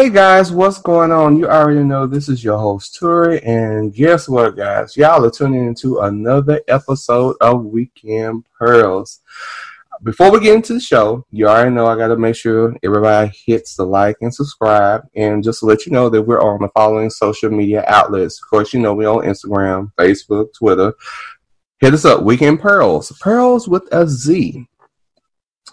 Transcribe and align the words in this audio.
Hey 0.00 0.08
guys, 0.08 0.50
what's 0.50 0.80
going 0.80 1.12
on? 1.12 1.36
You 1.36 1.46
already 1.46 1.84
know 1.84 2.06
this 2.06 2.30
is 2.30 2.42
your 2.42 2.56
host 2.56 2.98
Turi, 2.98 3.46
and 3.46 3.92
guess 3.92 4.30
what, 4.30 4.56
guys? 4.56 4.96
Y'all 4.96 5.22
are 5.26 5.30
tuning 5.30 5.66
into 5.66 5.98
another 5.98 6.62
episode 6.68 7.36
of 7.42 7.66
Weekend 7.66 8.46
Pearls. 8.58 9.20
Before 10.02 10.30
we 10.30 10.40
get 10.40 10.54
into 10.54 10.72
the 10.72 10.80
show, 10.80 11.26
you 11.30 11.48
already 11.48 11.72
know 11.72 11.84
I 11.84 11.98
got 11.98 12.08
to 12.08 12.16
make 12.16 12.34
sure 12.34 12.74
everybody 12.82 13.30
hits 13.44 13.76
the 13.76 13.84
like 13.84 14.16
and 14.22 14.34
subscribe, 14.34 15.02
and 15.16 15.44
just 15.44 15.60
to 15.60 15.66
let 15.66 15.84
you 15.84 15.92
know 15.92 16.08
that 16.08 16.22
we're 16.22 16.40
on 16.40 16.62
the 16.62 16.70
following 16.70 17.10
social 17.10 17.50
media 17.50 17.84
outlets. 17.86 18.40
Of 18.42 18.48
course, 18.48 18.72
you 18.72 18.80
know 18.80 18.94
we 18.94 19.04
on 19.04 19.26
Instagram, 19.26 19.92
Facebook, 19.98 20.54
Twitter. 20.54 20.94
Hit 21.80 21.92
us 21.92 22.06
up, 22.06 22.22
Weekend 22.22 22.58
Pearls, 22.58 23.12
Pearls 23.20 23.68
with 23.68 23.86
a 23.92 24.08
Z 24.08 24.66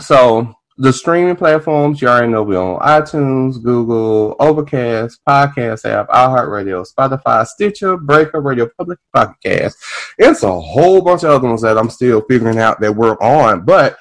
So, 0.00 0.56
the 0.76 0.92
streaming 0.92 1.36
platforms, 1.36 2.02
you 2.02 2.08
already 2.08 2.28
know 2.28 2.42
we're 2.42 2.58
on 2.58 2.80
iTunes, 2.80 3.62
Google, 3.62 4.34
Overcast, 4.40 5.20
Podcast 5.28 5.84
app, 5.84 6.08
iHeartRadio, 6.08 6.86
Spotify, 6.90 7.46
Stitcher, 7.46 7.96
Breaker, 7.96 8.40
Radio 8.40 8.68
Public, 8.76 8.98
Podcast. 9.14 9.74
It's 10.18 10.42
a 10.42 10.60
whole 10.60 11.00
bunch 11.00 11.22
of 11.22 11.30
other 11.30 11.46
ones 11.46 11.62
that 11.62 11.78
I'm 11.78 11.90
still 11.90 12.22
figuring 12.22 12.58
out 12.58 12.80
that 12.80 12.94
we're 12.94 13.16
on, 13.18 13.64
but 13.64 13.98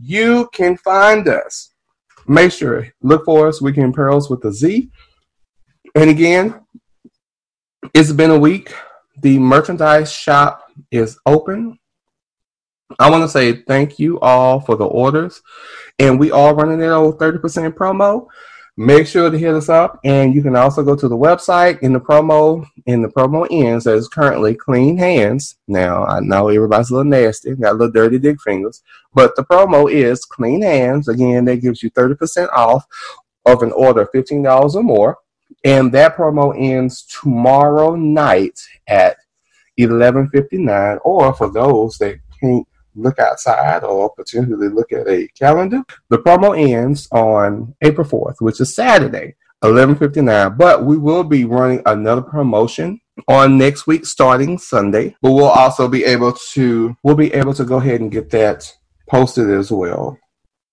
you 0.00 0.48
can 0.54 0.76
find 0.78 1.28
us. 1.28 1.74
Make 2.26 2.52
sure, 2.52 2.88
look 3.02 3.24
for 3.24 3.48
us, 3.48 3.60
Weekend 3.60 3.92
Pearls 3.92 4.30
with 4.30 4.44
a 4.44 4.52
Z. 4.52 4.90
And 5.94 6.08
again, 6.08 6.60
it's 7.92 8.12
been 8.12 8.30
a 8.30 8.38
week. 8.38 8.72
The 9.20 9.38
merchandise 9.38 10.12
shop 10.12 10.70
is 10.90 11.18
open. 11.26 11.79
I 12.98 13.10
want 13.10 13.22
to 13.22 13.28
say 13.28 13.62
thank 13.62 13.98
you 13.98 14.18
all 14.20 14.60
for 14.60 14.76
the 14.76 14.86
orders. 14.86 15.42
And 15.98 16.18
we 16.18 16.30
are 16.30 16.54
running 16.54 16.78
that 16.78 16.92
old 16.92 17.18
30% 17.18 17.72
promo. 17.72 18.26
Make 18.76 19.06
sure 19.06 19.30
to 19.30 19.38
hit 19.38 19.54
us 19.54 19.68
up. 19.68 20.00
And 20.04 20.34
you 20.34 20.42
can 20.42 20.56
also 20.56 20.82
go 20.82 20.96
to 20.96 21.08
the 21.08 21.16
website 21.16 21.80
in 21.80 21.92
the 21.92 22.00
promo, 22.00 22.66
in 22.86 23.02
the 23.02 23.08
promo 23.08 23.46
ends 23.50 23.86
as 23.86 24.08
currently 24.08 24.54
clean 24.54 24.96
hands. 24.96 25.56
Now, 25.68 26.04
I 26.06 26.20
know 26.20 26.48
everybody's 26.48 26.90
a 26.90 26.94
little 26.94 27.10
nasty, 27.10 27.54
got 27.54 27.72
a 27.72 27.74
little 27.74 27.92
dirty 27.92 28.18
dick 28.18 28.40
fingers, 28.40 28.82
but 29.12 29.36
the 29.36 29.44
promo 29.44 29.90
is 29.90 30.24
clean 30.24 30.62
hands. 30.62 31.08
Again, 31.08 31.44
that 31.44 31.56
gives 31.56 31.82
you 31.82 31.90
30% 31.90 32.48
off 32.52 32.86
of 33.44 33.62
an 33.62 33.72
order 33.72 34.02
of 34.02 34.12
$15 34.12 34.74
or 34.74 34.82
more. 34.82 35.18
And 35.64 35.92
that 35.92 36.16
promo 36.16 36.54
ends 36.58 37.02
tomorrow 37.02 37.94
night 37.96 38.58
at 38.86 39.16
11:59 39.78 40.98
or 41.04 41.34
for 41.34 41.50
those 41.50 41.98
that 41.98 42.18
can't 42.40 42.66
look 43.00 43.18
outside 43.18 43.84
or 43.84 44.14
potentially 44.14 44.68
look 44.68 44.92
at 44.92 45.08
a 45.08 45.28
calendar. 45.28 45.82
The 46.08 46.18
promo 46.18 46.58
ends 46.58 47.08
on 47.12 47.74
April 47.82 48.06
4th, 48.06 48.40
which 48.40 48.60
is 48.60 48.74
Saturday, 48.74 49.34
11:59. 49.62 50.56
But 50.56 50.84
we 50.84 50.96
will 50.96 51.24
be 51.24 51.44
running 51.44 51.82
another 51.86 52.22
promotion 52.22 53.00
on 53.28 53.58
next 53.58 53.86
week 53.86 54.06
starting 54.06 54.58
Sunday. 54.58 55.16
But 55.22 55.32
we'll 55.32 55.46
also 55.46 55.88
be 55.88 56.04
able 56.04 56.32
to 56.52 56.96
we'll 57.02 57.16
be 57.16 57.32
able 57.34 57.54
to 57.54 57.64
go 57.64 57.76
ahead 57.76 58.00
and 58.00 58.10
get 58.10 58.30
that 58.30 58.72
posted 59.08 59.50
as 59.50 59.70
well. 59.70 60.18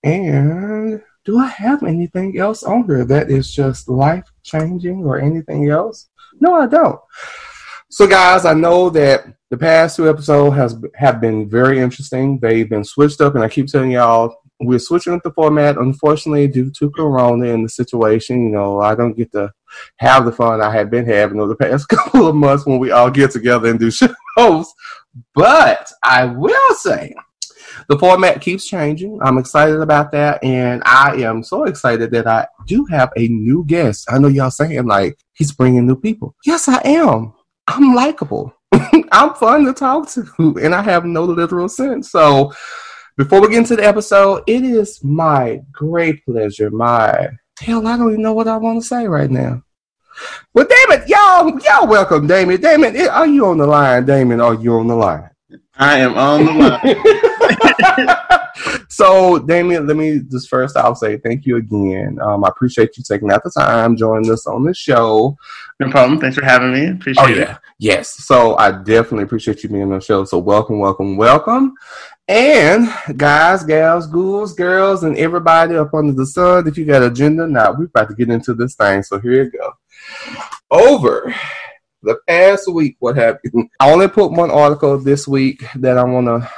And 0.04 1.02
do 1.26 1.38
I 1.38 1.48
have 1.48 1.84
anything 1.84 2.38
else 2.38 2.64
on 2.64 2.86
here 2.86 3.04
that 3.04 3.30
is 3.30 3.54
just 3.54 3.90
life 3.90 4.32
changing 4.44 5.04
or 5.04 5.20
anything 5.20 5.70
else? 5.70 6.08
No, 6.40 6.54
I 6.54 6.68
don't. 6.68 7.00
So, 7.90 8.06
guys, 8.06 8.44
I 8.44 8.54
know 8.54 8.90
that 8.90 9.26
the 9.50 9.58
past 9.58 9.96
two 9.96 10.10
episodes 10.10 10.56
has 10.58 10.76
have 10.96 11.22
been 11.22 11.50
very 11.50 11.80
interesting. 11.80 12.38
They've 12.38 12.70
been 12.70 12.84
switched 12.84 13.22
up, 13.22 13.36
and 13.36 13.44
I 13.44 13.48
keep 13.48 13.68
telling 13.68 13.92
y'all 13.92 14.36
we're 14.60 14.80
switching 14.80 15.14
up 15.14 15.24
the 15.24 15.32
format. 15.32 15.78
Unfortunately, 15.78 16.48
due 16.48 16.70
to 16.72 16.92
Corona 16.92 17.54
and 17.54 17.64
the 17.64 17.70
situation, 17.70 18.44
you 18.44 18.50
know, 18.50 18.82
I 18.82 18.94
don't 18.94 19.16
get 19.16 19.32
to 19.32 19.52
have 20.00 20.26
the 20.26 20.34
fun 20.34 20.62
I 20.62 20.72
have 20.72 20.90
been 20.90 21.06
having 21.06 21.40
over 21.40 21.50
the 21.50 21.56
past 21.56 21.88
couple 21.90 22.28
of 22.28 22.36
months 22.36 22.66
when 22.66 22.78
we 22.78 22.92
all 22.92 23.10
get 23.10 23.32
together 23.32 23.70
and 23.70 23.80
do 23.80 23.90
shows. 24.38 24.74
But 25.34 25.90
I 26.04 26.26
will 26.26 26.76
say 26.76 27.16
the 27.88 27.98
format 27.98 28.42
keeps 28.42 28.66
changing. 28.66 29.18
I'm 29.22 29.38
excited 29.38 29.80
about 29.80 30.12
that, 30.12 30.44
and 30.44 30.82
I 30.86 31.22
am 31.22 31.42
so 31.42 31.64
excited 31.64 32.12
that 32.12 32.28
I 32.28 32.48
do 32.66 32.86
have 32.90 33.12
a 33.16 33.30
new 33.30 33.64
guest. 33.66 34.12
I 34.12 34.18
know 34.18 34.28
y'all 34.28 34.52
saying 34.52 34.86
like 34.86 35.18
he's 35.36 35.54
bringing 35.54 35.88
new 35.88 35.96
people. 35.96 36.36
Yes, 36.46 36.68
I 36.68 36.82
am. 36.84 37.34
I'm 37.68 37.94
likable. 37.94 38.54
I'm 39.12 39.34
fun 39.36 39.66
to 39.66 39.74
talk 39.74 40.10
to, 40.12 40.58
and 40.62 40.74
I 40.74 40.82
have 40.82 41.06
no 41.06 41.24
literal 41.24 41.70
sense. 41.70 42.12
So, 42.12 42.54
before 43.18 43.42
we 43.42 43.50
get 43.50 43.58
into 43.58 43.76
the 43.76 43.86
episode, 43.86 44.44
it 44.48 44.64
is 44.64 45.04
my 45.04 45.62
great 45.72 46.24
pleasure. 46.26 46.70
My 46.70 47.30
hell, 47.60 47.88
I 47.88 47.98
don't 47.98 48.12
even 48.12 48.22
know 48.22 48.34
what 48.34 48.48
I 48.48 48.58
want 48.58 48.82
to 48.82 48.88
say 48.88 49.08
right 49.08 49.30
now. 49.30 49.64
Well, 50.54 50.68
damn 50.68 51.00
it, 51.00 51.08
y'all, 51.08 51.60
y'all 51.60 51.88
welcome, 51.88 52.28
Damon. 52.28 52.60
Damon, 52.62 52.96
are 53.10 53.28
you 53.28 53.46
on 53.46 53.58
the 53.58 53.68
line? 53.68 54.06
Damon, 54.06 54.42
are 54.42 54.56
you 54.56 54.74
on 54.74 54.88
the 54.88 54.96
line? 54.96 55.30
I 55.76 56.00
am 56.00 56.18
on 56.18 56.46
the 56.46 56.52
line. 56.54 58.40
so, 58.90 59.40
Damien, 59.40 59.88
let 59.88 59.98
me 59.98 60.22
just 60.30 60.50
first 60.50 60.78
I'll 60.78 60.96
say 60.96 61.18
thank 61.18 61.46
you 61.46 61.58
again. 61.58 62.20
Um, 62.22 62.44
I 62.44 62.50
appreciate 62.50 62.98
you 62.98 63.04
taking 63.04 63.32
out 63.32 63.44
the 63.44 63.52
time, 63.52 63.98
joining 63.98 64.32
us 64.32 64.48
on 64.48 64.64
the 64.64 64.74
show. 64.74 65.38
No 65.80 65.90
problem. 65.90 66.20
Thanks 66.20 66.38
for 66.38 66.46
having 66.46 66.74
me. 66.74 66.88
Appreciate 66.88 67.24
oh, 67.24 67.28
yeah. 67.28 67.56
It. 67.56 67.58
Yes. 67.80 68.26
So 68.26 68.58
I 68.58 68.72
definitely 68.72 69.24
appreciate 69.24 69.64
you 69.64 69.70
being 69.70 69.84
on 69.84 69.90
the 69.90 70.02
show. 70.02 70.24
So 70.26 70.38
welcome, 70.38 70.80
welcome, 70.80 71.18
welcome. 71.18 71.76
And 72.28 72.90
guys, 73.16 73.64
gals, 73.64 74.06
ghouls, 74.08 74.54
girls, 74.54 75.04
and 75.04 75.18
everybody 75.18 75.76
up 75.76 75.94
under 75.94 76.14
the 76.14 76.26
sun, 76.26 76.68
if 76.68 76.78
you 76.78 76.86
got 76.86 77.04
agenda, 77.04 77.48
now 77.48 77.72
we're 77.72 77.86
about 77.86 78.10
to 78.10 78.16
get 78.16 78.30
into 78.30 78.54
this 78.54 78.76
thing. 78.76 79.02
So 79.04 79.20
here 79.20 79.44
you 79.44 79.52
go. 79.52 79.74
Over 80.70 81.34
the 82.04 82.18
past 82.28 82.68
week, 82.72 82.98
what 83.00 83.16
happened? 83.16 83.70
I 83.80 83.92
only 83.92 84.10
put 84.10 84.32
one 84.32 84.52
article 84.52 84.98
this 84.98 85.28
week 85.28 85.64
that 85.76 85.98
I 85.98 86.04
want 86.04 86.28
to 86.28 86.52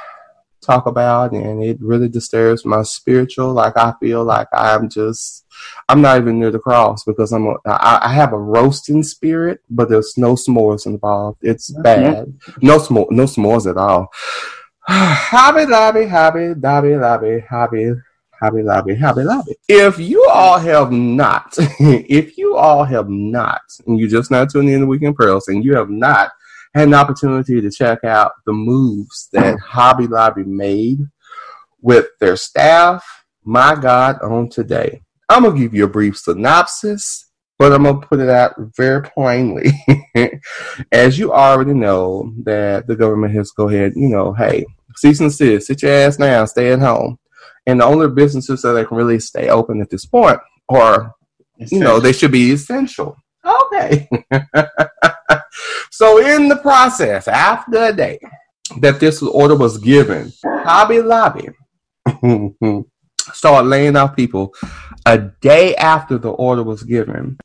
talk 0.62 0.86
about, 0.86 1.32
and 1.32 1.64
it 1.64 1.78
really 1.82 2.10
disturbs 2.10 2.66
my 2.66 2.84
spiritual. 2.84 3.54
Like 3.54 3.78
I 3.78 3.94
feel 4.00 4.24
like 4.24 4.48
I'm 4.54 4.90
just, 4.90 5.46
I'm 5.88 6.02
not 6.02 6.20
even 6.20 6.40
near 6.40 6.52
the 6.52 6.60
cross 6.60 7.04
because 7.04 7.32
I'm, 7.32 7.48
a, 7.48 7.56
I, 7.66 8.00
I 8.10 8.14
have 8.14 8.34
a 8.34 8.40
roasting 8.40 9.04
spirit, 9.04 9.62
but 9.70 9.90
there's 9.90 10.18
no 10.18 10.36
s'mores 10.36 10.86
involved. 10.86 11.40
It's 11.42 11.72
bad. 11.82 12.34
No 12.62 12.78
s'mores, 12.78 13.12
no 13.12 13.24
s'mores 13.24 13.70
at 13.70 13.78
all. 13.78 14.12
hobby 14.88 15.66
lobby, 15.66 16.08
hobby, 16.08 16.54
dobby 16.60 16.96
lobby, 16.96 17.40
hobby, 17.48 17.92
hobby 18.40 18.64
lobby, 18.64 18.96
hobby 18.96 19.24
lobby. 19.24 19.56
If 19.68 20.00
you 20.00 20.26
all 20.26 20.58
have 20.58 20.92
not, 20.92 21.56
if 21.80 22.38
you 22.38 22.56
all 22.56 22.84
have 22.84 23.10
not, 23.10 23.62
and 23.86 24.00
you 24.00 24.08
just 24.08 24.32
not 24.32 24.50
tuning 24.50 24.74
in 24.74 24.82
the 24.82 24.88
weekend 24.88 25.16
pearls, 25.16 25.48
and 25.48 25.64
you 25.64 25.76
have 25.76 25.90
not 25.90 26.32
had 26.74 26.88
an 26.88 26.94
opportunity 26.94 27.62
to 27.62 27.72
check 27.72 28.04
out 28.04 28.34
the 28.46 28.54
moves 28.54 29.30
that 29.34 29.60
Hobby 29.60 30.08
Lobby 30.08 30.44
made 30.44 31.00
with 31.82 32.08
their 32.20 32.36
staff. 32.36 33.04
My 33.44 33.76
God, 33.76 34.22
on 34.22 34.50
today. 34.50 35.02
I'm 35.30 35.44
going 35.44 35.56
to 35.56 35.62
give 35.62 35.74
you 35.74 35.86
a 35.86 35.90
brief 35.90 36.18
synopsis, 36.18 37.30
but 37.58 37.72
I'm 37.72 37.84
going 37.84 38.02
to 38.02 38.08
put 38.08 38.20
it 38.20 38.30
out 38.30 38.56
very 38.76 39.02
plainly. 39.02 39.72
As 40.92 41.18
you 41.18 41.34
already 41.34 41.74
know, 41.74 42.34
that 42.44 42.88
the 42.88 42.96
government 42.96 43.34
has 43.36 43.52
go 43.52 43.70
ahead, 43.70 43.94
you 43.96 44.10
know, 44.10 44.34
hey, 44.34 44.66
cease 44.96 45.20
and 45.20 45.30
desist, 45.30 45.68
sit 45.68 45.84
your 45.84 45.92
ass 45.92 46.18
down, 46.18 46.48
stay 46.48 46.72
at 46.72 46.80
home. 46.80 47.18
And 47.66 47.80
the 47.80 47.86
only 47.86 48.08
businesses 48.08 48.62
that 48.64 48.88
can 48.88 48.98
really 48.98 49.20
stay 49.20 49.50
open 49.50 49.82
at 49.82 49.90
this 49.90 50.06
point 50.06 50.40
are, 50.70 51.14
essential. 51.60 51.78
you 51.78 51.84
know, 51.84 52.00
they 52.00 52.14
should 52.14 52.32
be 52.32 52.52
essential. 52.52 53.16
Okay. 53.46 54.10
so 55.92 56.20
in 56.20 56.48
the 56.48 56.58
process, 56.58 57.28
after 57.28 57.86
a 57.86 57.94
day 57.94 58.20
that 58.80 59.00
this 59.00 59.22
order 59.22 59.56
was 59.56 59.78
given, 59.78 60.32
Hobby 60.44 61.02
Lobby 61.02 61.50
started 63.34 63.68
laying 63.68 63.96
off 63.96 64.16
people 64.16 64.54
a 65.06 65.18
day 65.42 65.76
after 65.76 66.18
the 66.18 66.30
order 66.30 66.64
was 66.64 66.84
given. 66.84 67.38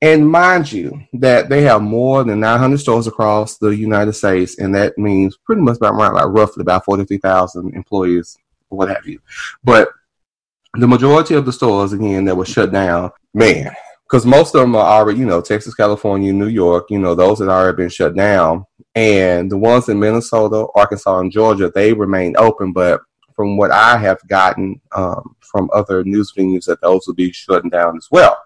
And 0.00 0.28
mind 0.28 0.72
you, 0.72 1.00
that 1.12 1.48
they 1.48 1.62
have 1.62 1.80
more 1.80 2.24
than 2.24 2.40
900 2.40 2.78
stores 2.78 3.06
across 3.06 3.58
the 3.58 3.68
United 3.68 4.14
States, 4.14 4.58
and 4.58 4.74
that 4.74 4.98
means 4.98 5.36
pretty 5.36 5.62
much 5.62 5.76
about 5.76 5.94
around 5.94 6.14
like 6.14 6.26
roughly 6.26 6.62
about 6.62 6.84
43,000 6.84 7.72
employees, 7.74 8.36
what 8.68 8.88
have 8.88 9.06
you. 9.06 9.20
But 9.62 9.90
the 10.74 10.88
majority 10.88 11.34
of 11.34 11.46
the 11.46 11.52
stores, 11.52 11.92
again, 11.92 12.24
that 12.24 12.36
were 12.36 12.44
shut 12.44 12.72
down, 12.72 13.12
man, 13.32 13.72
because 14.12 14.26
most 14.26 14.54
of 14.54 14.60
them 14.60 14.76
are 14.76 14.84
already, 14.84 15.20
you 15.20 15.24
know, 15.24 15.40
Texas, 15.40 15.74
California, 15.74 16.34
New 16.34 16.48
York, 16.48 16.90
you 16.90 16.98
know, 16.98 17.14
those 17.14 17.38
that 17.38 17.48
already 17.48 17.76
been 17.78 17.88
shut 17.88 18.14
down. 18.14 18.66
And 18.94 19.50
the 19.50 19.56
ones 19.56 19.88
in 19.88 19.98
Minnesota, 19.98 20.66
Arkansas, 20.74 21.18
and 21.20 21.32
Georgia, 21.32 21.72
they 21.74 21.94
remain 21.94 22.34
open. 22.36 22.74
But 22.74 23.00
from 23.34 23.56
what 23.56 23.70
I 23.70 23.96
have 23.96 24.18
gotten 24.28 24.78
um, 24.94 25.34
from 25.40 25.70
other 25.72 26.04
news 26.04 26.30
venues, 26.36 26.66
that 26.66 26.82
those 26.82 27.06
will 27.06 27.14
be 27.14 27.32
shutting 27.32 27.70
down 27.70 27.96
as 27.96 28.08
well 28.10 28.36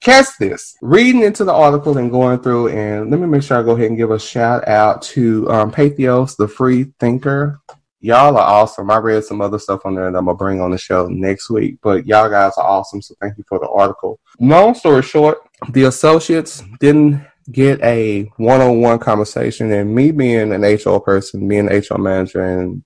catch 0.00 0.28
this. 0.38 0.78
Reading 0.80 1.24
into 1.24 1.44
the 1.44 1.52
article 1.52 1.98
and 1.98 2.10
going 2.10 2.38
through, 2.38 2.68
and 2.68 3.10
let 3.10 3.20
me 3.20 3.26
make 3.26 3.42
sure 3.42 3.58
I 3.58 3.62
go 3.62 3.72
ahead 3.72 3.88
and 3.88 3.98
give 3.98 4.10
a 4.10 4.18
shout 4.18 4.66
out 4.66 5.02
to 5.02 5.46
um, 5.50 5.70
Patheos, 5.70 6.38
the 6.38 6.48
free 6.48 6.86
thinker. 6.98 7.60
Y'all 8.02 8.36
are 8.36 8.48
awesome. 8.48 8.90
I 8.90 8.96
read 8.96 9.24
some 9.24 9.42
other 9.42 9.58
stuff 9.58 9.84
on 9.84 9.94
there 9.94 10.10
that 10.10 10.16
I'm 10.16 10.24
gonna 10.24 10.36
bring 10.36 10.60
on 10.60 10.70
the 10.70 10.78
show 10.78 11.06
next 11.08 11.50
week. 11.50 11.76
But 11.82 12.06
y'all 12.06 12.30
guys 12.30 12.52
are 12.56 12.66
awesome, 12.66 13.02
so 13.02 13.14
thank 13.20 13.36
you 13.36 13.44
for 13.46 13.58
the 13.58 13.68
article. 13.68 14.18
Long 14.38 14.74
story 14.74 15.02
short, 15.02 15.38
the 15.68 15.84
associates 15.84 16.62
didn't 16.80 17.26
get 17.52 17.78
a 17.82 18.22
one-on-one 18.38 19.00
conversation, 19.00 19.70
and 19.72 19.94
me 19.94 20.12
being 20.12 20.52
an 20.52 20.62
HR 20.62 20.98
person, 20.98 21.46
being 21.46 21.68
an 21.68 21.76
HR 21.76 21.98
manager, 21.98 22.42
and 22.42 22.82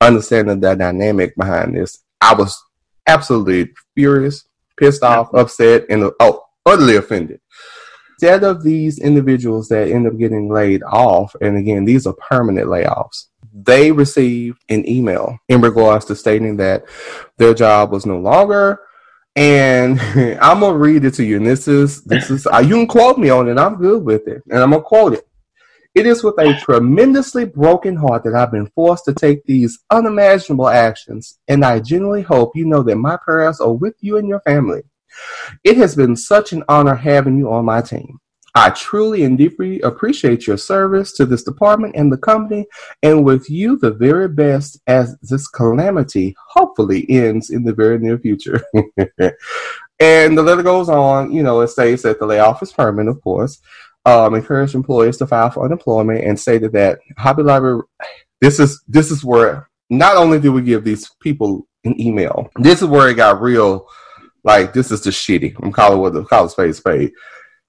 understanding 0.00 0.58
the 0.58 0.74
dynamic 0.74 1.36
behind 1.36 1.76
this, 1.76 2.02
I 2.20 2.34
was 2.34 2.60
absolutely 3.06 3.72
furious, 3.94 4.48
pissed 4.76 5.04
off, 5.04 5.32
upset, 5.32 5.84
and 5.90 6.10
oh, 6.18 6.44
utterly 6.64 6.96
offended. 6.96 7.40
Instead 8.18 8.44
of 8.44 8.62
these 8.62 8.98
individuals 8.98 9.68
that 9.68 9.88
end 9.88 10.06
up 10.06 10.16
getting 10.16 10.48
laid 10.48 10.82
off, 10.82 11.36
and 11.40 11.56
again, 11.56 11.84
these 11.84 12.06
are 12.06 12.14
permanent 12.14 12.66
layoffs, 12.66 13.26
they 13.64 13.90
received 13.90 14.62
an 14.68 14.88
email 14.88 15.38
in 15.48 15.60
regards 15.60 16.04
to 16.06 16.16
stating 16.16 16.56
that 16.58 16.84
their 17.38 17.54
job 17.54 17.90
was 17.90 18.04
no 18.04 18.18
longer. 18.18 18.80
And 19.34 20.00
I'm 20.40 20.60
gonna 20.60 20.76
read 20.76 21.04
it 21.04 21.14
to 21.14 21.24
you. 21.24 21.38
And 21.38 21.46
this 21.46 21.68
is 21.68 22.02
this 22.02 22.30
is 22.30 22.46
uh, 22.46 22.58
you 22.58 22.74
can 22.74 22.86
quote 22.86 23.18
me 23.18 23.30
on 23.30 23.48
it. 23.48 23.58
I'm 23.58 23.76
good 23.76 24.04
with 24.04 24.28
it, 24.28 24.42
and 24.50 24.60
I'm 24.60 24.70
gonna 24.70 24.82
quote 24.82 25.14
it. 25.14 25.26
It 25.94 26.06
is 26.06 26.22
with 26.22 26.38
a 26.38 26.54
tremendously 26.60 27.46
broken 27.46 27.96
heart 27.96 28.24
that 28.24 28.34
I've 28.34 28.52
been 28.52 28.70
forced 28.74 29.06
to 29.06 29.14
take 29.14 29.42
these 29.44 29.78
unimaginable 29.90 30.68
actions, 30.68 31.38
and 31.48 31.64
I 31.64 31.80
genuinely 31.80 32.22
hope 32.22 32.52
you 32.54 32.66
know 32.66 32.82
that 32.82 32.96
my 32.96 33.16
prayers 33.16 33.60
are 33.60 33.72
with 33.72 33.94
you 34.00 34.18
and 34.18 34.28
your 34.28 34.40
family. 34.40 34.82
It 35.64 35.78
has 35.78 35.96
been 35.96 36.14
such 36.14 36.52
an 36.52 36.64
honor 36.68 36.94
having 36.94 37.38
you 37.38 37.50
on 37.50 37.64
my 37.64 37.80
team. 37.80 38.18
I 38.56 38.70
truly 38.70 39.24
and 39.24 39.36
deeply 39.36 39.82
appreciate 39.82 40.46
your 40.46 40.56
service 40.56 41.12
to 41.12 41.26
this 41.26 41.42
department 41.42 41.94
and 41.94 42.10
the 42.10 42.16
company, 42.16 42.64
and 43.02 43.22
with 43.22 43.50
you, 43.50 43.76
the 43.76 43.90
very 43.90 44.28
best 44.28 44.80
as 44.86 45.14
this 45.20 45.46
calamity 45.46 46.34
hopefully 46.48 47.04
ends 47.10 47.50
in 47.50 47.64
the 47.64 47.74
very 47.74 47.98
near 47.98 48.18
future. 48.18 48.62
and 50.00 50.38
the 50.38 50.42
letter 50.42 50.62
goes 50.62 50.88
on, 50.88 51.32
you 51.32 51.42
know, 51.42 51.60
it 51.60 51.68
states 51.68 52.02
that 52.04 52.18
the 52.18 52.24
layoff 52.24 52.62
is 52.62 52.72
permanent, 52.72 53.14
of 53.14 53.22
course. 53.22 53.60
Um, 54.06 54.34
encourage 54.34 54.74
employees 54.74 55.18
to 55.18 55.26
file 55.26 55.50
for 55.50 55.66
unemployment 55.66 56.24
and 56.24 56.40
stated 56.40 56.72
that 56.72 57.00
Hobby 57.18 57.42
Lobby, 57.42 57.82
this 58.40 58.58
is 58.58 58.82
this 58.88 59.10
is 59.10 59.22
where 59.22 59.68
not 59.90 60.16
only 60.16 60.40
do 60.40 60.50
we 60.50 60.62
give 60.62 60.82
these 60.82 61.10
people 61.20 61.66
an 61.84 62.00
email, 62.00 62.48
this 62.56 62.80
is 62.80 62.88
where 62.88 63.10
it 63.10 63.16
got 63.16 63.42
real 63.42 63.86
like 64.44 64.72
this 64.72 64.90
is 64.90 65.02
the 65.02 65.10
shitty. 65.10 65.54
I'm 65.62 65.72
calling 65.72 65.98
what 65.98 66.14
the 66.14 66.24
call 66.24 66.48
space 66.48 66.78
spade. 66.78 67.12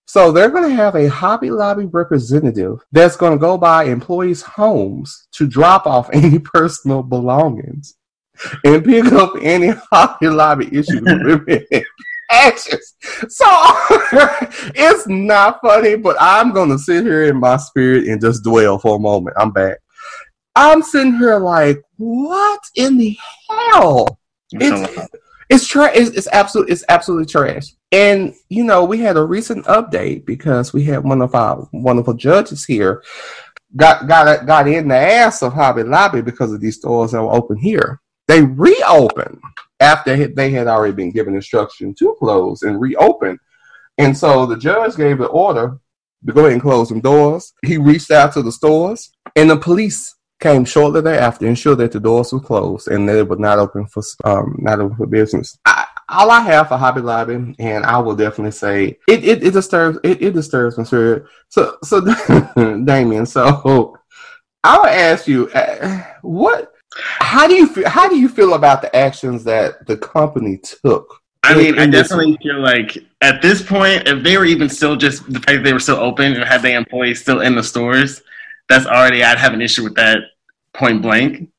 So 0.07 0.31
they're 0.31 0.49
going 0.49 0.69
to 0.69 0.75
have 0.75 0.95
a 0.95 1.09
Hobby 1.09 1.51
Lobby 1.51 1.85
representative 1.85 2.79
that's 2.93 3.17
going 3.17 3.33
to 3.33 3.37
go 3.37 3.57
by 3.57 3.85
employees' 3.85 4.41
homes 4.41 5.27
to 5.33 5.47
drop 5.47 5.85
off 5.85 6.09
any 6.13 6.39
personal 6.39 7.03
belongings 7.03 7.95
and 8.63 8.85
pick 8.85 9.05
up 9.11 9.33
any 9.41 9.73
Hobby 9.91 10.29
Lobby 10.29 10.67
issues 10.67 11.01
actions. 12.29 12.93
So 13.29 13.45
it's 14.75 15.07
not 15.07 15.59
funny, 15.61 15.95
but 15.95 16.17
I'm 16.19 16.51
going 16.51 16.69
to 16.69 16.77
sit 16.77 17.05
here 17.05 17.23
in 17.23 17.39
my 17.39 17.55
spirit 17.55 18.07
and 18.07 18.19
just 18.19 18.43
dwell 18.43 18.77
for 18.77 18.97
a 18.97 18.99
moment. 18.99 19.37
I'm 19.39 19.51
back. 19.51 19.77
I'm 20.55 20.83
sitting 20.83 21.17
here 21.17 21.39
like, 21.39 21.81
what 21.95 22.59
in 22.75 22.97
the 22.97 23.17
hell? 23.49 24.19
It's, 24.51 24.99
it's 25.49 25.67
trash. 25.67 25.95
It's, 25.95 26.09
it's 26.11 26.27
absolute. 26.27 26.69
It's 26.69 26.83
absolutely 26.89 27.25
trash. 27.25 27.73
And 27.91 28.33
you 28.49 28.63
know, 28.63 28.83
we 28.83 28.99
had 28.99 29.17
a 29.17 29.23
recent 29.23 29.65
update 29.65 30.25
because 30.25 30.73
we 30.73 30.83
had 30.83 31.03
one 31.03 31.21
of 31.21 31.35
our 31.35 31.67
wonderful 31.71 32.13
judges 32.13 32.65
here 32.65 33.03
got 33.75 34.07
got 34.07 34.45
got 34.45 34.67
in 34.67 34.87
the 34.87 34.95
ass 34.95 35.41
of 35.41 35.53
Hobby 35.53 35.83
Lobby 35.83 36.21
because 36.21 36.53
of 36.53 36.61
these 36.61 36.77
stores 36.77 37.11
that 37.11 37.21
were 37.21 37.33
open 37.33 37.57
here. 37.57 38.01
They 38.27 38.41
reopened 38.41 39.39
after 39.79 40.27
they 40.27 40.51
had 40.51 40.67
already 40.67 40.93
been 40.93 41.11
given 41.11 41.35
instruction 41.35 41.93
to 41.95 42.15
close 42.19 42.63
and 42.63 42.81
reopen. 42.81 43.37
And 43.97 44.17
so 44.17 44.45
the 44.45 44.57
judge 44.57 44.95
gave 44.95 45.19
the 45.19 45.27
order 45.27 45.77
to 46.25 46.33
go 46.33 46.41
ahead 46.41 46.53
and 46.53 46.61
close 46.61 46.89
some 46.89 46.99
doors. 46.99 47.53
He 47.65 47.77
reached 47.77 48.11
out 48.11 48.33
to 48.33 48.41
the 48.41 48.51
stores, 48.51 49.11
and 49.35 49.49
the 49.49 49.57
police 49.57 50.15
came 50.39 50.65
shortly 50.65 51.01
thereafter, 51.01 51.45
and 51.45 51.49
ensured 51.49 51.79
that 51.79 51.91
the 51.91 51.99
doors 51.99 52.31
were 52.31 52.39
closed 52.39 52.87
and 52.87 53.07
that 53.09 53.17
it 53.17 53.27
was 53.27 53.39
not 53.39 53.59
open 53.59 53.85
for 53.87 54.03
um, 54.23 54.55
not 54.59 54.79
open 54.79 54.97
for 54.97 55.07
business. 55.07 55.57
I, 55.65 55.85
all 56.09 56.31
I 56.31 56.41
have 56.41 56.69
for 56.69 56.77
Hobby 56.77 57.01
Lobby, 57.01 57.55
and 57.59 57.85
I 57.85 57.97
will 57.99 58.15
definitely 58.15 58.51
say 58.51 58.97
it, 59.07 59.23
it, 59.23 59.43
it 59.43 59.51
disturbs 59.51 59.99
it, 60.03 60.21
it 60.21 60.33
disturbs 60.33 60.77
my 60.77 60.83
spirit. 60.83 61.25
So 61.49 61.77
so 61.83 62.01
Damien, 62.85 63.25
so 63.25 63.97
I'll 64.63 64.85
ask 64.85 65.27
you, 65.27 65.49
uh, 65.49 66.03
what 66.21 66.73
how 67.19 67.47
do 67.47 67.53
you 67.53 67.67
feel 67.67 67.89
how 67.89 68.07
do 68.07 68.17
you 68.17 68.29
feel 68.29 68.53
about 68.53 68.81
the 68.81 68.95
actions 68.95 69.43
that 69.43 69.85
the 69.87 69.97
company 69.97 70.57
took? 70.57 71.21
I 71.43 71.55
mean, 71.55 71.79
I 71.79 71.85
definitely 71.87 72.37
feel 72.43 72.59
like 72.59 72.97
at 73.21 73.41
this 73.41 73.61
point, 73.61 74.07
if 74.07 74.21
they 74.21 74.37
were 74.37 74.45
even 74.45 74.67
still 74.67 74.97
just 74.97 75.31
the 75.31 75.39
fact 75.39 75.63
they 75.63 75.71
were 75.71 75.79
still 75.79 75.97
open 75.97 76.33
and 76.33 76.43
had 76.43 76.61
the 76.61 76.73
employees 76.73 77.21
still 77.21 77.39
in 77.41 77.55
the 77.55 77.63
stores, 77.63 78.21
that's 78.69 78.85
already 78.85 79.23
I'd 79.23 79.37
have 79.37 79.53
an 79.53 79.61
issue 79.61 79.83
with 79.83 79.95
that 79.95 80.19
point 80.73 81.01
blank. 81.01 81.49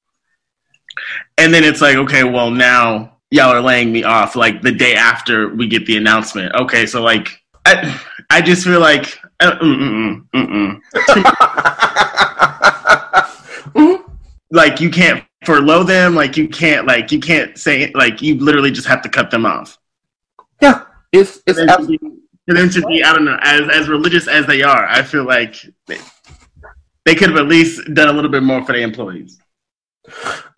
And 1.36 1.54
then 1.54 1.64
it's 1.64 1.80
like, 1.80 1.96
okay, 1.96 2.24
well 2.24 2.50
now 2.50 3.18
y'all 3.30 3.52
are 3.52 3.60
laying 3.60 3.92
me 3.92 4.04
off 4.04 4.36
like 4.36 4.62
the 4.62 4.72
day 4.72 4.94
after 4.94 5.54
we 5.54 5.68
get 5.68 5.86
the 5.86 5.96
announcement. 5.96 6.54
Okay, 6.54 6.86
so 6.86 7.02
like 7.02 7.42
I 7.64 8.00
I 8.30 8.40
just 8.40 8.64
feel 8.64 8.80
like 8.80 9.18
uh, 9.40 9.58
mm, 9.58 10.26
mm, 10.34 10.80
mm, 13.74 14.04
like 14.50 14.80
you 14.80 14.90
can't 14.90 15.24
furlough 15.44 15.84
them, 15.84 16.14
like 16.14 16.36
you 16.36 16.48
can't 16.48 16.86
like 16.86 17.12
you 17.12 17.20
can't 17.20 17.56
say 17.58 17.90
like 17.94 18.22
you 18.22 18.36
literally 18.38 18.70
just 18.70 18.86
have 18.86 19.02
to 19.02 19.08
cut 19.08 19.30
them 19.30 19.46
off. 19.46 19.78
Yeah, 20.60 20.84
it's 21.12 21.40
it's 21.46 21.58
absolutely. 21.58 22.14
For 22.46 22.54
them 22.54 22.70
to 22.70 22.86
be, 22.86 23.04
I 23.04 23.12
don't 23.12 23.26
know, 23.26 23.38
as 23.42 23.68
as 23.68 23.88
religious 23.90 24.26
as 24.26 24.46
they 24.46 24.62
are, 24.62 24.86
I 24.86 25.02
feel 25.02 25.24
like 25.24 25.66
they 27.08 27.14
could 27.14 27.30
have 27.30 27.38
at 27.38 27.48
least 27.48 27.80
done 27.94 28.10
a 28.10 28.12
little 28.12 28.30
bit 28.30 28.42
more 28.42 28.62
for 28.62 28.72
their 28.72 28.82
employees. 28.82 29.40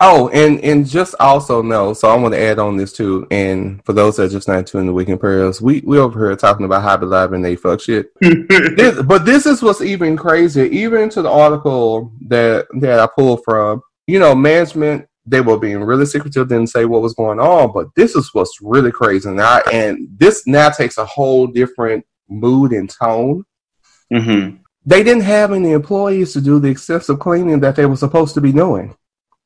Oh, 0.01 0.29
and 0.33 0.59
and 0.59 0.85
just 0.85 1.15
also 1.17 1.61
know, 1.61 1.93
so 1.93 2.09
I 2.09 2.15
want 2.15 2.33
to 2.33 2.41
add 2.41 2.59
on 2.59 2.75
this 2.75 2.91
too. 2.91 3.25
And 3.31 3.83
for 3.85 3.93
those 3.93 4.17
that 4.17 4.31
just 4.31 4.49
not 4.49 4.67
tuned 4.67 4.89
the 4.89 4.93
Weekend 4.93 5.21
Pearls, 5.21 5.61
we 5.61 5.81
we 5.85 5.97
over 5.97 6.27
here 6.27 6.35
talking 6.35 6.65
about 6.65 6.81
Hobby 6.81 7.05
Lobby 7.05 7.35
and 7.35 7.45
they 7.45 7.55
fuck 7.55 7.79
shit. 7.79 8.11
this, 8.19 9.01
but 9.01 9.25
this 9.25 9.45
is 9.45 9.61
what's 9.61 9.81
even 9.81 10.17
crazier. 10.17 10.65
Even 10.65 11.09
to 11.11 11.21
the 11.21 11.29
article 11.29 12.11
that 12.27 12.67
that 12.81 12.99
I 12.99 13.07
pulled 13.07 13.43
from, 13.45 13.81
you 14.07 14.19
know, 14.19 14.35
management 14.35 15.07
they 15.25 15.39
were 15.39 15.57
being 15.57 15.83
really 15.83 16.05
secretive, 16.05 16.49
didn't 16.49 16.67
say 16.67 16.83
what 16.83 17.01
was 17.01 17.13
going 17.13 17.39
on. 17.39 17.71
But 17.71 17.87
this 17.95 18.15
is 18.15 18.29
what's 18.33 18.57
really 18.61 18.91
crazy 18.91 19.29
now, 19.31 19.61
and 19.71 20.09
this 20.17 20.45
now 20.47 20.69
takes 20.69 20.97
a 20.97 21.05
whole 21.05 21.47
different 21.47 22.05
mood 22.27 22.73
and 22.73 22.89
tone. 22.89 23.45
Mm-hmm 24.13 24.60
they 24.85 25.03
didn't 25.03 25.23
have 25.23 25.51
any 25.51 25.71
employees 25.71 26.33
to 26.33 26.41
do 26.41 26.59
the 26.59 26.69
extensive 26.69 27.19
cleaning 27.19 27.59
that 27.59 27.75
they 27.75 27.85
were 27.85 27.95
supposed 27.95 28.33
to 28.33 28.41
be 28.41 28.51
doing 28.51 28.95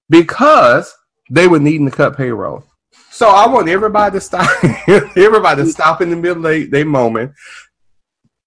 because 0.09 0.93
they 1.29 1.47
were 1.47 1.59
needing 1.59 1.89
to 1.89 1.95
cut 1.95 2.15
payroll. 2.15 2.63
So 3.11 3.29
I 3.29 3.47
want 3.47 3.69
everybody 3.69 4.17
to 4.17 4.21
stop. 4.21 4.49
everybody 4.87 5.63
to 5.63 5.69
stop 5.69 6.01
in 6.01 6.09
the 6.09 6.15
middle 6.15 6.45
of 6.45 6.71
their 6.71 6.85
moment. 6.85 7.33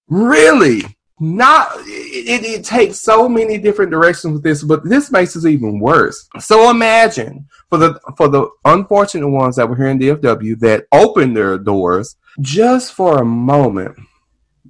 Really, 0.07 0.83
not 1.19 1.69
it, 1.85 2.43
it, 2.43 2.63
takes 2.63 3.01
so 3.01 3.27
many 3.27 3.57
different 3.57 3.91
directions 3.91 4.33
with 4.33 4.43
this, 4.43 4.63
but 4.63 4.87
this 4.87 5.11
makes 5.11 5.35
it 5.35 5.45
even 5.45 5.79
worse. 5.79 6.27
So 6.39 6.69
imagine 6.69 7.47
for 7.69 7.77
the 7.77 7.99
for 8.17 8.27
the 8.29 8.49
unfortunate 8.65 9.27
ones 9.27 9.55
that 9.57 9.67
were 9.67 9.75
here 9.75 9.87
in 9.87 9.99
DFW 9.99 10.59
that 10.59 10.85
opened 10.91 11.35
their 11.35 11.57
doors 11.57 12.15
just 12.41 12.93
for 12.93 13.21
a 13.21 13.25
moment 13.25 13.97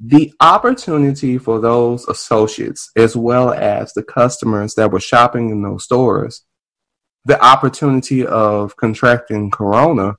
the 0.01 0.33
opportunity 0.39 1.37
for 1.37 1.59
those 1.59 2.07
associates 2.07 2.91
as 2.95 3.15
well 3.15 3.53
as 3.53 3.93
the 3.93 4.03
customers 4.03 4.75
that 4.75 4.91
were 4.91 4.99
shopping 4.99 5.49
in 5.49 5.61
those 5.61 5.83
stores 5.83 6.45
the 7.25 7.43
opportunity 7.43 8.25
of 8.25 8.75
contracting 8.77 9.51
corona 9.51 10.15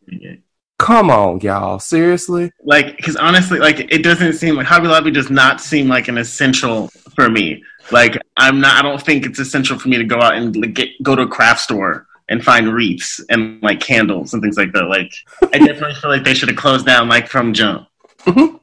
Come 0.81 1.11
on, 1.11 1.41
y'all. 1.41 1.79
Seriously? 1.79 2.51
Like, 2.65 2.97
because 2.97 3.15
honestly, 3.15 3.59
like, 3.59 3.93
it 3.93 4.03
doesn't 4.03 4.33
seem 4.33 4.57
like 4.57 4.67
Hobby 4.67 4.89
Lobby 4.89 5.11
does 5.11 5.29
not 5.29 5.61
seem 5.61 5.89
like 5.89 6.09
an 6.09 6.17
essential 6.17 6.89
for 7.15 7.29
me. 7.29 7.63
Like, 7.93 8.17
I'm 8.39 8.63
not. 8.63 8.79
I 8.79 8.83
don't 8.83 9.01
think 9.01 9.27
it's 9.27 9.39
essential 9.39 9.79
for 9.79 9.91
me 9.91 9.99
to 9.99 10.05
go 10.05 10.23
out 10.23 10.37
and 10.37 10.57
like, 10.57 10.73
get 10.73 10.89
go 11.03 11.15
to 11.15 11.23
a 11.23 11.29
craft 11.29 11.61
store 11.61 12.07
and 12.31 12.43
find 12.43 12.73
wreaths 12.73 13.21
and 13.29 13.63
like 13.63 13.81
candles 13.81 14.33
and 14.33 14.43
things 14.43 14.57
like 14.57 14.73
that. 14.73 14.85
Like, 14.85 15.13
I 15.53 15.59
definitely 15.67 15.97
feel 15.97 16.11
like 16.11 16.25
they 16.25 16.33
should 16.33 16.49
have 16.49 16.57
closed 16.57 16.87
down 16.87 17.11
like 17.11 17.29
from 17.29 17.53
jump. 17.53 17.87
Mm-hmm. 18.21 18.57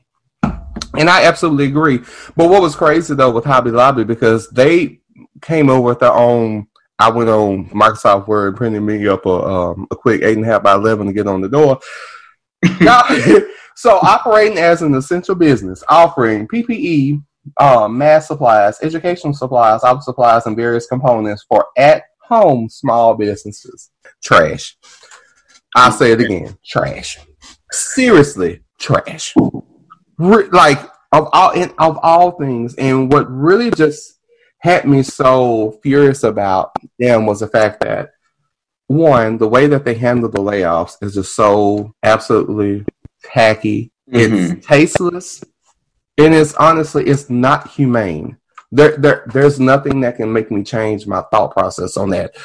And 0.98 1.10
I 1.10 1.26
absolutely 1.26 1.66
agree. 1.66 2.00
But 2.36 2.50
what 2.50 2.62
was 2.62 2.76
crazy 2.76 3.14
though 3.16 3.32
with 3.32 3.46
Hobby 3.46 3.72
Lobby 3.72 4.04
because 4.04 4.50
they 4.50 5.00
came 5.42 5.70
over 5.70 5.82
with 5.82 6.00
their 6.00 6.14
own. 6.14 6.68
I 7.00 7.12
went 7.12 7.30
on 7.30 7.70
Microsoft 7.70 8.28
Word, 8.28 8.56
printed 8.56 8.82
me 8.82 9.08
up 9.08 9.26
a 9.26 9.30
um, 9.30 9.88
a 9.92 9.96
quick 9.96 10.24
eight 10.24 10.36
and 10.36 10.46
a 10.46 10.50
half 10.50 10.64
by 10.64 10.74
eleven 10.74 11.06
to 11.08 11.14
get 11.14 11.28
on 11.28 11.42
the 11.42 11.50
door. 11.50 11.80
so 13.76 14.00
operating 14.02 14.58
as 14.58 14.82
an 14.82 14.96
essential 14.96 15.36
business, 15.36 15.84
offering 15.90 16.48
PPE, 16.48 17.22
um, 17.60 17.98
mass 17.98 18.28
supplies, 18.28 18.80
educational 18.82 19.34
supplies, 19.34 19.84
office 19.84 20.06
supplies, 20.06 20.48
and 20.48 20.56
various 20.56 20.88
components 20.88 21.46
for 21.48 21.68
at 21.78 22.04
home 22.22 22.68
small 22.68 23.14
businesses. 23.16 23.92
Trash. 24.24 24.76
I'll 25.76 25.92
say 25.92 26.14
it 26.14 26.22
again. 26.22 26.58
Trash. 26.66 27.20
Seriously, 27.72 28.62
trash. 28.80 29.36
Re- 30.18 30.50
like 30.50 30.80
of 31.12 31.30
all 31.34 31.52
in, 31.52 31.74
of 31.78 32.00
all 32.02 32.32
things, 32.32 32.76
and 32.76 33.12
what 33.12 33.30
really 33.30 33.72
just 33.72 34.20
had 34.60 34.86
me 34.86 35.04
so 35.04 35.80
furious 35.84 36.24
about 36.24 36.72
them 37.00 37.26
was 37.26 37.40
the 37.40 37.48
fact 37.48 37.82
that 37.82 38.12
one, 38.88 39.38
the 39.38 39.48
way 39.48 39.68
that 39.68 39.86
they 39.86 39.94
handle 39.94 40.30
the 40.30 40.40
layoffs 40.40 40.98
is 41.02 41.14
just 41.14 41.36
so 41.36 41.94
absolutely 42.04 42.86
tacky. 43.24 43.92
Mhm. 44.12 44.58
It's 44.58 44.66
tasteless, 44.66 45.44
and 46.18 46.34
it's 46.34 46.54
honestly 46.56 47.06
it's 47.06 47.30
not 47.30 47.70
humane. 47.70 48.38
There, 48.72 48.98
there, 48.98 49.24
there's 49.34 49.60
nothing 49.60 50.02
that 50.02 50.18
can 50.18 50.32
make 50.32 50.52
me 50.52 50.64
change 50.64 51.08
my 51.08 51.22
thought 51.32 51.54
process 51.54 51.96
on 51.96 52.10
that. 52.10 52.36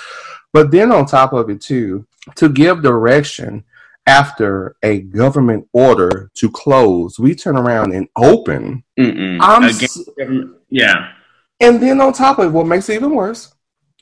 But 0.53 0.71
then 0.71 0.93
on 0.93 1.07
top 1.07 1.33
of 1.33 1.51
it 1.51 1.61
too, 1.61 2.07
to 2.37 2.49
give 2.49 2.83
direction 2.83 3.65
after 4.07 4.77
a 4.83 5.01
government 5.01 5.69
order 5.73 6.31
to 6.35 6.51
close, 6.51 7.19
we 7.19 7.35
turn 7.35 7.57
around 7.57 7.93
and 7.95 8.09
open. 8.17 8.85
S- 8.99 10.09
yeah. 10.71 11.13
and 11.61 11.81
then 11.81 12.01
on 12.01 12.13
top 12.13 12.39
of 12.39 12.47
it, 12.47 12.51
what 12.51 12.67
makes 12.67 12.89
it 12.89 12.95
even 12.95 13.15
worse 13.15 13.55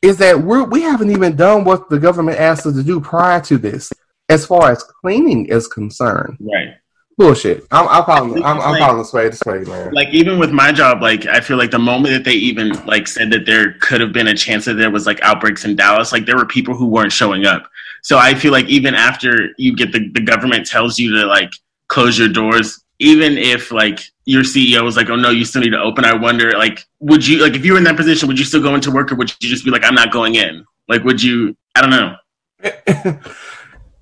is 0.03 0.17
that 0.19 0.41
we're, 0.43 0.65
we 0.65 0.83
haven't 0.83 1.11
even 1.11 1.37
done 1.37 1.65
what 1.65 1.91
the 1.91 1.99
government 1.99 2.39
asked 2.39 2.67
us 2.67 2.75
to 2.75 2.83
do 2.83 3.01
prior 3.01 3.41
to 3.43 3.59
this, 3.59 3.93
as 4.29 4.47
far 4.47 4.71
as 4.71 4.83
cleaning 4.83 5.47
is 5.47 5.69
concerned. 5.69 6.39
Right. 6.41 6.77
Bullshit. 7.19 7.67
I'm, 7.71 7.87
I'm 7.89 8.05
calling. 8.05 8.43
I'm, 8.43 8.59
I'm 8.61 8.79
calling 8.79 9.03
a 9.03 9.05
spade 9.05 9.35
a 9.35 9.37
spade, 9.37 9.69
man. 9.69 9.93
like 9.93 10.09
even 10.09 10.39
with 10.39 10.53
my 10.53 10.73
job 10.73 11.03
like 11.03 11.27
i 11.27 11.39
feel 11.39 11.59
like 11.59 11.71
the 11.71 11.79
moment 11.79 12.15
that 12.15 12.25
they 12.25 12.33
even 12.33 12.71
like 12.87 13.07
said 13.07 13.31
that 13.33 13.45
there 13.45 13.75
could 13.75 14.01
have 14.01 14.11
been 14.11 14.29
a 14.29 14.35
chance 14.35 14.65
that 14.65 14.75
there 14.75 14.91
was 14.91 15.05
like 15.05 15.21
outbreaks 15.21 15.67
in 15.67 15.77
dallas 15.77 16.13
like 16.13 16.25
there 16.25 16.39
were 16.39 16.47
people 16.47 16.75
who 16.75 16.87
weren't 16.87 17.13
showing 17.13 17.45
up 17.45 17.70
so 18.03 18.19
i 18.19 18.35
feel 18.35 18.53
like 18.53 18.67
even 18.67 18.95
after 18.95 19.51
you 19.59 19.75
get 19.75 19.93
the, 19.93 20.09
the 20.15 20.21
government 20.21 20.67
tells 20.67 20.99
you 20.99 21.15
to 21.15 21.27
like 21.27 21.51
close 21.89 22.19
your 22.19 22.29
doors 22.29 22.85
even 22.99 23.39
if 23.39 23.71
like 23.71 24.01
your 24.25 24.43
ceo 24.43 24.83
was 24.83 24.97
like 24.97 25.11
oh 25.11 25.17
no 25.17 25.31
you 25.31 25.45
still 25.45 25.63
need 25.63 25.71
to 25.71 25.81
open 25.81 26.05
i 26.05 26.15
wonder 26.15 26.53
like 26.53 26.85
would 27.01 27.27
you 27.27 27.43
like 27.43 27.55
if 27.55 27.65
you 27.65 27.73
were 27.73 27.79
in 27.79 27.85
that 27.85 27.97
position 27.97 28.29
would 28.29 28.39
you 28.39 28.45
still 28.45 28.63
go 28.63 28.75
into 28.75 28.91
work 28.91 29.11
or 29.11 29.15
would 29.17 29.31
you 29.41 29.49
just 29.49 29.65
be 29.65 29.71
like 29.71 29.85
i'm 29.85 29.95
not 29.95 30.13
going 30.13 30.35
in 30.35 30.65
like 30.89 31.03
would 31.05 31.23
you 31.23 31.57
i 31.75 31.81
don't 31.81 31.91
know 31.91 32.15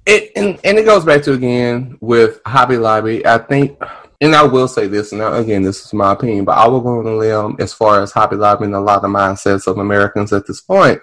it 0.08 0.32
and, 0.36 0.58
and 0.64 0.78
it 0.78 0.84
goes 0.84 1.04
back 1.04 1.22
to 1.22 1.32
again 1.32 1.98
with 2.00 2.40
Hobby 2.46 2.76
Lobby. 2.76 3.24
I 3.26 3.38
think, 3.38 3.80
and 4.20 4.34
I 4.34 4.42
will 4.42 4.68
say 4.68 4.86
this, 4.86 5.12
and 5.12 5.22
again, 5.22 5.62
this 5.62 5.84
is 5.84 5.92
my 5.92 6.12
opinion, 6.12 6.44
but 6.44 6.56
I 6.56 6.66
will 6.66 6.80
go 6.80 6.98
on 6.98 7.06
a 7.06 7.14
limb 7.14 7.56
as 7.60 7.72
far 7.72 8.02
as 8.02 8.12
Hobby 8.12 8.36
Lobby 8.36 8.64
and 8.64 8.74
a 8.74 8.80
lot 8.80 9.04
of 9.04 9.10
mindsets 9.10 9.66
of 9.66 9.78
Americans 9.78 10.32
at 10.32 10.46
this 10.46 10.60
point 10.60 11.00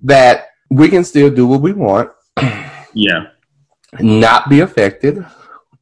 that 0.00 0.48
we 0.70 0.88
can 0.88 1.04
still 1.04 1.30
do 1.30 1.46
what 1.46 1.60
we 1.60 1.72
want, 1.72 2.10
yeah 2.94 3.26
not 4.00 4.48
be 4.48 4.60
affected, 4.60 5.24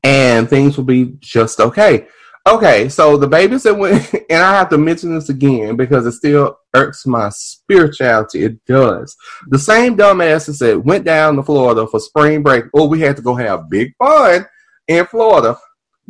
and 0.03 0.49
things 0.49 0.77
will 0.77 0.85
be 0.85 1.17
just 1.21 1.61
okay. 1.61 2.07
Okay, 2.49 2.89
so 2.89 3.17
the 3.17 3.29
babies 3.29 3.63
that 3.63 3.75
went, 3.75 4.13
and 4.31 4.43
I 4.43 4.57
have 4.59 4.69
to 4.71 4.79
mention 4.79 5.15
this 5.15 5.29
again 5.29 5.77
because 5.77 6.05
it 6.07 6.13
still 6.13 6.59
irks 6.75 7.07
my 7.07 7.29
spirituality. 7.29 8.45
It 8.45 8.65
does. 8.65 9.17
The 9.49 9.59
same 9.59 9.97
dumbasses 9.97 10.47
that 10.47 10.55
said 10.55 10.85
went 10.85 11.05
down 11.05 11.37
to 11.37 11.43
Florida 11.45 11.87
for 11.87 12.01
spring 12.01 12.43
break. 12.43 12.65
Oh, 12.75 12.87
we 12.87 13.01
had 13.01 13.17
to 13.17 13.23
go 13.23 13.37
have 13.37 13.71
big 13.71 13.93
fun 13.97 14.45
in 14.89 15.07
Florida. 15.07 15.57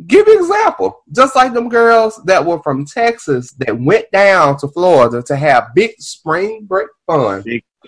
Give 0.07 0.27
you 0.27 0.33
an 0.33 0.39
example. 0.39 1.03
Just 1.15 1.35
like 1.35 1.53
them 1.53 1.69
girls 1.69 2.19
that 2.25 2.43
were 2.43 2.61
from 2.63 2.85
Texas 2.85 3.51
that 3.59 3.79
went 3.79 4.11
down 4.11 4.57
to 4.57 4.67
Florida 4.69 5.21
to 5.27 5.35
have 5.35 5.75
big 5.75 5.91
spring 5.99 6.65
break 6.65 6.87
fun. 7.05 7.43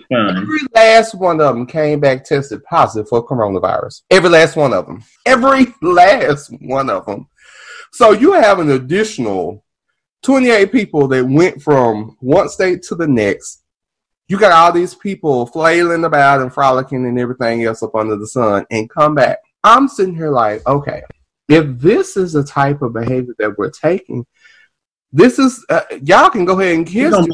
Fun. 0.08 0.36
Every 0.36 0.58
last 0.74 1.14
one 1.14 1.40
of 1.40 1.54
them 1.54 1.66
came 1.66 2.00
back 2.00 2.24
tested 2.24 2.62
positive 2.64 3.08
for 3.08 3.26
coronavirus. 3.26 4.02
Every 4.10 4.30
last 4.30 4.56
one 4.56 4.72
of 4.72 4.86
them. 4.86 5.02
Every 5.24 5.66
last 5.82 6.52
one 6.60 6.90
of 6.90 7.06
them. 7.06 7.28
So 7.92 8.12
you 8.12 8.32
have 8.32 8.58
an 8.58 8.70
additional 8.70 9.64
28 10.22 10.72
people 10.72 11.08
that 11.08 11.24
went 11.24 11.62
from 11.62 12.16
one 12.20 12.48
state 12.48 12.82
to 12.82 12.94
the 12.94 13.06
next. 13.06 13.62
You 14.28 14.38
got 14.38 14.52
all 14.52 14.72
these 14.72 14.94
people 14.94 15.46
flailing 15.46 16.04
about 16.04 16.40
and 16.40 16.52
frolicking 16.52 17.06
and 17.06 17.18
everything 17.18 17.62
else 17.64 17.82
up 17.82 17.94
under 17.94 18.16
the 18.16 18.26
sun 18.26 18.66
and 18.70 18.90
come 18.90 19.14
back. 19.14 19.38
I'm 19.62 19.88
sitting 19.88 20.16
here 20.16 20.30
like, 20.30 20.66
okay, 20.66 21.02
if 21.48 21.78
this 21.78 22.16
is 22.16 22.32
the 22.32 22.42
type 22.44 22.82
of 22.82 22.92
behavior 22.92 23.34
that 23.38 23.56
we're 23.56 23.70
taking, 23.70 24.26
this 25.12 25.38
is, 25.38 25.64
uh, 25.68 25.82
y'all 26.02 26.30
can 26.30 26.44
go 26.44 26.58
ahead 26.58 26.74
and 26.74 26.86
kiss 26.86 27.12
gonna 27.12 27.26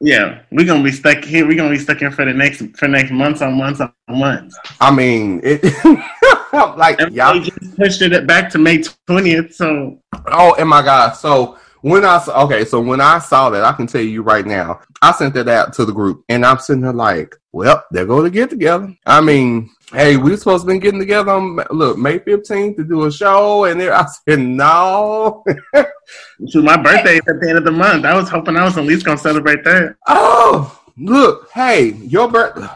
me 0.00 0.06
be 0.06 0.12
stuck. 0.12 0.26
off. 0.26 0.38
Goodbye. 0.40 0.40
yeah 0.40 0.42
we're 0.52 0.66
gonna 0.66 0.84
be 0.84 0.92
stuck 0.92 1.24
here 1.24 1.46
we're 1.46 1.56
gonna 1.56 1.70
be 1.70 1.78
stuck 1.78 1.98
here 1.98 2.10
for 2.10 2.24
the 2.24 2.32
next 2.32 2.62
for 2.76 2.88
next 2.88 3.10
months 3.10 3.42
on 3.42 3.54
months 3.54 3.80
on 3.80 3.92
months 4.08 4.58
I 4.80 4.90
mean, 4.94 5.40
it, 5.42 5.62
like 6.76 7.00
y'all. 7.12 7.40
just 7.40 7.76
pushed 7.76 8.02
it 8.02 8.26
back 8.26 8.50
to 8.50 8.58
May 8.58 8.78
20th. 8.78 9.54
So 9.54 10.00
Oh, 10.28 10.54
and 10.58 10.68
my 10.68 10.82
God! 10.82 11.12
So 11.12 11.58
when 11.82 12.04
I 12.04 12.18
saw, 12.18 12.44
okay, 12.44 12.64
so 12.64 12.80
when 12.80 13.00
I 13.00 13.18
saw 13.18 13.50
that, 13.50 13.64
I 13.64 13.72
can 13.72 13.86
tell 13.86 14.00
you 14.00 14.22
right 14.22 14.46
now, 14.46 14.80
I 15.02 15.12
sent 15.12 15.34
that 15.34 15.48
out 15.48 15.72
to 15.74 15.84
the 15.84 15.92
group, 15.92 16.24
and 16.28 16.44
I'm 16.44 16.58
sitting 16.58 16.82
there 16.82 16.92
like, 16.92 17.34
well, 17.52 17.84
they're 17.90 18.06
going 18.06 18.24
to 18.24 18.30
get 18.30 18.50
together. 18.50 18.94
I 19.06 19.20
mean, 19.20 19.70
hey, 19.92 20.16
we 20.16 20.36
supposed 20.36 20.66
to 20.66 20.72
be 20.72 20.78
getting 20.78 21.00
together 21.00 21.30
on 21.30 21.56
look 21.70 21.98
May 21.98 22.18
15th 22.18 22.76
to 22.76 22.84
do 22.84 23.04
a 23.04 23.12
show, 23.12 23.64
and 23.64 23.80
there 23.80 23.94
I 23.96 24.06
said 24.28 24.40
no. 24.40 25.44
so 26.48 26.62
my 26.62 26.76
birthday 26.76 27.14
is 27.14 27.28
at 27.28 27.40
the 27.40 27.48
end 27.48 27.58
of 27.58 27.64
the 27.64 27.72
month. 27.72 28.04
I 28.04 28.16
was 28.16 28.28
hoping 28.28 28.56
I 28.56 28.64
was 28.64 28.76
at 28.78 28.84
least 28.84 29.04
gonna 29.04 29.18
celebrate 29.18 29.64
that. 29.64 29.96
oh, 30.06 30.82
look, 30.96 31.50
hey, 31.52 31.92
your 31.92 32.28
birth, 32.28 32.68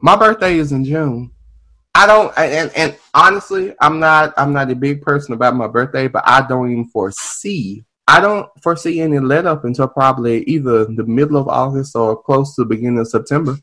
my 0.00 0.16
birthday 0.16 0.58
is 0.58 0.72
in 0.72 0.84
June. 0.84 1.30
I 1.94 2.06
don't, 2.06 2.30
and, 2.36 2.70
and 2.76 2.98
honestly, 3.14 3.74
I'm 3.80 3.98
not, 3.98 4.34
I'm 4.36 4.52
not 4.52 4.70
a 4.70 4.74
big 4.74 5.00
person 5.00 5.32
about 5.32 5.56
my 5.56 5.66
birthday, 5.66 6.08
but 6.08 6.24
I 6.26 6.46
don't 6.46 6.70
even 6.70 6.88
foresee, 6.88 7.86
I 8.08 8.20
don't 8.20 8.48
foresee 8.62 9.00
any 9.00 9.18
let 9.18 9.46
up 9.46 9.64
until 9.64 9.88
probably 9.88 10.44
either 10.44 10.84
the 10.84 11.04
middle 11.04 11.36
of 11.36 11.48
August 11.48 11.96
or 11.96 12.20
close 12.22 12.54
to 12.54 12.62
the 12.62 12.68
beginning 12.68 13.00
of 13.00 13.08
September. 13.08 13.56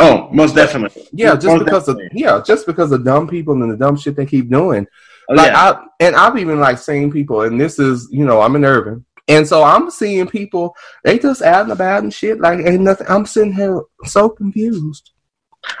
Oh, 0.00 0.28
most 0.32 0.54
definitely. 0.54 1.06
Yeah, 1.12 1.34
just 1.34 1.46
Most 1.46 1.64
because 1.64 1.88
of 1.88 2.00
yeah, 2.12 2.42
just 2.44 2.66
because 2.66 2.90
of 2.90 3.04
dumb 3.04 3.28
people 3.28 3.54
and 3.54 3.70
the 3.70 3.76
dumb 3.76 3.96
shit 3.96 4.16
they 4.16 4.26
keep 4.26 4.50
doing. 4.50 4.86
Oh, 5.28 5.34
like 5.34 5.52
yeah. 5.52 5.70
I 5.70 5.86
and 6.00 6.16
I've 6.16 6.36
even 6.36 6.58
like 6.58 6.78
seen 6.78 7.12
people, 7.12 7.42
and 7.42 7.60
this 7.60 7.78
is 7.78 8.08
you 8.10 8.24
know 8.24 8.40
I'm 8.40 8.56
in 8.56 8.64
Irving, 8.64 9.04
and 9.28 9.46
so 9.46 9.62
I'm 9.62 9.90
seeing 9.90 10.26
people 10.26 10.74
they 11.04 11.18
just 11.18 11.42
out 11.42 11.62
and 11.62 11.72
about 11.72 12.02
and 12.02 12.12
shit 12.12 12.40
like 12.40 12.58
ain't 12.58 12.80
nothing. 12.80 13.06
I'm 13.08 13.26
sitting 13.26 13.52
here 13.52 13.82
so 14.04 14.28
confused. 14.28 15.12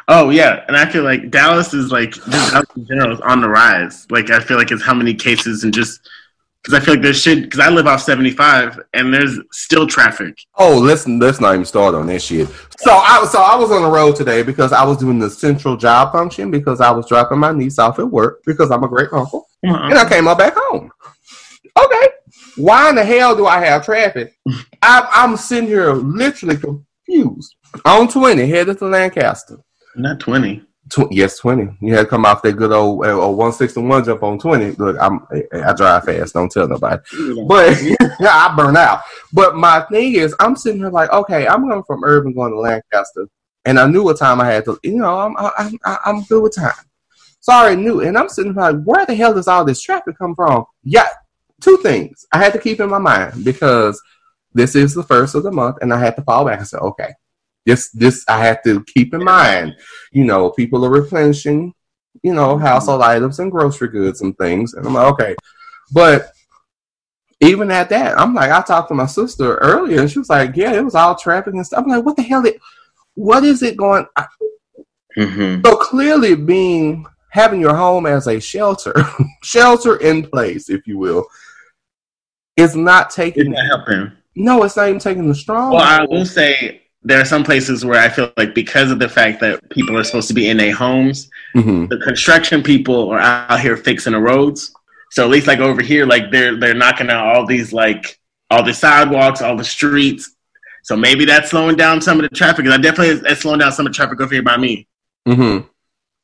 Oh 0.08 0.30
yeah, 0.30 0.64
and 0.68 0.76
I 0.76 0.90
feel 0.90 1.02
like 1.02 1.30
Dallas 1.30 1.74
is 1.74 1.90
like 1.90 2.12
just 2.12 2.54
in 2.76 2.86
general 2.86 3.12
is 3.12 3.20
on 3.20 3.40
the 3.40 3.48
rise. 3.48 4.06
Like 4.10 4.30
I 4.30 4.40
feel 4.40 4.56
like 4.56 4.70
it's 4.70 4.84
how 4.84 4.94
many 4.94 5.14
cases 5.14 5.64
and 5.64 5.74
just 5.74 6.08
because 6.64 6.80
I 6.80 6.84
feel 6.84 6.94
like 6.94 7.02
there's 7.02 7.20
shit 7.20 7.42
because 7.42 7.60
I 7.60 7.68
live 7.68 7.86
off 7.86 8.00
75 8.00 8.80
and 8.94 9.12
there's 9.12 9.38
still 9.52 9.86
traffic. 9.86 10.38
Oh, 10.56 10.78
listen, 10.78 11.18
let's 11.18 11.38
not 11.38 11.52
even 11.52 11.66
start 11.66 11.94
on 11.94 12.06
that 12.06 12.22
shit. 12.22 12.48
So 12.78 12.90
I 12.90 13.26
so 13.30 13.42
I 13.42 13.54
was 13.54 13.70
on 13.70 13.82
the 13.82 13.90
road 13.90 14.16
today 14.16 14.42
because 14.42 14.72
I 14.72 14.82
was 14.82 14.96
doing 14.96 15.18
the 15.18 15.28
central 15.28 15.76
job 15.76 16.12
function 16.12 16.50
because 16.50 16.80
I 16.80 16.90
was 16.90 17.06
dropping 17.06 17.38
my 17.38 17.52
niece 17.52 17.78
off 17.78 17.98
at 17.98 18.10
work 18.10 18.42
because 18.46 18.70
I'm 18.70 18.82
a 18.82 18.88
great 18.88 19.12
uncle, 19.12 19.46
on. 19.62 19.90
and 19.90 19.98
I 19.98 20.08
came 20.08 20.26
up 20.26 20.38
back 20.38 20.54
home. 20.56 20.90
Okay, 21.78 22.08
why 22.56 22.88
in 22.88 22.96
the 22.96 23.04
hell 23.04 23.36
do 23.36 23.46
I 23.46 23.62
have 23.62 23.84
traffic? 23.84 24.34
I, 24.82 25.06
I'm 25.12 25.36
sitting 25.36 25.68
here 25.68 25.92
literally 25.92 26.56
confused. 26.56 27.56
On 27.84 28.08
20, 28.08 28.46
headed 28.46 28.78
to 28.78 28.86
Lancaster. 28.86 29.58
Not 29.96 30.20
20. 30.20 30.62
Tw- 30.90 31.10
yes, 31.10 31.38
20. 31.38 31.78
You 31.80 31.94
had 31.94 32.02
to 32.02 32.08
come 32.08 32.26
off 32.26 32.42
that 32.42 32.52
good 32.52 32.72
old 32.72 33.06
uh, 33.06 33.16
161 33.16 34.04
jump 34.04 34.22
on 34.22 34.38
20. 34.38 34.72
Look, 34.72 34.96
I'm 35.00 35.26
I 35.52 35.72
drive 35.72 36.04
fast. 36.04 36.34
Don't 36.34 36.50
tell 36.50 36.68
nobody. 36.68 37.02
But 37.46 37.78
I 38.20 38.54
burn 38.56 38.76
out. 38.76 39.00
But 39.32 39.56
my 39.56 39.80
thing 39.90 40.14
is, 40.14 40.34
I'm 40.40 40.56
sitting 40.56 40.80
here 40.80 40.90
like, 40.90 41.10
okay, 41.10 41.46
I'm 41.46 41.66
going 41.66 41.82
from 41.84 42.04
Irving 42.04 42.34
going 42.34 42.52
to 42.52 42.60
Lancaster, 42.60 43.28
and 43.64 43.78
I 43.78 43.86
knew 43.86 44.02
what 44.02 44.18
time 44.18 44.40
I 44.40 44.46
had 44.46 44.66
to. 44.66 44.78
You 44.82 44.96
know, 44.96 45.18
I'm 45.20 45.36
I, 45.38 45.70
I, 45.84 45.98
I'm 46.04 46.22
good 46.24 46.42
with 46.42 46.54
time. 46.54 46.74
Sorry, 47.40 47.72
I 47.72 47.74
knew, 47.74 48.00
and 48.00 48.16
I'm 48.16 48.28
sitting 48.28 48.54
here 48.54 48.62
like, 48.62 48.82
where 48.84 49.06
the 49.06 49.14
hell 49.14 49.34
does 49.34 49.48
all 49.48 49.64
this 49.64 49.80
traffic 49.80 50.16
come 50.18 50.34
from? 50.34 50.64
Yeah, 50.82 51.08
two 51.60 51.78
things 51.78 52.26
I 52.32 52.38
had 52.38 52.52
to 52.52 52.58
keep 52.58 52.80
in 52.80 52.90
my 52.90 52.98
mind 52.98 53.44
because 53.44 54.00
this 54.52 54.74
is 54.74 54.94
the 54.94 55.02
first 55.02 55.34
of 55.34 55.42
the 55.42 55.50
month, 55.50 55.78
and 55.80 55.92
I 55.92 55.98
had 55.98 56.16
to 56.16 56.22
fall 56.22 56.44
back 56.44 56.58
and 56.58 56.68
say, 56.68 56.78
okay, 56.78 57.12
this 57.66 57.90
this 57.90 58.24
I 58.28 58.44
have 58.44 58.62
to 58.64 58.84
keep 58.84 59.14
in 59.14 59.24
mind. 59.24 59.74
You 60.12 60.24
know, 60.24 60.50
people 60.50 60.84
are 60.84 60.90
replenishing, 60.90 61.72
you 62.22 62.34
know, 62.34 62.58
household 62.58 63.02
items 63.02 63.38
and 63.38 63.50
grocery 63.50 63.88
goods 63.88 64.20
and 64.20 64.36
things, 64.38 64.74
and 64.74 64.86
I'm 64.86 64.94
like, 64.94 65.12
okay, 65.12 65.36
but 65.92 66.32
even 67.40 67.70
at 67.70 67.88
that, 67.90 68.18
I'm 68.18 68.34
like, 68.34 68.50
I 68.50 68.62
talked 68.62 68.88
to 68.88 68.94
my 68.94 69.06
sister 69.06 69.56
earlier, 69.56 70.00
and 70.00 70.10
she 70.10 70.18
was 70.18 70.30
like, 70.30 70.56
"Yeah, 70.56 70.72
it 70.72 70.84
was 70.84 70.94
all 70.94 71.14
traffic 71.14 71.54
and 71.54 71.66
stuff." 71.66 71.84
I'm 71.84 71.90
like, 71.90 72.04
"What 72.04 72.16
the 72.16 72.22
hell? 72.22 72.44
It, 72.46 72.60
what 73.14 73.44
is 73.44 73.62
it 73.62 73.76
going?" 73.76 74.06
Mm-hmm. 75.16 75.62
So 75.64 75.76
clearly, 75.76 76.34
being 76.34 77.06
having 77.30 77.60
your 77.60 77.74
home 77.74 78.06
as 78.06 78.26
a 78.28 78.40
shelter, 78.40 78.94
shelter 79.42 79.96
in 79.96 80.22
place, 80.28 80.70
if 80.70 80.86
you 80.86 80.98
will, 80.98 81.26
is 82.56 82.76
not 82.76 83.10
taking. 83.10 83.52
It's 83.52 83.60
not 83.60 83.66
helping. 83.66 84.12
No, 84.36 84.62
it's 84.64 84.76
not 84.76 84.88
even 84.88 85.00
taking 85.00 85.28
the 85.28 85.34
strong. 85.34 85.72
Well, 85.72 85.82
I 85.82 86.04
will 86.04 86.26
say 86.26 86.83
there 87.04 87.20
are 87.20 87.24
some 87.24 87.44
places 87.44 87.84
where 87.84 88.00
I 88.00 88.08
feel 88.08 88.32
like 88.36 88.54
because 88.54 88.90
of 88.90 88.98
the 88.98 89.08
fact 89.08 89.40
that 89.40 89.68
people 89.70 89.96
are 89.96 90.04
supposed 90.04 90.28
to 90.28 90.34
be 90.34 90.48
in 90.48 90.56
their 90.56 90.74
homes, 90.74 91.28
mm-hmm. 91.54 91.86
the 91.86 91.98
construction 91.98 92.62
people 92.62 93.10
are 93.10 93.20
out 93.20 93.60
here 93.60 93.76
fixing 93.76 94.14
the 94.14 94.20
roads. 94.20 94.72
So 95.10 95.22
at 95.22 95.30
least 95.30 95.46
like 95.46 95.58
over 95.58 95.82
here, 95.82 96.06
like 96.06 96.30
they're 96.32 96.58
they're 96.58 96.74
knocking 96.74 97.10
out 97.10 97.26
all 97.26 97.46
these 97.46 97.72
like 97.72 98.18
all 98.50 98.62
the 98.62 98.72
sidewalks, 98.72 99.42
all 99.42 99.56
the 99.56 99.64
streets. 99.64 100.34
So 100.82 100.96
maybe 100.96 101.24
that's 101.24 101.50
slowing 101.50 101.76
down 101.76 102.00
some 102.00 102.18
of 102.18 102.28
the 102.28 102.34
traffic. 102.34 102.64
And 102.64 102.74
I 102.74 102.78
definitely 102.78 103.16
that's 103.16 103.42
slowing 103.42 103.60
down 103.60 103.72
some 103.72 103.86
of 103.86 103.92
the 103.92 103.96
traffic 103.96 104.20
over 104.20 104.32
here 104.32 104.42
by 104.42 104.56
me. 104.56 104.88
Mm-hmm. 105.28 105.66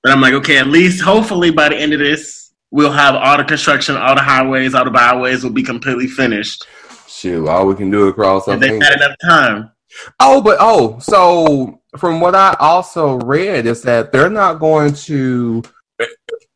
But 0.03 0.13
I'm 0.13 0.21
like, 0.21 0.35
okay, 0.35 0.57
at 0.57 0.69
least 0.69 1.03
hopefully 1.03 1.51
by 1.51 1.69
the 1.69 1.77
end 1.77 1.93
of 1.93 1.99
this, 1.99 2.53
we'll 2.71 2.93
have 2.93 3.15
all 3.15 3.37
the 3.37 3.45
construction, 3.45 3.97
all 3.97 4.15
the 4.15 4.23
highways, 4.23 4.75
all 4.75 4.85
the 4.85 4.91
byways 4.91 5.45
will 5.45 5.51
be 5.51 5.63
completely 5.63 6.07
finished. 6.07 6.67
Shoot, 7.07 7.47
all 7.47 7.67
we 7.67 7.75
can 7.75 7.91
do 7.91 8.09
across. 8.09 8.49
If 8.49 8.61
they 8.61 8.79
had 8.79 8.95
enough 8.95 9.17
time. 9.23 9.73
Oh, 10.19 10.41
but 10.41 10.57
oh, 10.61 10.99
so 11.01 11.81
from 11.97 12.21
what 12.21 12.35
I 12.35 12.57
also 12.61 13.17
read 13.17 13.67
is 13.67 13.83
that 13.83 14.13
they're 14.13 14.31
not 14.31 14.61
going 14.61 14.95
to 14.95 15.63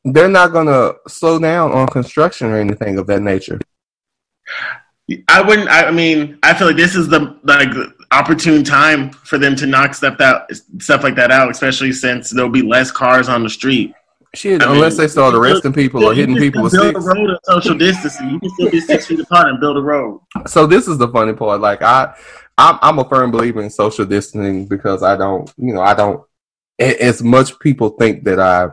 they're 0.04 0.28
not 0.28 0.52
going 0.52 0.66
to 0.66 0.96
slow 1.08 1.38
down 1.38 1.72
on 1.72 1.86
construction 1.88 2.48
or 2.48 2.58
anything 2.58 2.98
of 2.98 3.06
that 3.06 3.22
nature. 3.22 3.58
I 5.28 5.42
wouldn't. 5.42 5.68
I 5.68 5.90
mean, 5.90 6.38
I 6.42 6.54
feel 6.54 6.66
like 6.66 6.76
this 6.76 6.94
is 6.94 7.08
the 7.08 7.38
like 7.42 7.68
opportune 8.10 8.64
time 8.64 9.10
for 9.10 9.38
them 9.38 9.54
to 9.56 9.66
knock 9.66 9.94
stuff 9.94 10.16
that 10.18 10.48
stuff 10.78 11.02
like 11.02 11.14
that 11.16 11.30
out, 11.30 11.50
especially 11.50 11.92
since 11.92 12.30
there'll 12.30 12.50
be 12.50 12.62
less 12.62 12.90
cars 12.90 13.28
on 13.28 13.42
the 13.42 13.50
street. 13.50 13.94
Shit, 14.34 14.62
I 14.62 14.72
unless 14.72 14.92
mean, 14.92 14.98
they 14.98 15.08
start 15.08 15.34
arresting 15.34 15.72
people 15.72 16.04
or 16.04 16.14
hitting 16.14 16.36
people 16.36 16.62
with 16.62 16.72
build 16.72 16.88
sticks. 16.88 17.04
Build 17.04 17.16
a 17.16 17.20
road 17.20 17.30
of 17.30 17.38
social 17.44 17.78
distancing. 17.78 18.30
You 18.30 18.40
can 18.40 18.50
still 18.50 18.70
be 18.70 18.80
six 18.80 19.06
feet 19.06 19.20
apart 19.20 19.48
and 19.48 19.60
build 19.60 19.76
a 19.76 19.80
road. 19.80 20.20
So 20.46 20.66
this 20.66 20.88
is 20.88 20.98
the 20.98 21.08
funny 21.08 21.32
part. 21.32 21.60
Like 21.60 21.82
I, 21.82 22.14
I'm, 22.58 22.78
I'm 22.82 22.98
a 22.98 23.08
firm 23.08 23.30
believer 23.30 23.62
in 23.62 23.70
social 23.70 24.04
distancing 24.04 24.66
because 24.66 25.02
I 25.02 25.16
don't, 25.16 25.52
you 25.56 25.72
know, 25.74 25.82
I 25.82 25.94
don't. 25.94 26.22
As 26.78 27.22
much 27.22 27.58
people 27.60 27.90
think 27.90 28.24
that 28.24 28.40
I 28.40 28.70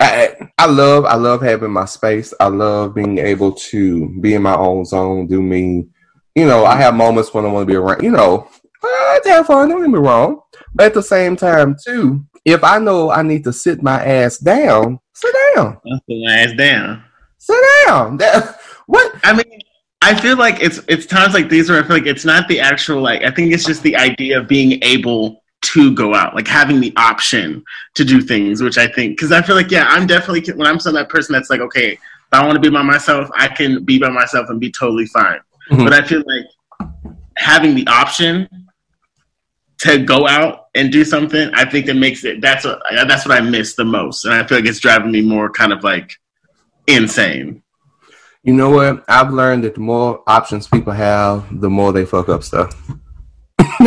I, 0.00 0.50
I 0.56 0.66
love 0.66 1.04
I 1.04 1.14
love 1.14 1.42
having 1.42 1.70
my 1.70 1.84
space. 1.84 2.32
I 2.40 2.48
love 2.48 2.94
being 2.94 3.18
able 3.18 3.52
to 3.52 4.08
be 4.20 4.34
in 4.34 4.42
my 4.42 4.56
own 4.56 4.86
zone, 4.86 5.26
do 5.26 5.42
me. 5.42 5.86
You 6.34 6.46
know, 6.46 6.64
I 6.64 6.76
have 6.76 6.94
moments 6.94 7.34
when 7.34 7.44
I 7.44 7.48
want 7.48 7.68
to 7.68 7.72
be 7.72 7.76
around. 7.76 8.02
You 8.02 8.10
know, 8.10 8.48
I 8.82 9.20
have 9.26 9.46
fun. 9.46 9.68
Don't 9.68 9.82
get 9.82 9.90
me 9.90 9.98
wrong, 9.98 10.40
but 10.74 10.86
at 10.86 10.94
the 10.94 11.02
same 11.02 11.36
time, 11.36 11.76
too, 11.84 12.24
if 12.44 12.64
I 12.64 12.78
know 12.78 13.10
I 13.10 13.22
need 13.22 13.44
to 13.44 13.52
sit 13.52 13.82
my 13.82 14.04
ass 14.04 14.38
down, 14.38 14.98
sit 15.14 15.34
down. 15.54 15.78
Sit 15.84 16.02
my 16.08 16.38
ass 16.38 16.52
down. 16.56 17.04
Sit 17.38 17.64
down. 17.86 18.16
That, 18.18 18.60
what 18.86 19.14
I 19.24 19.32
mean, 19.32 19.60
I 20.02 20.14
feel 20.18 20.36
like 20.36 20.62
it's 20.62 20.80
it's 20.88 21.06
times 21.06 21.34
like 21.34 21.48
these 21.48 21.70
where 21.70 21.82
I 21.82 21.86
feel 21.86 21.96
like 21.96 22.06
it's 22.06 22.24
not 22.24 22.48
the 22.48 22.60
actual 22.60 23.00
like. 23.00 23.22
I 23.22 23.30
think 23.30 23.52
it's 23.52 23.64
just 23.64 23.82
the 23.82 23.96
idea 23.96 24.38
of 24.38 24.48
being 24.48 24.82
able 24.82 25.40
to 25.62 25.94
go 25.94 26.14
out, 26.14 26.34
like 26.34 26.48
having 26.48 26.80
the 26.80 26.92
option 26.96 27.62
to 27.94 28.04
do 28.04 28.20
things, 28.20 28.62
which 28.62 28.78
I 28.78 28.86
think, 28.86 29.16
because 29.16 29.30
I 29.30 29.42
feel 29.42 29.56
like, 29.56 29.70
yeah, 29.70 29.86
I'm 29.88 30.06
definitely, 30.06 30.50
when 30.54 30.66
I'm 30.66 30.80
some 30.80 30.94
that 30.94 31.08
person 31.08 31.34
that's 31.34 31.50
like, 31.50 31.60
okay, 31.60 31.92
if 31.92 31.98
I 32.32 32.44
want 32.44 32.54
to 32.54 32.60
be 32.60 32.70
by 32.70 32.82
myself, 32.82 33.28
I 33.34 33.48
can 33.48 33.84
be 33.84 33.98
by 33.98 34.08
myself 34.08 34.48
and 34.48 34.58
be 34.58 34.70
totally 34.70 35.06
fine. 35.06 35.40
Mm-hmm. 35.70 35.84
But 35.84 35.92
I 35.92 36.02
feel 36.02 36.22
like 36.26 36.90
having 37.36 37.74
the 37.74 37.86
option 37.88 38.48
to 39.80 39.98
go 39.98 40.26
out 40.28 40.66
and 40.74 40.92
do 40.92 41.04
something, 41.04 41.50
I 41.54 41.64
think 41.64 41.86
that 41.86 41.94
makes 41.94 42.24
it, 42.24 42.40
that's 42.40 42.64
what, 42.64 42.80
uh, 42.92 43.04
that's 43.04 43.26
what 43.26 43.36
I 43.36 43.40
miss 43.40 43.74
the 43.74 43.84
most. 43.84 44.24
And 44.24 44.34
I 44.34 44.46
feel 44.46 44.58
like 44.58 44.66
it's 44.66 44.80
driving 44.80 45.10
me 45.10 45.22
more 45.22 45.50
kind 45.50 45.72
of 45.72 45.82
like 45.82 46.12
insane. 46.86 47.62
You 48.42 48.54
know 48.54 48.70
what? 48.70 49.04
I've 49.08 49.32
learned 49.32 49.64
that 49.64 49.74
the 49.74 49.80
more 49.80 50.22
options 50.26 50.66
people 50.66 50.92
have, 50.92 51.60
the 51.60 51.70
more 51.70 51.92
they 51.92 52.04
fuck 52.04 52.28
up 52.28 52.42
stuff. 52.42 52.74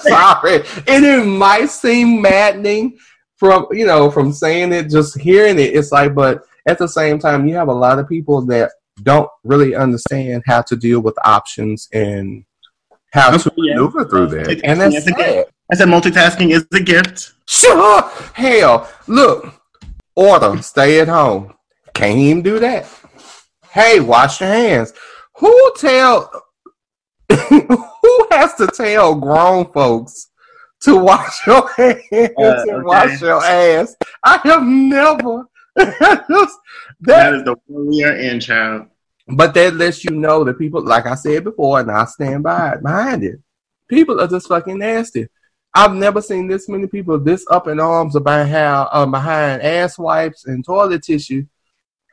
Sorry. 0.00 0.62
And 0.86 1.04
it 1.04 1.26
might 1.26 1.70
seem 1.70 2.20
maddening 2.20 2.98
from 3.36 3.66
you 3.72 3.84
know 3.84 4.08
from 4.08 4.32
saying 4.32 4.72
it, 4.72 4.88
just 4.88 5.18
hearing 5.18 5.58
it. 5.58 5.74
It's 5.74 5.90
like, 5.90 6.14
but 6.14 6.42
at 6.66 6.78
the 6.78 6.86
same 6.86 7.18
time, 7.18 7.48
you 7.48 7.56
have 7.56 7.68
a 7.68 7.74
lot 7.74 7.98
of 7.98 8.08
people 8.08 8.44
that 8.46 8.70
don't 9.02 9.28
really 9.42 9.74
understand 9.74 10.44
how 10.46 10.62
to 10.62 10.76
deal 10.76 11.00
with 11.00 11.16
options 11.24 11.88
and 11.92 12.44
how 13.12 13.36
to 13.36 13.52
maneuver 13.56 14.04
through 14.06 14.26
that. 14.28 14.60
And 14.64 14.80
that's 14.80 15.04
sad. 15.04 15.46
I 15.70 15.76
said 15.76 15.88
multitasking 15.88 16.50
is 16.50 16.66
a 16.72 16.80
gift. 16.80 17.32
Sure. 17.46 18.02
Hell, 18.34 18.90
look, 19.06 19.54
order, 20.16 20.60
stay 20.62 21.00
at 21.00 21.08
home. 21.08 21.54
Can't 21.94 22.18
even 22.18 22.42
do 22.42 22.58
that. 22.58 22.88
Hey, 23.70 24.00
wash 24.00 24.40
your 24.40 24.50
hands. 24.50 24.92
Who 25.38 25.72
tell 25.76 26.30
who 27.48 28.28
has 28.30 28.54
to 28.54 28.66
tell 28.66 29.14
grown 29.14 29.70
folks 29.72 30.28
to 30.82 30.96
wash 30.96 31.46
your 31.46 31.68
hands 31.76 32.32
uh, 32.38 32.64
and 32.68 32.84
wash 32.84 33.20
your 33.20 33.42
ass? 33.44 33.96
I 34.24 34.40
have 34.44 34.62
never. 34.62 35.48
that, 35.76 36.26
that 37.00 37.34
is 37.34 37.44
the 37.44 37.56
one 37.66 37.88
we 37.88 38.04
are 38.04 38.16
in, 38.16 38.40
child. 38.40 38.88
But 39.28 39.54
that 39.54 39.74
lets 39.74 40.04
you 40.04 40.10
know 40.10 40.44
that 40.44 40.58
people, 40.58 40.84
like 40.84 41.06
I 41.06 41.14
said 41.14 41.44
before, 41.44 41.80
and 41.80 41.90
I 41.90 42.04
stand 42.06 42.42
by 42.42 42.72
it, 42.72 42.82
behind 42.82 43.24
it. 43.24 43.40
People 43.88 44.20
are 44.20 44.26
just 44.26 44.48
fucking 44.48 44.78
nasty. 44.78 45.28
I've 45.74 45.94
never 45.94 46.20
seen 46.20 46.48
this 46.48 46.68
many 46.68 46.86
people 46.86 47.18
this 47.18 47.46
up 47.50 47.68
in 47.68 47.80
arms 47.80 48.16
about 48.16 48.48
how 48.48 48.88
uh, 48.92 49.06
behind 49.06 49.62
ass 49.62 49.98
wipes 49.98 50.44
and 50.46 50.64
toilet 50.64 51.02
tissue 51.02 51.46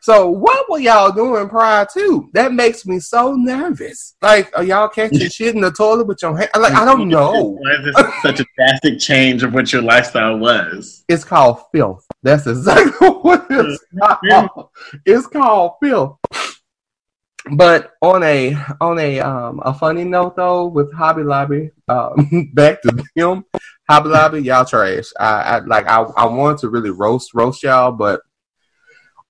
so 0.01 0.29
what 0.29 0.69
were 0.69 0.79
y'all 0.79 1.11
doing 1.11 1.49
prior 1.49 1.85
to? 1.93 2.29
That 2.33 2.53
makes 2.53 2.85
me 2.85 2.99
so 2.99 3.33
nervous. 3.33 4.15
Like, 4.21 4.55
are 4.57 4.63
y'all 4.63 4.87
catching 4.87 5.29
shit 5.29 5.55
in 5.55 5.61
the 5.61 5.71
toilet 5.71 6.07
with 6.07 6.21
your 6.21 6.37
hand? 6.37 6.49
Like, 6.57 6.73
I 6.73 6.85
don't 6.85 7.09
know. 7.09 7.57
Why 7.59 7.71
is 7.71 7.85
this 7.85 8.05
such 8.21 8.39
a 8.39 8.45
drastic 8.55 8.99
change 8.99 9.43
of 9.43 9.53
what 9.53 9.73
your 9.73 9.81
lifestyle 9.81 10.37
was? 10.37 11.03
It's 11.09 11.23
called 11.23 11.63
filth. 11.73 12.05
That's 12.23 12.47
exactly 12.47 13.07
what 13.09 13.45
it's 13.49 13.83
called. 13.99 14.69
It's 15.05 15.27
called 15.27 15.73
filth. 15.81 16.17
But 17.51 17.93
on 18.01 18.23
a 18.23 18.55
on 18.81 18.99
a 18.99 19.19
um 19.19 19.61
a 19.63 19.73
funny 19.73 20.03
note 20.03 20.35
though, 20.35 20.67
with 20.67 20.93
Hobby 20.93 21.23
Lobby, 21.23 21.71
um, 21.87 22.51
back 22.53 22.81
to 22.81 23.03
them, 23.15 23.45
Hobby 23.87 24.09
Lobby, 24.09 24.41
y'all 24.41 24.65
trash. 24.65 25.05
I, 25.19 25.41
I 25.41 25.59
like 25.59 25.87
I 25.87 26.01
I 26.01 26.25
want 26.25 26.59
to 26.59 26.69
really 26.69 26.91
roast 26.91 27.33
roast 27.33 27.63
y'all, 27.63 27.91
but 27.91 28.21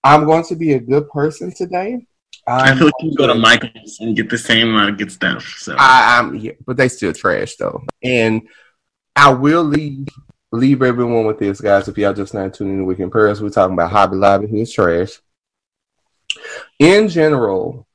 I'm 0.03 0.25
going 0.25 0.43
to 0.45 0.55
be 0.55 0.73
a 0.73 0.79
good 0.79 1.09
person 1.09 1.53
today. 1.53 2.05
I'm 2.47 2.73
i 2.73 2.77
feel 2.77 2.85
like 2.85 2.93
you 3.01 3.15
go 3.15 3.27
to 3.27 3.35
Michaels 3.35 3.99
and 3.99 4.15
get 4.15 4.29
the 4.29 4.37
same 4.37 4.69
amount 4.69 4.91
of 4.91 4.97
good 4.97 5.11
stuff. 5.11 5.43
So 5.59 5.75
I, 5.77 6.19
am 6.19 6.35
yeah, 6.35 6.53
but 6.65 6.77
they 6.77 6.87
still 6.87 7.13
trash 7.13 7.55
though. 7.57 7.83
And 8.01 8.47
I 9.15 9.31
will 9.31 9.63
leave 9.63 10.07
leave 10.51 10.81
everyone 10.81 11.25
with 11.25 11.37
this, 11.37 11.61
guys. 11.61 11.87
If 11.87 11.97
y'all 11.97 12.13
just 12.13 12.33
not 12.33 12.53
tuning 12.53 12.73
in 12.73 12.79
to 12.79 12.85
Weekend 12.85 13.11
Pearls, 13.11 13.41
we're 13.41 13.49
talking 13.49 13.73
about 13.73 13.91
Hobby 13.91 14.15
Lobby, 14.15 14.47
who 14.47 14.57
is 14.57 14.73
trash. 14.73 15.19
In 16.79 17.07
general, 17.07 17.85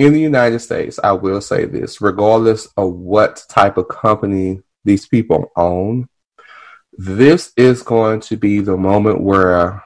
in 0.00 0.14
the 0.14 0.20
United 0.20 0.60
States, 0.60 0.98
I 1.04 1.12
will 1.12 1.42
say 1.42 1.66
this, 1.66 2.00
regardless 2.00 2.66
of 2.78 2.94
what 2.94 3.44
type 3.50 3.76
of 3.76 3.88
company 3.88 4.62
these 4.82 5.06
people 5.06 5.52
own, 5.56 6.08
this 6.94 7.52
is 7.54 7.82
going 7.82 8.20
to 8.20 8.36
be 8.38 8.60
the 8.60 8.78
moment 8.78 9.20
where 9.20 9.84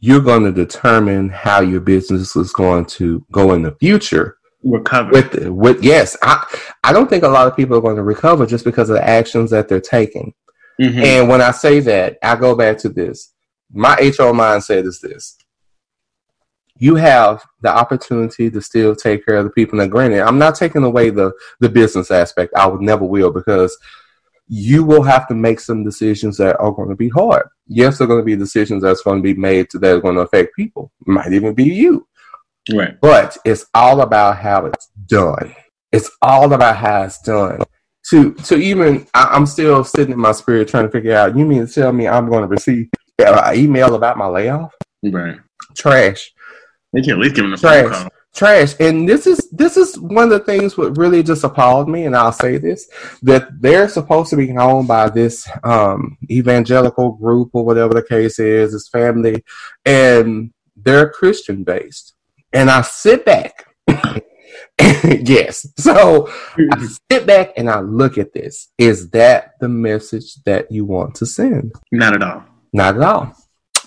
you're 0.00 0.20
going 0.20 0.42
to 0.42 0.50
determine 0.50 1.28
how 1.28 1.60
your 1.60 1.78
business 1.78 2.34
is 2.34 2.52
going 2.52 2.86
to 2.86 3.24
go 3.30 3.52
in 3.52 3.62
the 3.62 3.76
future. 3.76 4.38
Recover 4.64 5.12
with 5.12 5.48
with 5.48 5.84
yes, 5.84 6.16
I 6.20 6.44
I 6.82 6.92
don't 6.92 7.08
think 7.08 7.22
a 7.22 7.28
lot 7.28 7.46
of 7.46 7.56
people 7.56 7.76
are 7.76 7.80
going 7.80 7.96
to 7.96 8.02
recover 8.02 8.44
just 8.44 8.64
because 8.64 8.90
of 8.90 8.96
the 8.96 9.08
actions 9.08 9.52
that 9.52 9.68
they're 9.68 9.80
taking. 9.80 10.34
Mm-hmm. 10.80 11.00
And 11.00 11.28
when 11.28 11.40
I 11.40 11.52
say 11.52 11.78
that, 11.78 12.18
I 12.24 12.34
go 12.34 12.56
back 12.56 12.78
to 12.78 12.88
this. 12.88 13.32
My 13.72 13.94
HR 13.94 14.34
mindset 14.34 14.84
is 14.84 15.00
this: 15.00 15.36
you 16.82 16.96
have 16.96 17.44
the 17.60 17.68
opportunity 17.68 18.50
to 18.50 18.60
still 18.60 18.96
take 18.96 19.24
care 19.24 19.36
of 19.36 19.44
the 19.44 19.50
people. 19.50 19.78
Now, 19.78 19.86
granted, 19.86 20.22
I'm 20.22 20.36
not 20.36 20.56
taking 20.56 20.82
away 20.82 21.10
the 21.10 21.30
the 21.60 21.68
business 21.68 22.10
aspect. 22.10 22.54
I 22.56 22.66
would 22.66 22.80
never 22.80 23.04
will 23.04 23.30
because 23.30 23.78
you 24.48 24.82
will 24.82 25.04
have 25.04 25.28
to 25.28 25.34
make 25.34 25.60
some 25.60 25.84
decisions 25.84 26.36
that 26.38 26.58
are 26.58 26.72
going 26.72 26.88
to 26.88 26.96
be 26.96 27.08
hard. 27.08 27.46
Yes, 27.68 27.98
there 27.98 28.06
are 28.06 28.08
going 28.08 28.20
to 28.20 28.24
be 28.24 28.34
decisions 28.34 28.82
that's 28.82 29.02
going 29.02 29.18
to 29.18 29.22
be 29.22 29.34
made 29.34 29.68
that 29.72 29.96
are 29.96 30.00
going 30.00 30.16
to 30.16 30.22
affect 30.22 30.56
people. 30.56 30.90
It 31.06 31.08
might 31.08 31.32
even 31.32 31.54
be 31.54 31.64
you. 31.64 32.04
Right. 32.74 33.00
But 33.00 33.38
it's 33.44 33.64
all 33.74 34.00
about 34.00 34.38
how 34.38 34.66
it's 34.66 34.88
done. 35.06 35.54
It's 35.92 36.10
all 36.20 36.52
about 36.52 36.76
how 36.76 37.04
it's 37.04 37.22
done. 37.22 37.60
To 38.10 38.34
to 38.34 38.56
even, 38.56 39.06
I, 39.14 39.36
am 39.36 39.46
still 39.46 39.84
sitting 39.84 40.14
in 40.14 40.18
my 40.18 40.32
spirit 40.32 40.66
trying 40.66 40.86
to 40.86 40.90
figure 40.90 41.14
out. 41.14 41.36
You 41.36 41.46
mean 41.46 41.64
to 41.64 41.72
tell 41.72 41.92
me 41.92 42.08
I'm 42.08 42.28
going 42.28 42.42
to 42.42 42.48
receive 42.48 42.88
an 43.20 43.56
email 43.56 43.94
about 43.94 44.18
my 44.18 44.26
layoff? 44.26 44.74
Right. 45.04 45.38
Trash. 45.76 46.32
They 46.92 47.00
can 47.00 47.12
at 47.12 47.18
least 47.18 47.34
give 47.34 47.44
them 47.44 47.54
a 47.54 47.56
Trash. 47.56 47.82
phone 47.84 47.92
call. 47.92 48.08
Trash. 48.34 48.74
And 48.80 49.08
this 49.08 49.26
is 49.26 49.48
this 49.50 49.76
is 49.76 49.98
one 49.98 50.24
of 50.24 50.30
the 50.30 50.40
things 50.40 50.76
what 50.76 50.96
really 50.96 51.22
just 51.22 51.44
appalled 51.44 51.88
me, 51.88 52.06
and 52.06 52.16
I'll 52.16 52.32
say 52.32 52.58
this 52.58 52.88
that 53.22 53.60
they're 53.60 53.88
supposed 53.88 54.30
to 54.30 54.36
be 54.36 54.50
owned 54.56 54.88
by 54.88 55.08
this 55.10 55.48
um, 55.64 56.16
evangelical 56.30 57.12
group 57.12 57.50
or 57.52 57.64
whatever 57.64 57.94
the 57.94 58.02
case 58.02 58.38
is, 58.38 58.72
this 58.72 58.88
family, 58.88 59.44
and 59.84 60.52
they're 60.76 61.10
Christian 61.10 61.64
based. 61.64 62.14
And 62.52 62.70
I 62.70 62.82
sit 62.82 63.24
back 63.24 63.66
yes. 64.80 65.66
So 65.76 66.28
I 66.56 66.88
sit 67.10 67.26
back 67.26 67.52
and 67.56 67.70
I 67.70 67.80
look 67.80 68.18
at 68.18 68.32
this. 68.32 68.68
Is 68.78 69.10
that 69.10 69.52
the 69.60 69.68
message 69.68 70.42
that 70.44 70.70
you 70.70 70.84
want 70.84 71.14
to 71.16 71.26
send? 71.26 71.72
Not 71.90 72.14
at 72.14 72.22
all. 72.22 72.44
Not 72.72 72.96
at 72.96 73.02
all. 73.02 73.36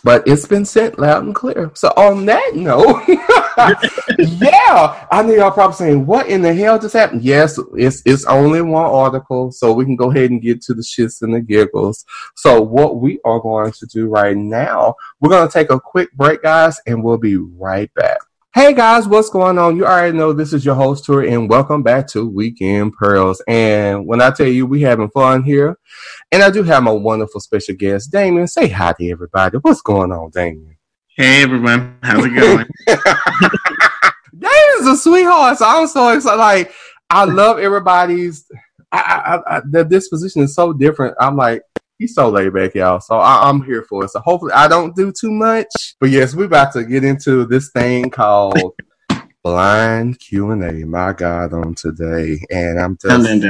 But 0.06 0.28
it's 0.28 0.46
been 0.46 0.66
sent 0.66 1.00
loud 1.00 1.24
and 1.24 1.34
clear. 1.34 1.72
So 1.74 1.88
on 1.98 2.28
that 2.28 2.52
note, 2.54 3.02
yeah, 4.20 5.08
I 5.12 5.24
know 5.24 5.34
y'all 5.34 5.50
probably 5.50 5.76
saying, 5.76 6.06
"What 6.06 6.28
in 6.28 6.44
the 6.44 6.54
hell 6.54 6.78
just 6.78 6.94
happened?" 6.94 7.24
Yes, 7.24 7.60
it's 7.74 8.04
it's 8.06 8.24
only 8.26 8.62
one 8.62 8.86
article, 8.86 9.52
so 9.52 9.74
we 9.74 9.84
can 9.84 9.96
go 9.96 10.12
ahead 10.12 10.30
and 10.30 10.44
get 10.44 10.62
to 10.62 10.76
the 10.76 10.84
shits 10.84 11.24
and 11.24 11.34
the 11.34 11.42
giggles. 11.42 12.06
So 12.36 12.62
what 12.62 12.98
we 12.98 13.20
are 13.26 13.40
going 13.40 13.72
to 13.72 13.86
do 13.88 14.08
right 14.08 14.38
now, 14.38 14.94
we're 15.20 15.32
going 15.32 15.48
to 15.48 15.52
take 15.52 15.72
a 15.72 15.80
quick 15.80 16.12
break, 16.14 16.44
guys, 16.44 16.80
and 16.86 17.04
we'll 17.04 17.18
be 17.18 17.38
right 17.38 17.92
back. 17.96 18.20
Hey 18.56 18.74
guys, 18.74 19.06
what's 19.06 19.30
going 19.30 19.58
on? 19.58 19.76
You 19.76 19.86
already 19.86 20.18
know 20.18 20.32
this 20.32 20.54
is 20.54 20.64
your 20.64 20.76
host 20.76 21.04
tour 21.04 21.28
and 21.28 21.50
welcome 21.50 21.84
back 21.84 22.08
to 22.08 22.26
Weekend 22.26 22.94
Pearls. 22.94 23.42
And 23.50 24.08
when 24.08 24.22
I 24.22 24.32
tell 24.32 24.48
you 24.48 24.66
we 24.66 24.80
having 24.80 25.10
fun 25.10 25.44
here, 25.44 25.78
and 26.32 26.42
I 26.42 26.50
do 26.50 26.64
have 26.64 26.82
my 26.82 26.92
wonderful 26.92 27.42
special 27.42 27.76
guest, 27.76 28.14
Damien. 28.14 28.48
Say 28.48 28.70
hi 28.70 28.94
to 28.94 29.10
everybody. 29.10 29.58
What's 29.58 29.82
going 29.82 30.14
on, 30.14 30.30
Damien? 30.30 30.78
Hey 31.18 31.44
everyone, 31.44 31.98
how's 32.02 32.24
it 32.24 32.30
going? 32.30 32.66
Damien's 34.40 34.88
a 34.88 34.96
sweetheart, 35.02 35.58
so 35.58 35.66
I'm 35.68 35.88
so 35.88 36.16
excited. 36.16 36.38
Like 36.38 36.72
I 37.10 37.26
love 37.26 37.60
everybody's. 37.60 38.50
I, 38.90 39.42
I, 39.48 39.58
I, 39.58 39.62
the 39.70 39.84
disposition 39.84 40.44
is 40.44 40.56
so 40.56 40.72
different. 40.72 41.18
I'm 41.20 41.36
like, 41.36 41.62
he's 41.98 42.16
so 42.16 42.30
laid 42.30 42.54
back, 42.54 42.76
y'all. 42.76 43.00
So 43.00 43.16
I, 43.16 43.50
am 43.50 43.64
here 43.64 43.84
for 43.84 44.06
it. 44.06 44.10
So 44.10 44.20
hopefully 44.20 44.54
I 44.54 44.68
don't 44.68 44.96
do 44.96 45.12
too 45.12 45.32
much. 45.32 45.96
But 46.00 46.10
yes, 46.10 46.36
we're 46.36 46.46
about 46.46 46.74
to 46.74 46.84
get 46.84 47.04
into 47.04 47.46
this 47.46 47.72
thing 47.72 48.10
called 48.10 48.74
blind 49.44 50.20
Q 50.20 50.52
and 50.52 50.64
A. 50.64 50.86
My 50.86 51.14
God, 51.14 51.54
on 51.54 51.76
today, 51.76 52.40
and 52.50 52.80
I'm 52.80 52.98
just. 52.98 53.48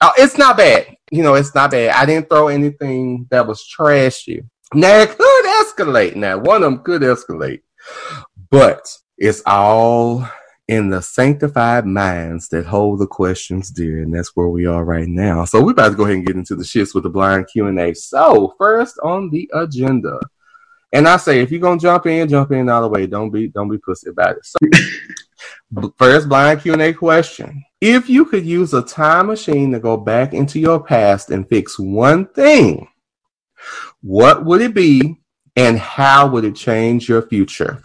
Oh, 0.00 0.12
it's 0.16 0.38
not 0.38 0.56
bad. 0.56 0.96
You 1.10 1.22
know, 1.22 1.34
it's 1.34 1.54
not 1.54 1.70
bad. 1.70 1.90
I 1.90 2.06
didn't 2.06 2.28
throw 2.28 2.48
anything 2.48 3.26
that 3.30 3.46
was 3.46 3.66
trashy. 3.66 4.42
Now 4.72 4.98
it 4.98 5.16
could 5.16 5.44
escalate. 5.66 6.16
Now 6.16 6.38
one 6.38 6.56
of 6.56 6.62
them 6.62 6.82
could 6.82 7.02
escalate, 7.02 7.60
but 8.50 8.88
it's 9.18 9.42
all 9.46 10.28
in 10.68 10.88
the 10.88 11.02
sanctified 11.02 11.86
minds 11.86 12.48
that 12.48 12.64
hold 12.66 12.98
the 12.98 13.06
questions 13.06 13.70
dear, 13.70 14.02
and 14.02 14.14
that's 14.14 14.34
where 14.34 14.48
we 14.48 14.66
are 14.66 14.84
right 14.84 15.08
now. 15.08 15.44
So 15.44 15.62
we're 15.62 15.72
about 15.72 15.90
to 15.90 15.94
go 15.94 16.04
ahead 16.04 16.16
and 16.16 16.26
get 16.26 16.36
into 16.36 16.56
the 16.56 16.64
shits 16.64 16.94
with 16.94 17.04
the 17.04 17.10
blind 17.10 17.48
Q 17.52 17.66
and 17.66 17.78
A. 17.78 17.94
So 17.94 18.54
first 18.58 18.98
on 19.02 19.30
the 19.30 19.50
agenda, 19.54 20.18
and 20.92 21.06
I 21.06 21.16
say 21.16 21.40
if 21.40 21.50
you're 21.50 21.60
gonna 21.60 21.80
jump 21.80 22.06
in, 22.06 22.28
jump 22.28 22.52
in 22.52 22.68
all 22.68 22.82
the 22.82 22.88
way. 22.88 23.06
Don't 23.06 23.30
be 23.30 23.48
don't 23.48 23.68
be 23.68 23.78
pussy 23.78 24.10
about 24.10 24.36
it. 24.36 24.46
So, 24.46 25.92
first 25.98 26.28
blind 26.28 26.62
Q 26.62 26.72
and 26.72 26.82
A 26.82 26.92
question: 26.94 27.62
If 27.80 28.08
you 28.08 28.24
could 28.24 28.46
use 28.46 28.72
a 28.72 28.82
time 28.82 29.26
machine 29.26 29.72
to 29.72 29.80
go 29.80 29.96
back 29.96 30.32
into 30.32 30.58
your 30.60 30.82
past 30.82 31.30
and 31.30 31.48
fix 31.48 31.78
one 31.78 32.26
thing, 32.28 32.88
what 34.00 34.44
would 34.46 34.62
it 34.62 34.72
be, 34.72 35.20
and 35.56 35.78
how 35.78 36.26
would 36.28 36.44
it 36.44 36.56
change 36.56 37.08
your 37.08 37.22
future? 37.22 37.82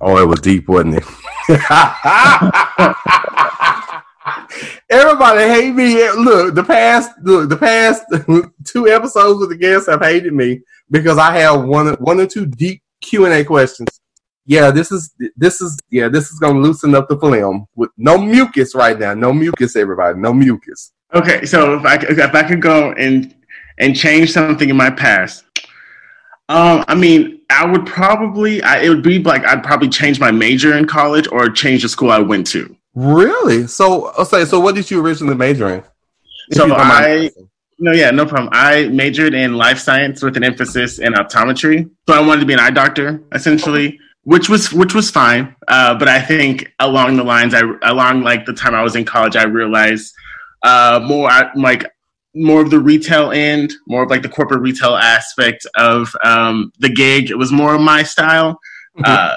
Oh, 0.00 0.22
it 0.22 0.26
was 0.26 0.40
deep, 0.40 0.68
wasn't 0.68 0.96
it? 0.96 1.04
Everybody 4.90 5.40
hate 5.40 5.74
me. 5.74 6.10
Look, 6.10 6.54
the 6.54 6.64
past 6.64 7.10
look, 7.22 7.48
the 7.48 7.56
past 7.56 8.04
two 8.64 8.88
episodes 8.88 9.40
with 9.40 9.48
the 9.50 9.56
guests 9.56 9.88
have 9.88 10.02
hated 10.02 10.34
me 10.34 10.60
because 10.90 11.16
I 11.16 11.32
have 11.38 11.64
one 11.64 11.94
one 11.94 12.20
or 12.20 12.26
two 12.26 12.44
deep 12.46 12.82
Q 13.00 13.24
and 13.24 13.34
A 13.34 13.44
questions. 13.44 13.88
Yeah, 14.44 14.70
this 14.70 14.92
is 14.92 15.14
this 15.36 15.60
is 15.60 15.78
yeah, 15.90 16.08
this 16.08 16.30
is 16.30 16.38
gonna 16.38 16.58
loosen 16.58 16.94
up 16.94 17.08
the 17.08 17.18
film 17.18 17.66
with 17.76 17.90
no 17.96 18.18
mucus 18.18 18.74
right 18.74 18.98
now. 18.98 19.14
No 19.14 19.32
mucus, 19.32 19.76
everybody. 19.76 20.18
No 20.18 20.34
mucus. 20.34 20.92
Okay, 21.14 21.46
so 21.46 21.78
if 21.78 21.84
I 21.86 21.94
if 21.96 22.34
I 22.34 22.42
could 22.42 22.60
go 22.60 22.92
and 22.92 23.34
and 23.78 23.96
change 23.96 24.32
something 24.32 24.68
in 24.68 24.76
my 24.76 24.90
past, 24.90 25.44
um, 26.48 26.84
I 26.88 26.94
mean, 26.94 27.40
I 27.50 27.66
would 27.66 27.86
probably, 27.86 28.62
I, 28.62 28.82
it 28.82 28.88
would 28.88 29.02
be 29.02 29.18
like 29.18 29.44
I'd 29.44 29.62
probably 29.62 29.88
change 29.88 30.18
my 30.20 30.30
major 30.30 30.76
in 30.76 30.86
college 30.86 31.28
or 31.30 31.48
change 31.50 31.82
the 31.82 31.88
school 31.88 32.10
I 32.10 32.18
went 32.18 32.46
to. 32.48 32.74
Really? 32.94 33.66
So, 33.66 34.10
okay. 34.12 34.44
So, 34.44 34.58
what 34.58 34.74
did 34.74 34.90
you 34.90 35.00
originally 35.00 35.36
major 35.36 35.68
in? 35.68 35.84
So 36.52 36.72
I, 36.74 37.30
no, 37.78 37.92
yeah, 37.92 38.10
no 38.10 38.26
problem. 38.26 38.48
I 38.52 38.88
majored 38.88 39.34
in 39.34 39.54
life 39.54 39.78
science 39.78 40.22
with 40.22 40.36
an 40.36 40.44
emphasis 40.44 40.98
in 40.98 41.12
optometry. 41.12 41.88
So 42.08 42.14
I 42.14 42.26
wanted 42.26 42.40
to 42.40 42.46
be 42.46 42.54
an 42.54 42.60
eye 42.60 42.70
doctor, 42.70 43.22
essentially, 43.32 44.00
which 44.22 44.48
was 44.48 44.72
which 44.72 44.94
was 44.94 45.10
fine. 45.10 45.54
Uh, 45.68 45.94
but 45.96 46.08
I 46.08 46.20
think 46.20 46.72
along 46.78 47.16
the 47.16 47.24
lines, 47.24 47.54
I 47.54 47.62
along 47.82 48.22
like 48.22 48.46
the 48.46 48.54
time 48.54 48.74
I 48.74 48.82
was 48.82 48.96
in 48.96 49.04
college, 49.04 49.36
I 49.36 49.44
realized 49.44 50.14
uh, 50.62 51.00
more 51.06 51.30
like 51.54 51.86
more 52.38 52.60
of 52.60 52.70
the 52.70 52.78
retail 52.78 53.30
end, 53.32 53.72
more 53.86 54.04
of 54.04 54.10
like 54.10 54.22
the 54.22 54.28
corporate 54.28 54.60
retail 54.60 54.96
aspect 54.96 55.66
of 55.76 56.14
um, 56.24 56.72
the 56.78 56.88
gig. 56.88 57.30
It 57.30 57.36
was 57.36 57.52
more 57.52 57.74
of 57.74 57.80
my 57.80 58.02
style. 58.02 58.60
Mm-hmm. 58.98 59.04
Uh, 59.06 59.34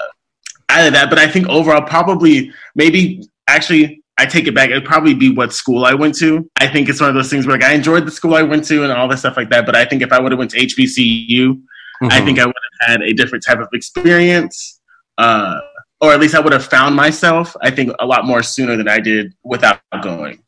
out 0.68 0.86
of 0.86 0.92
that, 0.94 1.10
but 1.10 1.18
I 1.18 1.28
think 1.28 1.48
overall, 1.48 1.82
probably 1.82 2.50
maybe 2.74 3.28
actually, 3.46 4.02
I 4.18 4.26
take 4.26 4.46
it 4.46 4.54
back. 4.54 4.70
It'd 4.70 4.84
probably 4.84 5.14
be 5.14 5.34
what 5.34 5.52
school 5.52 5.84
I 5.84 5.94
went 5.94 6.16
to. 6.18 6.48
I 6.56 6.66
think 6.66 6.88
it's 6.88 7.00
one 7.00 7.10
of 7.10 7.14
those 7.14 7.28
things 7.28 7.46
where 7.46 7.56
like 7.56 7.64
I 7.64 7.74
enjoyed 7.74 8.06
the 8.06 8.10
school 8.10 8.34
I 8.34 8.42
went 8.42 8.64
to 8.66 8.82
and 8.82 8.92
all 8.92 9.08
that 9.08 9.18
stuff 9.18 9.36
like 9.36 9.50
that. 9.50 9.66
But 9.66 9.76
I 9.76 9.84
think 9.84 10.02
if 10.02 10.12
I 10.12 10.20
would 10.20 10.32
have 10.32 10.38
went 10.38 10.50
to 10.52 10.58
HBCU, 10.58 11.28
mm-hmm. 11.28 12.06
I 12.10 12.20
think 12.22 12.38
I 12.38 12.46
would 12.46 12.54
have 12.80 12.90
had 12.90 13.02
a 13.02 13.12
different 13.12 13.44
type 13.44 13.58
of 13.58 13.68
experience. 13.72 14.80
Uh, 15.18 15.58
or 16.00 16.12
at 16.12 16.20
least 16.20 16.34
I 16.34 16.40
would 16.40 16.52
have 16.52 16.64
found 16.64 16.96
myself, 16.96 17.54
I 17.60 17.70
think, 17.70 17.92
a 18.00 18.06
lot 18.06 18.26
more 18.26 18.42
sooner 18.42 18.76
than 18.76 18.88
I 18.88 18.98
did 18.98 19.34
without 19.44 19.80
going. 20.02 20.42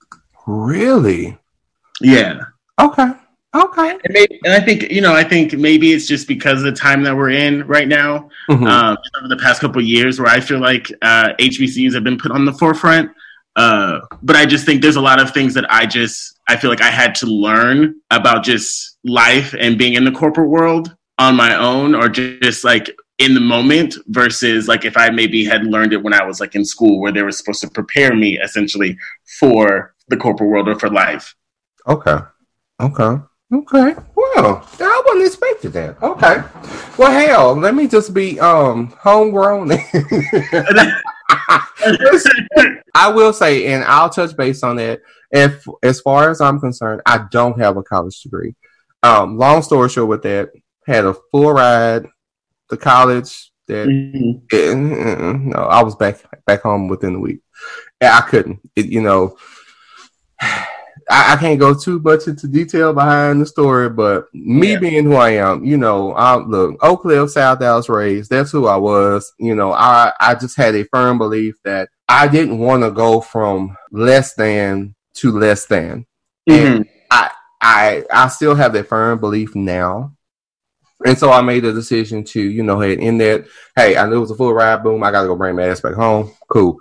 Really? 0.46 1.38
Yeah. 2.00 2.40
Okay. 2.80 3.12
Okay. 3.54 3.90
And, 3.90 4.00
maybe, 4.10 4.40
and, 4.44 4.52
I 4.52 4.60
think 4.60 4.90
you 4.90 5.00
know, 5.00 5.14
I 5.14 5.22
think 5.22 5.52
maybe 5.52 5.92
it's 5.92 6.06
just 6.06 6.26
because 6.26 6.58
of 6.58 6.64
the 6.64 6.72
time 6.72 7.04
that 7.04 7.16
we're 7.16 7.30
in 7.30 7.64
right 7.66 7.86
now, 7.86 8.28
mm-hmm. 8.50 8.66
um, 8.66 8.96
over 9.16 9.28
the 9.28 9.36
past 9.36 9.60
couple 9.60 9.80
years, 9.80 10.18
where 10.18 10.28
I 10.28 10.40
feel 10.40 10.58
like 10.58 10.90
uh, 11.02 11.34
HBCUs 11.38 11.94
have 11.94 12.02
been 12.02 12.18
put 12.18 12.32
on 12.32 12.44
the 12.44 12.52
forefront. 12.52 13.10
Uh, 13.56 14.00
but 14.22 14.34
I 14.34 14.44
just 14.44 14.66
think 14.66 14.82
there's 14.82 14.96
a 14.96 15.00
lot 15.00 15.20
of 15.20 15.30
things 15.30 15.54
that 15.54 15.72
I 15.72 15.86
just 15.86 16.40
I 16.48 16.56
feel 16.56 16.70
like 16.70 16.82
I 16.82 16.90
had 16.90 17.14
to 17.16 17.26
learn 17.26 17.94
about 18.10 18.42
just 18.42 18.98
life 19.04 19.54
and 19.58 19.78
being 19.78 19.94
in 19.94 20.04
the 20.04 20.10
corporate 20.10 20.48
world 20.48 20.94
on 21.18 21.36
my 21.36 21.54
own, 21.56 21.94
or 21.94 22.08
just 22.08 22.64
like 22.64 22.90
in 23.18 23.34
the 23.34 23.40
moment 23.40 23.94
versus 24.08 24.66
like 24.66 24.84
if 24.84 24.96
I 24.96 25.10
maybe 25.10 25.44
had 25.44 25.64
learned 25.64 25.92
it 25.92 26.02
when 26.02 26.12
I 26.12 26.24
was 26.24 26.40
like 26.40 26.56
in 26.56 26.64
school 26.64 27.00
where 27.00 27.12
they 27.12 27.22
were 27.22 27.30
supposed 27.30 27.60
to 27.60 27.70
prepare 27.70 28.16
me 28.16 28.40
essentially 28.40 28.98
for 29.38 29.94
the 30.08 30.16
corporate 30.16 30.50
world 30.50 30.68
or 30.68 30.76
for 30.76 30.90
life. 30.90 31.36
Okay. 31.86 32.16
Okay. 32.80 33.16
Okay. 33.52 33.94
Well, 34.16 34.66
I 34.80 35.02
wasn't 35.06 35.26
expecting 35.26 35.70
that. 35.72 36.02
Okay. 36.02 36.42
Well, 36.98 37.12
hell, 37.12 37.54
let 37.54 37.74
me 37.74 37.86
just 37.86 38.14
be 38.14 38.40
um 38.40 38.88
homegrown. 38.98 39.70
I 42.94 43.08
will 43.08 43.32
say, 43.32 43.66
and 43.66 43.84
I'll 43.84 44.08
touch 44.08 44.36
base 44.36 44.62
on 44.62 44.76
that. 44.76 45.00
If 45.30 45.64
as 45.82 46.00
far 46.00 46.30
as 46.30 46.40
I'm 46.40 46.58
concerned, 46.58 47.02
I 47.06 47.26
don't 47.30 47.60
have 47.60 47.76
a 47.76 47.82
college 47.82 48.20
degree. 48.22 48.54
Um, 49.02 49.36
long 49.36 49.62
story 49.62 49.90
short, 49.90 50.08
with 50.08 50.22
that, 50.22 50.50
had 50.86 51.04
a 51.04 51.14
full 51.30 51.52
ride 51.52 52.06
to 52.70 52.76
college. 52.76 53.52
That 53.68 53.88
mm-hmm. 53.88 54.46
it, 54.50 54.74
no, 54.76 55.58
I 55.58 55.82
was 55.82 55.96
back 55.96 56.18
back 56.46 56.62
home 56.62 56.88
within 56.88 57.14
the 57.14 57.20
week. 57.20 57.40
I 58.00 58.22
couldn't. 58.22 58.60
It, 58.74 58.86
you 58.86 59.02
know 59.02 59.36
I, 61.10 61.34
I, 61.34 61.36
can't 61.36 61.60
go 61.60 61.74
too 61.74 61.98
much 62.00 62.26
into 62.26 62.46
detail 62.46 62.92
behind 62.92 63.40
the 63.40 63.46
story, 63.46 63.88
but 63.88 64.26
me 64.34 64.72
yeah. 64.72 64.78
being 64.78 65.04
who 65.04 65.14
I 65.14 65.30
am, 65.30 65.64
you 65.64 65.76
know, 65.76 66.12
I 66.12 66.36
look 66.36 66.76
Oak 66.82 67.02
Cliff, 67.02 67.30
South 67.30 67.58
Dallas 67.58 67.88
raised. 67.88 68.30
That's 68.30 68.50
who 68.50 68.66
I 68.66 68.76
was. 68.76 69.32
You 69.38 69.54
know, 69.54 69.72
I 69.72 70.12
I 70.20 70.34
just 70.34 70.56
had 70.56 70.74
a 70.74 70.84
firm 70.84 71.18
belief 71.18 71.56
that 71.64 71.88
I 72.08 72.28
didn't 72.28 72.58
want 72.58 72.82
to 72.82 72.90
go 72.90 73.20
from 73.20 73.76
less 73.90 74.34
than 74.34 74.94
to 75.14 75.32
less 75.32 75.66
than, 75.66 76.06
mm-hmm. 76.48 76.76
and 76.76 76.88
I 77.10 77.30
I 77.60 78.04
I 78.10 78.28
still 78.28 78.54
have 78.54 78.72
that 78.72 78.88
firm 78.88 79.20
belief 79.20 79.54
now. 79.54 80.14
And 81.04 81.18
so 81.18 81.30
I 81.30 81.42
made 81.42 81.64
the 81.64 81.72
decision 81.72 82.24
to, 82.24 82.40
you 82.40 82.62
know, 82.62 82.80
head 82.80 82.98
in 82.98 83.18
that, 83.18 83.46
hey, 83.76 83.96
I 83.96 84.06
knew 84.06 84.16
it 84.16 84.20
was 84.20 84.30
a 84.30 84.36
full 84.36 84.54
ride, 84.54 84.82
boom, 84.82 85.02
I 85.02 85.10
gotta 85.10 85.26
go 85.26 85.36
bring 85.36 85.56
my 85.56 85.64
ass 85.64 85.80
back 85.80 85.94
home. 85.94 86.32
Cool. 86.48 86.78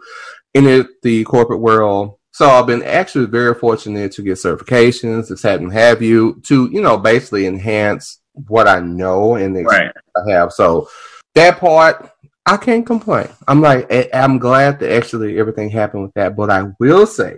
In 0.53 0.65
it, 0.65 0.88
the 1.01 1.23
corporate 1.25 1.59
world. 1.59 2.19
So 2.33 2.49
I've 2.49 2.65
been 2.65 2.81
actually 2.81 3.27
very 3.27 3.53
fortunate 3.53 4.11
to 4.13 4.23
get 4.23 4.39
certifications, 4.39 5.27
to 5.27 5.47
have 5.47 5.71
have 5.71 6.01
you, 6.01 6.41
to, 6.47 6.67
you 6.71 6.81
know, 6.81 6.97
basically 6.97 7.45
enhance 7.45 8.21
what 8.47 8.67
I 8.67 8.79
know 8.79 9.35
and 9.35 9.55
the 9.55 9.63
Right. 9.63 9.91
I 10.15 10.31
have. 10.31 10.51
So 10.51 10.89
that 11.35 11.59
part, 11.59 12.09
I 12.47 12.57
can't 12.57 12.87
complain. 12.87 13.29
I'm 13.47 13.61
like, 13.61 13.87
I'm 14.15 14.39
glad 14.39 14.79
that 14.79 14.91
actually 14.91 15.39
everything 15.39 15.69
happened 15.69 16.03
with 16.03 16.13
that. 16.15 16.35
But 16.35 16.49
I 16.49 16.71
will 16.79 17.05
say, 17.05 17.35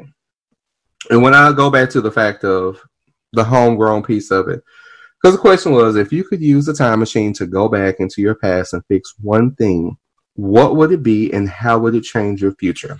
and 1.09 1.21
when 1.21 1.33
I 1.33 1.51
go 1.51 1.69
back 1.69 1.89
to 1.89 1.99
the 1.99 2.11
fact 2.11 2.45
of 2.45 2.79
the 3.33 3.43
homegrown 3.43 4.03
piece 4.03 4.31
of 4.31 4.47
it, 4.47 4.63
because 5.21 5.35
the 5.35 5.41
question 5.41 5.73
was, 5.73 5.97
if 5.97 6.13
you 6.13 6.23
could 6.23 6.41
use 6.41 6.69
a 6.69 6.73
time 6.73 6.99
machine 6.99 7.33
to 7.33 7.45
go 7.45 7.67
back 7.67 7.99
into 7.99 8.21
your 8.21 8.35
past 8.35 8.71
and 8.71 8.85
fix 8.87 9.13
one 9.21 9.55
thing, 9.55 9.97
what 10.35 10.77
would 10.77 10.93
it 10.93 11.03
be, 11.03 11.33
and 11.33 11.49
how 11.49 11.79
would 11.79 11.95
it 11.95 12.03
change 12.03 12.41
your 12.41 12.55
future? 12.55 12.97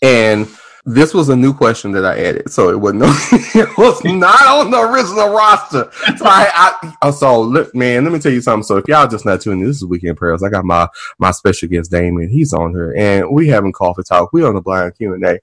And 0.00 0.48
this 0.84 1.14
was 1.14 1.28
a 1.28 1.36
new 1.36 1.54
question 1.54 1.92
that 1.92 2.04
I 2.04 2.18
added, 2.18 2.50
so 2.50 2.70
it 2.70 2.80
wasn't. 2.80 3.02
it 3.54 3.78
was 3.78 4.02
not 4.04 4.46
on 4.46 4.70
the 4.72 4.80
original 4.80 5.28
roster. 5.28 5.88
So 6.16 6.24
I, 6.24 6.50
I 6.54 6.94
oh, 7.02 7.12
so 7.12 7.40
look, 7.40 7.72
man. 7.74 8.02
Let 8.02 8.12
me 8.12 8.18
tell 8.18 8.32
you 8.32 8.40
something. 8.40 8.64
So 8.64 8.78
if 8.78 8.88
y'all 8.88 9.06
just 9.06 9.24
not 9.24 9.40
tuning, 9.40 9.60
in, 9.60 9.66
this 9.68 9.76
is 9.76 9.84
Weekend 9.84 10.16
Pearls. 10.16 10.42
I 10.42 10.48
got 10.48 10.64
my 10.64 10.88
my 11.18 11.30
special 11.30 11.68
guest 11.68 11.92
Damien. 11.92 12.28
He's 12.28 12.52
on 12.52 12.72
here, 12.72 12.94
and 12.96 13.30
we 13.30 13.46
having 13.46 13.70
coffee 13.70 14.02
talk. 14.02 14.32
We 14.32 14.44
on 14.44 14.54
the 14.54 14.60
blind 14.60 14.96
Q 14.96 15.14
and 15.14 15.24
A, 15.24 15.40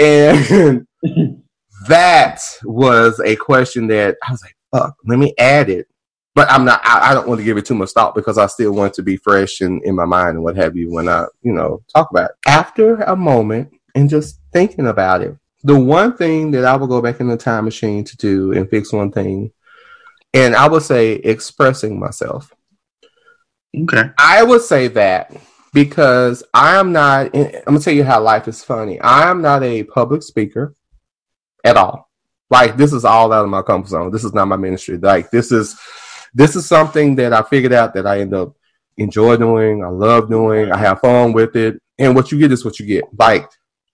and 0.00 0.86
that 1.88 2.40
was 2.64 3.20
a 3.20 3.36
question 3.36 3.86
that 3.88 4.16
I 4.26 4.32
was 4.32 4.42
like, 4.42 4.56
"Fuck, 4.72 4.96
let 5.06 5.20
me 5.20 5.34
add 5.38 5.70
it." 5.70 5.86
But 6.34 6.50
I'm 6.50 6.64
not. 6.64 6.80
I, 6.84 7.12
I 7.12 7.14
don't 7.14 7.28
want 7.28 7.38
to 7.38 7.44
give 7.44 7.58
it 7.58 7.64
too 7.64 7.76
much 7.76 7.90
thought 7.90 8.16
because 8.16 8.38
I 8.38 8.46
still 8.46 8.72
want 8.72 8.94
to 8.94 9.04
be 9.04 9.16
fresh 9.16 9.60
and 9.60 9.84
in 9.84 9.94
my 9.94 10.04
mind 10.04 10.30
and 10.30 10.42
what 10.42 10.56
have 10.56 10.76
you 10.76 10.90
when 10.90 11.08
I, 11.08 11.26
you 11.42 11.52
know, 11.52 11.82
talk 11.94 12.10
about 12.10 12.30
it. 12.30 12.36
After 12.48 12.96
a 13.02 13.14
moment 13.14 13.70
and 13.94 14.10
just 14.10 14.40
thinking 14.52 14.86
about 14.86 15.22
it, 15.22 15.36
the 15.62 15.78
one 15.78 16.16
thing 16.16 16.50
that 16.52 16.64
I 16.64 16.76
will 16.76 16.86
go 16.86 17.00
back 17.00 17.20
in 17.20 17.28
the 17.28 17.36
time 17.36 17.64
machine 17.64 18.04
to 18.04 18.16
do 18.16 18.52
and 18.52 18.68
fix 18.68 18.92
one 18.92 19.10
thing, 19.10 19.52
and 20.32 20.54
I 20.54 20.68
would 20.68 20.82
say 20.82 21.14
expressing 21.14 21.98
myself. 21.98 22.52
Okay. 23.76 24.10
I 24.18 24.42
would 24.42 24.62
say 24.62 24.88
that 24.88 25.34
because 25.72 26.44
I 26.54 26.76
am 26.76 26.92
not. 26.92 27.34
I'm 27.34 27.62
gonna 27.64 27.80
tell 27.80 27.94
you 27.94 28.04
how 28.04 28.20
life 28.20 28.46
is 28.46 28.62
funny. 28.62 29.00
I 29.00 29.30
am 29.30 29.42
not 29.42 29.62
a 29.62 29.82
public 29.84 30.22
speaker 30.22 30.74
at 31.64 31.76
all. 31.76 32.10
Like 32.50 32.76
this 32.76 32.92
is 32.92 33.04
all 33.04 33.32
out 33.32 33.44
of 33.44 33.50
my 33.50 33.62
comfort 33.62 33.88
zone. 33.88 34.10
This 34.10 34.24
is 34.24 34.34
not 34.34 34.48
my 34.48 34.56
ministry. 34.56 34.98
Like 34.98 35.30
this 35.30 35.50
is 35.50 35.76
this 36.34 36.56
is 36.56 36.66
something 36.66 37.16
that 37.16 37.32
I 37.32 37.42
figured 37.42 37.72
out 37.72 37.94
that 37.94 38.06
I 38.06 38.20
end 38.20 38.34
up 38.34 38.54
enjoy 38.96 39.36
doing. 39.36 39.82
I 39.82 39.88
love 39.88 40.28
doing. 40.28 40.70
I 40.70 40.76
have 40.76 41.00
fun 41.00 41.32
with 41.32 41.56
it. 41.56 41.80
And 41.98 42.14
what 42.14 42.30
you 42.30 42.38
get 42.38 42.52
is 42.52 42.64
what 42.64 42.78
you 42.78 42.86
get. 42.86 43.04
Like 43.18 43.48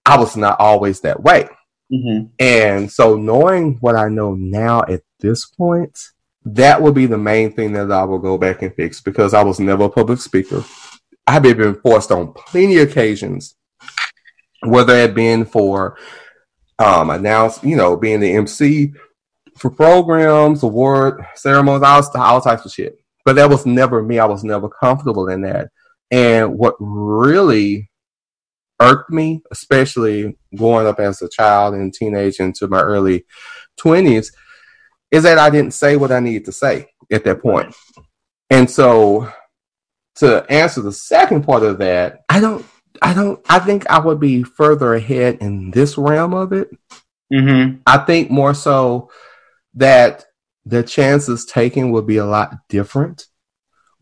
I 0.05 0.19
was 0.19 0.37
not 0.37 0.59
always 0.61 1.01
that 1.01 1.23
way. 1.23 1.49
hmm 1.91 2.25
And 2.39 2.91
so 2.91 3.17
knowing 3.17 3.77
what 3.81 3.97
I 3.97 4.09
know 4.09 4.35
now 4.35 4.83
at 4.89 5.03
this 5.21 5.47
point, 5.47 5.99
that 6.45 6.81
will 6.81 6.93
be 6.93 7.07
the 7.07 7.19
main 7.19 7.53
thing 7.53 7.73
that 7.75 7.91
I 7.93 8.05
will 8.05 8.19
go 8.19 8.39
back 8.39 8.63
and 8.63 8.75
fix 8.75 9.01
because 9.01 9.35
I 9.35 9.43
was 9.43 9.61
never 9.61 9.85
a 9.85 9.91
public 9.91 10.21
speaker. 10.21 10.65
I've 11.27 11.43
been 11.43 11.81
forced 11.81 12.11
on 12.11 12.33
plenty 12.33 12.79
of 12.79 12.91
occasions, 12.91 13.57
whether 14.65 14.95
it 14.95 15.15
been 15.15 15.45
for 15.45 15.97
um 16.79 17.11
announce, 17.11 17.63
you 17.63 17.77
know, 17.77 17.97
being 17.97 18.21
the 18.21 18.33
MC 18.33 18.93
for 19.57 19.71
programs, 19.71 20.63
award 20.63 21.25
ceremonies, 21.35 21.83
all, 21.83 22.03
all 22.17 22.41
types 22.41 22.65
of 22.65 22.73
shit. 22.73 22.99
But 23.25 23.37
that 23.37 23.51
was 23.51 23.67
never 23.67 24.03
me. 24.03 24.19
I 24.19 24.25
was 24.25 24.43
never 24.43 24.69
comfortable 24.69 25.29
in 25.29 25.43
that. 25.43 25.69
And 26.11 26.59
what 26.59 26.75
really 26.81 27.89
irked 28.81 29.11
me, 29.11 29.43
especially 29.51 30.37
growing 30.57 30.87
up 30.87 30.99
as 30.99 31.23
a 31.23 31.29
child 31.29 31.75
and 31.75 31.93
teenage 31.93 32.40
into 32.40 32.66
my 32.66 32.81
early 32.81 33.27
20s, 33.81 34.33
is 35.11 35.23
that 35.23 35.38
I 35.38 35.51
didn't 35.51 35.75
say 35.75 35.97
what 35.97 36.12
I 36.12 36.21
needed 36.21 36.47
to 36.47 36.53
say 36.53 36.88
at 37.12 37.25
that 37.25 37.43
point. 37.43 37.75
And 38.49 38.71
so 38.71 39.31
to 40.16 40.45
answer 40.51 40.81
the 40.81 40.93
second 40.93 41.45
part 41.45 41.62
of 41.62 41.79
that, 41.79 42.21
I 42.29 42.40
don't 42.40 42.64
I 43.03 43.14
don't 43.14 43.40
I 43.49 43.59
think 43.59 43.88
I 43.88 43.99
would 43.99 44.21
be 44.21 44.43
further 44.43 44.95
ahead 44.95 45.38
in 45.40 45.71
this 45.71 45.97
realm 45.97 46.35
of 46.35 46.53
it. 46.53 46.71
hmm 47.33 47.77
I 47.87 47.99
think 47.99 48.31
more 48.31 48.55
so 48.55 49.11
that 49.75 50.25
the 50.64 50.83
chances 50.83 51.45
taken 51.45 51.90
would 51.93 52.07
be 52.07 52.19
a 52.19 52.27
lot 52.27 52.55
different, 52.69 53.27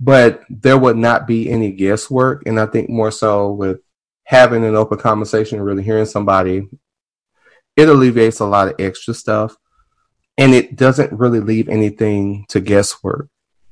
but 0.00 0.42
there 0.48 0.78
would 0.78 0.96
not 0.96 1.26
be 1.26 1.48
any 1.48 1.72
guesswork. 1.72 2.42
And 2.46 2.58
I 2.58 2.66
think 2.66 2.88
more 2.88 3.10
so 3.10 3.52
with 3.52 3.80
having 4.28 4.62
an 4.62 4.74
open 4.74 4.98
conversation 4.98 5.56
and 5.56 5.66
really 5.66 5.82
hearing 5.82 6.04
somebody, 6.04 6.68
it 7.76 7.88
alleviates 7.88 8.40
a 8.40 8.44
lot 8.44 8.68
of 8.68 8.74
extra 8.78 9.14
stuff 9.14 9.56
and 10.36 10.52
it 10.52 10.76
doesn't 10.76 11.10
really 11.12 11.40
leave 11.40 11.66
anything 11.70 12.44
to 12.50 12.60
guesswork. 12.60 13.30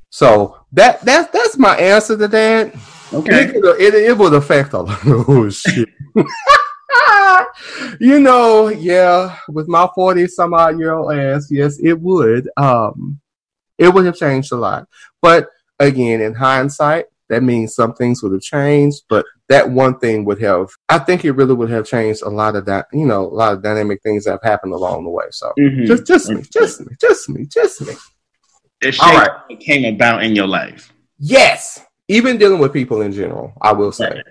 So 0.09 0.57
that 0.73 1.03
that's 1.03 1.31
that's 1.31 1.59
my 1.59 1.77
answer 1.77 2.17
to 2.17 2.27
that. 2.29 2.75
Okay. 3.13 3.45
It, 3.45 3.57
it, 3.57 3.95
it 3.95 4.17
would 4.17 4.33
affect 4.33 4.73
a 4.73 4.79
lot. 4.81 4.99
Oh 5.05 5.51
shit. 5.51 5.91
you 8.01 8.21
know, 8.21 8.69
yeah, 8.69 9.37
with 9.51 9.69
my 9.69 9.87
40 9.95 10.27
some 10.27 10.55
odd 10.55 10.79
year 10.79 10.95
old 10.95 11.13
ass, 11.13 11.49
yes, 11.51 11.79
it 11.83 12.01
would. 12.01 12.49
Um 12.57 13.21
it 13.77 13.93
would 13.93 14.07
have 14.07 14.17
changed 14.17 14.53
a 14.53 14.57
lot. 14.57 14.89
But 15.21 15.51
again, 15.79 16.23
in 16.23 16.33
hindsight, 16.33 17.05
that 17.29 17.43
means 17.43 17.75
some 17.75 17.95
things 17.95 18.23
would 18.23 18.33
have 18.33 18.43
changed, 18.43 19.03
but 19.09 19.25
that 19.49 19.71
one 19.71 19.99
thing 19.99 20.25
would 20.25 20.41
have 20.41 20.69
I 20.89 20.99
think 20.99 21.25
it 21.25 21.33
really 21.33 21.55
would 21.55 21.71
have 21.71 21.87
changed 21.87 22.23
a 22.23 22.29
lot 22.29 22.57
of 22.57 22.65
that, 22.67 22.87
you 22.93 23.07
know, 23.07 23.23
a 23.27 23.35
lot 23.35 23.53
of 23.53 23.63
dynamic 23.63 24.03
things 24.03 24.25
that 24.25 24.33
have 24.33 24.43
happened 24.43 24.73
along 24.73 25.05
the 25.05 25.11
way. 25.11 25.27
So 25.31 25.53
Mhm. 25.59 25.87
just 25.87 26.07
just 26.07 26.31
me, 26.31 26.43
just 26.53 26.81
me, 26.81 26.89
just 27.01 27.29
me, 27.29 27.47
just 27.47 27.81
me. 27.87 27.95
It 28.81 28.97
All 29.01 29.13
right. 29.15 29.31
what 29.49 29.61
came 29.61 29.95
about 29.95 30.23
in 30.23 30.37
your 30.37 30.47
life. 30.47 30.93
Yes. 31.19 31.81
Even 32.09 32.37
dealing 32.39 32.59
with 32.61 32.73
people 32.73 33.01
in 33.03 33.11
general, 33.13 33.53
I 33.61 33.73
will 33.73 33.91
say. 33.93 34.09
Right. 34.11 34.25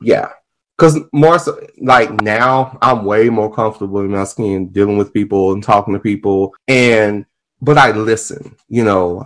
Yeah. 0.00 0.28
Because 0.76 1.00
more 1.12 1.38
so, 1.40 1.58
like 1.80 2.22
now, 2.22 2.78
I'm 2.80 3.04
way 3.04 3.28
more 3.28 3.52
comfortable 3.52 3.98
in 4.00 4.10
my 4.12 4.22
skin 4.24 4.68
dealing 4.68 4.96
with 4.96 5.12
people 5.12 5.52
and 5.52 5.62
talking 5.62 5.92
to 5.94 5.98
people. 6.00 6.54
And, 6.68 7.26
but 7.60 7.76
I 7.76 7.90
listen. 7.90 8.54
You 8.68 8.84
know, 8.84 9.24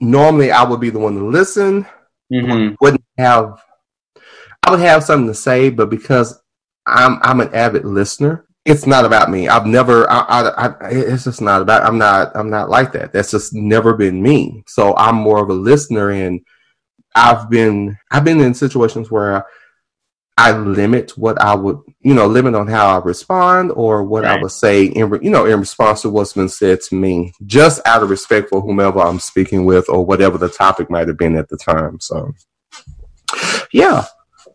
normally 0.00 0.52
I 0.52 0.62
would 0.62 0.78
be 0.80 0.90
the 0.90 1.00
one 1.00 1.16
to 1.16 1.24
listen, 1.26 1.84
hmm 2.30 2.74
wouldn't 2.80 3.04
have, 3.18 3.60
I 4.66 4.70
would 4.70 4.80
have 4.80 5.04
something 5.04 5.28
to 5.28 5.34
say, 5.34 5.70
but 5.70 5.90
because 5.90 6.40
I'm, 6.86 7.18
I'm 7.22 7.40
an 7.40 7.54
avid 7.54 7.84
listener, 7.84 8.46
it's 8.64 8.86
not 8.86 9.04
about 9.04 9.30
me. 9.30 9.48
I've 9.48 9.66
never, 9.66 10.10
I, 10.10 10.20
I, 10.20 10.66
I, 10.68 10.90
it's 10.90 11.24
just 11.24 11.42
not 11.42 11.60
about, 11.60 11.84
I'm 11.84 11.98
not, 11.98 12.32
I'm 12.34 12.48
not 12.50 12.70
like 12.70 12.92
that. 12.92 13.12
That's 13.12 13.30
just 13.30 13.52
never 13.54 13.94
been 13.94 14.22
me. 14.22 14.64
So 14.66 14.96
I'm 14.96 15.16
more 15.16 15.42
of 15.42 15.50
a 15.50 15.54
listener 15.54 16.10
and 16.10 16.40
I've 17.14 17.50
been, 17.50 17.96
I've 18.10 18.24
been 18.24 18.40
in 18.40 18.54
situations 18.54 19.10
where 19.10 19.44
I 20.36 20.50
limit 20.52 21.16
what 21.16 21.40
I 21.40 21.54
would, 21.54 21.78
you 22.00 22.12
know, 22.12 22.26
limit 22.26 22.56
on 22.56 22.66
how 22.66 22.98
I 22.98 23.02
respond 23.04 23.70
or 23.70 24.02
what 24.02 24.24
I 24.24 24.40
would 24.40 24.50
say 24.50 24.86
in, 24.86 25.10
re- 25.10 25.20
you 25.22 25.30
know, 25.30 25.46
in 25.46 25.60
response 25.60 26.02
to 26.02 26.10
what's 26.10 26.32
been 26.32 26.48
said 26.48 26.80
to 26.82 26.96
me, 26.96 27.32
just 27.46 27.80
out 27.86 28.02
of 28.02 28.10
respect 28.10 28.48
for 28.48 28.60
whomever 28.60 28.98
I'm 29.00 29.20
speaking 29.20 29.64
with 29.64 29.88
or 29.88 30.04
whatever 30.04 30.36
the 30.36 30.48
topic 30.48 30.90
might 30.90 31.06
have 31.06 31.18
been 31.18 31.36
at 31.36 31.48
the 31.48 31.56
time. 31.56 32.00
So, 32.00 32.32
yeah. 33.72 34.06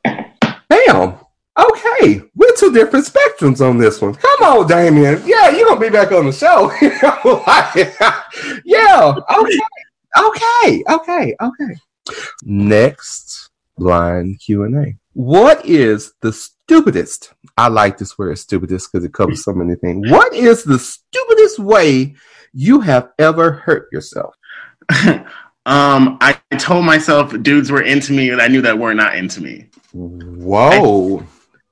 Damn. 0.05 1.15
Okay. 1.57 2.21
We're 2.35 2.55
two 2.57 2.73
different 2.73 3.05
spectrums 3.05 3.65
on 3.67 3.77
this 3.77 4.01
one. 4.01 4.15
Come 4.15 4.43
on, 4.43 4.67
Damien. 4.67 5.21
Yeah, 5.25 5.49
you're 5.49 5.65
going 5.65 5.79
to 5.79 5.85
be 5.85 5.89
back 5.89 6.11
on 6.11 6.25
the 6.25 6.33
show. 6.33 6.71
yeah. 8.65 9.15
Okay. 9.33 9.59
Okay. 10.17 10.83
Okay. 10.89 11.35
Okay. 11.41 11.75
Next 12.43 13.49
blind 13.77 14.39
Q&A. 14.41 14.97
What 15.19 15.65
is 15.65 16.13
the 16.21 16.31
stupidest? 16.31 17.33
I 17.57 17.67
like 17.67 17.97
this 17.97 18.17
word 18.17 18.39
stupidest 18.39 18.89
because 18.89 19.03
it 19.03 19.11
covers 19.11 19.43
so 19.43 19.51
many 19.51 19.75
things. 19.75 20.09
What 20.09 20.33
is 20.33 20.63
the 20.63 20.79
stupidest 20.79 21.59
way 21.59 22.15
you 22.53 22.79
have 22.79 23.09
ever 23.19 23.51
hurt 23.51 23.89
yourself? 23.91 24.33
um, 25.65 26.17
I 26.21 26.39
told 26.57 26.85
myself 26.85 27.37
dudes 27.43 27.69
were 27.69 27.81
into 27.81 28.13
me, 28.13 28.29
and 28.29 28.41
I 28.41 28.47
knew 28.47 28.61
that 28.61 28.79
were 28.79 28.93
not 28.93 29.17
into 29.17 29.43
me. 29.43 29.67
Whoa. 29.91 31.21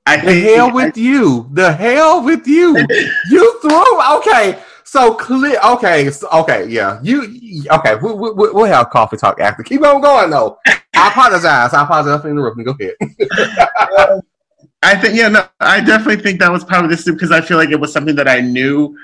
I 0.04 0.18
The 0.22 0.40
hell 0.40 0.70
with 0.70 0.98
you. 0.98 1.48
The 1.54 1.72
hell 1.72 2.22
with 2.22 2.46
you. 2.46 2.76
You 3.30 3.60
threw 3.62 4.16
okay. 4.18 4.62
So 4.84 5.14
clear. 5.14 5.58
Okay. 5.64 6.10
So, 6.10 6.28
okay. 6.32 6.66
Yeah. 6.68 7.00
You. 7.02 7.64
Okay. 7.70 7.94
We, 7.94 8.12
we, 8.12 8.30
we- 8.32 8.50
we'll 8.52 8.66
have 8.66 8.90
coffee 8.90 9.16
talk 9.16 9.40
after. 9.40 9.62
Keep 9.62 9.86
on 9.86 10.02
going 10.02 10.28
though. 10.28 10.58
I 10.98 11.08
apologize. 11.08 11.72
I 11.72 11.84
apologize 11.84 12.22
for 12.22 12.30
interrupting. 12.30 12.64
Go 12.64 12.76
ahead. 12.78 12.94
I 14.82 14.96
think 14.96 15.16
yeah, 15.16 15.28
no, 15.28 15.44
I 15.60 15.80
definitely 15.80 16.22
think 16.22 16.40
that 16.40 16.52
was 16.52 16.64
probably 16.64 16.94
the 16.94 17.02
soup 17.02 17.16
because 17.16 17.32
I 17.32 17.40
feel 17.40 17.56
like 17.56 17.70
it 17.70 17.80
was 17.80 17.92
something 17.92 18.14
that 18.16 18.28
I 18.28 18.40
knew 18.40 18.96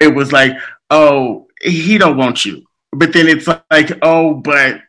it 0.00 0.14
was 0.14 0.32
like, 0.32 0.52
oh, 0.90 1.48
he 1.60 1.98
don't 1.98 2.16
want 2.16 2.44
you. 2.44 2.64
But 2.92 3.12
then 3.12 3.26
it's 3.28 3.46
like, 3.46 3.98
oh, 4.02 4.34
but 4.34 4.80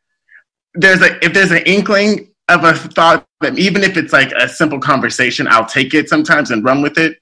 there's 0.76 1.02
a 1.02 1.24
if 1.24 1.34
there's 1.34 1.52
an 1.52 1.64
inkling 1.66 2.32
of 2.48 2.64
a 2.64 2.74
thought 2.74 3.26
that 3.42 3.58
even 3.58 3.84
if 3.84 3.98
it's 3.98 4.14
like 4.14 4.32
a 4.34 4.48
simple 4.48 4.80
conversation, 4.80 5.48
I'll 5.48 5.66
take 5.66 5.94
it 5.94 6.10
sometimes 6.10 6.52
and 6.52 6.64
run 6.64 6.82
with 6.82 6.98
it. 6.98 7.18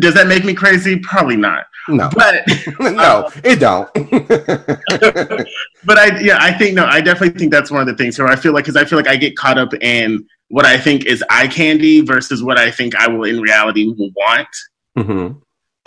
Does 0.00 0.14
that 0.14 0.26
make 0.26 0.44
me 0.44 0.54
crazy? 0.54 0.98
Probably 0.98 1.36
not. 1.36 1.66
No, 1.88 2.10
But 2.16 2.44
no, 2.80 3.30
it 3.44 3.60
don't. 3.60 3.92
but 5.84 5.98
I 5.98 6.18
yeah, 6.20 6.38
I 6.40 6.52
think 6.52 6.74
no, 6.74 6.84
I 6.84 7.00
definitely 7.00 7.38
think 7.38 7.52
that's 7.52 7.70
one 7.70 7.80
of 7.80 7.86
the 7.86 7.94
things 7.94 8.18
where 8.18 8.28
I 8.28 8.36
feel 8.36 8.52
like 8.52 8.64
because 8.64 8.76
I 8.76 8.84
feel 8.84 8.98
like 8.98 9.08
I 9.08 9.16
get 9.16 9.36
caught 9.36 9.58
up 9.58 9.72
in 9.74 10.26
what 10.48 10.64
I 10.64 10.78
think 10.78 11.06
is 11.06 11.22
eye 11.30 11.48
candy 11.48 12.00
versus 12.00 12.42
what 12.42 12.58
I 12.58 12.70
think 12.70 12.94
I 12.96 13.08
will 13.08 13.24
in 13.24 13.40
reality 13.40 13.86
will 13.86 14.10
want. 14.16 14.48
hmm 14.96 15.28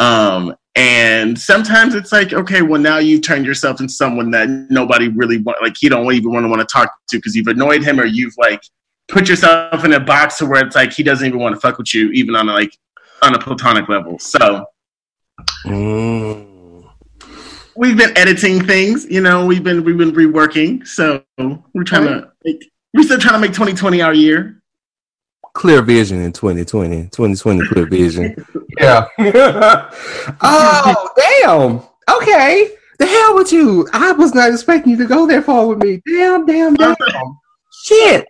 Um, 0.03 0.55
and 0.75 1.37
sometimes 1.37 1.95
it's 1.95 2.11
like, 2.11 2.31
okay, 2.31 2.61
well 2.61 2.79
now 2.79 2.99
you've 2.99 3.21
turned 3.21 3.45
yourself 3.45 3.81
into 3.81 3.93
someone 3.93 4.31
that 4.31 4.47
nobody 4.69 5.09
really 5.09 5.39
want, 5.39 5.61
like 5.61 5.81
you 5.81 5.89
don't 5.89 6.11
even 6.13 6.31
want 6.31 6.45
to 6.45 6.49
want 6.49 6.61
to 6.61 6.67
talk 6.71 6.93
to 7.09 7.17
because 7.17 7.35
you've 7.35 7.47
annoyed 7.47 7.83
him 7.83 7.99
or 7.99 8.05
you've 8.05 8.35
like 8.37 8.61
put 9.09 9.27
yourself 9.27 9.83
in 9.83 9.93
a 9.93 9.99
box 9.99 10.37
to 10.37 10.45
where 10.45 10.65
it's 10.65 10.75
like 10.75 10.93
he 10.93 11.03
doesn't 11.03 11.27
even 11.27 11.39
want 11.39 11.55
to 11.55 11.59
fuck 11.59 11.77
with 11.77 11.93
you 11.93 12.09
even 12.11 12.35
on 12.35 12.47
a, 12.47 12.53
like 12.53 12.71
on 13.21 13.35
a 13.35 13.39
platonic 13.39 13.89
level. 13.89 14.17
So 14.19 14.65
Mm. 15.65 16.89
we've 17.75 17.97
been 17.97 18.17
editing 18.17 18.63
things, 18.65 19.05
you 19.05 19.21
know, 19.21 19.45
we've 19.45 19.63
been 19.63 19.83
we've 19.83 19.97
been 19.97 20.11
reworking. 20.11 20.85
So 20.87 21.23
we're 21.73 21.83
trying 21.83 22.05
to 22.05 22.31
make 22.43 22.69
we're 22.93 23.03
still 23.03 23.19
trying 23.19 23.35
to 23.35 23.39
make 23.39 23.51
2020 23.51 24.01
our 24.01 24.13
year. 24.13 24.61
Clear 25.53 25.81
vision 25.81 26.21
in 26.21 26.31
2020. 26.31 27.03
2020 27.03 27.67
clear 27.67 27.85
vision. 27.85 28.45
yeah. 28.79 29.07
oh, 30.41 31.09
damn. 31.17 31.81
Okay. 32.15 32.75
The 32.97 33.05
hell 33.05 33.35
with 33.35 33.51
you. 33.51 33.87
I 33.93 34.11
was 34.11 34.33
not 34.33 34.51
expecting 34.51 34.91
you 34.91 34.97
to 34.97 35.05
go 35.05 35.25
there 35.25 35.41
far 35.41 35.67
with 35.67 35.79
me. 35.79 36.01
Damn, 36.05 36.45
damn, 36.45 36.75
damn. 36.75 36.95
Shit. 37.83 38.27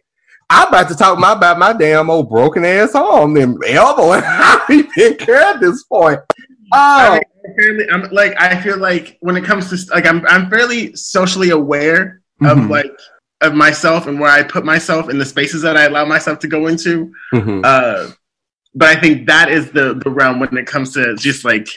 I'm 0.49 0.67
about 0.69 0.87
to 0.89 0.95
talk 0.95 1.19
my, 1.19 1.33
about 1.33 1.59
my 1.59 1.73
damn 1.73 2.09
old 2.09 2.29
broken 2.29 2.65
ass 2.65 2.95
arm 2.95 3.37
and 3.37 3.61
elbow 3.65 4.13
and 4.13 4.23
how 4.23 4.65
he 4.67 4.83
been 4.95 5.15
care 5.15 5.35
at 5.35 5.59
this 5.59 5.83
point. 5.83 6.19
I 6.71 7.17
Oh, 7.17 7.21
I'm 7.47 7.55
fairly, 7.55 7.89
I'm 7.89 8.09
like 8.11 8.35
I 8.39 8.59
feel 8.61 8.77
like 8.77 9.17
when 9.21 9.35
it 9.37 9.43
comes 9.43 9.69
to 9.69 9.93
like 9.93 10.05
I'm 10.05 10.25
I'm 10.27 10.49
fairly 10.49 10.95
socially 10.95 11.49
aware 11.51 12.21
of 12.41 12.57
Mhm. 12.57 12.69
like 12.69 12.91
of 13.41 13.53
myself 13.53 14.07
and 14.07 14.19
where 14.19 14.29
I 14.31 14.43
put 14.43 14.65
myself 14.65 15.09
in 15.09 15.17
the 15.17 15.25
spaces 15.25 15.61
that 15.61 15.77
I 15.77 15.85
allow 15.85 16.05
myself 16.05 16.39
to 16.39 16.47
go 16.47 16.67
into. 16.67 17.11
Mhm. 17.33 17.61
Uh, 17.63 18.11
but 18.75 18.89
I 18.89 18.99
think 18.99 19.27
that 19.27 19.49
is 19.49 19.71
the 19.71 19.99
the 20.03 20.09
realm 20.09 20.39
when 20.39 20.55
it 20.57 20.67
comes 20.67 20.93
to 20.93 21.15
just 21.15 21.43
like 21.45 21.67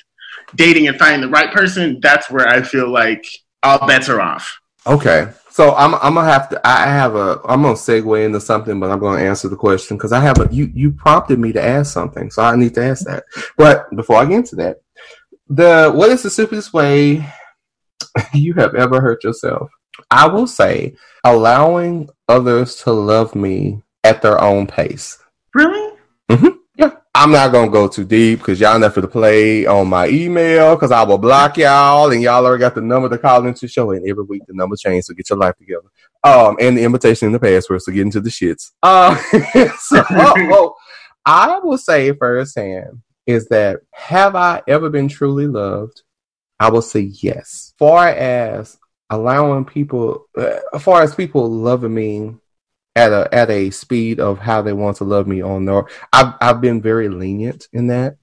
dating 0.56 0.88
and 0.88 0.98
finding 0.98 1.20
the 1.22 1.28
right 1.28 1.52
person. 1.52 1.98
That's 2.02 2.28
where 2.30 2.48
I 2.48 2.62
feel 2.62 2.88
like 2.90 3.24
all 3.62 3.86
bets 3.86 4.08
are 4.08 4.20
off. 4.20 4.58
Okay. 4.86 5.28
So 5.50 5.74
I'm 5.74 5.94
I'm 5.96 6.14
gonna 6.14 6.30
have 6.30 6.48
to 6.50 6.60
I 6.66 6.86
have 6.86 7.14
a 7.14 7.40
I'm 7.44 7.62
gonna 7.62 7.74
segue 7.74 8.24
into 8.24 8.40
something, 8.40 8.80
but 8.80 8.90
I'm 8.90 8.98
gonna 8.98 9.22
answer 9.22 9.48
the 9.48 9.56
question 9.56 9.96
because 9.96 10.12
I 10.12 10.20
have 10.20 10.38
a 10.40 10.48
you 10.52 10.70
you 10.74 10.90
prompted 10.90 11.38
me 11.38 11.52
to 11.52 11.62
ask 11.62 11.92
something, 11.92 12.30
so 12.30 12.42
I 12.42 12.56
need 12.56 12.74
to 12.74 12.84
ask 12.84 13.04
that. 13.06 13.24
But 13.56 13.94
before 13.94 14.16
I 14.16 14.24
get 14.24 14.36
into 14.36 14.56
that, 14.56 14.81
the 15.54 15.92
what 15.94 16.10
is 16.10 16.22
the 16.22 16.30
simplest 16.30 16.72
way 16.72 17.26
you 18.34 18.54
have 18.54 18.74
ever 18.74 19.00
hurt 19.00 19.22
yourself? 19.24 19.70
I 20.10 20.26
will 20.26 20.46
say 20.46 20.96
allowing 21.24 22.08
others 22.28 22.76
to 22.76 22.92
love 22.92 23.34
me 23.34 23.82
at 24.04 24.22
their 24.22 24.40
own 24.40 24.66
pace. 24.66 25.18
Really? 25.54 25.98
Yeah. 26.76 26.92
I'm 27.14 27.30
not 27.30 27.52
gonna 27.52 27.70
go 27.70 27.88
too 27.88 28.04
deep 28.04 28.38
because 28.38 28.58
y'all 28.58 28.78
never 28.78 29.02
to 29.02 29.06
play 29.06 29.66
on 29.66 29.88
my 29.88 30.08
email 30.08 30.74
because 30.74 30.90
I 30.90 31.02
will 31.02 31.18
block 31.18 31.58
y'all 31.58 32.10
and 32.10 32.22
y'all 32.22 32.46
already 32.46 32.60
got 32.60 32.74
the 32.74 32.80
number 32.80 33.10
to 33.10 33.18
call 33.18 33.46
into 33.46 33.66
the 33.66 33.68
show 33.68 33.90
and 33.90 34.08
every 34.08 34.24
week 34.24 34.42
the 34.46 34.54
number 34.54 34.76
changes 34.76 35.06
so 35.06 35.14
get 35.14 35.28
your 35.28 35.38
life 35.38 35.56
together. 35.56 35.88
Um 36.24 36.56
and 36.58 36.78
the 36.78 36.82
invitation 36.82 37.26
and 37.26 37.34
the 37.34 37.40
password 37.40 37.82
so 37.82 37.92
get 37.92 38.00
into 38.00 38.22
the 38.22 38.30
shits. 38.30 38.70
Uh, 38.82 39.14
so 39.78 40.02
I 41.26 41.58
will 41.62 41.78
say 41.78 42.12
firsthand 42.12 43.02
is 43.26 43.48
that 43.48 43.80
have 43.92 44.34
I 44.36 44.62
ever 44.66 44.90
been 44.90 45.08
truly 45.08 45.46
loved? 45.46 46.02
I 46.58 46.70
will 46.70 46.82
say 46.82 47.00
yes. 47.00 47.74
Far 47.78 48.08
as 48.08 48.78
allowing 49.10 49.64
people, 49.64 50.28
uh, 50.36 50.78
far 50.78 51.02
as 51.02 51.14
people 51.14 51.50
loving 51.50 51.94
me 51.94 52.34
at 52.94 53.12
a 53.12 53.28
at 53.32 53.50
a 53.50 53.70
speed 53.70 54.20
of 54.20 54.38
how 54.38 54.62
they 54.62 54.72
want 54.72 54.98
to 54.98 55.04
love 55.04 55.26
me 55.26 55.40
on 55.40 55.64
their 55.64 55.86
I've 56.12 56.34
I've 56.40 56.60
been 56.60 56.82
very 56.82 57.08
lenient 57.08 57.68
in 57.72 57.88
that, 57.88 58.16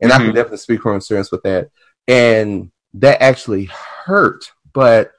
and 0.00 0.12
I 0.12 0.18
can 0.18 0.30
Mhm. 0.30 0.34
definitely 0.34 0.58
speak 0.58 0.82
from 0.82 0.96
experience 0.96 1.30
with 1.30 1.42
that. 1.42 1.70
And 2.08 2.70
that 2.94 3.22
actually 3.22 3.66
hurt, 3.66 4.44
but 4.72 5.12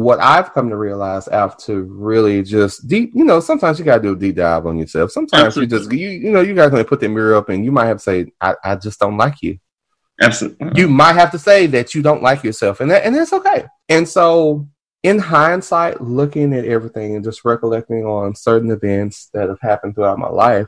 what 0.00 0.18
I've 0.18 0.54
come 0.54 0.70
to 0.70 0.76
realize 0.76 1.28
after 1.28 1.82
really 1.82 2.42
just 2.42 2.88
deep, 2.88 3.12
you 3.14 3.24
know, 3.24 3.38
sometimes 3.38 3.78
you 3.78 3.84
gotta 3.84 4.02
do 4.02 4.12
a 4.12 4.16
deep 4.16 4.36
dive 4.36 4.66
on 4.66 4.78
yourself. 4.78 5.10
Sometimes 5.10 5.56
you 5.56 5.66
just 5.66 5.92
you 5.92 6.08
you 6.08 6.30
know 6.30 6.40
you 6.40 6.54
guys 6.54 6.70
gonna 6.70 6.84
put 6.84 7.00
the 7.00 7.08
mirror 7.08 7.34
up, 7.34 7.50
and 7.50 7.64
you 7.64 7.70
might 7.70 7.86
have 7.86 7.98
to 7.98 8.02
say, 8.02 8.32
I, 8.40 8.54
I 8.64 8.76
just 8.76 8.98
don't 8.98 9.18
like 9.18 9.42
you 9.42 9.58
Absolutely. 10.20 10.70
you 10.74 10.88
might 10.88 11.14
have 11.14 11.30
to 11.32 11.38
say 11.38 11.66
that 11.66 11.94
you 11.94 12.02
don't 12.02 12.22
like 12.22 12.44
yourself 12.44 12.80
and 12.80 12.90
that 12.90 13.04
and 13.04 13.16
it's 13.16 13.32
okay 13.32 13.64
and 13.88 14.06
so 14.06 14.68
in 15.02 15.18
hindsight 15.18 16.00
looking 16.00 16.52
at 16.52 16.66
everything 16.66 17.14
and 17.14 17.24
just 17.24 17.44
recollecting 17.44 18.04
on 18.04 18.34
certain 18.34 18.70
events 18.70 19.30
that 19.32 19.48
have 19.48 19.60
happened 19.62 19.94
throughout 19.94 20.18
my 20.18 20.28
life 20.28 20.66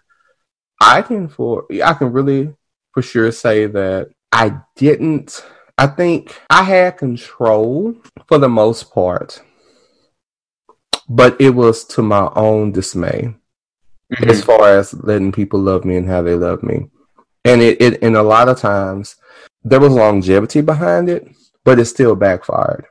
i 0.81 1.03
can 1.03 1.29
for 1.29 1.67
i 1.85 1.93
can 1.93 2.13
really 2.13 2.51
for 2.95 3.03
sure 3.03 3.31
say 3.31 3.67
that 3.67 4.09
i 4.33 4.59
didn't 4.77 5.45
i 5.79 5.87
think 5.87 6.41
i 6.51 6.63
had 6.63 6.97
control 6.99 7.95
for 8.29 8.39
the 8.39 8.49
most 8.49 8.93
part 8.93 9.43
but 11.09 11.39
it 11.41 11.51
was 11.51 11.85
to 11.85 12.03
my 12.03 12.31
own 12.37 12.73
dismay 12.73 13.35
Mhm. 14.13 14.29
as 14.31 14.45
far 14.45 14.69
as 14.69 14.93
letting 14.95 15.33
people 15.33 15.59
love 15.61 15.85
me 15.85 15.97
and 15.97 16.07
how 16.07 16.21
they 16.21 16.35
love 16.35 16.63
me. 16.63 16.91
And 17.45 17.63
it, 17.63 17.81
it 17.81 18.03
and 18.03 18.15
a 18.15 18.23
lot 18.23 18.49
of 18.49 18.59
times 18.59 19.17
there 19.65 19.81
was 19.81 19.93
longevity 19.93 20.61
behind 20.61 21.09
it, 21.09 21.27
but 21.65 21.79
it 21.79 21.87
still 21.87 22.15
backfired. 22.15 22.85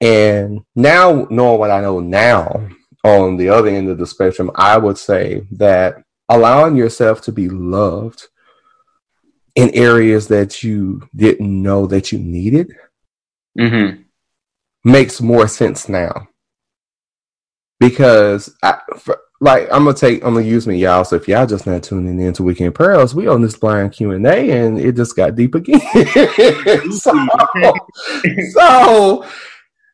And 0.00 0.60
now 0.76 1.26
knowing 1.28 1.58
what 1.58 1.70
I 1.72 1.80
know 1.80 1.98
now 2.00 2.68
on 3.04 3.36
the 3.36 3.48
other 3.48 3.68
end 3.68 3.88
of 3.88 3.98
the 3.98 4.06
spectrum, 4.06 4.50
I 4.54 4.78
would 4.78 4.96
say 4.96 5.46
that 5.52 6.02
allowing 6.28 6.76
yourself 6.76 7.20
to 7.22 7.32
be 7.32 7.48
loved 7.48 8.28
in 9.54 9.70
areas 9.74 10.28
that 10.28 10.62
you 10.62 11.08
didn't 11.14 11.62
know 11.62 11.86
that 11.86 12.10
you 12.12 12.18
needed 12.18 12.74
Mhm. 13.58 14.04
makes 14.84 15.20
more 15.20 15.46
sense 15.46 15.88
now 15.88 16.28
because 17.78 18.54
I, 18.62 18.78
for, 18.98 19.18
like 19.40 19.68
I'm 19.70 19.84
gonna 19.84 19.94
take 19.94 20.24
I'm 20.24 20.34
gonna 20.34 20.46
use 20.46 20.66
me 20.66 20.78
y'all. 20.78 21.04
So 21.04 21.16
if 21.16 21.28
y'all 21.28 21.46
just 21.46 21.66
not 21.66 21.82
tuning 21.82 22.18
in 22.20 22.32
to 22.34 22.42
Weekend 22.42 22.74
Pearls, 22.74 23.14
we 23.14 23.26
on 23.28 23.42
this 23.42 23.56
blind 23.56 23.92
Q 23.92 24.12
and 24.12 24.26
A, 24.26 24.50
and 24.50 24.78
it 24.78 24.96
just 24.96 25.16
got 25.16 25.34
deep 25.34 25.54
again. 25.54 25.80
so, 26.92 27.26
so, 28.52 29.26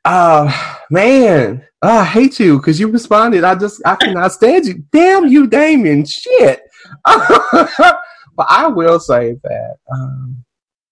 uh, 0.05 0.77
man, 0.90 1.66
I 1.83 2.05
hate 2.05 2.38
you 2.38 2.59
because 2.59 2.79
you 2.79 2.88
responded. 2.88 3.42
I 3.44 3.55
just 3.57 3.83
I 3.85 3.96
cannot 3.96 4.33
stand 4.33 4.66
you. 4.66 4.85
Damn 4.92 5.27
you, 5.27 5.46
Damien. 5.46 6.05
Shit. 6.05 6.62
but 8.40 8.46
I 8.48 8.68
will 8.68 8.98
say 8.98 9.37
that. 9.42 9.76
Um, 9.92 10.42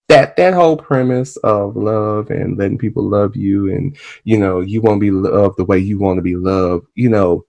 that 0.09 0.37
that 0.37 0.53
whole 0.53 0.77
premise 0.77 1.39
of 1.39 1.77
love 1.77 2.29
and 2.29 2.59
letting 2.59 2.77
people 2.77 3.03
love 3.03 3.37
you 3.37 3.71
and 3.71 3.97
you 4.25 4.39
know 4.39 4.61
you 4.61 4.83
want 4.83 4.97
to 4.97 5.01
be 5.01 5.11
loved 5.11 5.57
the 5.59 5.65
way 5.65 5.79
you 5.79 5.99
want 5.99 6.17
to 6.17 6.23
be 6.23 6.37
loved 6.37 6.87
you 6.95 7.09
know 7.11 7.45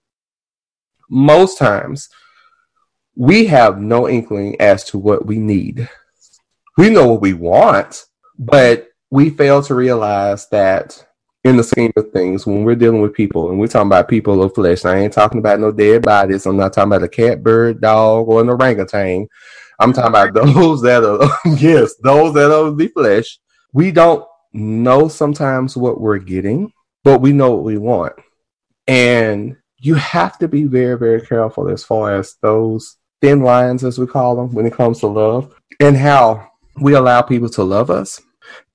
most 1.10 1.58
times 1.58 2.10
we 3.16 3.46
have 3.46 3.80
no 3.80 4.10
inkling 4.10 4.60
as 4.60 4.84
to 4.84 4.98
what 4.98 5.26
we 5.26 5.38
need 5.38 5.90
we 6.78 6.90
know 6.90 7.08
what 7.08 7.22
we 7.22 7.34
want 7.34 8.06
but 8.38 8.90
we 9.10 9.30
fail 9.30 9.62
to 9.64 9.74
realize 9.74 10.48
that 10.50 11.06
in 11.46 11.56
the 11.56 11.64
scheme 11.64 11.94
of 11.96 12.12
things 12.12 12.46
when 12.46 12.66
we're 12.66 12.76
dealing 12.76 13.02
with 13.02 13.14
people 13.14 13.50
and 13.50 13.60
we're 13.60 13.68
talking 13.68 13.88
about 13.88 14.10
people 14.10 14.44
of 14.44 14.54
flesh 14.54 14.84
i 14.84 14.98
ain't 14.98 15.14
talking 15.14 15.40
about 15.40 15.62
no 15.62 15.72
dead 15.72 16.02
bodies 16.02 16.46
i'm 16.46 16.58
not 16.58 16.74
talking 16.74 16.92
about 16.92 17.04
a 17.04 17.08
cat 17.08 17.42
bird 17.42 17.80
dog 17.80 18.28
or 18.28 18.42
an 18.42 18.50
orangutan 18.50 19.26
I'm 19.80 19.94
talking 19.94 20.10
about 20.10 20.34
those 20.34 20.82
that 20.84 21.04
are 21.04 21.30
yes, 21.58 21.96
those 22.04 22.34
that 22.34 22.52
are 22.52 22.72
the 22.72 22.88
flesh. 22.90 23.40
We 23.74 23.92
don't 23.92 24.26
know 24.54 25.08
sometimes 25.08 25.78
what 25.78 26.02
we're 26.02 26.18
getting, 26.18 26.72
but 27.04 27.22
we 27.22 27.32
know 27.34 27.52
what 27.52 27.64
we 27.64 27.78
want. 27.78 28.14
And 28.88 29.56
you 29.78 29.96
have 29.96 30.38
to 30.40 30.48
be 30.48 30.64
very, 30.64 30.98
very 30.98 31.22
careful 31.22 31.70
as 31.70 31.84
far 31.84 32.16
as 32.16 32.36
those 32.42 32.98
thin 33.22 33.42
lines, 33.42 33.84
as 33.84 34.00
we 34.00 34.08
call 34.08 34.36
them, 34.36 34.54
when 34.54 34.66
it 34.66 34.74
comes 34.74 35.00
to 35.00 35.08
love, 35.08 35.54
and 35.80 35.96
how 35.96 36.50
we 36.82 36.94
allow 36.94 37.22
people 37.22 37.50
to 37.50 37.64
love 37.64 37.90
us, 37.90 38.22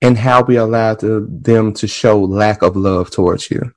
and 0.01 0.17
how 0.17 0.43
we 0.43 0.57
allow 0.57 0.95
to, 0.95 1.27
them 1.31 1.73
to 1.75 1.87
show 1.89 2.21
lack 2.21 2.63
of 2.63 2.77
love 2.77 3.11
towards 3.11 3.51
you. 3.51 3.73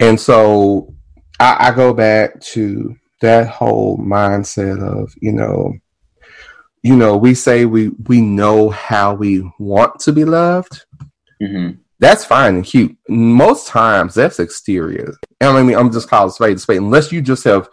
And 0.00 0.20
so 0.20 0.94
I, 1.40 1.68
I 1.68 1.74
go 1.74 1.94
back 1.94 2.40
to 2.40 2.94
that 3.20 3.48
whole 3.48 3.96
mindset 3.98 4.82
of, 4.82 5.12
you 5.20 5.32
know, 5.32 5.72
you 6.84 6.96
know, 6.96 7.16
we 7.16 7.34
say 7.34 7.64
we 7.64 7.88
we 8.06 8.20
know 8.20 8.68
how 8.68 9.14
we 9.14 9.42
want 9.58 9.98
to 10.00 10.12
be 10.12 10.26
loved. 10.26 10.84
Mm-hmm. 11.42 11.80
That's 11.98 12.26
fine 12.26 12.56
and 12.56 12.64
cute. 12.64 12.94
Most 13.08 13.68
times, 13.68 14.14
that's 14.14 14.38
exterior. 14.38 15.14
I 15.40 15.62
mean, 15.62 15.76
I'm 15.76 15.90
just 15.90 16.10
calling 16.10 16.30
spade 16.30 16.56
a 16.56 16.60
spade. 16.60 16.76
Unless 16.76 17.10
you 17.10 17.22
just 17.22 17.42
have 17.44 17.70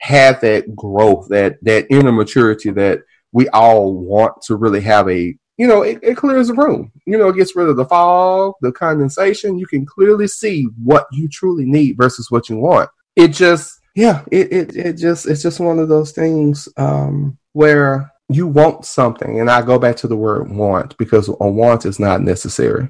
had 0.00 0.40
that 0.40 0.74
growth, 0.74 1.28
that 1.28 1.58
that 1.62 1.86
inner 1.90 2.10
maturity 2.10 2.70
that 2.70 3.00
we 3.32 3.50
all 3.50 3.92
want 3.92 4.40
to 4.46 4.56
really 4.56 4.80
have 4.80 5.10
a 5.10 5.36
you 5.58 5.68
know, 5.68 5.82
it, 5.82 6.00
it, 6.02 6.16
clears 6.16 6.48
the 6.48 6.54
room. 6.54 6.90
You 7.06 7.16
know, 7.16 7.28
it 7.28 7.36
gets 7.36 7.54
rid 7.54 7.68
of 7.68 7.76
the 7.76 7.84
fog, 7.84 8.54
the 8.60 8.72
condensation. 8.72 9.56
You 9.56 9.66
can 9.66 9.86
clearly 9.86 10.26
see 10.26 10.66
what 10.82 11.06
you 11.12 11.28
truly 11.28 11.64
need 11.64 11.96
versus 11.96 12.28
what 12.28 12.48
you 12.48 12.56
want. 12.56 12.90
It 13.14 13.28
just, 13.28 13.78
yeah, 13.94 14.24
it, 14.32 14.52
it, 14.52 14.76
it 14.76 14.92
just, 14.94 15.28
it's 15.28 15.42
just 15.42 15.60
one 15.60 15.78
of 15.78 15.88
those 15.88 16.10
things 16.10 16.68
um, 16.76 17.38
where 17.52 18.10
you 18.28 18.46
want 18.46 18.84
something. 18.84 19.40
And 19.40 19.50
I 19.50 19.62
go 19.62 19.78
back 19.78 19.96
to 19.96 20.08
the 20.08 20.16
word 20.16 20.50
want 20.50 20.96
because 20.96 21.28
a 21.28 21.32
want 21.32 21.84
is 21.84 21.98
not 21.98 22.22
necessary. 22.22 22.88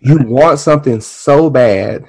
You 0.00 0.18
want 0.18 0.58
something 0.58 1.00
so 1.00 1.50
bad 1.50 2.04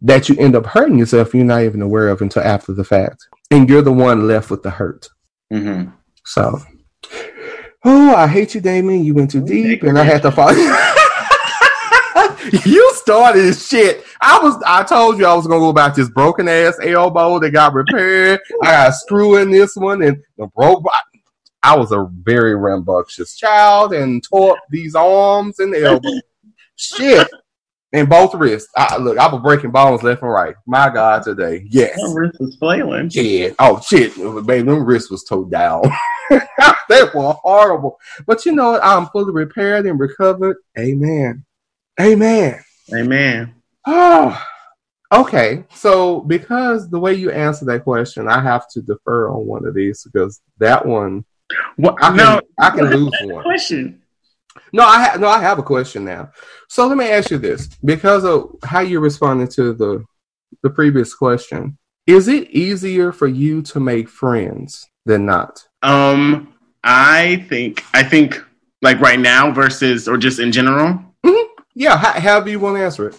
that 0.00 0.28
you 0.28 0.36
end 0.38 0.54
up 0.54 0.66
hurting 0.66 0.98
yourself 0.98 1.34
you're 1.34 1.44
not 1.44 1.62
even 1.62 1.82
aware 1.82 2.08
of 2.08 2.22
until 2.22 2.42
after 2.42 2.72
the 2.72 2.84
fact. 2.84 3.26
And 3.50 3.68
you're 3.68 3.82
the 3.82 3.92
one 3.92 4.28
left 4.28 4.50
with 4.50 4.62
the 4.62 4.70
hurt. 4.70 5.08
Mm-hmm. 5.52 5.90
So 6.24 6.60
oh, 7.84 8.14
I 8.14 8.26
hate 8.26 8.54
you, 8.54 8.60
Damien. 8.60 9.04
You 9.04 9.14
went 9.14 9.30
too 9.30 9.44
deep, 9.44 9.82
and 9.82 9.98
I 9.98 10.04
had 10.04 10.22
to 10.22 10.30
follow. 10.30 10.52
you 10.52 10.68
started 12.94 13.54
shit. 13.54 14.04
I 14.20 14.38
was. 14.42 14.60
I 14.66 14.82
told 14.84 15.18
you 15.18 15.26
I 15.26 15.34
was 15.34 15.46
gonna 15.46 15.60
go 15.60 15.70
about 15.70 15.94
this 15.94 16.10
broken 16.10 16.48
ass 16.48 16.78
elbow 16.82 17.38
that 17.40 17.50
got 17.50 17.74
repaired. 17.74 18.40
I 18.62 18.66
got 18.66 18.88
a 18.90 18.92
screw 18.92 19.36
in 19.36 19.50
this 19.50 19.74
one, 19.76 20.02
and 20.02 20.22
the 20.36 20.46
broke. 20.48 20.84
I 21.62 21.76
was 21.76 21.92
a 21.92 22.08
very 22.22 22.54
rambunctious 22.54 23.36
child 23.36 23.92
and 23.92 24.22
tore 24.22 24.52
up 24.52 24.58
these 24.70 24.94
arms 24.94 25.58
and 25.58 25.74
elbow. 25.74 26.08
shit. 26.76 27.28
And 27.92 28.08
both 28.08 28.34
wrists. 28.34 28.70
I, 28.76 28.98
look, 28.98 29.16
I 29.16 29.32
was 29.32 29.40
breaking 29.42 29.70
bones 29.70 30.02
left 30.02 30.22
and 30.22 30.30
right. 30.30 30.54
My 30.66 30.90
God, 30.90 31.22
today, 31.22 31.64
yes. 31.70 31.98
My 32.00 32.12
wrist 32.12 32.38
was 32.38 32.56
flailing. 32.56 33.08
Yeah. 33.12 33.50
Oh 33.58 33.80
shit, 33.80 34.14
baby, 34.46 34.62
them 34.62 34.84
wrists 34.84 35.10
was 35.10 35.24
towed 35.24 35.50
down. 35.50 35.82
they 36.88 37.02
were 37.14 37.32
horrible. 37.42 37.98
But 38.26 38.44
you 38.44 38.52
know 38.52 38.72
what? 38.72 38.84
I'm 38.84 39.06
fully 39.06 39.32
repaired 39.32 39.86
and 39.86 39.98
recovered. 39.98 40.58
Amen. 40.78 41.46
Amen. 42.00 42.62
Amen. 42.94 43.54
Oh, 43.86 44.40
okay. 45.12 45.64
So 45.74 46.20
because 46.20 46.88
the 46.88 46.98
way 46.98 47.14
you 47.14 47.30
answer 47.30 47.64
that 47.66 47.84
question, 47.84 48.28
I 48.28 48.40
have 48.40 48.68
to 48.70 48.82
defer 48.82 49.30
on 49.30 49.46
one 49.46 49.66
of 49.66 49.74
these 49.74 50.04
because 50.04 50.40
that 50.58 50.86
one, 50.86 51.24
what? 51.76 51.96
I 52.02 52.08
can, 52.08 52.16
no, 52.16 52.40
I 52.58 52.70
can 52.70 52.90
lose 52.90 53.14
one. 53.22 53.42
Question. 53.42 54.02
No, 54.72 54.84
I 54.84 55.04
ha- 55.04 55.16
no, 55.18 55.28
I 55.28 55.40
have 55.40 55.58
a 55.58 55.62
question 55.62 56.04
now. 56.04 56.30
So 56.68 56.86
let 56.86 56.96
me 56.96 57.10
ask 57.10 57.30
you 57.30 57.38
this: 57.38 57.68
because 57.84 58.24
of 58.24 58.56
how 58.62 58.80
you 58.80 59.00
responded 59.00 59.50
to 59.52 59.72
the 59.72 60.04
the 60.62 60.70
previous 60.70 61.14
question, 61.14 61.78
is 62.06 62.28
it 62.28 62.50
easier 62.50 63.12
for 63.12 63.26
you 63.26 63.62
to 63.62 63.80
make 63.80 64.08
friends 64.08 64.84
than 65.06 65.26
not? 65.26 65.64
Um, 65.82 66.54
I 66.84 67.46
think 67.48 67.84
I 67.94 68.02
think 68.02 68.44
like 68.82 69.00
right 69.00 69.18
now 69.18 69.50
versus 69.50 70.08
or 70.08 70.16
just 70.16 70.38
in 70.38 70.52
general. 70.52 71.02
Yeah, 71.78 71.96
how, 71.96 72.18
however 72.18 72.50
you 72.50 72.58
want 72.58 72.76
to 72.76 72.82
answer 72.82 73.08
it. 73.08 73.16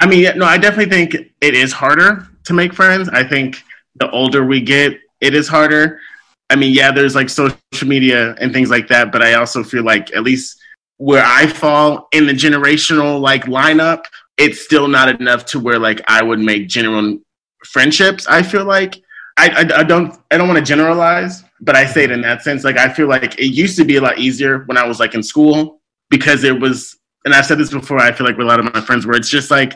I 0.00 0.06
mean, 0.06 0.38
no, 0.38 0.46
I 0.46 0.56
definitely 0.56 0.90
think 0.90 1.32
it 1.42 1.54
is 1.54 1.70
harder 1.70 2.26
to 2.44 2.54
make 2.54 2.72
friends. 2.72 3.10
I 3.10 3.22
think 3.22 3.62
the 3.96 4.10
older 4.10 4.42
we 4.42 4.62
get, 4.62 4.98
it 5.20 5.34
is 5.34 5.46
harder. 5.46 6.00
I 6.48 6.56
mean, 6.56 6.72
yeah, 6.72 6.92
there's 6.92 7.14
like 7.14 7.28
social 7.28 7.58
media 7.84 8.34
and 8.40 8.54
things 8.54 8.70
like 8.70 8.88
that, 8.88 9.12
but 9.12 9.20
I 9.20 9.34
also 9.34 9.62
feel 9.62 9.84
like 9.84 10.14
at 10.14 10.22
least 10.22 10.58
where 10.96 11.22
I 11.22 11.46
fall 11.46 12.08
in 12.12 12.24
the 12.26 12.32
generational 12.32 13.20
like 13.20 13.44
lineup, 13.44 14.04
it's 14.38 14.62
still 14.62 14.88
not 14.88 15.20
enough 15.20 15.44
to 15.46 15.60
where 15.60 15.78
like 15.78 16.00
I 16.08 16.22
would 16.22 16.40
make 16.40 16.68
genuine 16.68 17.22
friendships. 17.66 18.26
I 18.26 18.42
feel 18.42 18.64
like 18.64 18.96
I, 19.36 19.50
I, 19.50 19.80
I 19.80 19.82
don't 19.82 20.18
I 20.30 20.38
don't 20.38 20.48
want 20.48 20.58
to 20.58 20.64
generalize, 20.64 21.44
but 21.60 21.76
I 21.76 21.84
say 21.84 22.04
it 22.04 22.10
in 22.10 22.22
that 22.22 22.40
sense. 22.40 22.64
Like 22.64 22.78
I 22.78 22.88
feel 22.88 23.08
like 23.08 23.38
it 23.38 23.48
used 23.48 23.76
to 23.76 23.84
be 23.84 23.96
a 23.96 24.00
lot 24.00 24.18
easier 24.18 24.60
when 24.64 24.78
I 24.78 24.86
was 24.86 24.98
like 24.98 25.14
in 25.14 25.22
school 25.22 25.82
because 26.08 26.44
it 26.44 26.58
was, 26.58 26.96
and 27.24 27.34
I've 27.34 27.46
said 27.46 27.58
this 27.58 27.70
before. 27.70 27.98
I 27.98 28.12
feel 28.12 28.26
like 28.26 28.36
with 28.36 28.46
a 28.46 28.48
lot 28.48 28.60
of 28.60 28.72
my 28.72 28.80
friends, 28.80 29.06
where 29.06 29.16
it's 29.16 29.28
just 29.28 29.50
like 29.50 29.74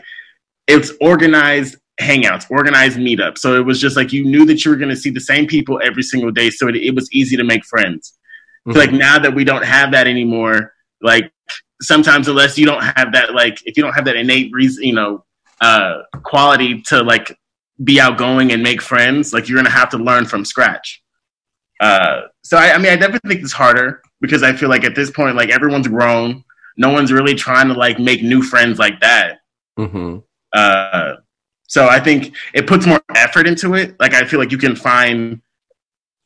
it's 0.66 0.92
organized 1.00 1.76
hangouts, 2.00 2.50
organized 2.50 2.98
meetups. 2.98 3.38
So 3.38 3.54
it 3.56 3.64
was 3.64 3.80
just 3.80 3.96
like 3.96 4.12
you 4.12 4.24
knew 4.24 4.44
that 4.46 4.64
you 4.64 4.70
were 4.70 4.76
going 4.76 4.90
to 4.90 4.96
see 4.96 5.10
the 5.10 5.20
same 5.20 5.46
people 5.46 5.80
every 5.82 6.02
single 6.02 6.30
day, 6.30 6.50
so 6.50 6.68
it, 6.68 6.76
it 6.76 6.94
was 6.94 7.10
easy 7.12 7.36
to 7.36 7.44
make 7.44 7.64
friends. 7.64 8.14
Mm-hmm. 8.66 8.72
So 8.72 8.78
like 8.78 8.92
now 8.92 9.18
that 9.18 9.34
we 9.34 9.44
don't 9.44 9.64
have 9.64 9.92
that 9.92 10.06
anymore, 10.06 10.72
like 11.00 11.32
sometimes 11.80 12.28
unless 12.28 12.58
you 12.58 12.66
don't 12.66 12.82
have 12.82 13.12
that, 13.12 13.34
like 13.34 13.60
if 13.66 13.76
you 13.76 13.82
don't 13.82 13.92
have 13.92 14.06
that 14.06 14.16
innate 14.16 14.52
reason, 14.52 14.84
you 14.84 14.94
know, 14.94 15.24
uh, 15.60 16.02
quality 16.22 16.82
to 16.82 17.02
like 17.02 17.36
be 17.82 18.00
outgoing 18.00 18.52
and 18.52 18.62
make 18.62 18.80
friends, 18.80 19.32
like 19.32 19.48
you're 19.48 19.56
gonna 19.56 19.70
have 19.70 19.90
to 19.90 19.98
learn 19.98 20.24
from 20.24 20.44
scratch. 20.44 21.02
Uh, 21.80 22.22
so 22.42 22.56
I, 22.56 22.72
I, 22.72 22.78
mean, 22.78 22.92
I 22.92 22.96
definitely 22.96 23.28
think 23.28 23.42
it's 23.42 23.52
harder 23.52 24.02
because 24.20 24.42
I 24.42 24.52
feel 24.52 24.68
like 24.68 24.84
at 24.84 24.94
this 24.94 25.10
point, 25.10 25.36
like 25.36 25.50
everyone's 25.50 25.88
grown. 25.88 26.44
No 26.76 26.90
one's 26.90 27.12
really 27.12 27.34
trying 27.34 27.68
to 27.68 27.74
like 27.74 27.98
make 27.98 28.22
new 28.22 28.42
friends 28.42 28.78
like 28.78 29.00
that. 29.00 29.38
Mm-hmm. 29.78 30.18
Uh, 30.52 31.14
so 31.66 31.88
I 31.88 32.00
think 32.00 32.34
it 32.52 32.66
puts 32.66 32.86
more 32.86 33.00
effort 33.16 33.46
into 33.46 33.74
it. 33.74 33.96
Like 33.98 34.14
I 34.14 34.24
feel 34.24 34.38
like 34.38 34.52
you 34.52 34.58
can 34.58 34.76
find, 34.76 35.40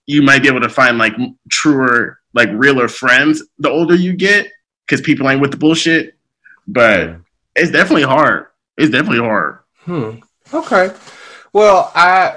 you 0.07 0.23
might 0.23 0.43
be 0.43 0.49
able 0.49 0.61
to 0.61 0.69
find 0.69 0.99
like 0.99 1.15
truer, 1.51 2.19
like 2.35 2.49
realer 2.53 2.89
friends 2.89 3.43
the 3.59 3.71
older 3.71 3.95
you 3.95 4.15
get 4.15 4.49
because 4.87 5.01
people 5.01 5.29
ain't 5.29 5.41
with 5.41 5.51
the 5.51 5.57
bullshit. 5.57 6.17
But 6.67 7.17
it's 7.57 7.71
definitely 7.71 8.03
hard. 8.03 8.47
It's 8.77 8.91
definitely 8.91 9.21
hard. 9.21 9.61
Hmm. 9.81 10.17
Okay. 10.53 10.91
Well, 11.53 11.91
I 11.95 12.37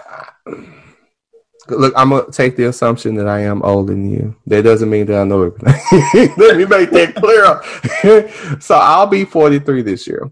look. 1.70 1.94
I'm 1.96 2.10
gonna 2.10 2.32
take 2.32 2.56
the 2.56 2.66
assumption 2.66 3.16
that 3.16 3.28
I 3.28 3.42
am 3.42 3.62
older 3.64 3.94
than 3.94 4.10
you. 4.10 4.36
That 4.48 4.64
doesn't 4.64 4.90
mean 4.90 5.06
that 5.08 5.22
I 5.22 5.24
know 5.24 5.44
everything. 5.44 6.34
Let 6.38 6.58
me 6.58 6.66
make 6.66 6.92
that 6.92 7.16
clear. 7.16 8.60
so 8.60 8.76
I'll 8.76 9.08
be 9.08 9.26
43 9.26 9.82
this 9.82 10.08
year, 10.08 10.30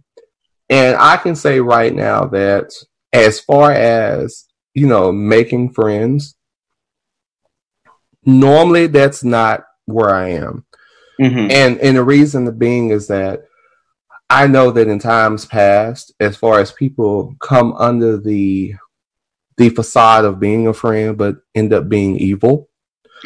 and 0.69 0.95
I 0.97 1.17
can 1.17 1.35
say 1.35 1.59
right 1.59 1.93
now 1.93 2.25
that 2.25 2.71
as 3.13 3.39
far 3.39 3.71
as 3.71 4.49
you 4.73 4.87
know, 4.87 5.11
making 5.11 5.73
friends, 5.73 6.35
normally 8.23 8.87
that's 8.87 9.23
not 9.23 9.65
where 9.85 10.13
I 10.13 10.29
am. 10.29 10.65
Mm-hmm. 11.19 11.51
And 11.51 11.79
and 11.79 11.97
the 11.97 12.03
reason 12.03 12.57
being 12.57 12.89
is 12.89 13.07
that 13.07 13.43
I 14.29 14.47
know 14.47 14.71
that 14.71 14.87
in 14.87 14.99
times 14.99 15.45
past, 15.45 16.13
as 16.19 16.37
far 16.37 16.59
as 16.59 16.71
people 16.71 17.35
come 17.41 17.73
under 17.73 18.17
the 18.17 18.75
the 19.59 19.69
facade 19.69 20.25
of 20.25 20.39
being 20.39 20.67
a 20.67 20.73
friend, 20.73 21.17
but 21.17 21.35
end 21.53 21.73
up 21.73 21.87
being 21.87 22.17
evil. 22.17 22.69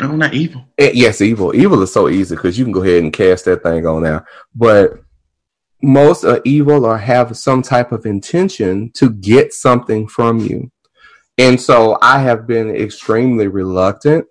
Oh, 0.01 0.15
not 0.15 0.33
evil. 0.33 0.65
Eh, 0.77 0.91
yes, 0.93 1.21
evil. 1.21 1.55
Evil 1.55 1.81
is 1.83 1.93
so 1.93 2.09
easy 2.09 2.35
because 2.35 2.57
you 2.57 2.65
can 2.65 2.73
go 2.73 2.83
ahead 2.83 3.03
and 3.03 3.13
cast 3.13 3.45
that 3.45 3.63
thing 3.63 3.85
on 3.85 4.03
now. 4.03 4.25
But 4.53 4.99
most 5.81 6.25
are 6.25 6.41
evil 6.43 6.85
or 6.85 6.97
have 6.97 7.37
some 7.37 7.61
type 7.61 7.91
of 7.91 8.05
intention 8.05 8.91
to 8.95 9.11
get 9.11 9.53
something 9.53 10.07
from 10.07 10.39
you. 10.39 10.71
And 11.37 11.59
so 11.61 11.97
I 12.01 12.19
have 12.19 12.47
been 12.47 12.75
extremely 12.75 13.47
reluctant 13.47 14.27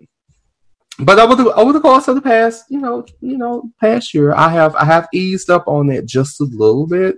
but 0.99 1.17
over 1.17 1.35
the 1.35 1.51
over 1.55 1.73
the 1.73 1.81
course 1.81 2.07
of 2.07 2.15
the 2.15 2.21
past, 2.21 2.65
you 2.69 2.79
know, 2.79 3.03
you 3.19 3.37
know, 3.37 3.71
past 3.79 4.13
year, 4.13 4.33
I 4.33 4.49
have 4.49 4.75
I 4.75 4.85
have 4.85 5.07
eased 5.11 5.49
up 5.49 5.67
on 5.67 5.89
it 5.89 6.05
just 6.05 6.39
a 6.39 6.43
little 6.43 6.85
bit, 6.85 7.15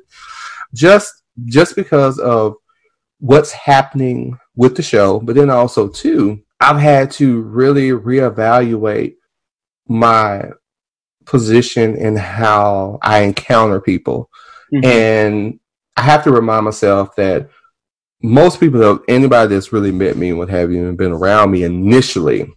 just 0.74 1.24
just 1.46 1.76
because 1.76 2.18
of 2.18 2.56
what's 3.20 3.52
happening 3.52 4.38
with 4.56 4.76
the 4.76 4.84
show, 4.84 5.20
but 5.20 5.36
then 5.36 5.50
also 5.50 5.88
too, 5.88 6.42
I've 6.60 6.80
had 6.80 7.12
to 7.12 7.42
really 7.42 7.90
reevaluate 7.90 9.16
my 9.88 10.50
position 11.26 11.98
and 11.98 12.18
how 12.18 13.00
I 13.02 13.20
encounter 13.20 13.82
people, 13.82 14.30
mm-hmm. 14.74 14.86
and 14.86 15.60
I 15.98 16.02
have 16.02 16.24
to 16.24 16.32
remind 16.32 16.66
myself 16.66 17.16
that 17.16 17.50
most 18.22 18.60
people, 18.60 19.00
anybody 19.08 19.54
that's 19.54 19.74
really 19.74 19.92
met 19.92 20.18
me 20.18 20.30
and 20.30 20.38
what 20.38 20.50
have 20.50 20.72
you, 20.72 20.88
and 20.88 20.98
been 20.98 21.12
around 21.12 21.52
me 21.52 21.64
initially 21.64 22.48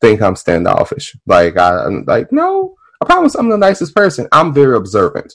think 0.00 0.20
I'm 0.20 0.36
standoffish. 0.36 1.16
Like 1.26 1.56
I, 1.56 1.86
am 1.86 2.04
like, 2.06 2.30
no, 2.30 2.74
I 3.00 3.06
promise 3.06 3.34
I'm 3.34 3.48
the 3.48 3.56
nicest 3.56 3.94
person. 3.94 4.28
I'm 4.32 4.52
very 4.52 4.76
observant. 4.76 5.34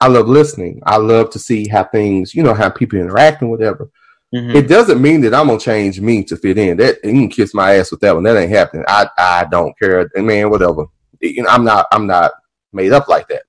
I 0.00 0.08
love 0.08 0.28
listening. 0.28 0.80
I 0.86 0.96
love 0.96 1.30
to 1.30 1.38
see 1.38 1.68
how 1.68 1.84
things, 1.84 2.34
you 2.34 2.42
know, 2.42 2.54
how 2.54 2.70
people 2.70 2.98
interact 2.98 3.42
and 3.42 3.50
whatever. 3.50 3.90
Mm-hmm. 4.34 4.56
It 4.56 4.68
doesn't 4.68 5.02
mean 5.02 5.20
that 5.22 5.34
I'm 5.34 5.48
gonna 5.48 5.58
change 5.58 6.00
me 6.00 6.22
to 6.24 6.36
fit 6.36 6.58
in. 6.58 6.76
That 6.76 7.04
you 7.04 7.12
can 7.12 7.28
kiss 7.28 7.52
my 7.52 7.76
ass 7.76 7.90
with 7.90 8.00
that 8.00 8.14
one. 8.14 8.22
That 8.24 8.36
ain't 8.36 8.50
happening. 8.50 8.84
I 8.86 9.08
I 9.18 9.46
don't 9.50 9.76
care. 9.78 10.08
Man, 10.16 10.50
whatever. 10.50 10.86
You 11.20 11.42
know, 11.42 11.48
I'm 11.48 11.64
not 11.64 11.86
I'm 11.90 12.06
not 12.06 12.32
made 12.72 12.92
up 12.92 13.08
like 13.08 13.28
that. 13.28 13.42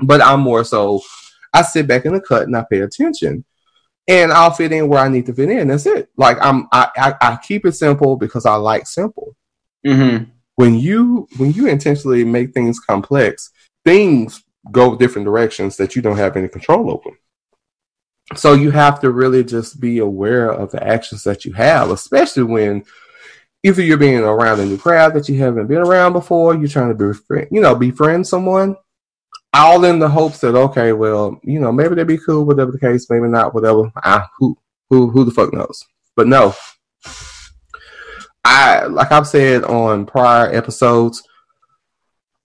But 0.00 0.20
I'm 0.20 0.40
more 0.40 0.64
so. 0.64 1.00
I 1.52 1.62
sit 1.62 1.86
back 1.86 2.04
in 2.04 2.14
the 2.14 2.20
cut 2.20 2.42
and 2.42 2.56
I 2.56 2.64
pay 2.68 2.80
attention 2.80 3.44
and 4.08 4.32
I'll 4.32 4.50
fit 4.50 4.72
in 4.72 4.88
where 4.88 5.00
I 5.00 5.08
need 5.08 5.26
to 5.26 5.32
fit 5.34 5.48
in. 5.48 5.68
That's 5.68 5.86
it. 5.86 6.08
Like 6.16 6.38
I'm, 6.40 6.66
I, 6.72 6.88
I, 6.96 7.14
I 7.20 7.36
keep 7.36 7.64
it 7.64 7.72
simple 7.72 8.16
because 8.16 8.46
I 8.46 8.54
like 8.56 8.86
simple. 8.86 9.36
Mm-hmm. 9.86 10.24
when 10.54 10.78
you 10.78 11.28
when 11.36 11.52
you 11.52 11.66
intentionally 11.66 12.24
make 12.24 12.54
things 12.54 12.80
complex, 12.80 13.50
things 13.84 14.42
go 14.72 14.96
different 14.96 15.26
directions 15.26 15.76
that 15.76 15.94
you 15.94 16.00
don't 16.00 16.16
have 16.16 16.38
any 16.38 16.48
control 16.48 16.90
over. 16.90 17.14
So 18.36 18.54
you 18.54 18.70
have 18.70 19.00
to 19.00 19.10
really 19.10 19.44
just 19.44 19.80
be 19.80 19.98
aware 19.98 20.50
of 20.50 20.70
the 20.70 20.82
actions 20.82 21.24
that 21.24 21.44
you 21.44 21.52
have, 21.52 21.90
especially 21.90 22.44
when 22.44 22.84
either 23.62 23.82
you're 23.82 23.96
being 23.96 24.20
around 24.20 24.60
a 24.60 24.64
new 24.64 24.78
crowd 24.78 25.14
that 25.14 25.28
you 25.28 25.38
haven't 25.38 25.66
been 25.66 25.78
around 25.78 26.12
before, 26.12 26.54
you're 26.54 26.68
trying 26.68 26.96
to 26.96 27.14
be, 27.14 27.46
you 27.50 27.60
know, 27.60 27.74
befriend 27.74 28.26
someone, 28.26 28.76
all 29.52 29.84
in 29.84 29.98
the 29.98 30.08
hopes 30.08 30.40
that 30.40 30.54
okay, 30.54 30.92
well, 30.92 31.38
you 31.42 31.60
know, 31.60 31.70
maybe 31.70 31.94
they'd 31.94 32.06
be 32.06 32.18
cool, 32.18 32.44
whatever 32.44 32.72
the 32.72 32.78
case, 32.78 33.08
maybe 33.10 33.28
not, 33.28 33.54
whatever. 33.54 33.90
Ah, 33.96 34.28
who, 34.38 34.56
who, 34.90 35.10
who 35.10 35.24
the 35.24 35.30
fuck 35.30 35.52
knows? 35.52 35.84
But 36.16 36.26
no, 36.28 36.54
I 38.44 38.84
like 38.84 39.10
I've 39.10 39.26
said 39.26 39.64
on 39.64 40.06
prior 40.06 40.52
episodes, 40.52 41.22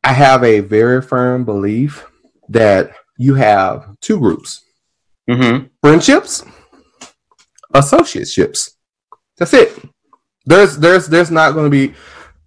I 0.04 0.14
have 0.14 0.44
a 0.44 0.62
very 0.62 1.02
firm 1.02 1.44
belief 1.44 2.06
that 2.48 2.92
you 3.18 3.36
have 3.36 3.98
two 4.00 4.20
groups: 4.20 4.64
Mm-hmm. 5.30 5.68
friendships, 5.84 6.44
associateships. 7.76 8.72
That's 9.38 9.54
it. 9.54 9.78
There's 10.46 10.78
there's 10.78 11.08
there's 11.08 11.30
not 11.30 11.54
going 11.54 11.66
to 11.66 11.70
be 11.70 11.94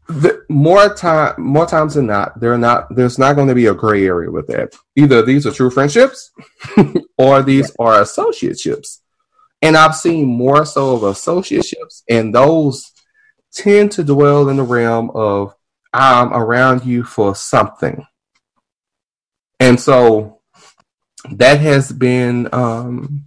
the, 0.08 0.44
more 0.48 0.92
time 0.92 1.34
more 1.38 1.66
times 1.66 1.94
than 1.94 2.06
not 2.06 2.42
are 2.42 2.58
not 2.58 2.94
there's 2.94 3.18
not 3.18 3.34
going 3.34 3.48
to 3.48 3.54
be 3.54 3.66
a 3.66 3.74
gray 3.74 4.04
area 4.04 4.30
with 4.30 4.48
that. 4.48 4.74
Either 4.96 5.22
these 5.22 5.46
are 5.46 5.52
true 5.52 5.70
friendships 5.70 6.32
or 7.18 7.42
these 7.42 7.70
are 7.78 8.00
associateships. 8.00 8.98
And 9.62 9.76
I've 9.76 9.94
seen 9.94 10.26
more 10.26 10.66
so 10.66 10.96
of 10.96 11.02
associateships 11.02 12.02
and 12.10 12.34
those 12.34 12.90
tend 13.52 13.92
to 13.92 14.02
dwell 14.02 14.48
in 14.48 14.56
the 14.56 14.64
realm 14.64 15.10
of 15.14 15.54
I'm 15.92 16.32
around 16.32 16.84
you 16.84 17.04
for 17.04 17.36
something. 17.36 18.04
And 19.60 19.78
so 19.78 20.41
that 21.30 21.60
has 21.60 21.92
been 21.92 22.48
um 22.52 23.24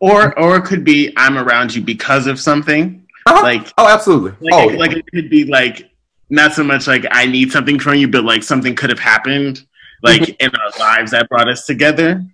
Or 0.00 0.36
or 0.38 0.56
it 0.56 0.64
could 0.64 0.84
be 0.84 1.12
I'm 1.16 1.38
around 1.38 1.74
you 1.74 1.82
because 1.82 2.26
of 2.26 2.38
something. 2.40 3.06
uh-huh. 3.26 3.42
Like 3.42 3.72
oh 3.78 3.88
absolutely. 3.88 4.32
like, 4.40 4.52
oh, 4.54 4.70
it, 4.70 4.78
like 4.78 4.92
it 4.92 5.04
could 5.14 5.30
be 5.30 5.44
like 5.44 5.90
not 6.30 6.52
so 6.54 6.64
much 6.64 6.86
like 6.86 7.04
I 7.10 7.26
need 7.26 7.52
something 7.52 7.78
from 7.78 7.94
you, 7.94 8.08
but 8.08 8.24
like 8.24 8.42
something 8.42 8.74
could 8.74 8.90
have 8.90 8.98
happened 8.98 9.64
like 10.02 10.22
Mm-hmm. 10.22 10.44
in 10.46 10.50
our 10.56 10.70
lives 10.80 11.12
that 11.12 11.28
brought 11.28 11.48
us 11.48 11.66
together. 11.66 12.24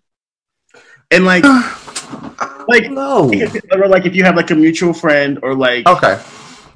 And 1.10 1.24
like 1.24 1.44
like 2.68 2.90
no. 2.90 3.30
or 3.72 3.88
like 3.88 4.06
if 4.06 4.14
you 4.14 4.24
have 4.24 4.36
like 4.36 4.50
a 4.50 4.54
mutual 4.54 4.92
friend 4.94 5.38
or 5.42 5.54
like 5.54 5.86
Okay. 5.86 6.20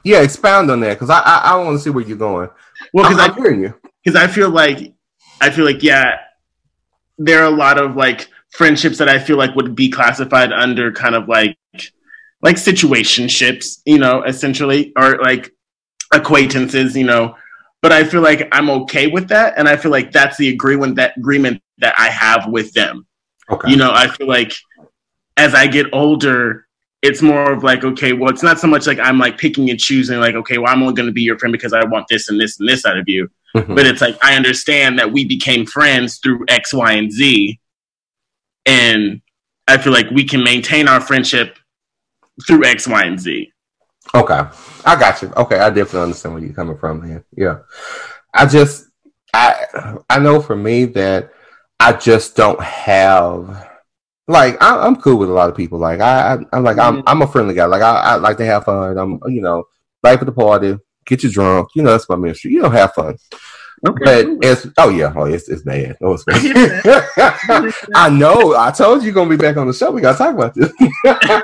Yeah, 0.05 0.21
expound 0.23 0.71
on 0.71 0.81
that 0.81 0.95
because 0.95 1.11
I 1.11 1.21
I, 1.21 1.37
I 1.53 1.57
want 1.57 1.79
to 1.79 1.83
see 1.83 1.91
where 1.91 2.05
you're 2.05 2.19
going. 2.19 2.51
well 2.93 3.07
I'm, 3.07 3.13
because 3.13 3.29
I 3.29 3.33
I'm 3.33 3.37
hearing 3.43 3.61
you. 3.63 3.75
because 4.05 4.21
I 4.21 4.27
feel 4.27 4.51
like 4.51 4.93
I 5.41 5.51
feel 5.51 5.65
like 5.65 5.83
yeah, 5.83 6.19
there 7.19 7.41
are 7.41 7.53
a 7.53 7.57
lot 7.57 7.79
of 7.79 7.97
like 7.97 8.29
friendships 8.51 8.99
that 8.99 9.09
I 9.09 9.19
feel 9.19 9.37
like 9.37 9.55
would 9.55 9.75
be 9.75 9.89
classified 9.91 10.53
under 10.53 10.93
kind 10.93 11.15
of 11.15 11.29
like 11.29 11.57
like 12.43 12.57
situationships, 12.57 13.81
you 13.87 13.99
know, 13.99 14.25
essentially, 14.25 14.93
or 14.97 15.19
like 15.19 15.53
acquaintances, 16.13 16.97
you 16.97 17.05
know. 17.05 17.37
But 17.81 17.93
I 17.93 18.05
feel 18.05 18.21
like 18.21 18.49
I'm 18.53 18.71
okay 18.71 19.07
with 19.07 19.29
that, 19.29 19.55
and 19.57 19.69
I 19.69 19.77
feel 19.77 19.91
like 19.91 20.13
that's 20.13 20.37
the 20.37 20.49
agreement 20.49 20.97
that 20.97 21.17
agreement 21.17 21.63
that 21.79 21.95
I 21.99 22.09
have 22.11 22.49
with 22.49 22.73
them. 22.73 23.07
Okay. 23.51 23.71
You 23.71 23.77
know, 23.77 23.91
I 23.93 24.09
feel 24.09 24.29
like 24.29 24.53
as 25.37 25.55
I 25.55 25.67
get 25.67 25.87
older, 25.93 26.67
it's 27.03 27.23
more 27.23 27.53
of 27.53 27.65
like, 27.65 27.83
okay, 27.83 28.13
well, 28.13 28.31
it's 28.31 28.43
not 28.43 28.61
so 28.61 28.69
much 28.69 28.87
like 28.87 29.01
I'm 29.01 29.19
like 29.19 29.39
picking 29.39 29.71
and 29.71 29.79
choosing, 29.79 30.21
like, 30.21 30.37
okay, 30.37 30.59
well, 30.59 30.73
I'm 30.73 30.83
only 30.83 30.95
going 30.95 31.09
to 31.09 31.13
be 31.13 31.23
your 31.23 31.39
friend 31.39 31.53
because 31.53 31.73
I 31.73 31.85
want 31.85 32.07
this 32.09 32.29
and 32.29 32.41
this 32.41 32.61
and 32.61 32.69
this 32.69 32.87
out 32.87 32.99
of 32.99 33.09
you 33.09 33.29
Mhm. 33.55 33.77
but 33.77 33.87
it's 33.87 34.01
like 34.01 34.17
I 34.25 34.35
understand 34.37 34.99
that 34.99 35.13
we 35.13 35.25
became 35.27 35.67
friends 35.67 36.19
through 36.19 36.45
X, 36.49 36.73
Y, 36.73 36.93
and 36.93 37.13
Z, 37.13 37.61
and 38.67 39.21
I 39.69 39.79
feel 39.79 39.93
like 39.93 40.11
we 40.11 40.25
can 40.25 40.43
maintain 40.43 40.89
our 40.89 41.01
friendship 41.01 41.59
through 42.47 42.65
X, 42.65 42.89
Y, 42.89 43.03
and 43.05 43.21
Z. 43.21 43.53
Okay, 44.15 44.43
I 44.85 44.97
got 44.99 45.23
you. 45.23 45.33
Okay, 45.37 45.59
I 45.59 45.69
definitely 45.71 46.03
understand 46.03 46.35
where 46.35 46.43
you're 46.43 46.55
coming 46.55 46.77
from, 46.77 47.01
man. 47.01 47.25
Yeah, 47.37 47.59
I 48.35 48.47
just, 48.47 48.89
I, 49.33 49.67
I 50.11 50.19
know 50.19 50.41
for 50.41 50.57
me 50.57 50.87
that 50.87 51.31
I 51.79 51.93
just 51.93 52.35
don't 52.37 52.61
have, 52.61 53.69
like, 54.29 54.61
I, 54.63 54.87
I'm 54.87 54.97
cool 54.97 55.17
with 55.19 55.31
a 55.31 55.33
lot 55.33 55.49
of 55.51 55.57
people. 55.57 55.79
Like, 55.79 56.01
I, 56.01 56.35
I 56.35 56.39
I'm 56.53 56.65
like, 56.65 56.79
I'm, 56.79 57.03
I'm 57.07 57.23
a 57.23 57.27
friendly 57.27 57.55
guy. 57.55 57.67
Like, 57.67 57.83
I, 57.83 58.01
I 58.01 58.15
like 58.17 58.37
to 58.39 58.47
have 58.47 58.65
fun. 58.65 58.99
I'm, 58.99 59.21
you 59.27 59.41
know, 59.41 59.65
life 60.03 60.21
of 60.21 60.27
the 60.27 60.33
party, 60.33 60.77
get 61.07 61.23
you 61.23 61.31
drunk. 61.31 61.69
You 61.75 61.83
know, 61.83 61.91
that's 61.91 62.09
my 62.09 62.17
ministry. 62.17 62.53
You 62.53 62.63
know, 62.63 62.71
have 62.71 62.95
fun. 62.95 63.17
But 63.83 64.27
it's, 64.43 64.67
oh 64.79 64.91
yeah, 64.91 65.13
oh 65.17 65.25
it's, 65.25 65.49
it's 65.49 65.63
bad. 65.63 65.97
Oh, 66.01 66.13
it's 66.15 66.25
bad. 66.25 67.73
I 67.97 68.11
know. 68.11 68.55
I 68.57 68.71
told 68.71 69.01
you 69.01 69.07
you're 69.07 69.15
gonna 69.15 69.31
be 69.31 69.37
back 69.37 69.57
on 69.57 69.67
the 69.67 69.73
show. 69.73 69.91
We 69.91 70.01
gotta 70.01 70.19
talk 70.19 70.35
about 70.35 70.55
this. 70.55 70.73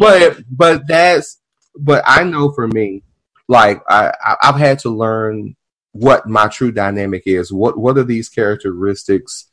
but 0.00 0.38
but 0.50 0.86
that's 0.86 1.38
but 1.78 2.02
I 2.06 2.24
know 2.24 2.52
for 2.52 2.68
me, 2.68 3.02
like 3.48 3.82
I, 3.88 4.12
I 4.22 4.36
I've 4.42 4.56
had 4.56 4.80
to 4.80 4.90
learn 4.90 5.56
what 5.92 6.28
my 6.28 6.48
true 6.48 6.72
dynamic 6.72 7.22
is. 7.26 7.50
What 7.52 7.78
what 7.78 7.96
are 7.96 8.04
these 8.04 8.28
characteristics 8.28 9.48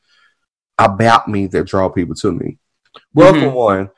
about 0.77 1.27
me 1.29 1.47
that 1.47 1.67
draw 1.67 1.87
people 1.89 2.15
to 2.15 2.31
me? 2.33 2.57
Well, 3.13 3.33
for 3.33 3.39
Mhm. 3.39 3.53
one, 3.53 3.89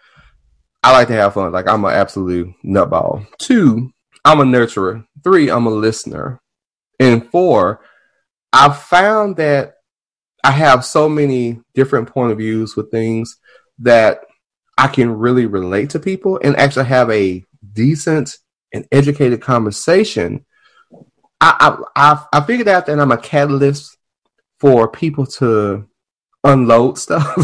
I 0.83 0.91
like 0.93 1.07
to 1.07 1.13
have 1.15 1.33
fun. 1.33 1.51
Like 1.51 1.67
I'm 1.67 1.85
an 1.85 1.93
absolute 1.93 2.53
nutball. 2.63 3.25
Two, 3.39 3.91
I'm 4.25 4.39
a 4.41 4.43
nurturer. 4.43 5.05
Three, 5.23 5.49
I'm 5.49 5.67
a 5.67 5.71
listener. 5.71 6.41
And 6.99 7.29
four, 7.31 7.81
I've 8.53 8.81
found 8.81 9.37
that 9.37 9.75
I 10.43 10.51
have 10.51 10.83
so 10.83 11.07
many 11.07 11.59
different 11.73 12.09
point 12.09 12.31
of 12.31 12.39
views 12.39 12.75
with 12.75 12.91
things 12.91 13.37
that 13.79 14.21
I 14.77 14.87
can 14.87 15.11
really 15.11 15.45
relate 15.45 15.91
to 15.91 15.99
people 15.99 16.39
and 16.43 16.55
actually 16.57 16.85
have 16.85 17.09
a 17.11 17.43
decent 17.73 18.37
and 18.73 18.87
educated 18.91 19.41
conversation. 19.41 20.45
I 21.39 21.77
I 21.95 22.13
I, 22.13 22.25
I 22.33 22.41
figured 22.41 22.67
out 22.67 22.85
that 22.87 22.99
I'm 22.99 23.11
a 23.11 23.17
catalyst 23.17 23.97
for 24.59 24.87
people 24.87 25.25
to 25.25 25.87
unload 26.43 26.97
stuff. 26.97 27.35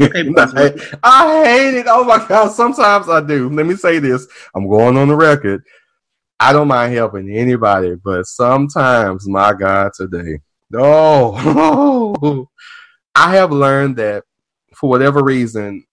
I, 0.00 0.74
I 1.02 1.44
hate 1.44 1.74
it. 1.74 1.86
Oh 1.88 2.04
my 2.04 2.24
god! 2.26 2.52
Sometimes 2.52 3.08
I 3.08 3.20
do. 3.20 3.50
Let 3.50 3.66
me 3.66 3.76
say 3.76 3.98
this. 3.98 4.26
I'm 4.54 4.68
going 4.68 4.96
on 4.96 5.08
the 5.08 5.16
record. 5.16 5.64
I 6.38 6.52
don't 6.52 6.68
mind 6.68 6.92
helping 6.94 7.30
anybody, 7.30 7.94
but 7.94 8.26
sometimes, 8.26 9.26
my 9.28 9.54
God, 9.54 9.92
today, 9.94 10.40
no, 10.70 11.34
I 13.14 13.36
have 13.36 13.52
learned 13.52 13.96
that 13.96 14.24
for 14.74 14.90
whatever 14.90 15.22
reason, 15.22 15.84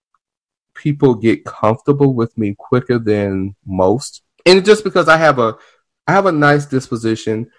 people 0.74 1.14
get 1.14 1.44
comfortable 1.44 2.12
with 2.14 2.36
me 2.36 2.54
quicker 2.58 2.98
than 2.98 3.54
most, 3.64 4.22
and 4.44 4.64
just 4.64 4.84
because 4.84 5.08
I 5.08 5.16
have 5.16 5.38
a, 5.38 5.56
I 6.06 6.12
have 6.12 6.26
a 6.26 6.32
nice 6.32 6.66
disposition, 6.66 7.50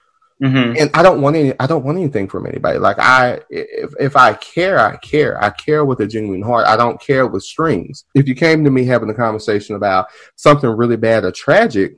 Mhm. 0.43 0.77
and 0.79 0.91
I 0.93 1.01
don't 1.01 1.21
want 1.21 1.37
any, 1.37 1.53
I 1.59 1.65
don't 1.65 1.85
want 1.85 1.97
anything 1.97 2.27
from 2.27 2.45
anybody. 2.45 2.77
Like 2.77 2.99
I, 2.99 3.39
if 3.49 3.93
if 3.99 4.15
I 4.17 4.33
care, 4.33 4.77
I 4.77 4.97
care. 4.97 5.41
I 5.41 5.49
care 5.49 5.85
with 5.85 6.01
a 6.01 6.07
genuine 6.07 6.41
heart. 6.41 6.67
I 6.67 6.75
don't 6.75 6.99
care 6.99 7.25
with 7.25 7.43
strings. 7.43 8.03
If 8.13 8.27
you 8.27 8.35
came 8.35 8.65
to 8.65 8.69
me 8.69 8.83
having 8.83 9.09
a 9.09 9.13
conversation 9.13 9.75
about 9.77 10.07
something 10.35 10.69
really 10.69 10.97
bad 10.97 11.23
or 11.23 11.31
tragic, 11.31 11.95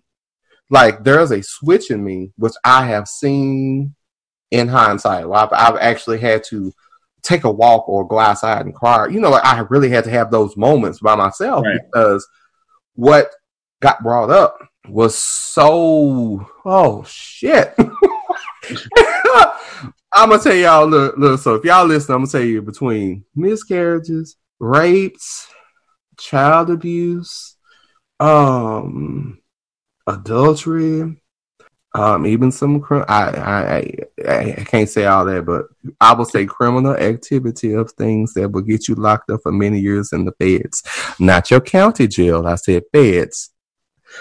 like 0.70 1.04
there's 1.04 1.32
a 1.32 1.42
switch 1.42 1.92
in 1.92 2.04
me 2.04 2.32
which 2.38 2.54
I 2.64 2.86
have 2.88 3.08
seen 3.08 3.96
in 4.52 4.68
hindsight. 4.68 5.28
Well, 5.28 5.40
I've, 5.52 5.54
I've 5.76 5.80
actually 5.82 6.20
had 6.20 6.44
to 6.46 6.74
take 7.24 7.44
a 7.44 7.52
walk 7.52 7.88
or 7.90 8.08
go 8.08 8.20
outside 8.20 8.66
and 8.66 8.74
cry. 8.76 9.08
You 9.08 9.20
know, 9.20 9.30
like 9.30 9.46
I 9.46 9.60
really 9.70 9.90
had 9.90 10.04
to 10.06 10.10
have 10.10 10.32
those 10.32 10.56
moments 10.58 11.00
by 11.00 11.16
myself 11.16 11.66
Right. 11.66 11.80
because 11.92 12.28
what 12.96 13.32
got 13.82 14.02
brought 14.02 14.30
up 14.30 14.58
was 14.88 15.16
so 15.16 16.48
oh 16.66 17.04
shit. 17.06 17.74
I'm 20.14 20.30
gonna 20.30 20.42
tell 20.42 20.56
y'all 20.56 20.88
look, 20.88 21.18
look 21.18 21.40
so 21.40 21.56
if 21.56 21.64
y'all 21.66 21.86
listen, 21.86 22.14
I'm 22.16 22.22
gonna 22.22 22.32
tell 22.32 22.42
you 22.42 22.62
between 22.62 23.24
miscarriages, 23.36 24.38
rapes, 24.60 25.48
child 26.18 26.70
abuse, 26.70 27.56
um 28.20 29.40
adultery, 30.08 31.18
um, 31.94 32.26
even 32.26 32.52
some 32.52 32.80
cri- 32.80 33.06
I, 33.08 33.30
I 33.30 33.94
I 34.28 34.56
I 34.60 34.64
can't 34.66 34.90
say 34.90 35.06
all 35.06 35.26
that, 35.26 35.46
but 35.46 35.66
I 36.00 36.14
will 36.14 36.26
say 36.26 36.46
criminal 36.46 36.96
activity 36.96 37.74
of 37.74 37.92
things 37.92 38.34
that 38.34 38.50
will 38.50 38.62
get 38.62 38.88
you 38.88 38.96
locked 38.96 39.30
up 39.30 39.42
for 39.44 39.52
many 39.52 39.80
years 39.80 40.14
in 40.14 40.26
the 40.26 40.32
feds, 40.34 40.84
not 41.20 41.50
your 41.50 41.62
county 41.62 42.08
jail. 42.08 42.46
I 42.48 42.56
said 42.56 42.84
feds. 42.94 43.52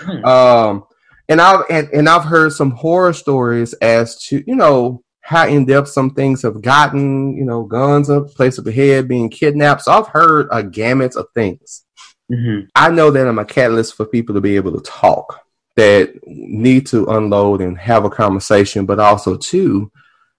Hmm. 0.00 0.24
Um, 0.24 0.84
and 1.28 1.40
I've 1.40 1.64
and, 1.68 1.88
and 1.90 2.08
I've 2.08 2.24
heard 2.24 2.52
some 2.52 2.70
horror 2.70 3.12
stories 3.12 3.72
as 3.74 4.22
to 4.24 4.42
you 4.46 4.56
know 4.56 5.02
how 5.20 5.46
in 5.48 5.66
depth 5.66 5.88
some 5.88 6.10
things 6.10 6.42
have 6.42 6.62
gotten. 6.62 7.36
You 7.36 7.44
know, 7.44 7.64
guns 7.64 8.08
up, 8.08 8.28
place 8.30 8.58
of 8.58 8.64
the 8.64 8.72
head, 8.72 9.08
being 9.08 9.28
kidnapped. 9.28 9.82
So 9.82 9.92
I've 9.92 10.08
heard 10.08 10.48
a 10.50 10.62
gamut 10.62 11.16
of 11.16 11.26
things. 11.34 11.84
Mhm. 12.30 12.68
I 12.74 12.90
know 12.90 13.10
that 13.10 13.26
I'm 13.26 13.38
a 13.38 13.44
catalyst 13.44 13.94
for 13.94 14.06
people 14.06 14.34
to 14.34 14.40
be 14.40 14.56
able 14.56 14.72
to 14.72 14.80
talk. 14.80 15.45
That 15.76 16.18
need 16.26 16.86
to 16.88 17.06
unload 17.06 17.60
and 17.60 17.78
have 17.78 18.04
a 18.04 18.10
conversation, 18.10 18.86
but 18.86 18.98
also 18.98 19.36
too 19.36 19.90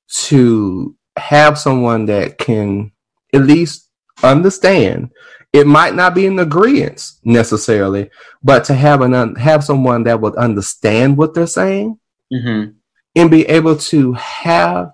to 0.09 0.95
have 1.17 1.57
someone 1.57 2.05
that 2.07 2.37
can 2.37 2.91
at 3.33 3.41
least 3.41 3.89
understand. 4.23 5.11
It 5.53 5.67
might 5.67 5.95
not 5.95 6.13
be 6.13 6.25
in 6.25 6.39
agreement 6.39 7.03
necessarily, 7.23 8.09
but 8.43 8.65
to 8.65 8.73
have 8.73 9.01
an 9.01 9.35
have 9.35 9.63
someone 9.63 10.03
that 10.03 10.19
would 10.19 10.35
understand 10.35 11.17
what 11.17 11.33
they're 11.33 11.47
saying 11.47 11.99
Mm-hmm. 12.33 12.71
and 13.15 13.31
be 13.31 13.45
able 13.45 13.77
to 13.77 14.11
have 14.11 14.91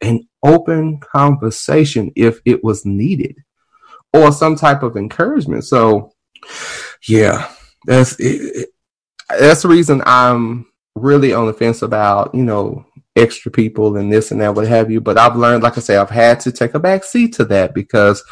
an 0.00 0.28
open 0.42 0.98
conversation 0.98 2.10
if 2.16 2.40
it 2.44 2.64
was 2.64 2.84
needed 2.84 3.36
or 4.12 4.32
some 4.32 4.56
type 4.56 4.82
of 4.82 4.96
encouragement. 4.96 5.62
So, 5.62 6.12
yeah, 7.06 7.48
that's 7.84 8.16
it, 8.18 8.70
that's 9.38 9.62
the 9.62 9.68
reason 9.68 10.02
I'm 10.06 10.66
really 10.94 11.32
on 11.32 11.46
the 11.46 11.54
fence 11.54 11.82
about 11.82 12.34
you 12.34 12.42
know 12.42 12.84
extra 13.16 13.50
people 13.50 13.96
and 13.96 14.12
this 14.12 14.30
and 14.30 14.40
that, 14.40 14.54
what 14.54 14.66
have 14.66 14.90
you. 14.90 15.00
But 15.00 15.18
I've 15.18 15.36
learned, 15.36 15.62
like 15.62 15.76
I 15.76 15.80
say, 15.80 15.96
I've 15.96 16.10
had 16.10 16.40
to 16.40 16.52
take 16.52 16.74
a 16.74 16.80
back 16.80 17.04
seat 17.04 17.34
to 17.34 17.44
that 17.46 17.74
because 17.74 18.22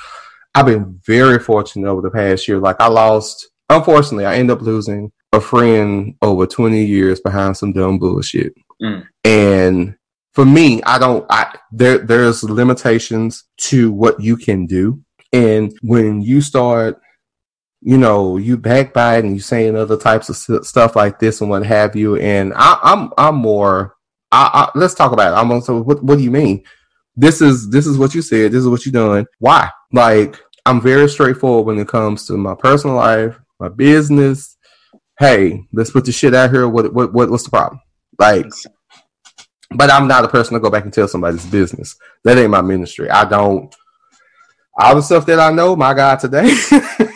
I've 0.55 0.67
been 0.67 1.01
very 1.07 1.39
fortunate 1.39 1.89
over 1.89 2.03
the 2.03 2.11
past 2.11 2.49
year. 2.49 2.59
Like 2.59 2.77
I 2.81 2.89
lost, 2.89 3.49
unfortunately, 3.69 4.27
I 4.27 4.37
end 4.37 4.51
up 4.51 4.63
losing 4.63 5.13
a 5.33 5.41
friend 5.41 6.15
over 6.23 6.47
20 6.47 6.85
years 6.85 7.21
behind 7.21 7.57
some 7.57 7.73
dumb 7.73 7.99
bullshit. 7.99 8.55
Mm. 8.83 9.07
And 9.25 9.97
for 10.33 10.45
me, 10.45 10.83
I 10.83 10.99
don't, 10.99 11.25
I, 11.31 11.57
there, 11.71 11.99
there's 11.99 12.43
limitations 12.43 13.45
to 13.59 13.93
what 13.93 14.21
you 14.21 14.37
can 14.37 14.67
do. 14.67 15.01
And 15.33 15.73
when 15.83 16.21
you 16.21 16.41
start, 16.41 17.01
you 17.83 17.97
know, 17.99 18.37
you 18.37 18.57
backbite 18.57 19.25
and 19.25 19.35
you 19.35 19.41
saying 19.41 19.77
other 19.77 19.97
types 19.97 20.29
of 20.29 20.37
s- 20.37 20.69
stuff 20.69 20.97
like 20.97 21.19
this 21.19 21.41
and 21.41 21.49
what 21.49 21.65
have 21.65 21.97
you. 21.97 22.17
And 22.17 22.53
I, 22.55 22.79
I'm, 22.83 23.11
I'm 23.17 23.37
more, 23.37 23.97
I, 24.31 24.51
I, 24.75 24.79
let's 24.79 24.95
talk 24.95 25.13
about 25.13 25.33
it. 25.33 25.37
I'm 25.37 25.51
also, 25.51 25.83
what, 25.83 26.03
what 26.03 26.19
do 26.19 26.25
you 26.25 26.31
mean? 26.31 26.63
This 27.17 27.41
is, 27.41 27.71
this 27.71 27.87
is 27.87 27.99
what 27.99 28.15
you 28.15 28.23
said. 28.23 28.53
This 28.53 28.61
is 28.61 28.69
what 28.69 28.85
you're 28.85 28.93
doing. 28.93 29.27
Why? 29.39 29.71
Like, 29.93 30.39
I'm 30.67 30.81
very 30.81 31.09
straightforward 31.09 31.67
when 31.67 31.79
it 31.79 31.89
comes 31.89 32.27
to 32.27 32.35
my 32.35 32.55
personal 32.55 32.97
life, 32.97 33.39
my 33.59 33.69
business. 33.69 34.57
Hey, 35.19 35.63
let's 35.73 35.91
put 35.91 36.05
the 36.05 36.13
shit 36.13 36.35
out 36.35 36.51
here. 36.51 36.69
What, 36.69 36.93
what, 36.93 37.13
what 37.13 37.31
what's 37.31 37.45
the 37.45 37.51
problem? 37.51 37.81
Like, 38.19 38.47
but 39.75 39.91
I'm 39.91 40.09
not 40.09 40.25
a 40.25 40.29
person 40.29 40.55
to 40.55 40.61
go 40.61 40.71
back 40.71 40.85
and 40.85 40.93
tell 40.93 41.09
somebody's 41.09 41.47
business. 41.47 41.97
That 42.25 42.39
ain't 42.39 42.51
my 42.51 42.63
ministry. 42.63 43.09
I 43.11 43.25
don't. 43.25 43.75
All 44.81 44.97
the 44.97 45.03
stuff 45.03 45.27
that 45.27 45.39
I 45.39 45.53
know, 45.53 45.77
my 45.77 45.95
God, 45.95 46.21
today, 46.21 46.43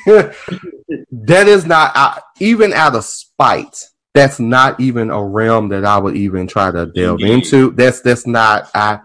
that 0.06 1.44
is 1.48 1.66
not 1.66 1.92
I, 1.94 2.20
even 2.40 2.72
out 2.72 2.94
of 2.94 3.04
spite. 3.04 3.76
That's 4.12 4.38
not 4.38 4.78
even 4.80 5.10
a 5.10 5.24
realm 5.24 5.70
that 5.70 5.84
I 5.84 5.98
would 5.98 6.16
even 6.16 6.46
try 6.46 6.70
to 6.70 6.86
delve 6.86 7.20
Indeed. 7.20 7.32
into. 7.32 7.70
That's 7.72 8.00
that's 8.00 8.26
not. 8.26 8.70
I, 8.74 9.00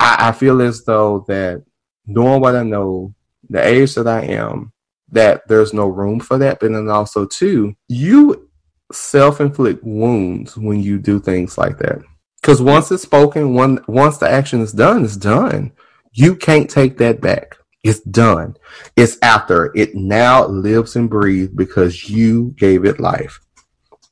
I 0.00 0.28
I 0.28 0.32
feel 0.32 0.62
as 0.62 0.84
though 0.84 1.24
that 1.28 1.64
knowing 2.06 2.40
what 2.40 2.56
I 2.56 2.62
know, 2.62 3.14
the 3.50 3.66
age 3.66 3.94
that 3.96 4.06
I 4.06 4.22
am, 4.22 4.72
that 5.10 5.46
there's 5.48 5.74
no 5.74 5.88
room 5.88 6.20
for 6.20 6.38
that. 6.38 6.60
But 6.60 6.72
then 6.72 6.88
also 6.88 7.26
too, 7.26 7.74
you 7.88 8.48
self-inflict 8.92 9.84
wounds 9.84 10.56
when 10.56 10.80
you 10.80 10.98
do 10.98 11.20
things 11.20 11.58
like 11.58 11.78
that. 11.78 11.98
Because 12.40 12.62
once 12.62 12.90
it's 12.90 13.02
spoken, 13.02 13.54
one 13.54 13.80
once 13.86 14.18
the 14.18 14.30
action 14.30 14.60
is 14.60 14.72
done, 14.72 15.04
it's 15.04 15.16
done. 15.16 15.72
You 16.12 16.34
can't 16.36 16.70
take 16.70 16.98
that 16.98 17.20
back. 17.20 17.57
It's 17.88 18.00
done. 18.00 18.54
It's 18.96 19.16
after 19.22 19.72
it 19.74 19.94
now 19.94 20.46
lives 20.46 20.94
and 20.96 21.08
breathes 21.08 21.54
because 21.54 22.10
you 22.10 22.54
gave 22.58 22.84
it 22.84 23.00
life. 23.00 23.40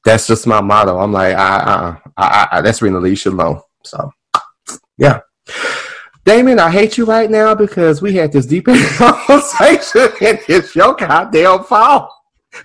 That's 0.02 0.26
just 0.26 0.46
my 0.46 0.62
motto. 0.62 0.98
I'm 0.98 1.12
like, 1.12 1.36
I, 1.36 1.58
I, 1.58 1.98
I, 2.16 2.48
I 2.52 2.60
that's 2.62 2.80
Rena 2.80 2.98
Lee 2.98 3.18
alone. 3.26 3.60
So, 3.84 4.10
yeah. 4.96 5.20
Damon, 6.24 6.58
I 6.58 6.70
hate 6.70 6.96
you 6.96 7.04
right 7.04 7.30
now 7.30 7.54
because 7.54 8.00
we 8.00 8.14
had 8.14 8.32
this 8.32 8.46
deep 8.46 8.64
conversation 8.96 10.08
and 10.22 10.40
it's 10.48 10.74
your 10.74 10.94
goddamn 10.94 11.64
fault. 11.64 12.10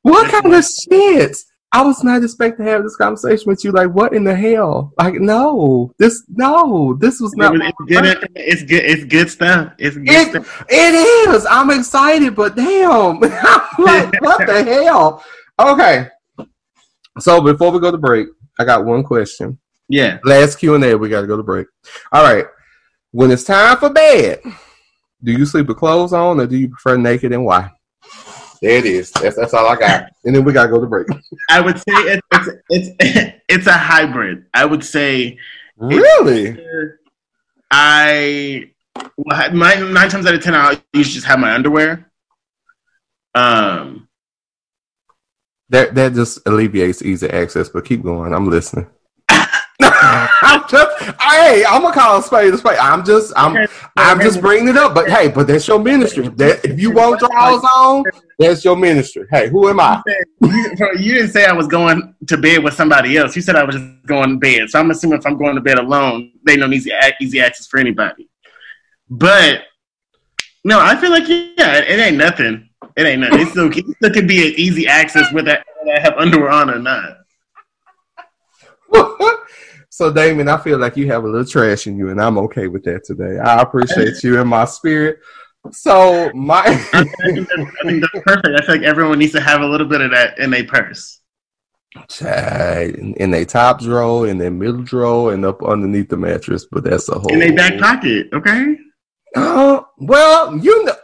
what 0.00 0.30
kind 0.30 0.54
of 0.54 0.64
shit? 0.64 1.36
I 1.72 1.82
was 1.82 2.02
not 2.02 2.24
expecting 2.24 2.64
to 2.66 2.70
have 2.72 2.82
this 2.82 2.96
conversation 2.96 3.44
with 3.46 3.62
you. 3.64 3.70
Like, 3.70 3.90
what 3.90 4.12
in 4.12 4.24
the 4.24 4.34
hell? 4.34 4.92
Like, 4.98 5.14
no, 5.14 5.92
this, 5.98 6.24
no, 6.28 6.94
this 6.98 7.20
was 7.20 7.32
not. 7.36 7.54
it's, 7.54 7.76
good, 7.86 8.30
it's 8.34 8.62
good. 8.64 8.84
It's 8.84 9.04
good 9.04 9.30
stuff. 9.30 9.72
It's 9.78 9.96
good 9.96 10.08
It, 10.08 10.30
stuff. 10.30 10.64
it 10.68 10.94
is. 11.34 11.46
I'm 11.48 11.70
excited, 11.70 12.34
but 12.34 12.56
damn, 12.56 13.20
like, 13.78 14.20
what 14.20 14.46
the 14.46 14.64
hell? 14.84 15.24
Okay. 15.60 16.08
So 17.20 17.40
before 17.40 17.70
we 17.70 17.78
go 17.78 17.92
to 17.92 17.98
break, 17.98 18.26
I 18.58 18.64
got 18.64 18.84
one 18.84 19.04
question. 19.04 19.58
Yeah. 19.88 20.18
Last 20.24 20.56
Q 20.56 20.74
and 20.74 20.84
A. 20.84 20.96
We 20.96 21.08
got 21.08 21.20
to 21.20 21.26
go 21.26 21.36
to 21.36 21.42
break. 21.42 21.66
All 22.12 22.22
right. 22.24 22.46
When 23.12 23.30
it's 23.30 23.44
time 23.44 23.76
for 23.76 23.90
bed, 23.90 24.40
do 25.22 25.32
you 25.32 25.44
sleep 25.46 25.66
with 25.66 25.76
clothes 25.76 26.12
on, 26.12 26.40
or 26.40 26.46
do 26.46 26.56
you 26.56 26.68
prefer 26.68 26.96
naked, 26.96 27.32
and 27.32 27.44
why? 27.44 27.70
There 28.62 28.76
it 28.76 28.84
is. 28.84 29.10
That's 29.12 29.36
that's 29.36 29.54
all 29.54 29.66
I 29.66 29.76
got. 29.76 30.10
And 30.24 30.34
then 30.36 30.44
we 30.44 30.52
got 30.52 30.64
to 30.64 30.68
go 30.70 30.80
to 30.80 30.86
break. 30.86 31.06
I 31.48 31.60
would 31.60 31.78
say 31.78 31.94
it, 31.94 32.20
it's 32.32 32.48
it's 32.68 33.34
it's 33.48 33.66
a 33.66 33.72
hybrid. 33.72 34.46
I 34.52 34.64
would 34.66 34.84
say 34.84 35.38
Really? 35.78 36.58
I 37.70 38.70
well, 39.16 39.52
nine, 39.52 39.92
nine 39.94 40.08
times 40.10 40.26
out 40.26 40.34
of 40.34 40.42
ten 40.42 40.54
I 40.54 40.80
usually 40.92 41.14
just 41.14 41.26
have 41.26 41.38
my 41.38 41.54
underwear. 41.54 42.10
Um, 43.34 44.08
That 45.70 45.94
that 45.94 46.14
just 46.14 46.40
alleviates 46.46 47.00
easy 47.02 47.30
access. 47.30 47.68
But 47.70 47.86
keep 47.86 48.02
going. 48.02 48.34
I'm 48.34 48.50
listening. 48.50 48.88
I'm 50.42 50.62
just, 50.68 51.02
hey, 51.20 51.64
I'm 51.64 51.82
gonna 51.82 51.94
call 51.94 52.18
a 52.18 52.22
spade 52.22 52.52
a 52.52 52.58
spade. 52.58 52.78
I'm 52.78 53.04
just, 53.04 53.32
I'm, 53.36 53.68
I'm 53.96 54.20
just 54.20 54.40
bringing 54.40 54.68
it 54.68 54.76
up. 54.76 54.94
But 54.94 55.10
hey, 55.10 55.28
but 55.28 55.46
that's 55.46 55.66
your 55.68 55.78
ministry. 55.78 56.28
That 56.28 56.64
if 56.64 56.80
you 56.80 56.90
want 56.90 57.20
drawers 57.20 57.62
on, 57.62 58.04
that's 58.38 58.64
your 58.64 58.76
ministry. 58.76 59.26
Hey, 59.30 59.48
who 59.48 59.68
am 59.68 59.80
I? 59.80 60.02
you, 60.40 61.14
didn't 61.14 61.30
say 61.30 61.44
I 61.44 61.52
was 61.52 61.66
going 61.66 62.14
to 62.26 62.36
bed 62.38 62.64
with 62.64 62.74
somebody 62.74 63.16
else. 63.16 63.36
You 63.36 63.42
said 63.42 63.56
I 63.56 63.64
was 63.64 63.76
just 63.76 64.06
going 64.06 64.30
to 64.30 64.36
bed. 64.36 64.70
So 64.70 64.78
I'm 64.78 64.90
assuming 64.90 65.18
if 65.18 65.26
I'm 65.26 65.36
going 65.36 65.54
to 65.56 65.60
bed 65.60 65.78
alone, 65.78 66.32
they 66.46 66.56
don't 66.56 66.72
easy 66.72 66.90
easy 67.20 67.40
access 67.40 67.66
for 67.66 67.78
anybody. 67.78 68.28
But 69.08 69.62
no, 70.64 70.80
I 70.80 70.96
feel 70.96 71.10
like 71.10 71.28
yeah, 71.28 71.78
it, 71.78 71.88
it 71.88 72.00
ain't 72.00 72.16
nothing. 72.16 72.68
It 72.96 73.06
ain't 73.06 73.20
nothing. 73.20 73.40
It 73.40 73.48
still, 73.48 73.70
it 73.70 73.96
still 73.96 74.12
could 74.12 74.28
be 74.28 74.48
an 74.48 74.54
easy 74.56 74.86
access 74.86 75.32
whether 75.32 75.62
I 75.94 76.00
have 76.00 76.14
underwear 76.16 76.50
on 76.50 76.70
or 76.70 76.78
not. 76.78 77.16
so, 80.00 80.10
Damon, 80.10 80.48
I 80.48 80.56
feel 80.56 80.78
like 80.78 80.96
you 80.96 81.08
have 81.08 81.24
a 81.24 81.28
little 81.28 81.44
trash 81.44 81.86
in 81.86 81.98
you, 81.98 82.08
and 82.08 82.18
I'm 82.18 82.38
okay 82.38 82.68
with 82.68 82.84
that 82.84 83.04
today. 83.04 83.38
I 83.38 83.60
appreciate 83.60 84.24
you 84.24 84.40
in 84.40 84.48
my 84.48 84.64
spirit. 84.64 85.18
So, 85.72 86.32
my 86.32 86.62
I 86.94 87.04
think, 87.04 87.46
that's, 87.46 87.70
I 87.82 87.86
think 87.86 88.00
that's 88.00 88.24
perfect. 88.24 88.46
I 88.46 88.64
feel 88.64 88.76
like 88.76 88.84
everyone 88.84 89.18
needs 89.18 89.34
to 89.34 89.42
have 89.42 89.60
a 89.60 89.66
little 89.66 89.86
bit 89.86 90.00
of 90.00 90.10
that 90.12 90.38
in 90.38 90.52
their 90.52 90.64
purse. 90.64 91.20
In, 92.22 93.12
in 93.18 93.30
their 93.30 93.44
top 93.44 93.82
drawer, 93.82 94.26
in 94.26 94.38
their 94.38 94.50
middle 94.50 94.82
drawer, 94.82 95.34
and 95.34 95.44
up 95.44 95.62
underneath 95.62 96.08
the 96.08 96.16
mattress. 96.16 96.64
But 96.64 96.84
that's 96.84 97.10
a 97.10 97.18
whole 97.18 97.30
In 97.30 97.38
their 97.38 97.52
back 97.52 97.78
pocket, 97.78 98.28
okay? 98.32 98.78
Uh, 99.36 99.82
well, 99.98 100.56
you 100.56 100.82
know, 100.86 100.96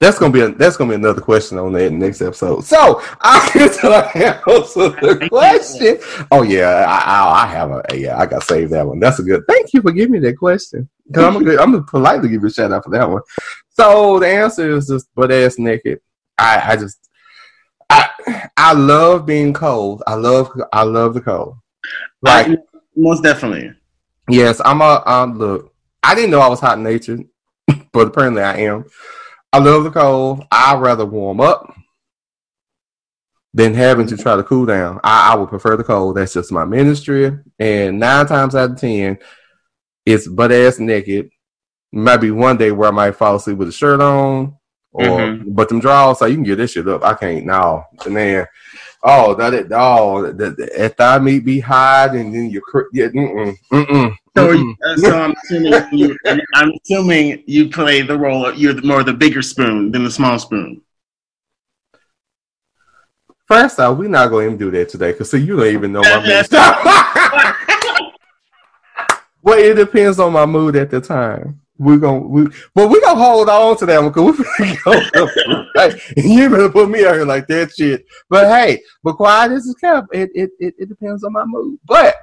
that's 0.00 0.18
gonna 0.18 0.32
be 0.32 0.40
a, 0.40 0.48
that's 0.48 0.78
gonna 0.78 0.88
be 0.88 0.94
another 0.94 1.20
question 1.20 1.58
on 1.58 1.72
that 1.74 1.92
next 1.92 2.22
episode. 2.22 2.64
So 2.64 3.02
I 3.20 3.50
to 3.52 4.10
answer 4.16 4.88
the 4.88 5.28
question. 5.28 5.98
Oh 6.32 6.42
yeah, 6.42 6.86
I, 6.88 6.98
I, 6.98 7.42
I 7.42 7.46
have 7.46 7.70
a 7.70 7.82
yeah, 7.94 8.18
I 8.18 8.24
got 8.24 8.40
to 8.40 8.46
save 8.46 8.70
that 8.70 8.86
one. 8.86 8.98
That's 8.98 9.18
a 9.18 9.22
good. 9.22 9.42
Thank 9.46 9.74
you 9.74 9.82
for 9.82 9.92
giving 9.92 10.12
me 10.12 10.18
that 10.20 10.38
question. 10.38 10.88
Cause 11.14 11.24
I'm 11.24 11.34
gonna 11.34 11.60
I'm 11.60 11.72
gonna 11.72 11.82
politely 11.82 12.30
give 12.30 12.40
you 12.40 12.48
a 12.48 12.52
shout 12.52 12.72
out 12.72 12.84
for 12.84 12.90
that 12.90 13.08
one. 13.08 13.20
So 13.68 14.18
the 14.18 14.28
answer 14.28 14.74
is 14.74 14.88
just 14.88 15.14
butt 15.14 15.30
ass 15.30 15.58
naked. 15.58 16.00
I 16.38 16.72
I 16.72 16.76
just 16.76 17.10
I 17.90 18.08
I 18.56 18.72
love 18.72 19.26
being 19.26 19.52
cold. 19.52 20.02
I 20.06 20.14
love 20.14 20.50
I 20.72 20.82
love 20.84 21.12
the 21.12 21.20
cold. 21.20 21.56
Like 22.22 22.48
I- 22.48 22.56
most 22.96 23.22
definitely. 23.22 23.72
Yes, 24.30 24.62
I'm 24.64 24.80
a 24.80 25.02
um 25.04 25.36
look. 25.36 25.74
I 26.02 26.14
didn't 26.14 26.30
know 26.30 26.40
I 26.40 26.48
was 26.48 26.60
hot 26.60 26.78
natured, 26.78 27.26
but 27.92 28.06
apparently 28.06 28.42
I 28.42 28.56
am. 28.58 28.86
I 29.52 29.58
love 29.58 29.84
the 29.84 29.90
cold. 29.90 30.44
I'd 30.50 30.80
rather 30.80 31.04
warm 31.04 31.40
up 31.40 31.74
than 33.52 33.74
having 33.74 34.06
to 34.06 34.16
try 34.16 34.36
to 34.36 34.44
cool 34.44 34.64
down. 34.66 35.00
I, 35.02 35.32
I 35.32 35.36
would 35.36 35.48
prefer 35.48 35.76
the 35.76 35.84
cold. 35.84 36.16
That's 36.16 36.34
just 36.34 36.52
my 36.52 36.64
ministry. 36.64 37.36
And 37.58 37.98
nine 37.98 38.26
times 38.26 38.54
out 38.54 38.70
of 38.72 38.76
ten, 38.78 39.18
it's 40.06 40.28
butt 40.28 40.52
ass 40.52 40.78
naked. 40.78 41.30
Maybe 41.92 42.30
one 42.30 42.56
day 42.56 42.70
where 42.70 42.88
I 42.88 42.92
might 42.92 43.16
fall 43.16 43.34
asleep 43.36 43.58
with 43.58 43.68
a 43.68 43.72
shirt 43.72 44.00
on, 44.00 44.54
or 44.92 45.04
Mhm. 45.04 45.44
but 45.48 45.68
them 45.68 45.80
drawers, 45.80 46.18
so 46.18 46.26
you 46.26 46.36
can 46.36 46.44
get 46.44 46.56
this 46.56 46.70
shit 46.72 46.86
up. 46.86 47.02
I 47.04 47.14
can't. 47.14 47.44
No, 47.46 47.84
man. 48.08 48.46
Oh, 49.02 49.34
that 49.34 49.54
it. 49.54 49.68
Oh, 49.72 50.30
the, 50.30 50.50
the, 50.50 50.70
that 50.76 50.96
thigh 50.96 51.18
meat 51.18 51.44
be 51.44 51.58
hot, 51.58 52.14
and 52.14 52.34
then 52.34 52.50
you. 52.50 52.60
cr- 52.60 52.88
Yeah, 52.92 53.06
mm-mm, 53.06 53.56
mm-mm, 53.72 54.14
So, 54.36 54.48
mm-mm. 54.48 54.76
uh, 54.84 54.96
so 54.96 55.18
I'm 55.18 55.34
assuming 55.42 55.72
you, 55.92 56.16
I'm 56.54 56.72
assuming 56.84 57.42
you 57.46 57.70
play 57.70 58.02
the 58.02 58.18
role. 58.18 58.46
Of, 58.46 58.58
you're 58.58 58.80
more 58.82 59.02
the 59.02 59.14
bigger 59.14 59.40
spoon 59.40 59.90
than 59.90 60.04
the 60.04 60.10
small 60.10 60.38
spoon. 60.38 60.82
First 63.46 63.80
off, 63.80 63.96
we're 63.96 64.08
not 64.08 64.28
going 64.28 64.52
to 64.52 64.58
do 64.58 64.70
that 64.70 64.90
today 64.90 65.12
because 65.12 65.30
see, 65.30 65.38
you 65.38 65.56
don't 65.56 65.66
even 65.66 65.92
know 65.92 66.02
my 66.02 66.20
mood. 66.20 66.46
well, 69.42 69.58
it 69.58 69.74
depends 69.74 70.20
on 70.20 70.32
my 70.32 70.46
mood 70.46 70.76
at 70.76 70.90
the 70.90 71.00
time. 71.00 71.60
We're 71.80 71.96
gonna, 71.96 72.20
we, 72.20 72.46
but 72.74 72.90
we're 72.90 73.00
gonna 73.00 73.18
hold 73.18 73.48
on 73.48 73.74
to 73.78 73.86
that 73.86 74.02
one 74.02 74.12
because 74.12 74.38
we're 74.38 75.70
hey, 75.76 75.98
you 76.14 76.50
better 76.50 76.68
put 76.68 76.90
me 76.90 77.06
out 77.06 77.14
here 77.14 77.24
like 77.24 77.46
that 77.46 77.72
shit. 77.72 78.04
But 78.28 78.48
hey, 78.48 78.82
but 79.02 79.14
quiet 79.14 79.52
is 79.52 79.74
kept, 79.80 80.14
it, 80.14 80.28
it, 80.34 80.50
it, 80.58 80.74
it 80.78 80.88
depends 80.90 81.24
on 81.24 81.32
my 81.32 81.46
mood. 81.46 81.78
But 81.86 82.16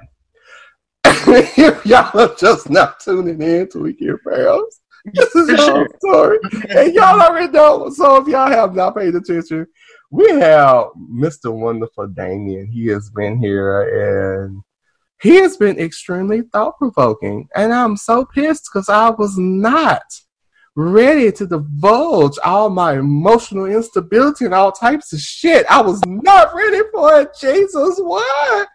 if 1.04 1.84
y'all 1.84 2.20
are 2.20 2.36
just 2.36 2.70
not 2.70 3.00
tuning 3.00 3.42
in 3.42 3.68
to 3.70 3.80
Weekend 3.80 4.20
Pearls, 4.22 4.80
this 5.12 5.34
is 5.34 5.48
your 5.48 5.88
story. 5.96 6.38
And 6.70 6.94
y'all 6.94 7.20
already 7.20 7.50
know. 7.50 7.90
So 7.90 8.22
if 8.22 8.28
y'all 8.28 8.48
have 8.48 8.76
not 8.76 8.94
paid 8.94 9.16
attention, 9.16 9.66
we 10.12 10.30
have 10.38 10.86
Mr. 11.12 11.52
Wonderful 11.52 12.06
Damien. 12.06 12.68
He 12.68 12.86
has 12.86 13.10
been 13.10 13.38
here 13.38 14.36
and 14.40 14.62
he 15.20 15.36
has 15.36 15.56
been 15.56 15.78
extremely 15.78 16.42
thought 16.42 16.78
provoking. 16.78 17.48
And 17.54 17.72
I'm 17.72 17.96
so 17.96 18.24
pissed 18.24 18.68
because 18.72 18.88
I 18.88 19.10
was 19.10 19.36
not 19.36 20.02
ready 20.76 21.32
to 21.32 21.46
divulge 21.46 22.38
all 22.44 22.70
my 22.70 22.98
emotional 22.98 23.66
instability 23.66 24.44
and 24.44 24.54
all 24.54 24.70
types 24.70 25.12
of 25.12 25.20
shit. 25.20 25.66
I 25.68 25.82
was 25.82 26.00
not 26.06 26.54
ready 26.54 26.80
for 26.92 27.20
it. 27.20 27.30
Jesus, 27.40 27.98
what? 27.98 28.68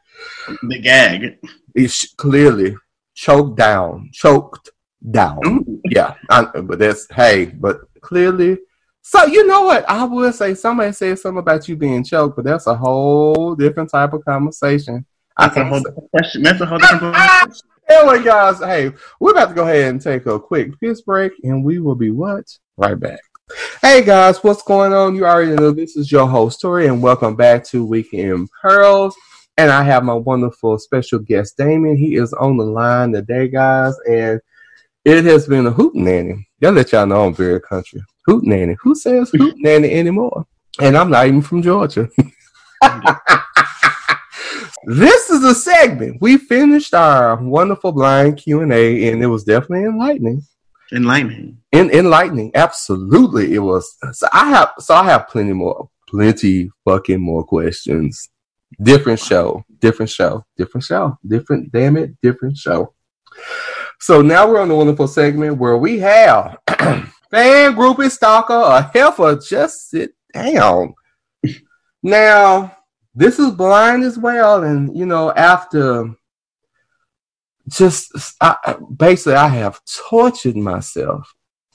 The 0.63 0.79
gag. 0.79 1.39
It's 1.75 2.13
clearly 2.15 2.75
choked 3.15 3.57
down, 3.57 4.09
choked 4.11 4.69
down. 5.11 5.81
Yeah, 5.85 6.15
I, 6.29 6.43
but 6.43 6.79
that's 6.79 7.07
hey, 7.11 7.45
but 7.45 7.81
clearly. 8.01 8.59
So 9.01 9.25
you 9.25 9.45
know 9.45 9.63
what? 9.63 9.89
I 9.89 10.03
would 10.03 10.35
say 10.35 10.55
somebody 10.55 10.91
said 10.93 11.19
something 11.19 11.39
about 11.39 11.67
you 11.67 11.75
being 11.75 12.03
choked, 12.03 12.35
but 12.35 12.45
that's 12.45 12.67
a 12.67 12.75
whole 12.75 13.55
different 13.55 13.89
type 13.89 14.13
of 14.13 14.23
conversation. 14.25 15.05
That's 15.37 15.57
a 15.57 15.65
whole 15.65 15.79
different 15.79 16.11
question. 16.11 16.43
That's 16.43 16.61
a 16.61 16.65
whole 16.65 16.77
different 16.77 17.15
question. 17.15 17.69
Anyway, 17.89 18.23
guys, 18.23 18.59
hey, 18.59 18.91
we're 19.19 19.31
about 19.31 19.49
to 19.49 19.55
go 19.55 19.63
ahead 19.63 19.91
and 19.91 20.01
take 20.01 20.25
a 20.25 20.39
quick 20.39 20.79
piss 20.79 21.01
break, 21.01 21.33
and 21.43 21.63
we 21.63 21.79
will 21.79 21.95
be 21.95 22.11
what? 22.11 22.45
Right 22.77 22.99
back. 22.99 23.19
Hey 23.81 24.03
guys, 24.03 24.43
what's 24.43 24.63
going 24.63 24.93
on? 24.93 25.15
You 25.15 25.25
already 25.25 25.53
know 25.53 25.71
this 25.71 25.97
is 25.97 26.11
your 26.11 26.27
host 26.27 26.61
Tori, 26.61 26.87
and 26.87 27.03
welcome 27.03 27.35
back 27.35 27.63
to 27.65 27.85
Weekend 27.85 28.49
Pearls. 28.61 29.15
And 29.57 29.69
I 29.69 29.83
have 29.83 30.03
my 30.03 30.13
wonderful 30.13 30.79
special 30.79 31.19
guest 31.19 31.57
Damien. 31.57 31.97
He 31.97 32.15
is 32.15 32.33
on 32.33 32.57
the 32.57 32.63
line 32.63 33.11
today, 33.11 33.49
guys, 33.49 33.95
and 34.09 34.39
it 35.03 35.25
has 35.25 35.47
been 35.47 35.67
a 35.67 35.71
hoot 35.71 35.93
nanny. 35.93 36.47
Y'all 36.61 36.71
let 36.71 36.91
y'all 36.93 37.05
know 37.05 37.25
I'm 37.25 37.35
very 37.35 37.59
country. 37.59 38.01
Hoot 38.25 38.43
nanny. 38.45 38.77
Who 38.81 38.95
says 38.95 39.29
hoot 39.31 39.55
nanny 39.57 39.91
anymore? 39.91 40.45
And 40.79 40.97
I'm 40.97 41.11
not 41.11 41.27
even 41.27 41.41
from 41.41 41.61
Georgia. 41.61 42.09
this 44.85 45.29
is 45.29 45.43
a 45.43 45.55
segment. 45.55 46.17
We 46.21 46.37
finished 46.37 46.93
our 46.93 47.35
wonderful 47.35 47.91
blind 47.91 48.37
Q 48.37 48.61
and 48.61 48.73
A, 48.73 49.11
and 49.11 49.23
it 49.23 49.27
was 49.27 49.43
definitely 49.43 49.85
enlightening. 49.85 50.41
Enlightening. 50.91 51.57
En- 51.71 51.91
enlightening. 51.91 52.51
Absolutely, 52.55 53.53
it 53.53 53.59
was. 53.59 53.97
So 54.11 54.27
I 54.31 54.49
have. 54.49 54.73
So 54.79 54.93
I 54.93 55.03
have 55.05 55.27
plenty 55.27 55.53
more. 55.53 55.89
Plenty 56.07 56.69
fucking 56.85 57.21
more 57.21 57.43
questions. 57.43 58.29
Different 58.81 59.19
show. 59.19 59.63
Different 59.79 60.11
show. 60.11 60.45
Different 60.57 60.83
show. 60.83 61.17
Different. 61.27 61.71
Damn 61.71 61.97
it. 61.97 62.11
Different 62.21 62.57
show. 62.57 62.93
So 63.99 64.21
now 64.21 64.47
we're 64.47 64.61
on 64.61 64.67
the 64.67 64.75
wonderful 64.75 65.07
segment 65.07 65.57
where 65.57 65.77
we 65.77 65.97
have 65.99 66.57
fan 66.67 67.75
groupie 67.75 68.11
stalker 68.11 68.53
a 68.53 68.81
heifer. 68.93 69.37
Just 69.37 69.89
sit 69.89 70.13
down. 70.33 70.93
now 72.03 72.75
this 73.15 73.39
is 73.39 73.51
blind 73.51 74.03
as 74.03 74.17
well, 74.17 74.63
and 74.63 74.95
you 74.97 75.05
know 75.05 75.31
after 75.33 76.13
just 77.69 78.11
I, 78.41 78.75
basically 78.95 79.35
I 79.35 79.47
have 79.47 79.79
tortured 80.09 80.57
myself 80.57 81.33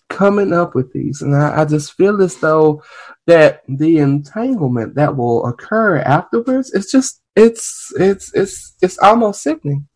coming 0.08 0.52
up 0.52 0.74
with 0.74 0.92
these, 0.92 1.22
and 1.22 1.34
I, 1.36 1.62
I 1.62 1.64
just 1.64 1.94
feel 1.94 2.20
as 2.22 2.36
though 2.36 2.82
that 3.26 3.62
the 3.68 3.98
entanglement 3.98 4.94
that 4.94 5.16
will 5.16 5.46
occur 5.46 5.98
afterwards 5.98 6.72
it's 6.72 6.90
just 6.90 7.20
it's 7.36 7.92
it's 7.96 8.34
it's 8.34 8.74
it's 8.82 8.98
almost 8.98 9.42
sickening. 9.42 9.86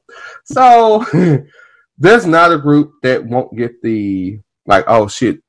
So 0.44 1.04
there's 1.98 2.26
not 2.26 2.52
a 2.52 2.58
group 2.58 2.92
that 3.02 3.24
won't 3.24 3.56
get 3.56 3.82
the 3.82 4.38
like 4.66 4.84
oh 4.86 5.08
shit. 5.08 5.40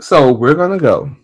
So 0.00 0.32
we're 0.32 0.54
gonna 0.54 0.78
go 0.78 1.16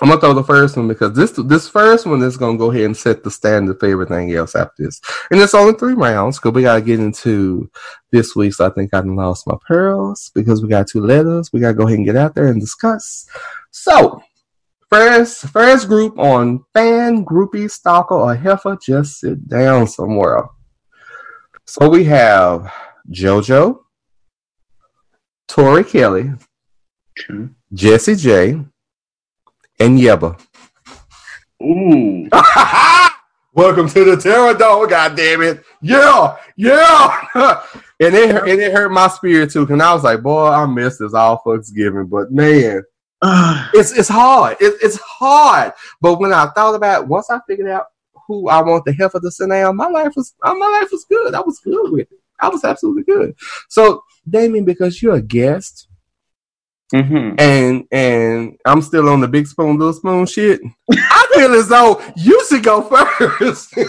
I'm 0.00 0.08
gonna 0.08 0.20
throw 0.20 0.32
the 0.32 0.44
first 0.44 0.76
one 0.76 0.86
because 0.86 1.12
this 1.12 1.32
this 1.32 1.68
first 1.68 2.06
one 2.06 2.22
is 2.22 2.36
gonna 2.36 2.56
go 2.56 2.70
ahead 2.70 2.84
and 2.84 2.96
set 2.96 3.24
the 3.24 3.30
standard 3.30 3.80
for 3.80 3.86
everything 3.86 4.32
else 4.32 4.54
after 4.54 4.84
this. 4.84 5.00
And 5.30 5.40
it's 5.40 5.54
only 5.54 5.74
three 5.74 5.94
rounds 5.94 6.38
because 6.38 6.52
we 6.52 6.62
gotta 6.62 6.80
get 6.80 7.00
into 7.00 7.68
this 8.12 8.36
week. 8.36 8.54
So 8.54 8.66
I 8.66 8.70
think 8.70 8.94
I 8.94 9.00
lost 9.00 9.46
my 9.46 9.56
pearls 9.66 10.30
because 10.34 10.62
we 10.62 10.68
got 10.68 10.86
two 10.86 11.00
letters. 11.00 11.52
We 11.52 11.58
gotta 11.58 11.74
go 11.74 11.86
ahead 11.86 11.98
and 11.98 12.06
get 12.06 12.16
out 12.16 12.36
there 12.36 12.46
and 12.46 12.60
discuss. 12.60 13.26
So 13.72 14.22
first 14.88 15.48
first 15.48 15.88
group 15.88 16.16
on 16.16 16.64
fan 16.74 17.24
groupie 17.24 17.70
stalker 17.70 18.14
or 18.14 18.36
heifer, 18.36 18.78
just 18.80 19.18
sit 19.18 19.48
down 19.48 19.88
somewhere. 19.88 20.44
So 21.66 21.88
we 21.88 22.04
have 22.04 22.72
JoJo, 23.10 23.80
Tori 25.48 25.82
Kelly, 25.82 26.30
okay. 27.18 27.48
Jessie 27.74 28.14
J 28.14 28.64
and 29.80 29.98
Yebba. 29.98 30.40
Ooh. 31.62 32.28
Welcome 33.54 33.88
to 33.88 34.04
the 34.04 34.16
Terror 34.16 34.54
Dome, 34.54 34.88
God 34.88 35.16
damn 35.16 35.42
it. 35.42 35.64
Yeah, 35.82 36.36
yeah. 36.56 37.26
and 38.00 38.14
it 38.14 38.36
and 38.36 38.60
it 38.60 38.72
hurt 38.72 38.92
my 38.92 39.08
spirit 39.08 39.50
too, 39.50 39.66
because 39.66 39.80
I 39.80 39.92
was 39.92 40.04
like, 40.04 40.22
boy, 40.22 40.48
I 40.48 40.66
miss 40.66 40.98
this 40.98 41.14
all 41.14 41.42
fucks 41.44 41.74
giving. 41.74 42.06
But 42.06 42.30
man, 42.30 42.82
it's 43.74 43.92
it's 43.92 44.08
hard. 44.08 44.56
It, 44.60 44.74
it's 44.80 44.98
hard. 45.00 45.72
But 46.00 46.20
when 46.20 46.32
I 46.32 46.46
thought 46.50 46.74
about 46.74 47.08
once 47.08 47.30
I 47.30 47.40
figured 47.48 47.68
out 47.68 47.86
who 48.28 48.48
I 48.48 48.62
want 48.62 48.84
the 48.84 48.92
heifer 48.92 49.18
to 49.18 49.30
the 49.30 49.46
down, 49.48 49.76
my 49.76 49.88
life 49.88 50.12
was 50.14 50.34
my 50.40 50.52
life 50.52 50.92
was 50.92 51.04
good. 51.08 51.34
I 51.34 51.40
was 51.40 51.58
good 51.58 51.90
with 51.90 52.12
it. 52.12 52.18
I 52.40 52.48
was 52.48 52.62
absolutely 52.62 53.02
good. 53.02 53.34
So, 53.68 54.04
Damien, 54.28 54.64
because 54.64 55.02
you're 55.02 55.16
a 55.16 55.22
guest, 55.22 55.87
Mm-hmm. 56.94 57.34
And 57.38 57.86
and 57.92 58.58
I'm 58.64 58.80
still 58.82 59.08
on 59.08 59.20
the 59.20 59.28
big 59.28 59.46
spoon, 59.46 59.78
little 59.78 59.92
spoon 59.92 60.24
shit. 60.26 60.60
I 60.90 61.26
feel 61.34 61.54
as 61.54 61.68
though 61.68 62.02
you 62.16 62.42
should 62.46 62.62
go 62.62 62.82
first. 62.82 63.76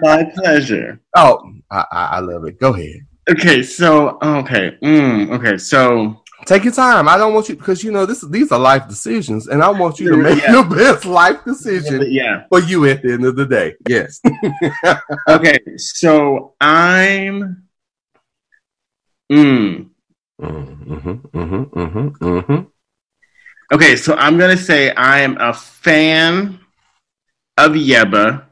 My 0.00 0.24
pleasure. 0.34 1.00
Oh, 1.14 1.52
I, 1.70 1.84
I 1.90 2.20
love 2.20 2.46
it. 2.46 2.58
Go 2.58 2.72
ahead. 2.74 3.06
Okay, 3.30 3.62
so 3.62 4.18
okay, 4.22 4.78
mm, 4.82 5.30
okay, 5.30 5.58
so 5.58 6.22
take 6.46 6.64
your 6.64 6.72
time. 6.72 7.06
I 7.08 7.18
don't 7.18 7.34
want 7.34 7.48
you 7.48 7.56
because 7.56 7.84
you 7.84 7.92
know 7.92 8.06
this. 8.06 8.22
These 8.22 8.50
are 8.50 8.58
life 8.58 8.88
decisions, 8.88 9.46
and 9.46 9.62
I 9.62 9.68
want 9.68 10.00
you 10.00 10.10
to 10.10 10.16
make 10.16 10.42
yeah. 10.42 10.52
your 10.52 10.64
best 10.64 11.04
life 11.04 11.44
decision. 11.44 12.06
Yeah, 12.08 12.44
for 12.48 12.60
you 12.60 12.86
at 12.86 13.02
the 13.02 13.12
end 13.12 13.26
of 13.26 13.36
the 13.36 13.46
day. 13.46 13.74
Yes. 13.86 14.20
okay, 15.28 15.58
so 15.76 16.54
I'm. 16.60 17.68
Mm, 19.30 19.89
Mm-hmm, 20.40 21.12
mm-hmm, 21.36 21.62
mm-hmm, 21.78 22.08
mm-hmm, 22.24 22.60
okay, 23.72 23.96
so 23.96 24.14
I'm 24.14 24.38
gonna 24.38 24.56
say 24.56 24.90
I 24.94 25.20
am 25.20 25.36
a 25.38 25.52
fan 25.52 26.58
of 27.58 27.72
Yebba. 27.72 28.44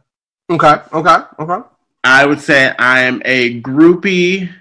Okay, 0.50 0.74
okay, 0.92 1.16
okay. 1.38 1.68
I 2.04 2.26
would 2.26 2.40
say 2.40 2.74
I 2.78 3.00
am 3.00 3.22
a 3.24 3.60
groupie 3.60 4.52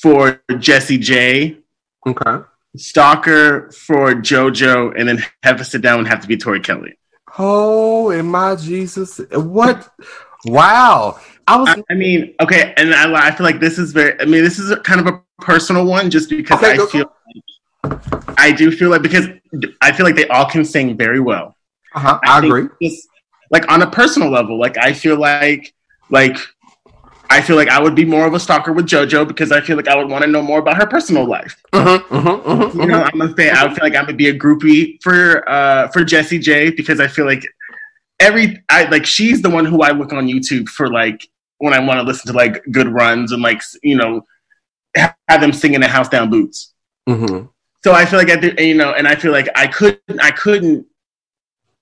for 0.00 0.40
Jessie 0.58 0.98
J. 0.98 1.58
Okay. 2.06 2.44
Stalker 2.76 3.70
for 3.70 4.14
JoJo, 4.14 4.98
and 4.98 5.08
then 5.08 5.24
have 5.42 5.58
to 5.58 5.64
sit 5.64 5.80
down 5.80 6.00
and 6.00 6.08
have 6.08 6.20
to 6.20 6.28
be 6.28 6.36
Tori 6.36 6.60
Kelly. 6.60 6.98
Oh, 7.38 8.10
and 8.10 8.30
my 8.30 8.56
Jesus! 8.56 9.20
What? 9.32 9.88
wow! 10.44 11.18
I 11.46 11.56
was. 11.56 11.68
I, 11.68 11.82
I 11.90 11.94
mean, 11.94 12.34
okay, 12.40 12.74
and 12.76 12.94
I, 12.94 13.28
I 13.28 13.30
feel 13.30 13.44
like 13.44 13.60
this 13.60 13.78
is 13.78 13.92
very. 13.92 14.20
I 14.20 14.24
mean, 14.24 14.42
this 14.42 14.58
is 14.58 14.74
kind 14.80 15.00
of 15.00 15.06
a 15.06 15.23
personal 15.40 15.84
one, 15.84 16.10
just 16.10 16.30
because 16.30 16.62
okay, 16.62 16.72
I 16.72 16.86
feel. 16.86 17.12
Like, 17.84 18.38
I 18.38 18.52
do 18.52 18.70
feel 18.70 18.90
like 18.90 19.02
because 19.02 19.28
I 19.80 19.92
feel 19.92 20.06
like 20.06 20.16
they 20.16 20.28
all 20.28 20.48
can 20.48 20.64
sing 20.64 20.96
very 20.96 21.20
well. 21.20 21.56
Uh-huh, 21.94 22.18
I, 22.24 22.40
I 22.40 22.44
agree. 22.44 22.68
Just, 22.82 23.08
like 23.50 23.70
on 23.70 23.82
a 23.82 23.90
personal 23.90 24.30
level, 24.30 24.58
like 24.58 24.76
I 24.78 24.92
feel 24.92 25.18
like, 25.18 25.74
like 26.10 26.36
I 27.30 27.40
feel 27.40 27.56
like 27.56 27.68
I 27.68 27.80
would 27.80 27.94
be 27.94 28.04
more 28.04 28.26
of 28.26 28.34
a 28.34 28.40
stalker 28.40 28.72
with 28.72 28.86
JoJo 28.86 29.28
because 29.28 29.52
I 29.52 29.60
feel 29.60 29.76
like 29.76 29.88
I 29.88 29.96
would 29.96 30.08
want 30.08 30.24
to 30.24 30.30
know 30.30 30.42
more 30.42 30.58
about 30.58 30.76
her 30.76 30.86
personal 30.86 31.26
life. 31.26 31.60
Uh-huh, 31.72 32.02
uh-huh, 32.10 32.40
uh-huh, 32.44 32.70
you 32.74 32.86
know, 32.86 33.08
I'm 33.12 33.20
a 33.20 33.34
fan. 33.34 33.56
I 33.56 33.72
feel 33.72 33.84
like 33.84 33.94
I 33.94 34.02
would 34.02 34.16
be 34.16 34.28
a 34.28 34.38
groupie 34.38 35.02
for 35.02 35.48
uh, 35.48 35.88
for 35.88 36.04
Jessie 36.04 36.38
J 36.38 36.70
because 36.70 37.00
I 37.00 37.06
feel 37.06 37.26
like 37.26 37.42
every 38.20 38.62
I 38.68 38.84
like 38.84 39.06
she's 39.06 39.42
the 39.42 39.50
one 39.50 39.64
who 39.64 39.82
I 39.82 39.90
look 39.90 40.12
on 40.12 40.26
YouTube 40.26 40.68
for 40.68 40.88
like 40.88 41.28
when 41.58 41.74
I 41.74 41.78
want 41.78 42.00
to 42.00 42.02
listen 42.02 42.26
to 42.32 42.36
like 42.36 42.62
good 42.70 42.88
runs 42.88 43.32
and 43.32 43.42
like 43.42 43.62
you 43.82 43.96
know 43.96 44.24
have 44.96 45.40
them 45.40 45.52
singing 45.52 45.80
the 45.80 45.88
house 45.88 46.08
down 46.08 46.30
boots. 46.30 46.72
Mm-hmm. 47.08 47.46
So 47.82 47.92
I 47.92 48.04
feel 48.06 48.18
like 48.18 48.30
I 48.30 48.36
do, 48.36 48.54
you 48.58 48.74
know, 48.74 48.92
and 48.92 49.06
I 49.06 49.14
feel 49.14 49.32
like 49.32 49.48
I 49.56 49.66
couldn't, 49.66 50.00
I 50.22 50.30
couldn't 50.30 50.86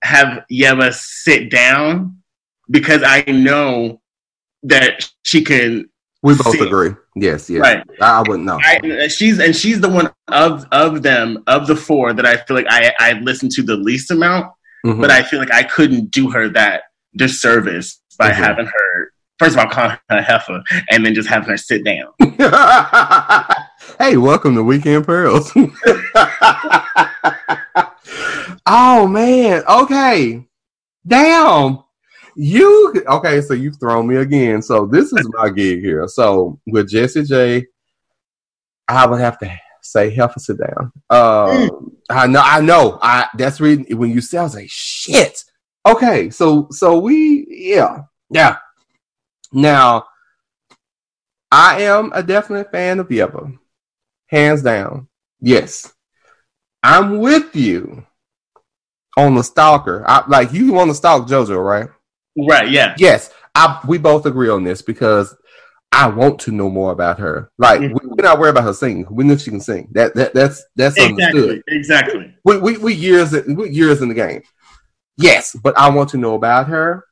have 0.02 0.44
Yebba 0.50 0.92
sit 0.94 1.50
down 1.50 2.18
because 2.70 3.02
I 3.04 3.22
know 3.30 4.00
that 4.64 5.08
she 5.24 5.42
can. 5.44 5.88
We 6.24 6.34
both 6.34 6.52
sing. 6.52 6.62
agree. 6.66 6.90
Yes, 7.16 7.50
yes. 7.50 7.60
Right. 7.60 7.84
I, 8.00 8.18
I 8.18 8.20
wouldn't 8.20 8.44
know. 8.44 8.58
I, 8.62 9.08
she's 9.08 9.38
and 9.40 9.54
she's 9.54 9.80
the 9.80 9.88
one 9.88 10.10
of 10.28 10.64
of 10.72 11.02
them 11.02 11.42
of 11.46 11.66
the 11.66 11.76
four 11.76 12.12
that 12.12 12.24
I 12.24 12.36
feel 12.36 12.56
like 12.56 12.66
I 12.68 12.92
I 12.98 13.12
listened 13.14 13.50
to 13.52 13.62
the 13.62 13.76
least 13.76 14.10
amount, 14.10 14.52
Mhm. 14.86 15.00
but 15.00 15.10
I 15.10 15.22
feel 15.22 15.38
like 15.40 15.52
I 15.52 15.64
couldn't 15.64 16.10
do 16.12 16.30
her 16.30 16.48
that 16.50 16.82
disservice 17.16 18.00
by 18.18 18.30
Mhm. 18.30 18.34
having 18.34 18.66
her 18.66 19.11
first 19.38 19.56
of 19.56 19.60
all 19.60 19.70
calling 19.70 19.90
her 19.90 20.18
a 20.18 20.22
heifer 20.22 20.62
and 20.90 21.04
then 21.04 21.14
just 21.14 21.28
having 21.28 21.48
her 21.48 21.56
sit 21.56 21.84
down. 21.84 22.12
hey, 23.98 24.16
welcome 24.16 24.54
to 24.54 24.62
Weekend 24.62 25.04
Pearls. 25.04 25.52
oh 28.66 29.06
man. 29.08 29.62
Okay. 29.68 30.46
Damn. 31.06 31.82
You 32.34 32.94
okay? 33.06 33.40
So 33.40 33.54
you've 33.54 33.78
thrown 33.78 34.06
me 34.06 34.16
again. 34.16 34.62
So 34.62 34.86
this 34.86 35.12
is 35.12 35.28
my 35.34 35.50
gig 35.50 35.80
here. 35.80 36.06
So 36.08 36.58
with 36.66 36.88
Jessie 36.88 37.24
J, 37.24 37.66
I 38.88 39.06
would 39.06 39.20
have 39.20 39.38
to 39.40 39.58
say 39.82 40.10
heifer 40.10 40.38
sit 40.38 40.58
down. 40.58 40.92
Um, 41.10 41.96
I 42.08 42.26
know. 42.26 42.42
I 42.42 42.60
know. 42.60 42.98
I 43.02 43.28
that's 43.36 43.60
reading 43.60 43.96
when 43.98 44.10
you 44.10 44.20
say 44.20 44.38
I 44.38 44.44
was 44.44 44.54
like 44.54 44.70
shit. 44.70 45.44
Okay. 45.86 46.30
So 46.30 46.68
so 46.70 46.98
we 46.98 47.46
yeah 47.48 48.02
yeah. 48.30 48.56
Now 49.52 50.06
I 51.50 51.82
am 51.82 52.10
a 52.14 52.22
definite 52.22 52.70
fan 52.72 52.98
of 52.98 53.08
Yebba. 53.08 53.58
Hands 54.26 54.62
down. 54.62 55.08
Yes. 55.40 55.92
I'm 56.82 57.18
with 57.18 57.54
you 57.54 58.06
on 59.16 59.34
the 59.34 59.44
stalker. 59.44 60.04
I, 60.08 60.24
like 60.26 60.52
you 60.52 60.72
want 60.72 60.90
to 60.90 60.94
stalk 60.94 61.28
JoJo, 61.28 61.62
right? 61.62 61.90
Right? 62.48 62.70
Yeah. 62.70 62.94
Yes. 62.98 63.30
I, 63.54 63.78
we 63.86 63.98
both 63.98 64.24
agree 64.24 64.48
on 64.48 64.64
this 64.64 64.80
because 64.80 65.36
I 65.92 66.06
want 66.06 66.38
to 66.40 66.52
know 66.52 66.70
more 66.70 66.90
about 66.92 67.18
her. 67.18 67.50
Like 67.58 67.80
Mhm. 67.80 67.92
we, 67.92 68.08
we're 68.08 68.24
not 68.24 68.38
worried 68.38 68.50
about 68.50 68.64
her 68.64 68.72
singing. 68.72 69.06
We 69.10 69.24
know 69.24 69.36
she 69.36 69.50
can 69.50 69.60
sing. 69.60 69.88
That, 69.92 70.14
that 70.14 70.32
that's 70.32 70.64
that's 70.74 70.98
understood. 70.98 71.62
Exactly. 71.68 71.76
Exactly. 71.76 72.34
We 72.44 72.58
we 72.58 72.78
we 72.78 72.94
years 72.94 73.32
we 73.32 73.68
years 73.68 74.00
in 74.00 74.08
the 74.08 74.14
game. 74.14 74.42
Yes, 75.18 75.54
but 75.62 75.76
I 75.76 75.90
want 75.90 76.08
to 76.10 76.16
know 76.16 76.34
about 76.34 76.68
her. 76.68 77.04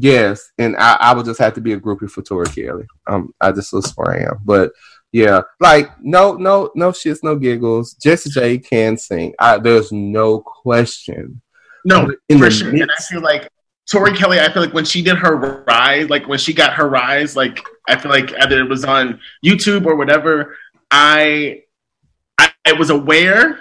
Yes, 0.00 0.50
and 0.58 0.76
I, 0.76 0.96
I 1.00 1.14
would 1.14 1.26
just 1.26 1.40
have 1.40 1.54
to 1.54 1.60
be 1.60 1.72
a 1.72 1.80
groupie 1.80 2.10
for 2.10 2.22
Tori 2.22 2.46
Kelly. 2.46 2.84
Um, 3.06 3.32
I 3.40 3.52
just 3.52 3.72
that's 3.72 3.92
where 3.96 4.10
I 4.14 4.24
am. 4.24 4.38
But 4.44 4.72
yeah, 5.12 5.40
like 5.60 5.90
no, 6.02 6.34
no, 6.34 6.70
no 6.74 6.90
shits, 6.92 7.22
no 7.22 7.36
giggles. 7.36 7.94
Jessie 7.94 8.30
J 8.30 8.58
can 8.58 8.96
sing. 8.96 9.34
I, 9.38 9.58
there's 9.58 9.90
no 9.92 10.40
question. 10.40 11.40
No, 11.84 12.12
In 12.28 12.38
for 12.38 12.50
sure. 12.50 12.68
And 12.70 12.90
I 12.90 13.02
feel 13.02 13.22
like 13.22 13.48
Tori 13.90 14.12
Kelly, 14.12 14.38
I 14.38 14.52
feel 14.52 14.62
like 14.62 14.74
when 14.74 14.84
she 14.84 15.00
did 15.02 15.16
her 15.16 15.64
rise, 15.66 16.10
like 16.10 16.28
when 16.28 16.38
she 16.38 16.52
got 16.52 16.74
her 16.74 16.88
rise, 16.88 17.34
like 17.36 17.58
I 17.88 17.96
feel 17.96 18.10
like 18.10 18.32
either 18.42 18.60
it 18.60 18.68
was 18.68 18.84
on 18.84 19.18
YouTube 19.44 19.86
or 19.86 19.96
whatever, 19.96 20.56
I 20.90 21.62
I, 22.38 22.50
I 22.66 22.72
was 22.74 22.90
aware, 22.90 23.60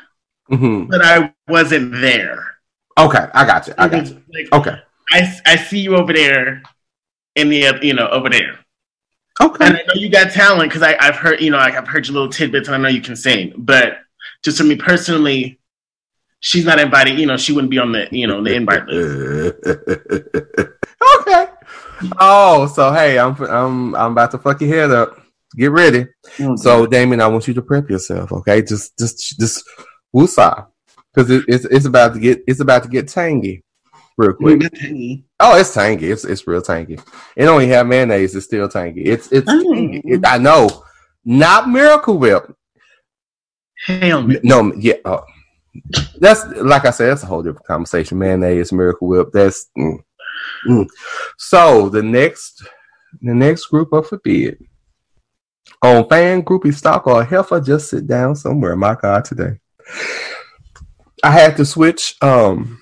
Mhm. 0.52 0.90
but 0.90 1.02
I 1.04 1.34
wasn't 1.48 1.94
there. 1.94 2.44
Okay, 3.00 3.26
I 3.34 3.46
got 3.46 3.68
you. 3.68 3.74
I 3.78 3.88
got 3.88 4.08
you. 4.08 4.22
Like, 4.34 4.52
Okay, 4.54 4.78
I, 5.12 5.40
I 5.46 5.56
see 5.56 5.80
you 5.80 5.96
over 5.96 6.14
there 6.14 6.62
in 7.36 7.50
the 7.50 7.68
uh, 7.68 7.80
you 7.82 7.94
know 7.94 8.08
over 8.10 8.30
there, 8.30 8.60
okay. 9.42 9.66
and 9.66 9.78
I 9.78 9.80
know 9.80 9.94
you 9.96 10.10
got 10.10 10.32
talent 10.32 10.72
because 10.72 10.82
I've 10.82 11.16
heard 11.16 11.42
you 11.42 11.52
know 11.52 11.58
like 11.58 11.76
I've 11.76 11.88
heard 11.88 12.08
your 12.08 12.14
little 12.14 12.30
tidbits 12.30 12.68
and 12.68 12.76
I 12.76 12.80
know 12.80 12.90
you 12.90 13.02
can 13.02 13.16
sing, 13.16 13.54
but 13.58 14.00
just 14.44 14.58
for 14.58 14.64
me 14.64 14.76
personally, 14.76 15.60
she's 16.40 16.66
not 16.66 16.80
invited. 16.80 17.20
You 17.20 17.26
know, 17.26 17.38
she 17.38 17.54
wouldn't 17.54 17.72
be 17.72 17.80
on 17.80 17.92
the 17.92 18.08
you 18.12 18.28
know 18.28 18.44
the 18.44 18.54
invite 18.54 18.86
list. 18.88 19.56
okay. 21.22 21.48
Oh, 22.20 22.68
so 22.68 22.92
hey, 22.92 23.18
I'm 23.18 23.36
I'm 23.42 23.96
I'm 23.96 24.12
about 24.12 24.32
to 24.32 24.38
fuck 24.38 24.62
your 24.62 24.70
head 24.70 24.92
up. 24.92 25.18
Get 25.56 25.72
ready. 25.72 26.06
So, 26.58 26.86
Damien, 26.86 27.22
I 27.22 27.28
want 27.28 27.48
you 27.48 27.54
to 27.54 27.62
prep 27.62 27.90
yourself, 27.90 28.32
okay? 28.32 28.62
Just, 28.62 28.98
just, 29.00 29.40
just 29.40 29.64
woosah, 30.14 30.68
because 31.14 31.32
it, 31.32 31.46
it's 31.48 31.66
it's 31.66 31.86
about 31.86 32.14
to 32.14 32.20
get 32.20 32.44
it's 32.48 32.60
about 32.60 32.84
to 32.84 32.90
get 32.90 33.08
tangy, 33.08 33.64
real 34.18 34.34
quick. 34.34 34.62
Oh, 35.40 35.58
it's 35.58 35.74
tangy. 35.74 36.12
It's 36.12 36.26
it's 36.26 36.48
real 36.48 36.62
tangy. 36.62 37.00
It 37.36 37.46
only 37.46 37.68
have 37.68 37.88
mayonnaise. 37.88 38.36
It's 38.36 38.46
still 38.46 38.68
tangy. 38.68 39.04
It's 39.04 39.32
it's. 39.32 39.50
Mm. 39.50 39.74
tangy. 39.74 40.02
It- 40.06 40.28
I 40.28 40.38
know, 40.38 40.84
not 41.24 41.70
Miracle 41.70 42.18
Whip. 42.18 42.54
Hell 43.86 44.24
no. 44.24 44.40
No, 44.44 44.74
yeah. 44.76 44.96
Oh. 45.06 45.24
That's 46.20 46.44
like 46.58 46.86
I 46.86 46.90
said. 46.90 47.10
That's 47.10 47.24
a 47.24 47.28
whole 47.28 47.44
different 47.44 47.68
conversation. 47.68 48.18
Mayonnaise, 48.18 48.72
Miracle 48.72 49.08
Whip. 49.08 49.30
That's 49.32 49.70
mm, 49.78 49.98
mm. 50.68 50.88
so. 51.38 51.90
The 51.90 52.02
next, 52.02 52.68
the 53.22 53.36
next 53.36 53.68
group 53.68 53.94
up 53.94 54.08
for 54.08 54.18
bid 54.18 54.58
on 55.84 56.08
fan 56.10 56.42
groupie 56.42 56.74
stock 56.74 57.06
or 57.06 57.24
heifer. 57.24 57.62
Just 57.62 57.90
sit 57.92 58.08
down 58.08 58.36
somewhere. 58.36 58.76
My 58.76 58.96
God, 58.96 59.26
today 59.26 59.60
I 61.24 61.32
had 61.32 61.58
to 61.58 61.66
switch. 61.66 62.16
Um, 62.22 62.82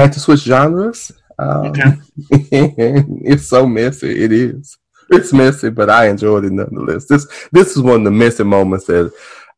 had 0.00 0.12
to 0.12 0.20
switch 0.20 0.40
genres. 0.40 1.12
Um, 1.38 1.66
Okay. 1.66 1.92
it's 2.30 3.48
so 3.48 3.66
messy. 3.66 4.22
It 4.24 4.32
is. 4.32 4.76
It's 5.10 5.32
messy, 5.32 5.70
but 5.70 5.90
I 5.90 6.08
enjoyed 6.08 6.44
it 6.44 6.52
nonetheless. 6.52 7.06
This 7.06 7.26
this 7.52 7.76
is 7.76 7.82
one 7.82 8.00
of 8.00 8.04
the 8.04 8.10
messy 8.10 8.44
moments 8.44 8.86
that 8.86 9.12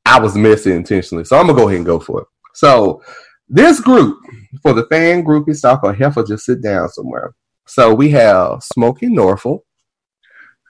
I 0.05 0.18
was 0.18 0.37
messy 0.37 0.72
intentionally. 0.72 1.24
So 1.24 1.37
I'm 1.37 1.47
gonna 1.47 1.59
go 1.59 1.68
ahead 1.68 1.78
and 1.78 1.87
go 1.87 2.01
for 2.01 2.22
it. 2.22 2.26
So 2.55 3.03
this 3.49 3.80
group 3.80 4.18
for 4.62 4.72
the 4.72 4.87
fan 4.87 5.24
groupie 5.24 5.55
stock 5.55 5.85
or 5.85 5.93
heifer 5.93 6.24
just 6.24 6.47
sit 6.47 6.62
down 6.62 6.89
somewhere. 6.89 7.35
So 7.66 7.95
we 7.95 8.11
have 8.11 8.62
Smokey 8.62 9.07
Norfolk. 9.07 9.64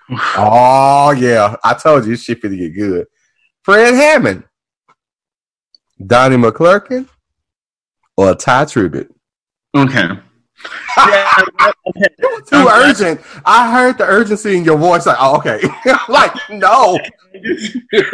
Oh 0.36 1.12
yeah, 1.12 1.56
I 1.64 1.74
told 1.74 2.04
you 2.04 2.10
this 2.10 2.24
shit 2.24 2.42
finna 2.42 2.58
get 2.58 2.74
good. 2.74 3.06
Fred 3.62 3.94
Hammond, 3.94 4.44
Donnie 6.04 6.36
McClurkin, 6.36 7.08
or 8.16 8.34
Ty 8.34 8.66
Tribbett. 8.66 9.08
Okay. 9.74 10.08
Yeah, 10.96 11.30
okay. 11.88 12.06
Too 12.20 12.56
Okay. 12.56 12.68
urgent. 12.90 13.20
I 13.44 13.70
heard 13.72 13.98
the 13.98 14.04
urgency 14.04 14.56
in 14.56 14.64
your 14.64 14.78
voice. 14.78 15.04
Like, 15.06 15.16
oh, 15.20 15.36
okay. 15.38 15.60
like, 16.08 16.32
no. 16.50 16.98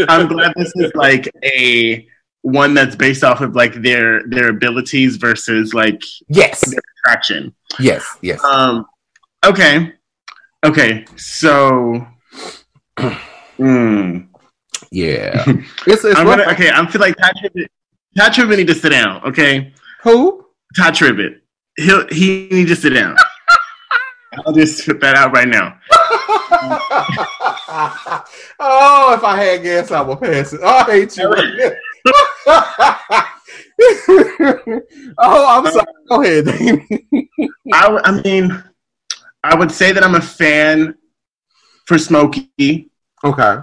I'm 0.08 0.26
glad 0.26 0.52
this 0.56 0.72
is 0.76 0.90
like 0.94 1.30
a 1.44 2.06
one 2.42 2.72
that's 2.72 2.96
based 2.96 3.22
off 3.22 3.42
of 3.42 3.54
like 3.54 3.74
their 3.82 4.22
their 4.28 4.48
abilities 4.48 5.16
versus 5.16 5.74
like 5.74 6.00
Yes. 6.28 6.64
traction. 7.04 7.54
Yes. 7.78 8.04
Yes. 8.22 8.42
Um. 8.42 8.86
Okay. 9.44 9.92
Okay. 10.64 11.04
So. 11.16 12.06
Hmm. 12.98 14.18
Yeah. 14.90 15.44
It's, 15.86 16.04
it's 16.04 16.18
I'm 16.18 16.26
gonna, 16.26 16.44
okay. 16.52 16.70
I 16.70 16.86
feel 16.90 17.00
like 17.00 17.16
Ty 17.16 17.30
Tribbett. 17.32 17.66
Ty 18.18 18.28
Tribbett 18.30 18.56
need 18.56 18.66
to 18.68 18.74
sit 18.74 18.90
down. 18.90 19.22
Okay. 19.24 19.72
Who? 20.02 20.46
Ty 20.76 20.90
Tribbett. 20.90 21.39
He'll 21.76 22.06
he 22.08 22.48
need 22.50 22.68
to 22.68 22.76
sit 22.76 22.90
down. 22.90 23.16
I'll 24.46 24.52
just 24.52 24.86
put 24.86 25.00
that 25.00 25.16
out 25.16 25.32
right 25.32 25.48
now. 25.48 25.76
oh, 28.60 29.14
if 29.16 29.24
I 29.24 29.42
had 29.42 29.62
gas, 29.62 29.90
I 29.90 30.02
would 30.02 30.20
pass 30.20 30.52
it. 30.52 30.60
Oh, 30.62 30.68
I 30.68 30.84
hate 30.84 31.16
you. 31.16 31.26
oh, 35.18 35.46
I'm 35.48 35.66
sorry. 35.72 35.86
Go 36.08 36.22
ahead. 36.22 36.46
I, 37.72 38.00
I, 38.04 38.22
mean, 38.22 38.62
I 39.42 39.56
would 39.56 39.72
say 39.72 39.90
that 39.92 40.04
I'm 40.04 40.14
a 40.14 40.20
fan 40.20 40.94
for 41.86 41.98
Smokey, 41.98 42.90
okay. 43.24 43.56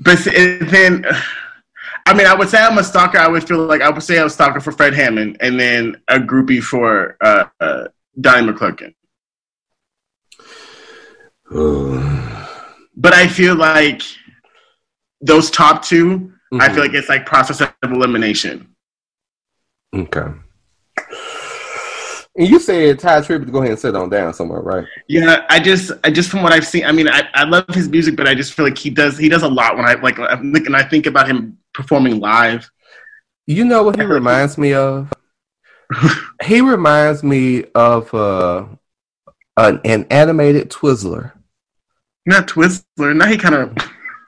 but 0.00 0.18
then, 0.24 1.04
I 2.10 2.12
mean, 2.12 2.26
I 2.26 2.34
would 2.34 2.48
say 2.48 2.60
I'm 2.60 2.76
a 2.76 2.82
stalker. 2.82 3.18
I 3.18 3.28
would 3.28 3.46
feel 3.46 3.66
like 3.66 3.82
I 3.82 3.88
would 3.88 4.02
say 4.02 4.18
I'm 4.18 4.26
a 4.26 4.30
stalker 4.30 4.58
for 4.58 4.72
Fred 4.72 4.94
Hammond, 4.94 5.36
and 5.38 5.60
then 5.60 6.02
a 6.08 6.18
groupie 6.18 6.60
for 6.60 7.16
uh, 7.20 7.44
uh, 7.60 7.84
Donnie 8.20 8.52
McClurkin. 8.52 8.94
But 12.96 13.14
I 13.14 13.28
feel 13.28 13.54
like 13.54 14.02
those 15.22 15.50
top 15.50 15.82
2 15.84 16.30
I 16.60 16.70
feel 16.70 16.82
like 16.82 16.92
it's 16.92 17.08
like 17.08 17.24
process 17.24 17.62
of 17.62 17.72
elimination. 17.82 18.74
Okay. 19.94 20.26
And 22.36 22.48
you 22.48 22.60
said 22.60 22.98
Ty 22.98 23.20
Tribbett 23.22 23.46
to 23.46 23.52
go 23.52 23.58
ahead 23.58 23.72
and 23.72 23.78
sit 23.78 23.96
on 23.96 24.08
down 24.08 24.32
somewhere, 24.32 24.60
right? 24.60 24.86
Yeah, 25.08 25.44
I 25.48 25.58
just, 25.58 25.90
I 26.04 26.10
just 26.10 26.30
from 26.30 26.42
what 26.42 26.52
I've 26.52 26.66
seen, 26.66 26.84
I 26.84 26.92
mean, 26.92 27.08
I, 27.08 27.24
I 27.34 27.44
love 27.44 27.66
his 27.68 27.88
music, 27.88 28.16
but 28.16 28.28
I 28.28 28.34
just 28.34 28.54
feel 28.54 28.64
like 28.64 28.78
he 28.78 28.88
does, 28.88 29.18
he 29.18 29.28
does 29.28 29.42
a 29.42 29.48
lot 29.48 29.76
when 29.76 29.84
I 29.84 29.94
like, 29.94 30.18
I'm 30.18 30.52
thinking, 30.52 30.74
I 30.74 30.82
think 30.82 31.06
about 31.06 31.28
him 31.28 31.58
performing 31.74 32.20
live. 32.20 32.70
You 33.46 33.64
know 33.64 33.82
what 33.82 33.96
he 33.96 34.04
reminds 34.04 34.56
me 34.58 34.74
of? 34.74 35.12
he 36.44 36.60
reminds 36.60 37.24
me 37.24 37.64
of 37.74 38.12
uh, 38.14 38.66
an, 39.56 39.80
an 39.84 40.06
animated 40.10 40.70
Twizzler. 40.70 41.32
Not 42.26 42.46
Twizzler. 42.46 43.16
Now 43.16 43.26
he 43.26 43.36
kind 43.36 43.54
of. 43.56 43.76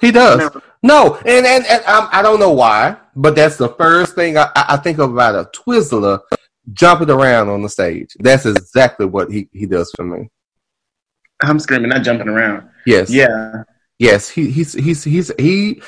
He 0.00 0.10
does. 0.10 0.50
No, 0.82 1.14
and 1.24 1.46
and, 1.46 1.64
and 1.66 1.84
um, 1.84 2.08
I 2.10 2.22
don't 2.22 2.40
know 2.40 2.52
why. 2.52 2.96
but 3.14 3.36
that's 3.36 3.56
the 3.56 3.68
first 3.68 4.14
thing 4.16 4.36
I, 4.36 4.50
I 4.56 4.76
think 4.78 4.98
about 4.98 5.36
a 5.36 5.48
Twizzler 5.56 6.20
jumping 6.72 7.10
around 7.10 7.48
on 7.48 7.62
the 7.62 7.68
stage. 7.68 8.16
That's 8.18 8.46
exactly 8.46 9.06
what 9.06 9.30
he, 9.30 9.48
he 9.52 9.66
does 9.66 9.92
for 9.96 10.04
me. 10.04 10.30
I'm 11.42 11.58
screaming, 11.58 11.88
not 11.88 12.02
jumping 12.02 12.28
around. 12.28 12.68
Yes. 12.86 13.10
Yeah. 13.10 13.64
Yes. 13.98 14.28
He 14.28 14.50
he's 14.50 14.72
he's 14.72 15.02
he's 15.04 15.32
he 15.38 15.82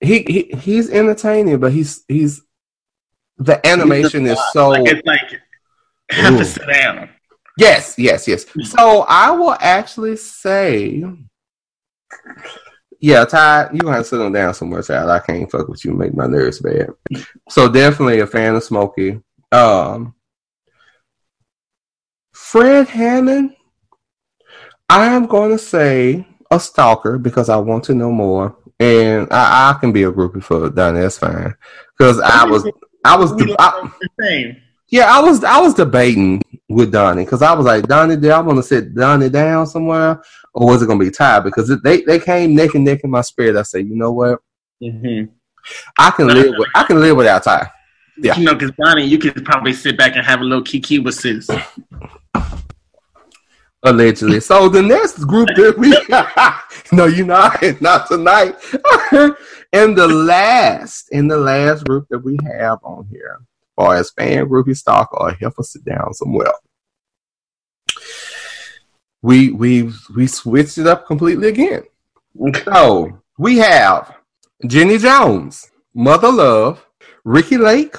he, 0.00 0.22
he 0.22 0.50
he's 0.58 0.90
entertaining, 0.90 1.58
but 1.58 1.72
he's 1.72 2.04
he's 2.08 2.42
the 3.38 3.64
animation 3.66 4.26
is 4.26 4.38
so 4.52 4.68
Like 4.70 4.86
it's 4.86 5.06
like 5.06 5.40
have 6.10 6.34
Ooh. 6.34 6.38
to 6.38 6.44
sit 6.44 6.66
down. 6.66 7.10
Yes, 7.56 7.98
yes, 7.98 8.26
yes. 8.26 8.46
So 8.62 9.04
I 9.08 9.30
will 9.32 9.56
actually 9.60 10.16
say, 10.16 11.04
yeah, 13.00 13.24
Ty, 13.24 13.70
you 13.72 13.88
have 13.88 13.98
to 13.98 14.04
sit 14.04 14.20
him 14.20 14.32
down 14.32 14.54
somewhere, 14.54 14.82
child. 14.82 15.10
I 15.10 15.18
can't 15.18 15.50
fuck 15.50 15.68
with 15.68 15.84
you, 15.84 15.92
make 15.92 16.14
my 16.14 16.26
nerves 16.26 16.60
bad. 16.60 16.90
So 17.50 17.68
definitely 17.68 18.20
a 18.20 18.26
fan 18.26 18.54
of 18.54 18.62
Smokey. 18.62 19.20
Um, 19.52 20.14
Fred 22.50 22.88
Hammond, 22.88 23.54
I 24.88 25.06
am 25.14 25.26
going 25.26 25.52
to 25.52 25.58
say 25.58 26.26
a 26.50 26.58
stalker 26.58 27.16
because 27.16 27.48
I 27.48 27.56
want 27.58 27.84
to 27.84 27.94
know 27.94 28.10
more, 28.10 28.56
and 28.80 29.28
I, 29.30 29.70
I 29.70 29.78
can 29.78 29.92
be 29.92 30.02
a 30.02 30.10
groupie 30.10 30.42
for 30.42 30.68
Donnie. 30.68 30.98
That's 30.98 31.16
fine 31.16 31.54
because 31.96 32.18
I 32.18 32.44
was, 32.44 32.68
I 33.04 33.16
was, 33.16 33.32
We 33.34 33.54
I, 33.56 33.88
the 34.00 34.08
same. 34.20 34.56
yeah, 34.88 35.16
I 35.16 35.20
was 35.20 35.44
I 35.44 35.60
was 35.60 35.74
debating 35.74 36.42
with 36.68 36.90
Donnie 36.90 37.22
because 37.24 37.40
I 37.42 37.52
was 37.52 37.66
like, 37.66 37.86
Donnie, 37.86 38.16
did 38.16 38.32
I 38.32 38.40
want 38.40 38.56
to 38.58 38.64
sit 38.64 38.96
Donnie 38.96 39.28
down 39.28 39.68
somewhere, 39.68 40.20
or 40.52 40.66
was 40.66 40.82
it 40.82 40.88
gonna 40.88 40.98
be 40.98 41.12
Ty? 41.12 41.38
Because 41.38 41.72
they 41.84 42.00
they 42.02 42.18
came 42.18 42.56
neck 42.56 42.74
and 42.74 42.84
neck 42.84 43.02
in 43.04 43.10
my 43.10 43.20
spirit. 43.20 43.54
I 43.54 43.62
said, 43.62 43.86
you 43.86 43.94
know 43.94 44.10
what, 44.10 44.40
Mm-hmm. 44.82 45.32
I 46.00 46.10
can 46.10 46.26
live 46.26 46.54
with 46.58 46.68
I 46.74 46.82
can 46.82 46.98
live 47.00 47.16
without 47.16 47.44
Ty. 47.44 47.70
Yeah. 48.22 48.36
You 48.36 48.44
know, 48.44 48.54
because 48.54 48.72
Donnie, 48.72 49.06
you 49.06 49.18
could 49.18 49.44
probably 49.44 49.72
sit 49.72 49.96
back 49.96 50.16
and 50.16 50.24
have 50.24 50.40
a 50.40 50.44
little 50.44 50.64
kiki 50.64 50.98
with 50.98 51.14
sis. 51.14 51.48
Allegedly. 53.82 54.40
So 54.40 54.68
the 54.68 54.82
next 54.82 55.24
group 55.24 55.48
that 55.56 55.78
we 55.78 55.90
no, 56.96 57.06
you're 57.06 57.24
not 57.24 57.62
not 57.80 58.08
tonight. 58.08 58.56
and 59.72 59.96
the 59.96 60.06
last 60.06 61.08
in 61.12 61.28
the 61.28 61.38
last 61.38 61.86
group 61.86 62.06
that 62.10 62.18
we 62.18 62.36
have 62.44 62.78
on 62.82 63.06
here, 63.10 63.38
as 63.40 63.46
far 63.76 63.96
as 63.96 64.10
fan 64.10 64.48
group, 64.48 64.66
groupie 64.66 64.76
stock 64.76 65.08
or 65.14 65.32
help 65.32 65.58
us 65.58 65.72
sit 65.72 65.84
down 65.86 66.12
somewhere. 66.12 66.52
We 69.22 69.50
we 69.50 69.90
we 70.14 70.26
switched 70.26 70.76
it 70.76 70.86
up 70.86 71.06
completely 71.06 71.48
again. 71.48 71.84
So 72.64 73.18
we 73.38 73.56
have 73.58 74.14
Jenny 74.66 74.98
Jones, 74.98 75.70
Mother 75.94 76.30
Love, 76.30 76.86
Ricki 77.24 77.56
Lake, 77.56 77.96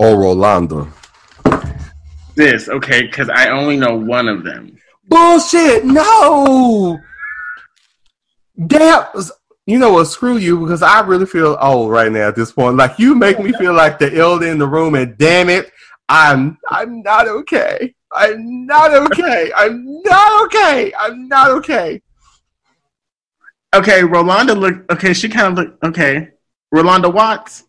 Oh, 0.00 0.14
or 0.14 0.34
Rolanda. 0.34 0.92
This, 2.34 2.68
okay, 2.68 3.02
because 3.02 3.28
I 3.28 3.50
only 3.50 3.76
know 3.76 3.96
one 3.96 4.28
of 4.28 4.42
them. 4.44 4.76
Bullshit! 5.08 5.84
No. 5.84 6.98
That 8.56 9.14
was, 9.14 9.32
you 9.66 9.78
know 9.78 9.92
what? 9.92 10.04
Screw 10.06 10.38
you, 10.38 10.60
because 10.60 10.82
I 10.82 11.00
really 11.00 11.26
feel 11.26 11.58
old 11.60 11.90
right 11.90 12.10
now 12.10 12.28
at 12.28 12.36
this 12.36 12.52
point. 12.52 12.76
Like 12.76 12.98
you 12.98 13.14
make 13.14 13.38
me 13.38 13.52
feel 13.52 13.74
like 13.74 13.98
the 13.98 14.14
elder 14.16 14.46
in 14.46 14.58
the 14.58 14.66
room, 14.66 14.94
and 14.94 15.16
damn 15.18 15.50
it, 15.50 15.70
I'm 16.08 16.58
I'm 16.68 17.02
not 17.02 17.28
okay. 17.28 17.94
I'm 18.12 18.66
not 18.66 18.92
okay. 18.92 19.50
I'm 19.56 20.02
not 20.02 20.44
okay. 20.44 20.92
I'm 20.98 21.28
not 21.28 21.50
okay. 21.50 22.02
Okay, 23.74 24.02
Rolanda 24.02 24.54
looked, 24.58 24.90
okay, 24.92 25.14
she 25.14 25.30
kind 25.30 25.58
of 25.58 25.64
looked, 25.64 25.82
okay. 25.82 26.28
Rolanda 26.74 27.12
Watts. 27.12 27.64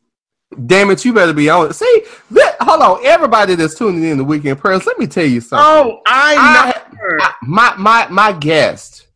Damn 0.55 0.91
it, 0.91 1.03
you 1.05 1.13
better 1.13 1.33
be 1.33 1.49
on 1.49 1.69
it. 1.69 1.73
See, 1.73 2.03
let, 2.31 2.55
hold 2.61 2.81
on, 2.81 3.05
everybody 3.05 3.55
that's 3.55 3.75
tuning 3.75 4.03
in 4.03 4.17
the 4.17 4.23
Weekend 4.23 4.59
Pearls. 4.59 4.85
Let 4.85 4.99
me 4.99 5.07
tell 5.07 5.25
you 5.25 5.41
something. 5.41 5.65
Oh, 5.65 6.01
I 6.05 6.35
I-. 6.37 6.79
I- 7.21 7.33
my 7.43 7.75
my 7.77 8.07
my 8.09 8.31
guest 8.31 9.07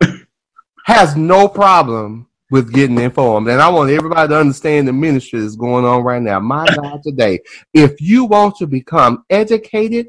has 0.84 1.16
no 1.16 1.48
problem 1.48 2.28
with 2.50 2.72
getting 2.72 2.98
informed, 2.98 3.48
and 3.48 3.60
I 3.60 3.68
want 3.68 3.90
everybody 3.90 4.28
to 4.28 4.38
understand 4.38 4.86
the 4.86 4.92
ministry 4.92 5.40
that's 5.40 5.56
going 5.56 5.84
on 5.84 6.02
right 6.02 6.22
now. 6.22 6.38
My 6.38 6.64
God, 6.66 7.02
today, 7.02 7.40
if 7.74 8.00
you 8.00 8.24
want 8.24 8.56
to 8.56 8.66
become 8.66 9.24
educated, 9.30 10.08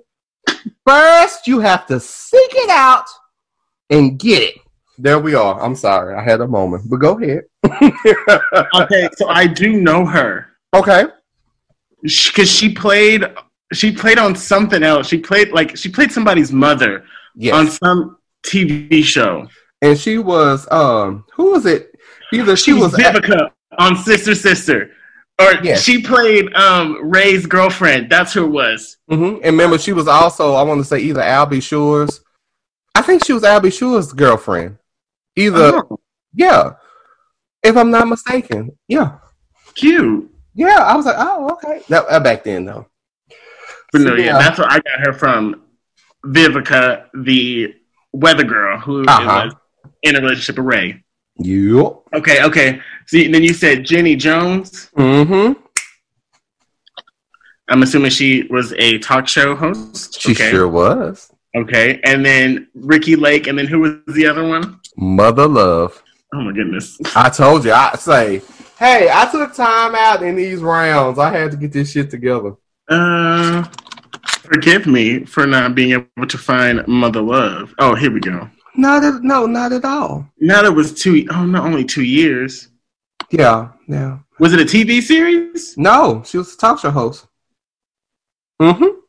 first 0.86 1.47
you 1.47 1.59
have 1.59 1.88
to 1.88 1.99
seek 1.99 2.51
it 2.53 2.70
out 2.70 3.05
and 3.89 4.20
get 4.20 4.43
it. 4.43 4.55
There 4.99 5.20
we 5.20 5.36
are. 5.36 5.61
I'm 5.61 5.76
sorry, 5.76 6.15
I 6.15 6.24
had 6.24 6.41
a 6.41 6.47
moment, 6.47 6.89
but 6.89 6.97
go 6.97 7.20
ahead. 7.20 7.43
okay, 8.76 9.09
so 9.15 9.28
I 9.30 9.47
do 9.47 9.80
know 9.80 10.05
her. 10.05 10.57
Okay. 10.74 11.05
Because 12.03 12.49
she 12.49 12.74
played, 12.74 13.24
she 13.74 13.91
played 13.91 14.18
on 14.20 14.36
something 14.36 14.84
else. 14.84 15.07
She 15.07 15.18
played, 15.18 15.51
like, 15.51 15.76
she 15.78 15.89
played 15.89 16.11
somebody's 16.11 16.51
mother 16.51 17.03
Yes. 17.36 17.53
on 17.53 17.68
some 17.70 18.18
TV 18.45 19.03
show. 19.03 19.47
and 19.82 19.97
she 19.99 20.18
was 20.18 20.68
um 20.72 21.24
who 21.36 21.51
was 21.51 21.65
it? 21.68 21.91
Either 22.34 22.55
she, 22.55 22.72
She 22.72 22.74
was 22.74 22.93
Vivica 22.93 23.49
on 23.78 23.95
Sister 23.95 24.34
Sister. 24.36 24.91
Or 25.39 25.53
Yes. 25.61 25.84
she 25.84 26.01
played 26.01 26.51
um, 26.55 26.97
Ray's 27.11 27.45
girlfriend. 27.45 28.09
That's 28.09 28.34
who 28.34 28.45
it 28.45 28.49
was. 28.49 28.97
hmm 29.07 29.36
And 29.43 29.45
remember, 29.45 29.78
she 29.78 29.93
was 29.93 30.07
also, 30.07 30.53
I 30.55 30.63
want 30.63 30.80
to 30.82 30.84
say, 30.86 30.97
either 30.99 31.22
Albie 31.22 31.61
Shores. 31.61 32.22
I 32.95 33.03
think 33.03 33.24
she 33.24 33.34
was 33.34 33.43
Albie 33.43 33.72
Shores' 33.72 34.11
girlfriend. 34.13 34.78
Either, 35.36 35.84
Oh, 35.91 35.99
yeah. 36.34 36.72
If 37.61 37.78
I'm 37.78 37.91
not 37.91 38.07
mistaken. 38.07 38.76
Yeah. 38.88 39.20
cute. 39.76 40.32
Yeah. 40.58 40.80
I 40.80 40.95
was 40.95 41.05
like, 41.05 41.16
oh, 41.18 41.51
okay. 41.53 41.82
That, 41.88 42.05
uh, 42.10 42.20
back 42.20 42.43
then, 42.43 42.66
though. 42.66 42.88
But 43.93 44.01
no, 44.01 44.10
So, 44.10 44.16
yeah, 44.16 44.38
that's 44.38 44.58
where 44.60 44.68
I 44.70 44.80
got 44.80 44.99
her 45.05 45.14
from. 45.14 45.62
Vivica, 46.26 47.05
the 47.14 47.74
weather 48.12 48.43
girl, 48.43 48.78
who 48.80 49.05
Uh-huh. 49.05 49.45
was 49.45 49.55
in 50.03 50.16
a 50.18 50.20
relationship 50.20 50.58
with 50.58 50.66
Ray. 50.66 51.03
Yep. 51.39 51.93
Okay, 52.16 52.43
okay. 52.43 52.82
See, 53.05 53.32
then 53.32 53.43
you 53.43 53.53
said 53.53 53.86
Jenny 53.86 54.16
Jones. 54.16 54.89
Mm-hmm. 54.97 55.53
I'm 57.70 57.84
assuming 57.84 58.12
she 58.12 58.43
was 58.49 58.74
a 58.74 58.97
talk 58.99 59.28
show 59.28 59.55
host. 59.55 60.20
She 60.20 60.32
okay. 60.32 60.49
sure 60.49 60.68
was. 60.68 61.32
Okay, 61.55 61.99
and 62.03 62.26
then 62.26 62.68
Ricki 62.76 63.16
Lake, 63.16 63.47
and 63.47 63.58
then 63.58 63.68
who 63.68 63.80
was 63.80 64.16
the 64.16 64.26
other 64.26 64.47
one? 64.47 64.80
Mother 64.95 65.47
love. 65.47 66.01
Oh 66.34 66.41
my 66.41 66.51
goodness. 66.53 66.97
I 67.16 67.30
told 67.30 67.66
you. 67.66 67.72
I 67.72 67.95
say, 67.97 68.41
hey, 68.78 69.09
I 69.11 69.30
took 69.32 69.53
time 69.53 69.95
out 69.95 70.23
in 70.23 70.36
these 70.36 70.61
rounds. 70.61 71.19
I 71.19 71.32
had 71.32 71.51
to 71.51 71.57
get 71.57 71.71
this 71.71 71.91
shit 71.91 72.09
together. 72.09 72.55
Uh, 72.88 73.63
forgive 74.39 74.88
me 74.88 75.25
for 75.25 75.45
not 75.45 75.75
being 75.75 75.91
able 75.91 76.28
to 76.28 76.38
find 76.38 76.88
Mother 76.88 77.21
Love. 77.21 77.73
Oh, 77.80 77.95
here 77.95 78.11
we 78.11 78.19
go. 78.19 78.49
Not 78.75 79.03
at, 79.03 79.23
no, 79.23 79.45
not 79.45 79.73
at 79.73 79.84
all. 79.84 80.30
Now 80.39 80.61
that 80.61 80.71
was 80.71 80.93
two. 80.93 81.25
Oh 81.32 81.45
no, 81.45 81.63
only 81.63 81.84
two 81.84 82.03
years. 82.03 82.69
Yeah, 83.32 83.69
yeah. 83.88 84.19
Was 84.39 84.53
it 84.53 84.61
a 84.61 84.63
TV 84.63 85.01
series? 85.01 85.75
No, 85.78 86.21
she 86.25 86.38
was 86.38 86.53
a 86.53 86.57
talk 86.57 86.80
show 86.80 86.91
host. 86.91 87.25
Mm-hmm. 88.61 88.99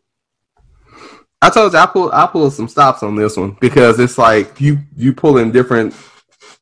I 1.40 1.50
told 1.50 1.72
you 1.72 1.78
I 1.78 1.86
pulled 1.86 2.12
I 2.12 2.26
pulled 2.26 2.54
some 2.54 2.68
stops 2.68 3.02
on 3.02 3.14
this 3.14 3.36
one 3.36 3.56
because 3.60 4.00
it's 4.00 4.18
like 4.18 4.60
you 4.60 4.78
you 4.96 5.12
pull 5.12 5.36
in 5.38 5.52
different 5.52 5.94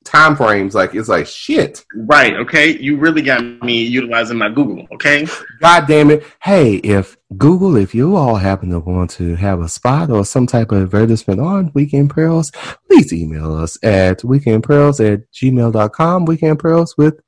time 0.07 0.37
frames. 0.37 0.75
Like 0.75 0.95
it's 0.95 1.09
like 1.09 1.27
shit. 1.27 1.85
Right. 1.95 2.35
Okay. 2.35 2.79
You 2.79 2.97
really 2.97 3.23
got 3.23 3.43
me 3.63 3.83
utilizing 3.85 4.39
my 4.39 4.49
Google. 4.49 4.87
Okay. 4.95 5.27
God 5.61 5.87
damn 5.87 6.11
it. 6.11 6.25
Hey, 6.43 6.77
if 6.77 7.17
Google, 7.37 7.77
if 7.77 7.95
you 7.95 8.17
all 8.17 8.37
happen 8.37 8.71
to 8.71 8.79
want 8.79 9.11
to 9.13 9.35
have 9.35 9.61
a 9.61 9.69
spot 9.69 10.11
or 10.11 10.25
some 10.25 10.47
type 10.47 10.73
of 10.73 10.83
advertisement 10.83 11.41
on 11.41 11.73
Weekend 11.75 12.11
Pearls, 12.11 12.51
please 12.89 13.13
email 13.13 13.55
us 13.55 13.77
at 13.83 14.21
weekendpearls 14.21 15.05
at 15.13 15.21
gmail.com. 15.33 16.25
Weekend 16.25 16.59
Pearls 16.59 16.95
with 16.97 17.21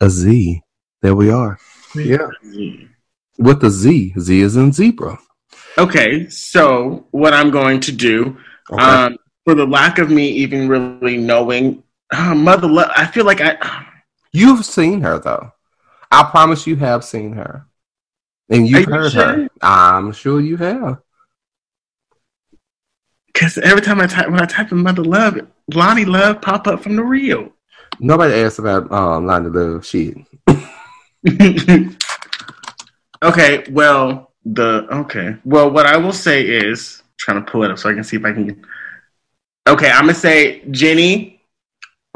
a 0.00 0.10
Z. 0.10 0.60
There 1.02 1.14
we 1.14 1.30
are. 1.30 1.58
Yeah. 1.94 2.28
With 3.38 3.62
a 3.64 3.70
Z. 3.70 4.14
Z 4.18 4.40
is 4.40 4.56
in 4.56 4.72
zebra. 4.72 5.18
Okay. 5.78 6.28
So 6.28 7.06
what 7.12 7.32
I'm 7.32 7.50
going 7.50 7.80
to 7.80 7.92
do, 7.92 8.36
Okay. 8.72 8.82
um, 8.82 9.16
for 9.44 9.54
the 9.54 9.66
lack 9.66 9.98
of 9.98 10.10
me 10.10 10.26
even 10.28 10.68
really 10.68 11.18
knowing 11.18 11.82
uh, 12.14 12.34
Mother 12.34 12.68
Love, 12.68 12.90
I 12.94 13.06
feel 13.06 13.24
like 13.24 13.40
I. 13.40 13.86
You've 14.32 14.64
seen 14.64 15.00
her 15.02 15.18
though. 15.18 15.52
I 16.10 16.24
promise 16.24 16.66
you 16.66 16.76
have 16.76 17.04
seen 17.04 17.32
her. 17.32 17.66
And 18.48 18.68
you've 18.68 18.86
you 18.86 18.92
heard 18.92 19.12
sure? 19.12 19.22
her. 19.22 19.48
I'm 19.62 20.12
sure 20.12 20.40
you 20.40 20.56
have. 20.56 21.00
Because 23.26 23.58
every 23.58 23.82
time 23.82 24.00
I 24.00 24.06
type, 24.06 24.30
when 24.30 24.40
I 24.40 24.46
type 24.46 24.70
in 24.70 24.78
Mother 24.78 25.02
Love, 25.02 25.38
Loni 25.72 26.06
Love 26.06 26.40
pop 26.40 26.66
up 26.66 26.82
from 26.82 26.94
the 26.96 27.02
reel. 27.02 27.50
Nobody 27.98 28.34
asked 28.34 28.58
about 28.58 28.90
um 28.92 29.28
of 29.28 29.54
Love 29.54 29.86
shit. 29.86 30.16
okay, 33.22 33.64
well, 33.70 34.32
the 34.44 34.86
okay. 34.90 35.36
Well, 35.44 35.70
what 35.70 35.86
I 35.86 35.96
will 35.96 36.12
say 36.12 36.42
is 36.42 37.02
trying 37.16 37.44
to 37.44 37.50
pull 37.50 37.64
it 37.64 37.70
up 37.70 37.78
so 37.78 37.88
I 37.88 37.94
can 37.94 38.04
see 38.04 38.16
if 38.16 38.24
I 38.24 38.32
can. 38.32 38.64
Okay, 39.66 39.90
I'm 39.90 40.02
gonna 40.02 40.14
say 40.14 40.62
Jenny 40.70 41.33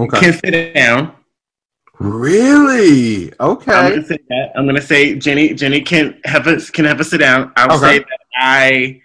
Okay. 0.00 0.20
can 0.20 0.32
sit 0.34 0.74
down. 0.74 1.12
Really? 1.98 3.32
Okay. 3.40 3.72
I'm 3.72 3.90
gonna 3.90 4.04
say 4.06 4.18
that. 4.28 4.52
I'm 4.54 4.66
gonna 4.66 4.80
say 4.80 5.16
Jenny. 5.16 5.52
Jenny 5.54 5.80
can 5.80 6.20
have 6.24 6.46
us 6.46 6.70
can 6.70 6.84
have 6.84 7.00
a 7.00 7.04
sit 7.04 7.18
down. 7.18 7.52
I'll 7.56 7.76
Okay. 7.76 7.98
say 7.98 7.98
that 7.98 8.20
I 8.38 9.00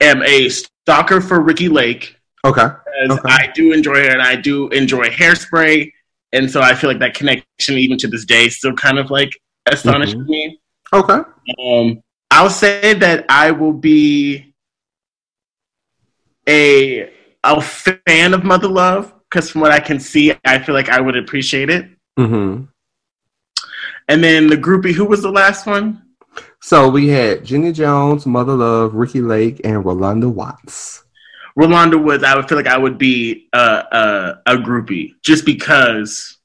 am 0.00 0.22
a 0.24 0.48
stalker 0.48 1.20
for 1.20 1.40
Ricki 1.40 1.68
Lake 1.68 2.16
Okay. 2.44 2.66
because 3.02 3.18
Okay. 3.18 3.28
I 3.32 3.52
do 3.54 3.72
enjoy 3.72 3.94
her 3.94 4.10
and 4.10 4.20
I 4.22 4.34
do 4.34 4.68
enjoy 4.70 5.04
hairspray, 5.06 5.92
and 6.32 6.50
so 6.50 6.60
I 6.60 6.74
feel 6.74 6.90
like 6.90 6.98
that 6.98 7.14
connection, 7.14 7.78
even 7.78 7.96
to 7.98 8.08
this 8.08 8.24
day, 8.24 8.48
still 8.48 8.74
kind 8.74 8.98
of 8.98 9.10
like 9.10 9.30
astonishes 9.66 10.16
Mhm. 10.16 10.26
me. 10.26 10.58
Okay. 10.92 11.20
Um, 11.64 12.02
I'll 12.32 12.50
say 12.50 12.94
that 12.94 13.24
I 13.28 13.52
will 13.52 13.72
be 13.72 14.52
a 16.48 17.08
a 17.44 17.60
fan 17.60 18.34
of 18.34 18.42
Mother 18.44 18.68
Love 18.68 19.12
because 19.36 19.50
from 19.50 19.60
what 19.60 19.70
I 19.70 19.80
can 19.80 20.00
see, 20.00 20.32
I 20.46 20.58
feel 20.58 20.74
like 20.74 20.88
I 20.88 20.98
would 20.98 21.14
appreciate 21.14 21.68
it. 21.68 21.90
Mm-hmm. 22.18 22.64
And 24.08 24.24
then 24.24 24.46
the 24.46 24.56
groupie, 24.56 24.94
who 24.94 25.04
was 25.04 25.20
the 25.20 25.30
last 25.30 25.66
one? 25.66 26.06
So 26.62 26.88
we 26.88 27.08
had 27.08 27.44
Jenny 27.44 27.72
Jones, 27.72 28.24
Mother 28.24 28.54
Love, 28.54 28.94
Ricki 28.94 29.20
Lake, 29.20 29.60
and 29.62 29.84
Rolanda 29.84 30.32
Watts. 30.32 31.04
Rolanda 31.54 32.02
Woods. 32.02 32.24
I 32.24 32.34
would 32.34 32.48
feel 32.48 32.56
like 32.56 32.66
I 32.66 32.78
would 32.78 32.96
be 32.96 33.48
a 33.52 33.58
a, 33.58 34.40
a 34.46 34.56
groupie 34.56 35.12
just 35.22 35.44
because 35.44 36.38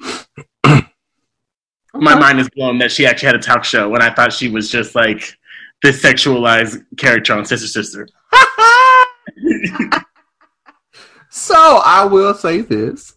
my 0.64 0.82
mind 1.94 2.40
is 2.40 2.50
blown 2.56 2.78
that 2.78 2.90
she 2.90 3.06
actually 3.06 3.26
had 3.26 3.36
a 3.36 3.40
talk 3.40 3.64
show 3.64 3.88
when 3.88 4.02
I 4.02 4.12
thought 4.12 4.32
she 4.32 4.48
was 4.48 4.68
just 4.68 4.96
like 4.96 5.38
this 5.80 6.02
sexualized 6.02 6.84
character 6.98 7.34
on 7.34 7.44
Sister 7.44 7.68
Sister. 7.68 8.08
so 11.36 11.82
I 11.84 12.06
will 12.06 12.32
say 12.32 12.62
this, 12.62 13.14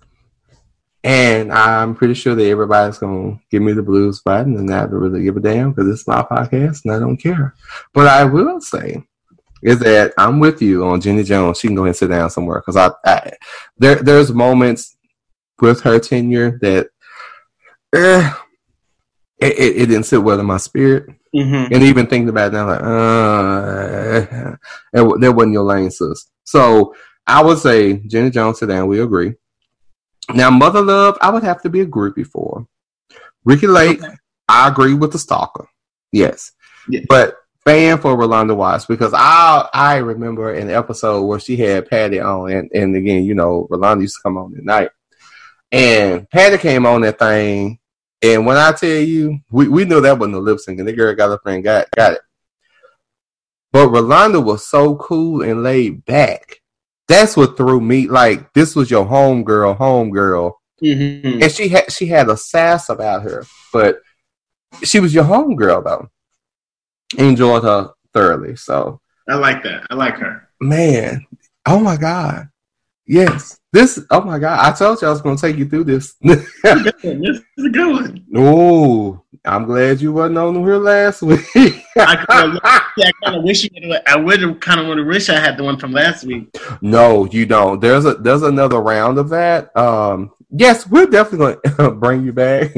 and 1.06 1.54
I'm 1.54 1.96
pretty 1.96 2.14
sure 2.14 2.36
that 2.36 2.46
everybody's 2.46 2.98
gonna 2.98 3.40
give 3.50 3.62
me 3.62 3.72
the 3.72 3.82
blues 3.82 4.20
button 4.20 4.58
and 4.58 4.68
not 4.68 4.92
really 4.92 5.24
give 5.24 5.38
a 5.38 5.40
damn 5.40 5.72
because 5.72 5.90
it's 5.90 6.06
my 6.06 6.22
podcast 6.22 6.84
and 6.84 6.94
I 6.94 7.00
don't 7.00 7.16
care. 7.16 7.56
But 7.94 8.08
I 8.08 8.26
will 8.26 8.60
say 8.60 9.04
is 9.64 9.80
that 9.80 10.14
I'm 10.18 10.40
with 10.40 10.62
you 10.62 10.86
on 10.86 11.00
Jenny 11.00 11.24
Jones. 11.24 11.60
She 11.60 11.68
can 11.68 11.76
go 11.76 11.84
ahead 11.84 11.90
and 11.90 11.96
sit 11.96 12.10
down 12.10 12.30
somewhere 12.30 12.60
because 12.60 12.76
I, 12.76 12.92
I 13.06 13.32
there 13.78 13.96
there's 13.96 14.34
moments 14.34 14.98
with 15.62 15.82
her 15.82 15.98
tenure 15.98 16.60
that 16.62 16.90
eh, 17.96 18.34
it, 19.40 19.54
it, 19.58 19.76
it 19.78 19.86
didn't 19.86 20.04
sit 20.04 20.22
well 20.22 20.40
in 20.42 20.46
my 20.46 20.58
spirit. 20.58 21.06
Mm-hmm. 21.34 21.74
And 21.74 21.84
even 21.84 22.08
thinking 22.08 22.30
about 22.30 22.50
it 22.50 22.54
now, 22.54 22.68
like, 22.68 22.82
uh, 22.82 24.56
that, 24.92 25.18
that 25.22 25.34
wasn't 25.34 25.54
your 25.54 25.64
lane, 25.64 25.92
sis. 25.92 26.30
So 26.44 26.94
I 27.30 27.44
would 27.44 27.60
say 27.60 27.94
Jenny 27.94 28.30
Jones, 28.30 28.60
down. 28.60 28.88
We 28.88 29.02
agree. 29.02 29.36
Now, 30.34 30.50
Mother 30.50 30.82
Love, 30.82 31.18
I 31.22 31.30
would 31.30 31.44
have 31.44 31.62
to 31.64 31.70
be 31.70 31.82
a 31.82 31.86
groupie 31.86 32.28
for. 32.28 32.68
Ricki 33.46 33.68
Lake, 33.68 34.04
Okay. 34.04 34.14
I 34.48 34.68
agree 34.68 34.94
with 34.94 35.12
the 35.12 35.20
stalker. 35.20 35.68
Yes. 36.12 36.52
But 37.08 37.38
fan 37.64 38.00
for 38.00 38.16
Rolanda 38.18 38.56
Watts 38.56 38.86
because 38.86 39.14
I 39.16 39.70
I 39.74 39.98
remember 39.98 40.54
an 40.54 40.70
episode 40.70 41.24
where 41.24 41.40
she 41.40 41.56
had 41.56 41.90
Patty 41.90 42.20
on, 42.20 42.52
and, 42.52 42.72
and 42.74 42.96
again, 42.96 43.24
you 43.24 43.36
know, 43.36 43.68
Rolanda 43.70 44.02
used 44.02 44.16
to 44.16 44.22
come 44.24 44.38
on 44.38 44.56
at 44.58 44.64
night. 44.64 44.90
And 45.72 46.28
Patty 46.30 46.58
came 46.58 46.86
on 46.86 47.02
that 47.02 47.20
thing 47.20 47.80
and 48.22 48.46
when 48.46 48.58
I 48.58 48.72
tell 48.74 48.90
you, 48.90 49.40
we, 49.50 49.68
we 49.68 49.86
knew 49.86 50.02
that 50.02 50.18
wasn't 50.20 50.36
a 50.36 50.40
lip 50.40 50.60
sync, 50.60 50.80
and 50.80 50.88
the 50.88 50.94
girl 50.94 51.16
got 51.16 51.32
up 51.32 51.42
there 51.44 51.56
and 51.56 51.64
got 51.64 51.88
got 51.96 52.14
it. 52.14 52.22
But 53.72 53.90
Rolanda 53.90 54.44
was 54.44 54.68
so 54.68 54.96
cool 54.96 55.42
and 55.44 55.64
laid 55.64 56.04
back. 56.06 56.59
That's 57.10 57.36
what 57.36 57.58
threw 57.58 57.82
me. 57.82 58.08
Like 58.08 58.54
this 58.54 58.76
was 58.76 58.90
your 58.90 59.04
home 59.04 59.44
girl, 59.44 59.74
home 59.74 60.12
girl, 60.12 60.56
Mm-hmm. 60.82 61.44
and 61.44 61.52
she 61.52 61.68
had 61.68 61.92
she 61.92 62.06
had 62.06 62.30
a 62.30 62.38
sass 62.38 62.88
about 62.88 63.24
her, 63.24 63.46
but 63.74 64.00
she 64.82 65.02
was 65.02 65.14
your 65.14 65.26
home 65.26 65.58
girl 65.58 65.82
though. 65.82 66.08
Enjoyed 67.18 67.64
her 67.64 67.92
thoroughly. 68.14 68.56
So 68.56 69.02
I 69.28 69.36
like 69.36 69.62
that. 69.64 69.88
I 69.90 69.96
like 69.96 70.16
her. 70.16 70.48
man, 70.62 71.26
oh 71.68 71.80
my 71.82 71.98
god, 71.98 72.48
yes. 73.06 73.59
This, 73.72 74.00
oh 74.10 74.22
my 74.22 74.40
god! 74.40 74.60
I 74.66 74.76
told 74.76 75.00
you 75.00 75.08
I 75.08 75.12
was 75.12 75.22
going 75.22 75.36
to 75.36 75.42
take 75.42 75.56
you 75.58 75.70
through 75.70 75.84
this. 75.84 76.14
this 76.24 76.48
is 76.64 77.66
a 77.66 77.70
good 77.70 77.92
one. 77.92 78.26
Oh, 78.36 79.22
I'm 79.46 79.66
glad 79.66 80.02
you 80.02 80.12
wasn't 80.12 80.40
on 80.40 80.56
here 80.56 80.78
last 80.78 81.22
week. 81.22 81.42
I, 81.56 82.26
kinda- 82.28 82.60
yeah, 82.98 83.08
I 83.10 83.12
kind 83.24 83.38
of 83.38 83.44
wish 83.44 83.64
you. 83.64 83.96
I 84.08 84.16
would 84.16 84.42
have 84.42 84.60
kind 84.60 84.80
of 84.80 84.88
would 84.88 84.98
have 84.98 85.06
wished 85.06 85.30
I 85.30 85.40
had 85.40 85.56
the 85.56 85.64
one 85.64 85.78
from 85.78 85.92
last 85.92 86.24
week. 86.24 86.48
no, 86.82 87.26
you 87.26 87.46
don't. 87.46 87.80
There's 87.80 88.06
a 88.06 88.16
there's 88.16 88.42
another 88.42 88.80
round 88.80 89.20
of 89.20 89.30
that. 89.30 89.76
Um, 89.78 90.32
yes, 90.50 90.88
we're 90.90 91.06
definitely 91.06 91.58
going 91.64 91.76
to 91.78 91.92
bring 91.92 92.26
you 92.26 92.34
back, 92.34 92.76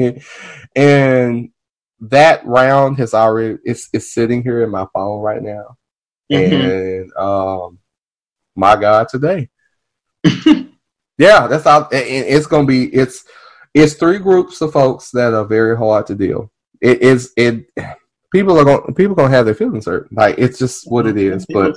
and 0.76 1.48
that 2.00 2.44
round 2.44 2.98
has 2.98 3.14
already 3.14 3.56
it's 3.64 3.88
it's 3.94 4.12
sitting 4.12 4.42
here 4.42 4.62
in 4.62 4.68
my 4.68 4.84
phone 4.92 5.22
right 5.22 5.42
now, 5.42 5.78
Mhm. 6.30 7.00
and 7.00 7.12
um, 7.16 7.78
my 8.54 8.76
God, 8.76 9.08
today, 9.08 9.48
yeah, 11.18 11.46
that's 11.46 11.66
all. 11.66 11.88
It's 11.90 12.46
gonna 12.46 12.66
be 12.66 12.86
it's 12.94 13.24
it's 13.74 13.94
three 13.94 14.18
groups 14.18 14.60
of 14.60 14.72
folks 14.72 15.10
that 15.12 15.34
are 15.34 15.44
very 15.44 15.76
hard 15.76 16.06
to 16.06 16.14
deal. 16.14 16.50
It 16.80 17.02
is 17.02 17.32
it. 17.36 17.66
People 18.32 18.58
are 18.58 18.64
gonna 18.64 18.92
People 18.94 19.14
gonna 19.14 19.30
have 19.30 19.44
their 19.44 19.54
feelings 19.54 19.86
hurt. 19.86 20.12
Like 20.12 20.36
it's 20.38 20.58
just 20.58 20.90
what 20.90 21.06
it 21.06 21.16
is. 21.16 21.46
But 21.46 21.76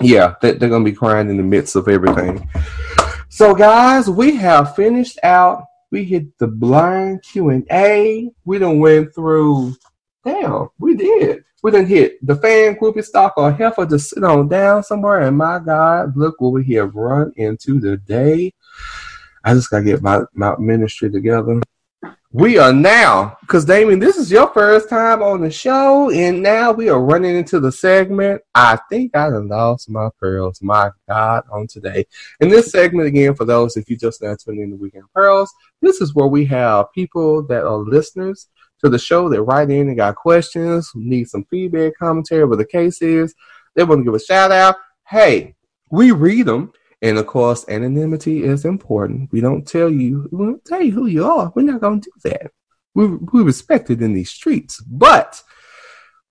yeah, 0.00 0.34
they, 0.40 0.52
they're 0.52 0.70
gonna 0.70 0.84
be 0.84 0.92
crying 0.92 1.28
in 1.30 1.36
the 1.36 1.42
midst 1.42 1.76
of 1.76 1.88
everything. 1.88 2.48
So, 3.32 3.54
guys, 3.54 4.10
we 4.10 4.34
have 4.36 4.74
finished 4.74 5.18
out. 5.22 5.64
We 5.92 6.04
hit 6.04 6.36
the 6.38 6.48
blind 6.48 7.22
Q 7.22 7.50
and 7.50 7.66
A. 7.70 8.30
We 8.44 8.58
done 8.58 8.80
went 8.80 9.14
through. 9.14 9.76
Damn, 10.24 10.68
we 10.78 10.94
did. 10.94 11.44
We 11.62 11.70
didn't 11.70 11.88
hit 11.88 12.24
the 12.26 12.36
fan 12.36 12.76
groupie 12.76 13.04
stock 13.04 13.34
or 13.36 13.52
heifer 13.52 13.86
to 13.86 13.98
sit 13.98 14.24
on 14.24 14.48
down 14.48 14.82
somewhere. 14.82 15.20
And 15.20 15.36
my 15.36 15.58
God, 15.58 16.16
look 16.16 16.40
what 16.40 16.52
we 16.52 16.74
have 16.74 16.94
run 16.94 17.32
into 17.36 17.80
today. 17.80 18.52
I 19.44 19.54
just 19.54 19.70
gotta 19.70 19.84
get 19.84 20.02
my, 20.02 20.22
my 20.34 20.56
ministry 20.58 21.10
together. 21.10 21.60
We 22.32 22.58
are 22.58 22.72
now, 22.72 23.38
because 23.40 23.64
Damien, 23.64 23.98
this 23.98 24.16
is 24.16 24.30
your 24.30 24.46
first 24.52 24.88
time 24.88 25.20
on 25.20 25.40
the 25.40 25.50
show, 25.50 26.10
and 26.10 26.40
now 26.40 26.70
we 26.70 26.88
are 26.88 27.00
running 27.00 27.34
into 27.34 27.58
the 27.58 27.72
segment. 27.72 28.40
I 28.54 28.78
think 28.88 29.16
I 29.16 29.26
lost 29.26 29.90
my 29.90 30.10
pearls, 30.20 30.62
my 30.62 30.90
God, 31.08 31.42
on 31.50 31.66
today. 31.66 32.06
In 32.38 32.48
this 32.48 32.70
segment, 32.70 33.08
again, 33.08 33.34
for 33.34 33.44
those 33.44 33.76
if 33.76 33.90
you 33.90 33.96
just 33.96 34.22
now 34.22 34.36
tuning 34.36 34.62
in 34.62 34.70
to 34.70 34.76
Weekend 34.76 35.12
Pearls, 35.12 35.52
this 35.82 36.00
is 36.00 36.14
where 36.14 36.28
we 36.28 36.44
have 36.44 36.92
people 36.92 37.42
that 37.48 37.64
are 37.64 37.78
listeners 37.78 38.46
to 38.82 38.90
the 38.90 38.98
show 38.98 39.28
They 39.28 39.38
write 39.38 39.70
in 39.70 39.88
and 39.88 39.96
got 39.96 40.16
questions, 40.16 40.90
need 40.94 41.28
some 41.28 41.44
feedback, 41.44 41.92
commentary, 41.98 42.44
what 42.44 42.58
the 42.58 42.64
case 42.64 43.02
is. 43.02 43.34
They 43.74 43.84
want 43.84 44.00
to 44.00 44.04
give 44.04 44.14
a 44.14 44.20
shout 44.20 44.52
out. 44.52 44.76
Hey, 45.08 45.54
we 45.90 46.12
read 46.12 46.46
them. 46.46 46.72
And 47.02 47.16
of 47.16 47.26
course, 47.26 47.64
anonymity 47.68 48.44
is 48.44 48.64
important. 48.64 49.32
We 49.32 49.40
don't 49.40 49.66
tell 49.66 49.88
you, 49.88 50.28
we 50.30 50.44
don't 50.44 50.64
tell 50.64 50.82
you 50.82 50.92
who 50.92 51.06
you 51.06 51.24
are. 51.24 51.50
We're 51.54 51.62
not 51.62 51.80
going 51.80 52.02
to 52.02 52.10
do 52.10 52.30
that. 52.30 52.50
We 52.94 53.06
we 53.06 53.42
respect 53.42 53.90
it 53.90 54.02
in 54.02 54.12
these 54.12 54.30
streets, 54.30 54.80
but 54.80 55.42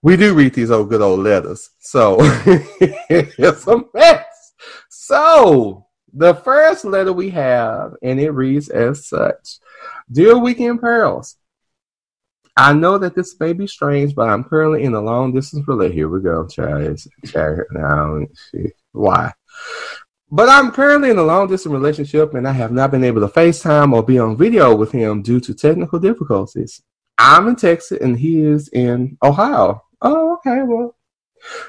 we 0.01 0.15
do 0.15 0.33
read 0.33 0.53
these 0.53 0.71
old 0.71 0.89
good 0.89 1.01
old 1.01 1.21
letters. 1.21 1.71
So 1.79 2.17
it's 2.19 3.67
a 3.67 3.83
mess. 3.93 4.53
So 4.89 5.87
the 6.13 6.35
first 6.35 6.85
letter 6.85 7.13
we 7.13 7.29
have, 7.31 7.93
and 8.03 8.19
it 8.19 8.31
reads 8.31 8.69
as 8.69 9.07
such: 9.07 9.59
"Dear 10.11 10.37
Weekend 10.37 10.81
Pearls." 10.81 11.35
I 12.59 12.73
know 12.73 12.97
that 12.97 13.15
this 13.15 13.39
may 13.39 13.53
be 13.53 13.67
strange, 13.67 14.13
but 14.13 14.27
I'm 14.27 14.43
currently 14.43 14.83
in 14.83 14.93
a 14.93 14.99
long 14.99 15.33
distance 15.33 15.65
relationship. 15.65 15.95
Here 15.95 16.09
we 16.09 16.19
go, 16.19 16.45
Charles. 16.45 17.07
Charles, 17.25 17.65
now, 17.71 18.25
why? 18.91 19.31
But 20.29 20.49
I'm 20.49 20.71
currently 20.71 21.09
in 21.09 21.17
a 21.17 21.23
long 21.23 21.47
distance 21.47 21.71
relationship 21.71 22.33
and 22.33 22.45
I 22.45 22.51
have 22.51 22.73
not 22.73 22.91
been 22.91 23.05
able 23.05 23.21
to 23.21 23.33
FaceTime 23.33 23.93
or 23.93 24.03
be 24.03 24.19
on 24.19 24.35
video 24.35 24.75
with 24.75 24.91
him 24.91 25.21
due 25.21 25.39
to 25.39 25.53
technical 25.53 25.99
difficulties. 25.99 26.81
I'm 27.17 27.47
in 27.47 27.55
Texas 27.55 27.97
and 28.01 28.19
he 28.19 28.41
is 28.41 28.67
in 28.73 29.17
Ohio. 29.23 29.81
Oh, 30.01 30.33
okay. 30.33 30.61
Well, 30.63 30.97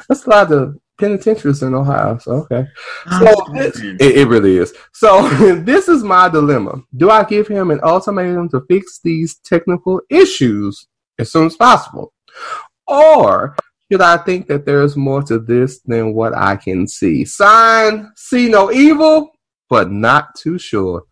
that's 0.08 0.26
a 0.26 0.30
lot 0.30 0.50
of 0.50 0.76
penitentiaries 1.00 1.62
in 1.62 1.74
Ohio. 1.74 2.18
So, 2.18 2.32
okay. 2.32 2.66
Ah, 3.06 3.20
so 3.24 3.52
this, 3.54 3.80
it, 3.80 4.18
it 4.18 4.28
really 4.28 4.58
is. 4.58 4.72
So 4.92 5.28
this 5.60 5.88
is 5.88 6.04
my 6.04 6.28
dilemma. 6.28 6.82
Do 6.96 7.10
I 7.10 7.24
give 7.24 7.48
him 7.48 7.70
an 7.70 7.80
ultimatum 7.82 8.48
to 8.50 8.60
fix 8.68 9.00
these 9.02 9.36
technical 9.38 10.00
issues 10.10 10.86
as 11.18 11.32
soon 11.32 11.46
as 11.46 11.56
possible? 11.56 12.12
Or 12.86 13.56
should 13.90 14.02
I 14.02 14.18
think 14.18 14.46
that 14.48 14.66
there's 14.66 14.96
more 14.96 15.22
to 15.24 15.38
this 15.38 15.80
than 15.80 16.14
what 16.14 16.36
I 16.36 16.56
can 16.56 16.86
see? 16.86 17.24
Sign, 17.24 18.12
see 18.14 18.48
no 18.48 18.70
evil, 18.70 19.30
but 19.68 19.90
not 19.90 20.34
too 20.36 20.58
sure. 20.58 21.04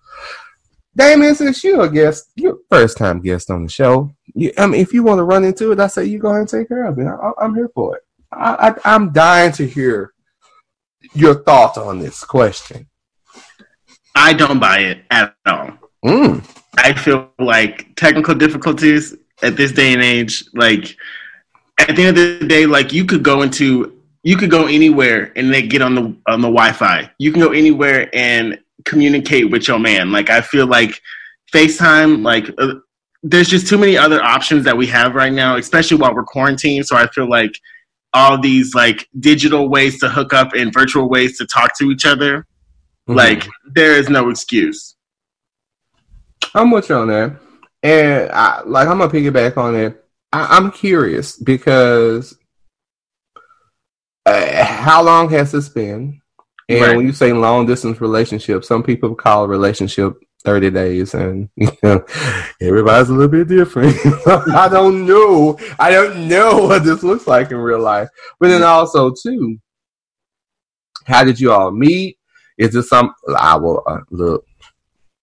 Damien, 0.96 1.34
since 1.34 1.62
you're 1.62 1.82
a 1.82 1.90
guest, 1.90 2.32
you're 2.34 2.58
first 2.68 2.98
time 2.98 3.20
guest 3.20 3.50
on 3.50 3.62
the 3.62 3.68
show. 3.68 4.10
You, 4.34 4.52
I 4.58 4.66
mean, 4.66 4.80
if 4.80 4.92
you 4.92 5.04
want 5.04 5.18
to 5.18 5.24
run 5.24 5.44
into 5.44 5.70
it, 5.70 5.78
I 5.78 5.86
say 5.86 6.04
you 6.06 6.18
go 6.18 6.28
ahead 6.30 6.40
and 6.40 6.48
take 6.48 6.68
care 6.68 6.86
of 6.86 6.98
it. 6.98 7.06
I, 7.06 7.30
I'm 7.40 7.54
here 7.54 7.70
for 7.72 7.96
it. 7.96 8.02
I, 8.32 8.68
I, 8.68 8.94
I'm 8.94 9.12
dying 9.12 9.52
to 9.52 9.66
hear 9.66 10.12
your 11.14 11.42
thoughts 11.42 11.78
on 11.78 11.98
this 11.98 12.24
question. 12.24 12.88
I 14.14 14.32
don't 14.32 14.58
buy 14.58 14.80
it 14.80 15.04
at 15.10 15.34
all. 15.46 15.70
Mm. 16.04 16.44
I 16.76 16.92
feel 16.92 17.30
like 17.38 17.94
technical 17.96 18.34
difficulties 18.34 19.16
at 19.42 19.56
this 19.56 19.72
day 19.72 19.92
and 19.92 20.02
age, 20.02 20.44
like 20.54 20.96
at 21.78 21.96
the 21.96 22.04
end 22.04 22.18
of 22.18 22.40
the 22.40 22.46
day, 22.46 22.66
like 22.66 22.92
you 22.92 23.04
could 23.04 23.22
go 23.22 23.42
into 23.42 23.94
you 24.24 24.36
could 24.36 24.50
go 24.50 24.66
anywhere 24.66 25.32
and 25.36 25.52
they 25.52 25.62
get 25.62 25.82
on 25.82 25.94
the 25.94 26.16
on 26.26 26.40
the 26.40 26.48
Wi-Fi. 26.48 27.10
You 27.18 27.32
can 27.32 27.40
go 27.40 27.52
anywhere 27.52 28.10
and 28.12 28.58
communicate 28.84 29.50
with 29.50 29.68
your 29.68 29.78
man. 29.78 30.10
Like 30.12 30.30
I 30.30 30.40
feel 30.40 30.66
like 30.66 31.00
FaceTime, 31.52 32.24
like 32.24 32.50
uh, 32.58 32.74
there's 33.22 33.48
just 33.48 33.68
too 33.68 33.78
many 33.78 33.96
other 33.96 34.22
options 34.22 34.64
that 34.64 34.76
we 34.76 34.86
have 34.88 35.14
right 35.14 35.32
now, 35.32 35.56
especially 35.56 35.96
while 35.96 36.14
we're 36.14 36.24
quarantined. 36.24 36.86
So 36.86 36.96
I 36.96 37.06
feel 37.08 37.28
like 37.28 37.58
all 38.12 38.40
these 38.40 38.74
like 38.74 39.08
digital 39.18 39.68
ways 39.68 40.00
to 40.00 40.08
hook 40.08 40.32
up 40.32 40.52
and 40.54 40.72
virtual 40.72 41.08
ways 41.08 41.38
to 41.38 41.46
talk 41.46 41.76
to 41.78 41.90
each 41.90 42.06
other, 42.06 42.38
mm-hmm. 42.38 43.14
like 43.14 43.46
there 43.74 43.96
is 43.98 44.08
no 44.08 44.30
excuse. 44.30 44.96
I'm 46.54 46.70
with 46.70 46.88
you 46.88 46.96
on 46.96 47.08
that, 47.08 47.36
and 47.82 48.30
I, 48.32 48.62
like 48.64 48.88
I'm 48.88 48.98
gonna 48.98 49.12
piggyback 49.12 49.56
on 49.56 49.76
it. 49.76 50.04
I, 50.32 50.56
am 50.56 50.70
curious 50.70 51.36
because 51.36 52.36
uh, 54.26 54.64
how 54.64 55.02
long 55.02 55.30
has 55.30 55.52
this 55.52 55.68
been? 55.68 56.20
And 56.68 56.82
right. 56.82 56.96
when 56.96 57.06
you 57.06 57.12
say 57.12 57.32
long 57.32 57.66
distance 57.66 58.00
relationship, 58.00 58.64
some 58.64 58.82
people 58.82 59.14
call 59.14 59.44
a 59.44 59.48
relationship 59.48 60.14
30 60.44 60.70
days 60.70 61.14
and 61.14 61.48
you 61.56 61.70
know 61.82 62.04
everybody's 62.60 63.08
a 63.08 63.12
little 63.12 63.28
bit 63.28 63.48
different. 63.48 63.96
I 64.26 64.68
don't 64.68 65.06
know. 65.06 65.58
I 65.78 65.90
don't 65.90 66.28
know 66.28 66.58
what 66.66 66.84
this 66.84 67.02
looks 67.02 67.26
like 67.26 67.50
in 67.50 67.56
real 67.58 67.80
life. 67.80 68.08
But 68.38 68.48
then 68.48 68.62
also 68.62 69.12
too 69.12 69.58
how 71.08 71.24
did 71.24 71.40
you 71.40 71.52
all 71.52 71.70
meet? 71.70 72.18
Is 72.58 72.72
this 72.72 72.88
some 72.88 73.14
i 73.36 73.56
will 73.56 73.82
uh, 73.86 74.00
look 74.10 74.44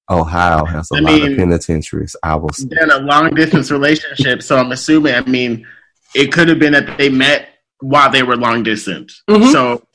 ohio 0.09 0.63
has 0.65 0.89
a 0.91 0.95
I 0.95 0.99
lot 0.99 1.13
mean, 1.13 1.31
of 1.33 1.37
penitentiaries. 1.37 2.15
I 2.23 2.35
will 2.35 2.49
in 2.59 2.91
a 2.91 2.99
long 2.99 3.33
distance 3.33 3.71
relationship 3.71 4.41
so 4.41 4.57
i'm 4.57 4.71
assuming 4.71 5.15
i 5.15 5.21
mean 5.21 5.65
it 6.13 6.31
could 6.31 6.47
have 6.47 6.59
been 6.59 6.73
that 6.73 6.97
they 6.97 7.09
met 7.09 7.49
while 7.81 8.09
they 8.09 8.23
were 8.23 8.37
long 8.37 8.63
distance. 8.63 9.21
Mm-hmm. 9.29 9.51
so 9.51 9.85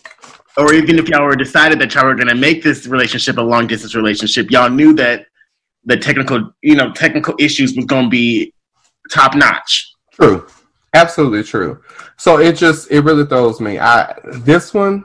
or 0.57 0.75
even 0.75 0.99
if 0.99 1.09
y'all 1.09 1.25
were 1.25 1.37
decided 1.37 1.79
that 1.81 1.95
y'all 1.95 2.07
were 2.07 2.15
going 2.15 2.29
to 2.29 2.35
make 2.35 2.63
this 2.63 2.87
relationship 2.87 3.37
a 3.37 3.43
long 3.43 3.67
distance 3.67 3.95
relationship, 3.95 4.51
y'all 4.51 4.71
knew 4.71 4.93
that 4.95 5.27
the 5.85 5.97
technical, 5.97 6.53
you 6.63 6.75
know, 6.75 6.93
technical 6.93 7.35
issues 7.39 7.75
was 7.77 7.85
going 7.85 8.05
to 8.05 8.11
be 8.11 8.53
top 9.11 9.35
notch. 9.35 9.93
True, 10.13 10.47
absolutely 10.95 11.43
true. 11.45 11.81
So 12.17 12.39
it 12.39 12.57
just 12.57 12.91
it 12.91 13.01
really 13.01 13.25
throws 13.25 13.61
me. 13.61 13.79
I 13.79 14.15
this 14.45 14.75
one, 14.75 15.05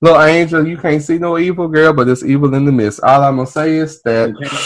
little 0.00 0.22
angel, 0.22 0.66
you 0.66 0.78
can't 0.78 1.02
see 1.02 1.18
no 1.18 1.36
evil, 1.36 1.68
girl, 1.68 1.92
but 1.92 2.08
it's 2.08 2.24
evil 2.24 2.54
in 2.54 2.64
the 2.64 2.72
midst. 2.72 3.02
All 3.02 3.22
I'm 3.22 3.36
gonna 3.36 3.46
say 3.46 3.76
is 3.76 4.00
that 4.02 4.30
okay. 4.30 4.56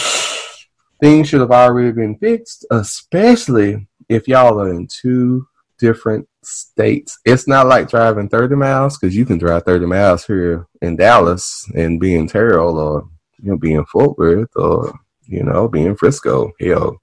things 1.01 1.27
should 1.27 1.41
have 1.41 1.51
already 1.51 1.91
been 1.91 2.15
fixed, 2.17 2.65
especially 2.71 3.87
if 4.07 4.27
y'all 4.27 4.61
are 4.61 4.69
in 4.69 4.87
two 4.87 5.47
different 5.79 6.27
states. 6.43 7.17
It's 7.25 7.47
not 7.47 7.67
like 7.67 7.89
driving 7.89 8.29
30 8.29 8.55
miles 8.55 8.97
because 8.97 9.15
you 9.15 9.25
can 9.25 9.37
drive 9.37 9.63
30 9.63 9.85
miles 9.85 10.25
here 10.25 10.67
in 10.81 10.95
Dallas 10.95 11.65
and 11.75 11.99
be 11.99 12.15
in 12.15 12.27
Terrell 12.27 12.77
or 12.77 13.09
you 13.41 13.51
know 13.51 13.57
be 13.57 13.73
in 13.73 13.85
Fort 13.85 14.17
Worth 14.17 14.49
or 14.55 14.93
you 15.25 15.43
know 15.43 15.67
be 15.67 15.85
in 15.85 15.95
Frisco. 15.95 16.51
Hell, 16.59 17.01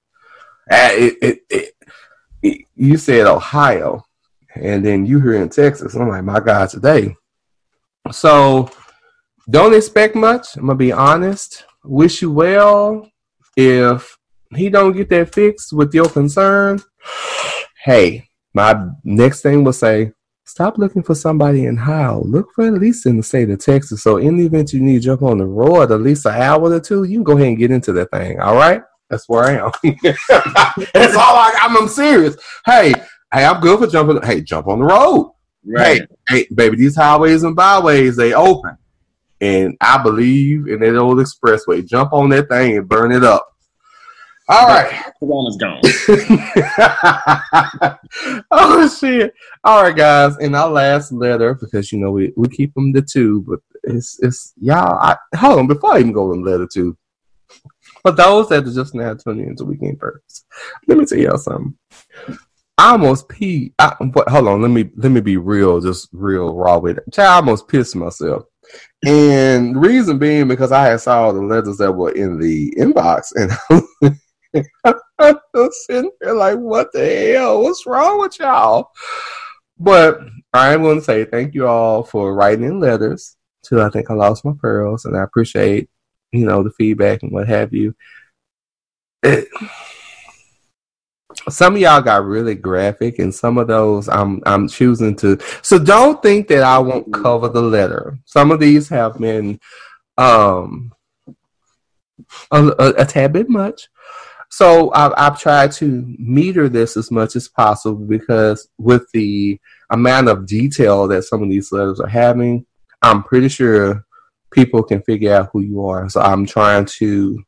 it, 0.69 1.17
it, 1.21 1.39
it, 1.49 1.73
it, 2.41 2.65
you 2.75 2.97
said 2.97 3.27
Ohio, 3.27 4.03
and 4.55 4.85
then 4.85 5.05
you 5.05 5.19
here 5.19 5.41
in 5.41 5.49
Texas. 5.49 5.95
I'm 5.95 6.09
like, 6.09 6.23
my 6.23 6.39
God, 6.39 6.69
today. 6.69 7.15
So 8.11 8.69
don't 9.49 9.75
expect 9.75 10.15
much. 10.15 10.55
I'm 10.55 10.67
gonna 10.67 10.75
be 10.75 10.91
honest. 10.91 11.65
Wish 11.83 12.21
you 12.21 12.31
well. 12.31 13.09
If 13.55 14.17
he 14.55 14.69
don't 14.69 14.95
get 14.95 15.09
that 15.09 15.33
fixed 15.33 15.73
with 15.73 15.93
your 15.93 16.09
concern, 16.09 16.79
hey, 17.83 18.26
my 18.57 18.87
next 19.03 19.41
thing 19.41 19.63
will 19.63 19.71
say, 19.71 20.11
stop 20.43 20.79
looking 20.79 21.03
for 21.03 21.13
somebody 21.13 21.65
in 21.65 21.77
Howell. 21.77 22.27
Look 22.27 22.51
for 22.55 22.65
at 22.65 22.73
least 22.73 23.05
in 23.05 23.17
the 23.17 23.21
state 23.21 23.51
of 23.51 23.59
Texas. 23.59 24.01
So 24.01 24.17
in 24.17 24.35
the 24.35 24.47
event 24.47 24.73
you 24.73 24.81
need 24.81 25.01
to 25.01 25.05
jump 25.05 25.21
on 25.21 25.37
the 25.37 25.45
road 25.45 25.91
at 25.91 26.01
least 26.01 26.25
an 26.25 26.41
hour 26.41 26.63
or 26.63 26.79
two, 26.79 27.03
you 27.03 27.17
can 27.17 27.23
go 27.23 27.33
ahead 27.33 27.49
and 27.49 27.57
get 27.59 27.69
into 27.69 27.93
that 27.93 28.09
thing. 28.09 28.39
All 28.39 28.55
right? 28.55 28.81
That's 29.11 29.29
where 29.29 29.43
I 29.43 29.63
am. 29.63 29.71
That's 30.91 31.15
all 31.15 31.35
I, 31.35 31.55
I'm, 31.61 31.77
I'm 31.77 31.87
serious. 31.87 32.35
Hey, 32.65 32.93
hey, 33.31 33.45
I'm 33.45 33.61
good 33.61 33.77
for 33.77 33.85
jumping. 33.85 34.23
Hey, 34.23 34.41
jump 34.41 34.67
on 34.67 34.79
the 34.79 34.85
road. 34.85 35.35
Right. 35.63 36.01
Hey, 36.27 36.39
hey, 36.39 36.47
baby, 36.51 36.77
these 36.77 36.95
highways 36.95 37.43
and 37.43 37.55
byways, 37.55 38.15
they 38.15 38.33
open. 38.33 38.75
And 39.39 39.77
I 39.81 40.01
believe 40.01 40.67
in 40.67 40.79
that 40.79 40.97
old 40.97 41.19
expressway. 41.19 41.87
Jump 41.87 42.11
on 42.11 42.29
that 42.29 42.49
thing 42.49 42.75
and 42.75 42.89
burn 42.89 43.11
it 43.11 43.23
up. 43.23 43.47
All 44.49 44.67
right. 44.67 45.13
Corona's 45.19 45.57
gone. 45.57 45.81
oh 48.51 48.87
shit! 48.87 49.33
All 49.63 49.83
right, 49.83 49.95
guys. 49.95 50.37
In 50.37 50.55
our 50.55 50.69
last 50.69 51.11
letter, 51.11 51.55
because 51.55 51.91
you 51.91 51.99
know 51.99 52.11
we, 52.11 52.31
we 52.37 52.47
keep 52.47 52.73
them 52.73 52.93
the 52.93 53.01
two, 53.01 53.43
but 53.47 53.59
it's 53.83 54.19
it's 54.21 54.53
y'all. 54.61 54.97
I, 54.99 55.17
hold 55.35 55.59
on 55.59 55.67
before 55.67 55.95
I 55.95 55.99
even 55.99 56.13
go 56.13 56.31
in 56.31 56.43
letter 56.43 56.67
two. 56.71 56.97
For 58.03 58.11
those 58.11 58.47
that 58.49 58.65
are 58.65 58.73
just 58.73 58.95
now 58.95 59.15
tuning 59.15 59.47
into 59.47 59.65
Weekend 59.65 59.99
Pearls, 59.99 60.45
let 60.87 60.97
me 60.97 61.05
tell 61.05 61.17
y'all 61.17 61.37
something. 61.37 61.77
I 62.77 62.91
almost 62.91 63.27
pee. 63.27 63.73
I, 63.79 63.95
but 64.13 64.29
hold 64.29 64.47
on, 64.47 64.61
let 64.61 64.71
me 64.71 64.89
let 64.95 65.11
me 65.11 65.19
be 65.19 65.35
real, 65.35 65.81
just 65.81 66.07
real 66.13 66.53
raw 66.53 66.77
with 66.77 66.99
it. 66.99 67.19
I 67.19 67.35
almost 67.35 67.67
pissed 67.67 67.97
myself. 67.97 68.43
And 69.05 69.75
the 69.75 69.79
reason 69.79 70.19
being 70.19 70.47
because 70.47 70.71
I 70.71 70.85
had 70.85 71.01
saw 71.01 71.31
the 71.31 71.41
letters 71.41 71.77
that 71.77 71.91
were 71.91 72.11
in 72.11 72.39
the 72.39 72.73
inbox 72.77 73.31
and 73.35 74.11
I'm 75.19 75.69
sitting 75.71 76.11
there 76.21 76.33
like, 76.33 76.57
what 76.57 76.91
the 76.93 77.33
hell? 77.33 77.63
What's 77.63 77.85
wrong 77.85 78.19
with 78.19 78.39
y'all? 78.39 78.91
But 79.79 80.19
I'm 80.53 80.81
going 80.81 80.99
to 80.99 81.03
say 81.03 81.25
thank 81.25 81.53
you 81.53 81.67
all 81.67 82.03
for 82.03 82.33
writing 82.33 82.65
in 82.65 82.79
letters 82.79 83.35
to 83.63 83.81
I 83.81 83.89
think 83.89 84.09
I 84.09 84.13
lost 84.13 84.45
my 84.45 84.53
pearls, 84.59 85.05
and 85.05 85.15
I 85.15 85.23
appreciate 85.23 85.89
you 86.31 86.45
know 86.45 86.63
the 86.63 86.71
feedback 86.71 87.23
and 87.23 87.31
what 87.31 87.47
have 87.47 87.73
you. 87.73 87.95
It, 89.23 89.47
some 91.49 91.75
of 91.75 91.81
y'all 91.81 92.01
got 92.01 92.25
really 92.25 92.55
graphic, 92.55 93.19
and 93.19 93.33
some 93.33 93.57
of 93.57 93.67
those 93.67 94.09
I'm 94.09 94.41
I'm 94.45 94.67
choosing 94.67 95.15
to. 95.17 95.37
So 95.61 95.77
don't 95.79 96.21
think 96.21 96.47
that 96.47 96.63
I 96.63 96.79
won't 96.79 97.11
cover 97.13 97.49
the 97.49 97.61
letter. 97.61 98.17
Some 98.25 98.51
of 98.51 98.59
these 98.59 98.89
have 98.89 99.17
been 99.17 99.59
um 100.17 100.93
a, 102.51 102.65
a, 102.67 102.87
a 102.99 103.05
tad 103.05 103.33
bit 103.33 103.49
much, 103.49 103.89
so 104.49 104.91
I've, 104.93 105.13
I've 105.17 105.39
tried 105.39 105.71
to 105.73 106.15
meter 106.17 106.69
this 106.69 106.97
as 106.97 107.11
much 107.11 107.35
as 107.35 107.47
possible 107.47 108.05
because 108.05 108.69
with 108.77 109.09
the 109.13 109.59
amount 109.89 110.29
of 110.29 110.45
detail 110.45 111.07
that 111.07 111.23
some 111.23 111.43
of 111.43 111.49
these 111.49 111.71
letters 111.71 111.99
are 111.99 112.07
having, 112.07 112.65
I'm 113.01 113.23
pretty 113.23 113.49
sure 113.49 114.05
people 114.51 114.83
can 114.83 115.01
figure 115.01 115.33
out 115.33 115.49
who 115.51 115.61
you 115.61 115.85
are. 115.85 116.09
So 116.09 116.21
I'm 116.21 116.45
trying 116.45 116.85
to 116.85 117.43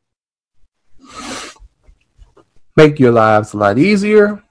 make 2.76 2.98
your 2.98 3.12
lives 3.12 3.54
a 3.54 3.56
lot 3.56 3.78
easier, 3.78 4.42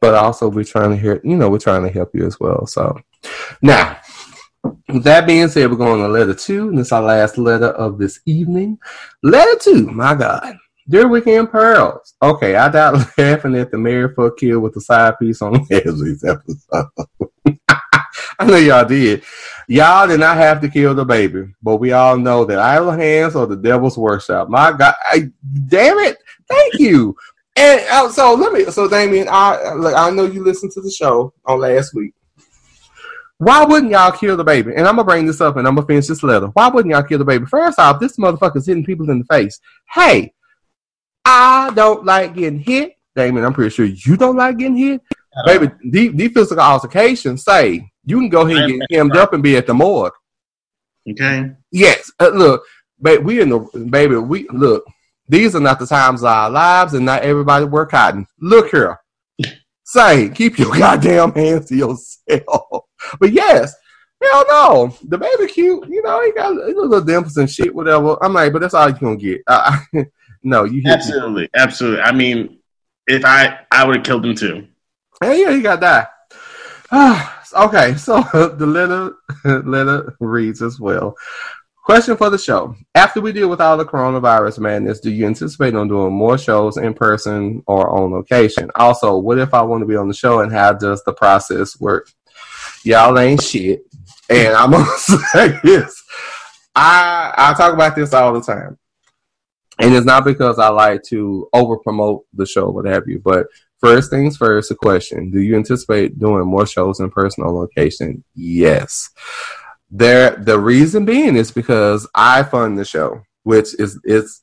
but 0.00 0.14
also 0.14 0.48
we're 0.48 0.64
trying 0.64 0.90
to 0.90 0.96
hear, 0.96 1.20
you 1.24 1.36
know, 1.36 1.48
we're 1.48 1.58
trying 1.58 1.84
to 1.84 1.90
help 1.90 2.10
you 2.14 2.26
as 2.26 2.38
well. 2.38 2.66
So 2.66 3.00
now, 3.62 3.98
with 4.88 5.04
that 5.04 5.26
being 5.26 5.48
said, 5.48 5.70
we're 5.70 5.76
going 5.76 6.02
to 6.02 6.08
letter 6.08 6.34
two, 6.34 6.68
and 6.68 6.78
is 6.78 6.92
our 6.92 7.02
last 7.02 7.38
letter 7.38 7.68
of 7.68 7.98
this 7.98 8.20
evening. 8.26 8.78
Letter 9.22 9.58
two, 9.58 9.86
my 9.86 10.14
God. 10.14 10.56
Dear 10.86 11.08
Weekend 11.08 11.50
Pearls. 11.50 12.14
Okay, 12.20 12.56
I 12.56 12.68
died 12.68 12.92
laughing 13.18 13.56
at 13.56 13.70
the 13.70 13.78
Married 13.78 14.14
for 14.14 14.30
Kill 14.32 14.60
with 14.60 14.74
the 14.74 14.82
side 14.82 15.18
piece 15.18 15.40
on 15.40 15.66
Leslie's 15.70 16.24
episode. 16.24 16.88
I 18.38 18.44
know 18.44 18.56
y'all 18.56 18.84
did. 18.84 19.22
Y'all 19.66 20.06
did 20.06 20.20
not 20.20 20.36
have 20.36 20.60
to 20.60 20.68
kill 20.68 20.94
the 20.94 21.04
baby, 21.04 21.46
but 21.62 21.76
we 21.76 21.92
all 21.92 22.18
know 22.18 22.44
that 22.44 22.58
idle 22.58 22.90
hands 22.90 23.34
are 23.34 23.46
the 23.46 23.56
devil's 23.56 23.96
workshop. 23.96 24.50
My 24.50 24.72
God, 24.72 24.94
I, 25.02 25.30
damn 25.68 25.98
it! 26.00 26.18
Thank 26.48 26.74
you. 26.78 27.16
And 27.56 27.80
uh, 27.90 28.10
so 28.10 28.34
let 28.34 28.52
me. 28.52 28.66
So 28.66 28.86
Damien, 28.86 29.28
I 29.30 29.72
like 29.72 29.94
I 29.94 30.10
know 30.10 30.26
you 30.26 30.44
listened 30.44 30.72
to 30.72 30.82
the 30.82 30.90
show 30.90 31.32
on 31.46 31.60
last 31.60 31.94
week. 31.94 32.12
Why 33.38 33.64
wouldn't 33.64 33.92
y'all 33.92 34.12
kill 34.12 34.36
the 34.36 34.44
baby? 34.44 34.72
And 34.74 34.86
I'm 34.86 34.96
gonna 34.96 35.04
bring 35.04 35.24
this 35.24 35.40
up, 35.40 35.56
and 35.56 35.66
I'm 35.66 35.76
gonna 35.76 35.86
finish 35.86 36.08
this 36.08 36.22
letter. 36.22 36.48
Why 36.48 36.68
wouldn't 36.68 36.92
y'all 36.92 37.02
kill 37.02 37.18
the 37.18 37.24
baby? 37.24 37.46
First 37.46 37.78
off, 37.78 38.00
this 38.00 38.16
motherfucker's 38.18 38.66
hitting 38.66 38.84
people 38.84 39.08
in 39.08 39.20
the 39.20 39.24
face. 39.24 39.60
Hey, 39.90 40.34
I 41.24 41.70
don't 41.74 42.04
like 42.04 42.34
getting 42.34 42.60
hit. 42.60 42.94
Damon, 43.16 43.44
I'm 43.44 43.54
pretty 43.54 43.70
sure 43.70 43.86
you 43.86 44.16
don't 44.16 44.36
like 44.36 44.58
getting 44.58 44.76
hit. 44.76 45.00
Baby, 45.46 45.70
these, 45.84 46.12
these 46.12 46.32
physical 46.32 46.62
altercations 46.62 47.44
say 47.44 47.90
you 48.04 48.18
can 48.18 48.28
go 48.28 48.42
ahead 48.42 48.70
and 48.70 48.80
get 48.80 48.98
hemmed 48.98 49.16
up 49.16 49.32
and 49.32 49.42
be 49.42 49.56
at 49.56 49.66
the 49.66 49.74
morgue. 49.74 50.12
Okay. 51.10 51.50
Yes. 51.70 52.10
Uh, 52.20 52.28
look, 52.28 52.64
baby, 53.00 53.22
we 53.22 53.40
in 53.40 53.48
the 53.50 53.58
baby. 53.90 54.16
We 54.16 54.46
look. 54.52 54.84
These 55.28 55.56
are 55.56 55.60
not 55.60 55.78
the 55.78 55.86
times 55.86 56.22
of 56.22 56.26
our 56.26 56.50
lives, 56.50 56.94
and 56.94 57.06
not 57.06 57.22
everybody 57.22 57.64
work 57.64 57.90
cotton. 57.90 58.26
Look 58.40 58.70
here. 58.70 59.00
Say, 59.84 60.28
keep 60.30 60.58
your 60.58 60.70
goddamn 60.78 61.32
hands 61.32 61.66
to 61.68 61.76
yourself. 61.76 62.84
But 63.18 63.32
yes, 63.32 63.74
hell 64.22 64.44
no, 64.48 64.96
the 65.08 65.18
baby 65.18 65.46
cute. 65.50 65.88
You 65.88 66.02
know, 66.02 66.22
he 66.22 66.32
got 66.32 66.54
little 66.54 67.00
dimples 67.00 67.36
and 67.36 67.50
shit, 67.50 67.74
whatever. 67.74 68.22
I'm 68.22 68.32
like, 68.32 68.52
but 68.52 68.60
that's 68.60 68.74
all 68.74 68.88
you're 68.88 68.98
gonna 68.98 69.16
get. 69.16 69.42
Uh, 69.46 69.78
no, 70.44 70.64
you 70.64 70.82
absolutely, 70.86 71.42
me. 71.42 71.48
absolutely. 71.54 72.00
I 72.00 72.12
mean, 72.12 72.58
if 73.06 73.24
I 73.24 73.60
I 73.70 73.84
would 73.84 73.96
have 73.96 74.04
killed 74.04 74.24
him 74.24 74.34
too. 74.34 74.68
Hey, 75.20 75.42
yeah, 75.42 75.52
he 75.52 75.60
got 75.60 75.80
that. 75.80 76.10
okay, 77.56 77.94
so 77.96 78.22
the 78.32 78.66
letter 78.66 79.14
letter 79.62 80.16
reads 80.20 80.62
as 80.62 80.78
well. 80.78 81.16
Question 81.84 82.16
for 82.16 82.30
the 82.30 82.38
show. 82.38 82.74
After 82.94 83.20
we 83.20 83.30
deal 83.30 83.50
with 83.50 83.60
all 83.60 83.76
the 83.76 83.84
coronavirus 83.84 84.58
madness, 84.58 85.00
do 85.00 85.10
you 85.10 85.26
anticipate 85.26 85.74
on 85.74 85.86
doing 85.86 86.14
more 86.14 86.38
shows 86.38 86.78
in 86.78 86.94
person 86.94 87.62
or 87.66 87.90
on 87.90 88.10
location? 88.10 88.70
Also, 88.74 89.18
what 89.18 89.38
if 89.38 89.52
I 89.52 89.60
want 89.60 89.82
to 89.82 89.86
be 89.86 89.96
on 89.96 90.08
the 90.08 90.14
show 90.14 90.40
and 90.40 90.50
how 90.50 90.72
does 90.72 91.04
the 91.04 91.12
process 91.12 91.78
work? 91.78 92.08
Y'all 92.84 93.18
ain't 93.18 93.42
shit. 93.42 93.82
And 94.30 94.54
I'm 94.54 94.70
gonna 94.72 94.86
say 94.96 95.58
this. 95.62 96.02
I 96.74 97.34
I 97.36 97.54
talk 97.54 97.74
about 97.74 97.94
this 97.94 98.14
all 98.14 98.32
the 98.32 98.40
time. 98.40 98.78
And 99.80 99.94
it's 99.94 100.06
not 100.06 100.24
because 100.24 100.58
I 100.58 100.68
like 100.68 101.02
to 101.04 101.48
over 101.52 101.76
promote 101.76 102.24
the 102.32 102.46
show, 102.46 102.70
what 102.70 102.86
have 102.86 103.08
you, 103.08 103.20
but 103.24 103.46
first 103.80 104.10
things 104.10 104.36
first, 104.36 104.70
a 104.70 104.74
question. 104.74 105.30
Do 105.30 105.40
you 105.40 105.56
anticipate 105.56 106.18
doing 106.18 106.46
more 106.46 106.66
shows 106.66 107.00
in 107.00 107.10
person 107.10 107.44
or 107.44 107.52
location? 107.52 108.22
Yes. 108.34 109.10
There, 109.90 110.36
the 110.36 110.58
reason 110.58 111.04
being 111.04 111.36
is 111.36 111.50
because 111.50 112.08
I 112.14 112.44
fund 112.44 112.78
the 112.78 112.84
show, 112.84 113.22
which 113.42 113.78
is 113.78 114.00
it's 114.04 114.42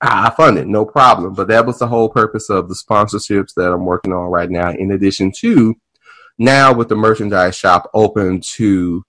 I 0.00 0.30
fund 0.30 0.58
it, 0.58 0.68
no 0.68 0.84
problem. 0.84 1.34
But 1.34 1.48
that 1.48 1.66
was 1.66 1.78
the 1.78 1.88
whole 1.88 2.08
purpose 2.08 2.50
of 2.50 2.68
the 2.68 2.74
sponsorships 2.74 3.54
that 3.54 3.72
I'm 3.72 3.84
working 3.84 4.12
on 4.12 4.30
right 4.30 4.50
now. 4.50 4.70
In 4.70 4.92
addition 4.92 5.32
to 5.38 5.74
now 6.38 6.72
with 6.72 6.88
the 6.88 6.94
merchandise 6.94 7.56
shop 7.56 7.90
open 7.94 8.40
to, 8.54 9.04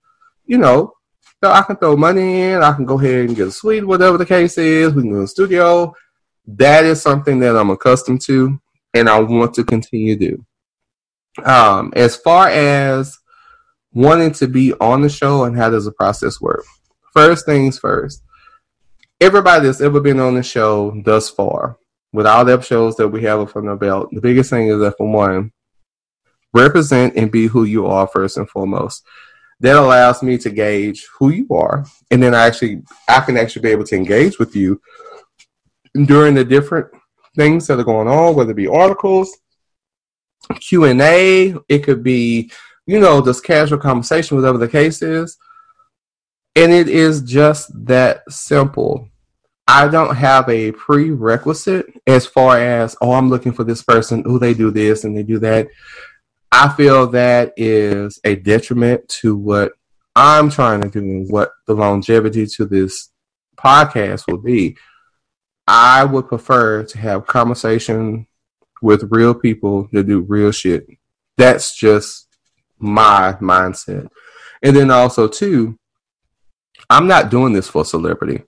you 0.46 0.58
know, 0.58 0.94
so 1.42 1.50
I 1.50 1.62
can 1.62 1.76
throw 1.76 1.96
money 1.96 2.42
in, 2.42 2.62
I 2.62 2.72
can 2.72 2.84
go 2.84 2.98
ahead 2.98 3.26
and 3.26 3.36
get 3.36 3.48
a 3.48 3.52
suite, 3.52 3.86
whatever 3.86 4.18
the 4.18 4.26
case 4.26 4.58
is. 4.58 4.92
We 4.92 5.02
can 5.02 5.10
go 5.10 5.16
in 5.16 5.22
the 5.22 5.28
studio. 5.28 5.94
That 6.46 6.84
is 6.84 7.00
something 7.00 7.38
that 7.40 7.56
I'm 7.56 7.70
accustomed 7.70 8.20
to, 8.22 8.60
and 8.94 9.08
I 9.08 9.20
want 9.20 9.54
to 9.54 9.64
continue 9.64 10.16
to 10.16 10.28
do. 10.28 11.42
Um, 11.44 11.92
as 11.96 12.16
far 12.16 12.48
as 12.48 13.16
wanting 13.92 14.32
to 14.32 14.48
be 14.48 14.74
on 14.74 15.00
the 15.00 15.08
show 15.08 15.44
and 15.44 15.56
how 15.56 15.70
does 15.70 15.84
the 15.84 15.92
process 15.92 16.40
work? 16.40 16.64
First 17.12 17.46
things 17.46 17.78
first. 17.78 18.22
Everybody 19.20 19.66
that's 19.66 19.80
ever 19.80 20.00
been 20.00 20.20
on 20.20 20.34
the 20.34 20.42
show 20.42 21.00
thus 21.04 21.28
far, 21.30 21.76
with 22.12 22.26
all 22.26 22.44
the 22.44 22.52
episodes 22.52 22.96
that 22.96 23.08
we 23.08 23.22
have 23.22 23.50
from 23.50 23.66
the 23.66 23.76
belt, 23.76 24.08
the 24.12 24.20
biggest 24.20 24.50
thing 24.50 24.68
is 24.68 24.80
that 24.80 24.96
for 24.96 25.10
one, 25.10 25.52
represent 26.52 27.16
and 27.16 27.30
be 27.30 27.46
who 27.46 27.64
you 27.64 27.86
are 27.86 28.06
first 28.06 28.36
and 28.36 28.48
foremost. 28.48 29.04
That 29.60 29.76
allows 29.76 30.22
me 30.22 30.38
to 30.38 30.50
gauge 30.50 31.06
who 31.18 31.30
you 31.30 31.46
are, 31.50 31.84
and 32.10 32.22
then 32.22 32.34
I 32.34 32.46
actually 32.46 32.82
I 33.08 33.20
can 33.20 33.36
actually 33.36 33.62
be 33.62 33.70
able 33.70 33.84
to 33.84 33.96
engage 33.96 34.38
with 34.38 34.56
you 34.56 34.80
during 36.06 36.34
the 36.34 36.44
different 36.44 36.88
things 37.36 37.66
that 37.66 37.78
are 37.78 37.84
going 37.84 38.08
on, 38.08 38.34
whether 38.34 38.52
it 38.52 38.56
be 38.56 38.66
articles, 38.66 39.36
Q 40.60 40.84
and 40.84 41.00
A, 41.00 41.54
it 41.68 41.80
could 41.80 42.02
be 42.02 42.50
you 42.90 42.98
know, 42.98 43.24
just 43.24 43.44
casual 43.44 43.78
conversation, 43.78 44.36
whatever 44.36 44.58
the 44.58 44.66
case 44.66 45.00
is. 45.00 45.38
And 46.56 46.72
it 46.72 46.88
is 46.88 47.22
just 47.22 47.70
that 47.86 48.22
simple. 48.28 49.08
I 49.68 49.86
don't 49.86 50.16
have 50.16 50.48
a 50.48 50.72
prerequisite 50.72 51.86
as 52.08 52.26
far 52.26 52.58
as, 52.58 52.96
oh, 53.00 53.12
I'm 53.12 53.30
looking 53.30 53.52
for 53.52 53.62
this 53.62 53.84
person, 53.84 54.24
oh, 54.26 54.38
they 54.38 54.54
do 54.54 54.72
this 54.72 55.04
and 55.04 55.16
they 55.16 55.22
do 55.22 55.38
that. 55.38 55.68
I 56.52 56.68
feel 56.68 57.06
that 57.08 57.52
is 57.56 58.20
a 58.24 58.34
detriment 58.34 59.08
to 59.08 59.36
what 59.36 59.72
I'm 60.16 60.50
trying 60.50 60.82
to 60.82 60.88
do 60.88 60.98
and 60.98 61.30
what 61.30 61.52
the 61.66 61.74
longevity 61.74 62.46
to 62.46 62.66
this 62.66 63.10
podcast 63.56 64.26
will 64.26 64.38
be. 64.38 64.76
I 65.66 66.04
would 66.04 66.28
prefer 66.28 66.82
to 66.82 66.98
have 66.98 67.26
conversation 67.26 68.26
with 68.82 69.08
real 69.10 69.34
people 69.34 69.88
that 69.92 70.08
do 70.08 70.20
real 70.20 70.50
shit. 70.50 70.86
That's 71.36 71.76
just 71.76 72.26
my 72.78 73.36
mindset. 73.40 74.08
And 74.62 74.74
then 74.74 74.90
also 74.90 75.28
too, 75.28 75.78
I'm 76.88 77.06
not 77.06 77.30
doing 77.30 77.52
this 77.52 77.68
for 77.68 77.84
celebrity. 77.84 78.42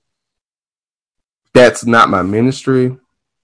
That's 1.55 1.87
not 1.87 2.11
my 2.11 2.23
ministry. 2.23 2.97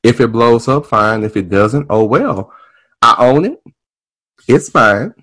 If 0.02 0.20
it 0.20 0.32
blows 0.32 0.66
up, 0.66 0.86
fine. 0.86 1.22
If 1.22 1.36
it 1.36 1.48
doesn't, 1.48 1.86
oh 1.90 2.05
well. 2.05 2.52
I 3.01 3.14
own 3.18 3.44
it. 3.44 3.62
It's 4.48 4.70
fine. 4.70 5.14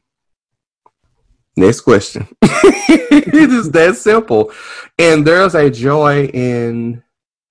Next 1.57 1.81
question. 1.81 2.27
it 2.41 3.34
is 3.34 3.72
that 3.72 3.95
simple. 3.97 4.52
And 4.99 5.26
there's 5.26 5.56
a 5.56 5.69
joy 5.72 6.26
in 6.26 7.02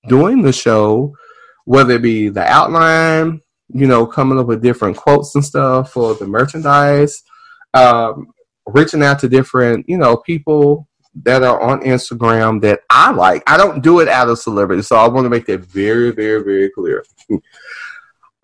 doing 0.09 0.43
the 0.43 0.53
show, 0.53 1.17
whether 1.65 1.95
it 1.95 2.03
be 2.03 2.29
the 2.29 2.45
outline, 2.45 3.41
you 3.69 3.87
know, 3.87 4.07
coming 4.07 4.39
up 4.39 4.47
with 4.47 4.63
different 4.63 4.97
quotes 4.97 5.35
and 5.35 5.45
stuff 5.45 5.93
for 5.93 6.15
the 6.15 6.27
merchandise, 6.27 7.23
um, 7.73 8.33
reaching 8.67 9.03
out 9.03 9.19
to 9.21 9.29
different, 9.29 9.89
you 9.89 9.97
know, 9.97 10.19
people 10.19 10.87
that 11.23 11.43
are 11.43 11.61
on 11.61 11.81
Instagram 11.81 12.61
that 12.61 12.81
I 12.91 13.11
like. 13.13 13.43
I 13.49 13.57
don't 13.57 13.83
do 13.83 14.01
it 14.01 14.09
out 14.09 14.29
of 14.29 14.39
celebrity, 14.39 14.83
so 14.83 14.97
I 14.97 15.09
want 15.09 15.25
to 15.25 15.31
make 15.31 15.47
that 15.47 15.61
very, 15.61 16.13
very, 16.13 16.43
very 16.43 16.71
clear. 16.71 17.05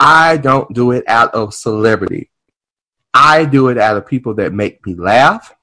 I 0.00 0.38
don't 0.38 0.72
do 0.72 0.92
it 0.92 1.04
out 1.06 1.34
of 1.34 1.52
celebrity. 1.52 2.30
I 3.12 3.44
do 3.44 3.68
it 3.68 3.78
out 3.78 3.96
of 3.96 4.06
people 4.06 4.34
that 4.34 4.52
make 4.52 4.84
me 4.86 4.94
laugh, 4.94 5.54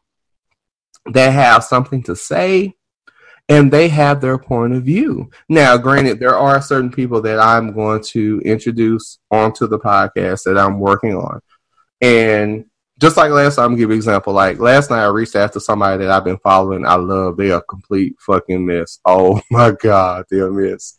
that 1.05 1.31
have 1.31 1.63
something 1.63 2.03
to 2.03 2.15
say, 2.15 2.75
and 3.49 3.71
they 3.71 3.87
have 3.87 4.19
their 4.19 4.37
point 4.37 4.73
of 4.73 4.83
view. 4.83 5.29
Now, 5.47 5.77
granted, 5.77 6.19
there 6.19 6.35
are 6.35 6.61
certain 6.61 6.91
people 6.91 7.21
that 7.21 7.39
I'm 7.39 7.73
going 7.73 8.03
to 8.05 8.41
introduce 8.43 9.19
onto 9.31 9.67
the 9.67 9.79
podcast 9.79 10.43
that 10.43 10.57
I'm 10.57 10.79
working 10.79 11.15
on. 11.15 11.39
And 12.01 12.65
just 12.99 13.15
like 13.15 13.31
last 13.31 13.55
time, 13.55 13.65
I'm 13.65 13.75
give 13.75 13.89
you 13.89 13.93
an 13.93 13.97
example. 13.97 14.33
Like 14.33 14.59
last 14.59 14.89
night, 14.89 15.03
I 15.03 15.07
reached 15.07 15.35
out 15.35 15.53
to 15.53 15.59
somebody 15.59 16.03
that 16.03 16.11
I've 16.11 16.23
been 16.23 16.39
following. 16.39 16.85
I 16.85 16.95
love. 16.95 17.37
They 17.37 17.51
are 17.51 17.61
complete 17.61 18.15
fucking 18.19 18.65
mess. 18.65 18.99
Oh 19.05 19.39
my 19.51 19.71
god, 19.71 20.25
they're 20.29 20.47
a 20.47 20.51
mess. 20.51 20.95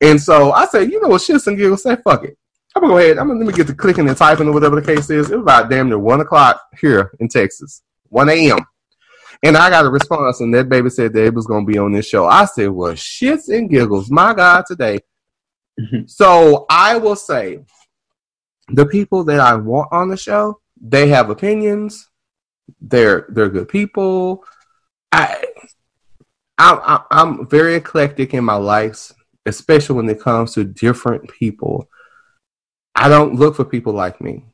And 0.00 0.20
so 0.20 0.52
I 0.52 0.66
said, 0.66 0.90
you 0.90 1.00
know 1.00 1.08
what, 1.08 1.22
shits 1.22 1.46
and 1.46 1.56
giggles. 1.56 1.84
Say 1.84 1.96
fuck 1.96 2.24
it. 2.24 2.36
I'm 2.76 2.82
gonna 2.82 2.92
go 2.92 2.98
ahead. 2.98 3.18
I'm 3.18 3.28
gonna 3.28 3.40
let 3.40 3.46
me 3.46 3.54
get 3.54 3.66
to 3.68 3.74
clicking 3.74 4.06
and 4.06 4.16
typing 4.16 4.48
or 4.48 4.52
whatever 4.52 4.80
the 4.80 4.86
case 4.86 5.08
is. 5.10 5.30
It 5.30 5.36
was 5.36 5.42
about 5.42 5.70
damn 5.70 5.88
near 5.88 5.98
one 5.98 6.20
o'clock 6.20 6.60
here 6.78 7.12
in 7.20 7.28
Texas, 7.28 7.82
one 8.10 8.28
a.m. 8.28 8.58
And 9.42 9.56
I 9.56 9.70
got 9.70 9.86
a 9.86 9.88
response, 9.88 10.40
and 10.40 10.54
that 10.54 10.68
baby 10.68 10.90
said 10.90 11.12
that 11.14 11.24
it 11.24 11.34
was 11.34 11.46
gonna 11.46 11.64
be 11.64 11.78
on 11.78 11.92
this 11.92 12.06
show. 12.06 12.26
I 12.26 12.44
said, 12.44 12.68
well, 12.68 12.92
shits 12.92 13.48
and 13.48 13.70
giggles. 13.70 14.10
My 14.10 14.34
God, 14.34 14.64
today. 14.66 15.00
Mm-hmm. 15.80 16.06
so 16.06 16.64
I 16.70 16.96
will 16.96 17.16
say, 17.16 17.60
the 18.68 18.86
people 18.86 19.24
that 19.24 19.40
I 19.40 19.56
want 19.56 19.92
on 19.92 20.08
the 20.08 20.16
show 20.16 20.60
they 20.80 21.08
have 21.08 21.30
opinions. 21.30 22.08
They're 22.80 23.26
they're 23.28 23.48
good 23.48 23.68
people. 23.68 24.44
I, 25.12 25.44
I 26.58 27.02
I'm 27.10 27.46
very 27.46 27.76
eclectic 27.76 28.34
in 28.34 28.44
my 28.44 28.56
likes, 28.56 29.14
especially 29.46 29.96
when 29.96 30.08
it 30.08 30.20
comes 30.20 30.54
to 30.54 30.64
different 30.64 31.30
people. 31.30 31.88
I 32.96 33.08
don't 33.08 33.34
look 33.34 33.54
for 33.54 33.64
people 33.64 33.92
like 33.92 34.20
me. 34.20 34.44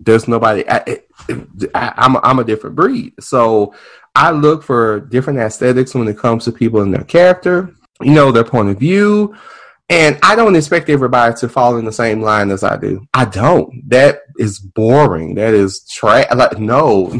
There's 0.00 0.28
nobody. 0.28 0.64
I, 0.68 0.98
I'm 1.74 2.16
a, 2.16 2.20
I'm 2.22 2.38
a 2.40 2.44
different 2.44 2.76
breed, 2.76 3.14
so 3.20 3.74
I 4.14 4.32
look 4.32 4.62
for 4.62 5.00
different 5.00 5.38
aesthetics 5.38 5.94
when 5.94 6.08
it 6.08 6.18
comes 6.18 6.44
to 6.44 6.52
people 6.52 6.82
and 6.82 6.92
their 6.92 7.04
character. 7.04 7.74
You 8.02 8.12
know, 8.12 8.32
their 8.32 8.44
point 8.44 8.70
of 8.70 8.78
view, 8.78 9.36
and 9.90 10.18
I 10.22 10.34
don't 10.34 10.56
expect 10.56 10.88
everybody 10.88 11.34
to 11.36 11.48
fall 11.48 11.76
in 11.76 11.84
the 11.84 11.92
same 11.92 12.22
line 12.22 12.50
as 12.50 12.64
I 12.64 12.76
do. 12.76 13.06
I 13.12 13.26
don't. 13.26 13.88
That 13.88 14.22
is 14.38 14.58
boring. 14.58 15.34
That 15.34 15.52
is 15.52 15.86
trash. 15.88 16.26
Like, 16.34 16.58
no, 16.58 17.12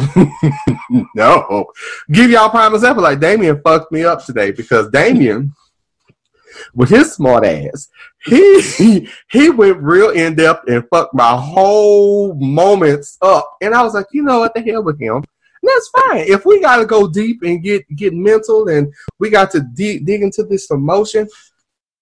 no. 1.14 1.66
Give 2.10 2.30
y'all 2.30 2.48
prime 2.48 2.74
example. 2.74 3.02
Like 3.02 3.20
Damien 3.20 3.60
fucked 3.62 3.92
me 3.92 4.04
up 4.04 4.24
today 4.24 4.50
because 4.50 4.88
Damien, 4.90 5.54
with 6.74 6.88
his 6.88 7.12
smart 7.12 7.44
ass, 7.44 7.88
he 8.24 9.08
he 9.30 9.50
went 9.50 9.78
real 9.78 10.10
in 10.10 10.34
depth 10.34 10.68
and 10.68 10.88
fucked 10.88 11.14
my 11.14 11.36
whole 11.36 12.34
moments 12.34 13.18
up. 13.22 13.56
And 13.60 13.74
I 13.74 13.82
was 13.82 13.94
like, 13.94 14.06
you 14.12 14.22
know 14.22 14.40
what 14.40 14.54
the 14.54 14.62
hell 14.62 14.82
with 14.82 15.00
him. 15.00 15.16
And 15.16 15.24
that's 15.62 15.88
fine. 15.88 16.24
If 16.28 16.44
we 16.44 16.60
got 16.60 16.76
to 16.76 16.86
go 16.86 17.08
deep 17.08 17.42
and 17.42 17.62
get 17.62 17.84
get 17.94 18.14
mental 18.14 18.68
and 18.68 18.92
we 19.18 19.30
got 19.30 19.50
to 19.52 19.60
dig 19.60 20.06
dig 20.06 20.22
into 20.22 20.44
this 20.44 20.70
emotion, 20.70 21.28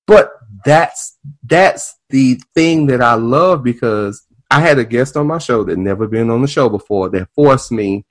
but 0.07 0.33
that's 0.65 1.19
that's 1.45 1.97
the 2.11 2.41
thing 2.55 2.87
that 2.87 3.03
I 3.03 3.15
love 3.15 3.63
because 3.63 4.27
I 4.51 4.61
had 4.61 4.79
a 4.79 4.85
guest 4.85 5.17
on 5.17 5.27
my 5.27 5.39
show 5.39 5.65
that 5.65 5.79
never 5.79 6.07
been 6.07 6.31
on 6.31 6.43
the 6.43 6.49
show 6.49 6.69
before 6.69 7.09
that 7.11 7.29
forced 7.35 7.73
me 7.73 8.05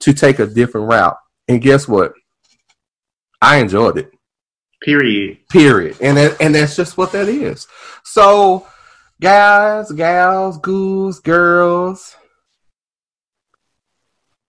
to 0.00 0.12
take 0.12 0.38
a 0.38 0.46
different 0.46 0.88
route. 0.88 1.16
And 1.48 1.60
guess 1.60 1.86
what? 1.86 2.14
I 3.40 3.58
enjoyed 3.58 3.98
it. 3.98 4.10
Period. 4.82 5.38
Period. 5.48 5.96
And 6.00 6.16
that, 6.16 6.40
and 6.40 6.54
that's 6.54 6.76
just 6.76 6.96
what 6.96 7.12
that 7.12 7.28
is. 7.28 7.66
So, 8.02 8.66
guys, 9.20 9.90
gals, 9.92 10.58
ghouls, 10.58 11.20
girls, 11.20 12.16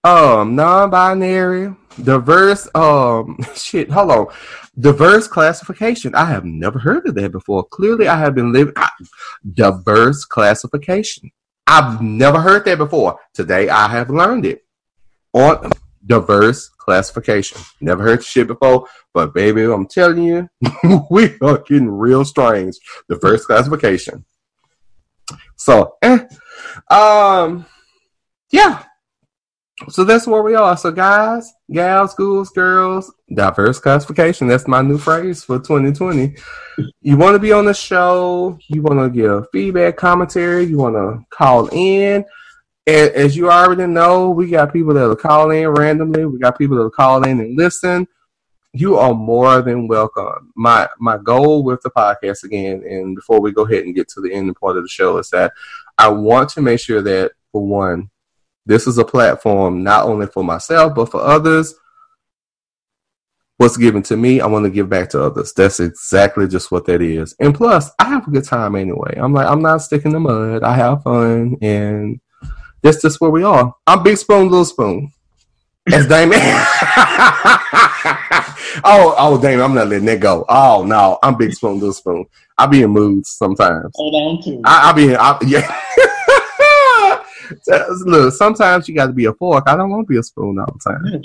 um, 0.04 0.56
non-binary, 0.56 1.76
diverse 2.02 2.68
um 2.76 3.38
shit 3.56 3.90
hold 3.92 4.12
on 4.12 4.28
diverse 4.80 5.28
classification 5.28 6.14
i 6.16 6.26
have 6.26 6.46
never 6.46 6.80
heard 6.80 7.06
of 7.08 7.16
that 7.16 7.32
before 7.32 7.64
clearly 7.66 8.08
i 8.08 8.18
have 8.18 8.34
been 8.34 8.52
living 8.52 8.74
I, 8.76 8.90
diverse 9.54 10.26
classification 10.26 11.32
i've 11.68 12.02
never 12.02 12.40
heard 12.40 12.66
that 12.66 12.78
before 12.78 13.20
today 13.34 13.70
i 13.70 13.88
have 13.88 14.10
learned 14.10 14.46
it 14.46 14.66
on 15.34 15.72
diverse 16.06 16.70
classification 16.84 17.58
never 17.82 18.04
heard 18.04 18.24
shit 18.24 18.48
before 18.48 18.88
but 19.14 19.34
baby 19.34 19.64
i'm 19.64 19.88
telling 19.88 20.24
you 20.24 20.50
we 21.10 21.36
are 21.42 21.60
getting 21.60 21.90
real 21.90 22.26
strange 22.26 22.76
diverse 23.10 23.46
classification 23.46 24.26
so 25.56 25.96
eh. 26.02 26.20
um 26.90 27.66
yeah 28.52 28.84
so 29.90 30.04
that's 30.04 30.28
where 30.28 30.42
we 30.42 30.56
are. 30.56 30.78
So 30.78 30.92
guys, 30.92 31.52
gals, 31.72 32.12
schools, 32.12 32.50
girls, 32.52 33.12
diverse 33.34 33.80
classification. 33.80 34.48
That's 34.48 34.68
my 34.68 34.82
new 34.82 34.98
phrase 34.98 35.44
for 35.44 35.58
2020. 35.58 36.36
You 37.02 37.18
want 37.18 37.36
to 37.36 37.40
be 37.40 37.52
on 37.52 37.66
the 37.66 37.74
show, 37.74 38.58
you 38.70 38.82
want 38.82 39.00
to 39.00 39.10
give 39.10 39.46
feedback, 39.52 39.98
commentary, 39.98 40.66
you 40.66 40.78
want 40.78 40.96
to 40.96 41.26
call 41.30 41.68
in. 41.72 42.24
And 42.86 43.12
as 43.12 43.38
you 43.38 43.50
already 43.50 43.88
know, 43.88 44.30
we 44.32 44.50
got 44.50 44.74
people 44.74 44.94
that 44.94 45.08
will 45.08 45.16
call 45.16 45.52
in 45.52 45.68
randomly. 45.70 46.26
We 46.26 46.38
got 46.38 46.58
people 46.58 46.76
that 46.78 46.84
will 46.84 46.90
call 46.90 47.24
in 47.24 47.40
and 47.40 47.58
listen. 47.58 48.08
You 48.74 48.98
are 48.98 49.14
more 49.14 49.62
than 49.62 49.88
welcome. 49.88 50.52
My 50.56 50.90
my 51.00 51.18
goal 51.18 51.64
with 51.64 51.82
the 51.82 51.92
podcast 51.92 52.44
again, 52.44 52.84
and 52.84 53.16
before 53.16 53.40
we 53.40 53.52
go 53.52 53.66
ahead 53.66 53.86
and 53.86 53.96
get 53.96 54.10
to 54.10 54.22
the 54.22 54.34
end 54.34 54.54
part 54.56 54.78
of 54.78 54.84
the 54.84 54.90
show, 54.90 55.18
is 55.18 55.30
that 55.30 55.54
I 55.98 56.10
want 56.10 56.50
to 56.50 56.62
make 56.62 56.80
sure 56.80 57.02
that 57.04 57.32
for 57.52 57.66
one, 57.66 58.10
this 58.66 58.88
is 58.88 58.98
a 58.98 59.06
platform 59.06 59.84
not 59.84 60.06
only 60.06 60.28
for 60.28 60.44
myself, 60.44 60.96
but 60.96 61.12
for 61.12 61.22
others. 61.22 61.76
What's 63.58 63.78
given 63.78 64.02
to 64.04 64.18
me, 64.18 64.42
I 64.42 64.48
want 64.48 64.66
to 64.66 64.72
give 64.72 64.90
back 64.90 65.10
to 65.12 65.24
others. 65.24 65.54
That's 65.54 65.80
exactly 65.80 66.48
just 66.48 66.72
what 66.72 66.86
that 66.88 67.02
is. 67.02 67.36
And 67.40 67.56
plus, 67.56 67.92
I 68.00 68.10
have 68.10 68.28
a 68.28 68.32
good 68.32 68.44
time 68.44 68.76
anyway. 68.76 69.14
I'm 69.16 69.32
like, 69.32 69.48
I'm 69.48 69.62
not 69.62 69.84
sticking 69.84 70.12
the 70.12 70.20
mud. 70.20 70.64
I 70.64 70.76
have 70.76 71.04
fun, 71.04 71.58
and 71.62 72.20
that's 72.84 73.02
just 73.02 73.20
where 73.22 73.32
we 73.32 73.44
are. 73.44 73.74
I'm 73.88 74.04
Big 74.04 74.18
Spoon, 74.18 74.50
Little 74.50 74.66
Spoon. 74.66 75.12
As 75.92 76.08
Damon. 76.08 76.38
oh, 78.84 79.16
oh, 79.18 79.40
Damon, 79.42 79.66
I'm 79.66 79.74
not 79.74 79.88
letting 79.88 80.06
that 80.06 80.20
go. 80.20 80.46
Oh 80.48 80.84
no, 80.86 81.18
I'm 81.24 81.36
Big 81.38 81.54
Spoon, 81.54 81.76
Little 81.76 81.94
Spoon. 81.94 82.26
I 82.58 82.68
be 82.68 82.84
in 82.84 82.92
moods 82.92 83.32
sometimes. 83.32 83.92
Hold 83.96 84.16
on 84.16 84.44
to. 84.44 84.62
I, 84.66 84.90
I 84.90 84.94
be, 84.94 85.16
I, 85.16 85.38
yeah. 85.46 85.80
Look, 88.06 88.34
sometimes 88.34 88.88
you 88.88 88.96
got 88.96 89.08
to 89.08 89.14
be 89.14 89.26
a 89.26 89.34
fork. 89.34 89.66
I 89.68 89.76
don't 89.76 89.90
want 89.90 90.08
to 90.08 90.12
be 90.12 90.18
a 90.18 90.24
spoon 90.24 90.58
all 90.60 90.74
the 90.74 90.80
time. 90.80 91.22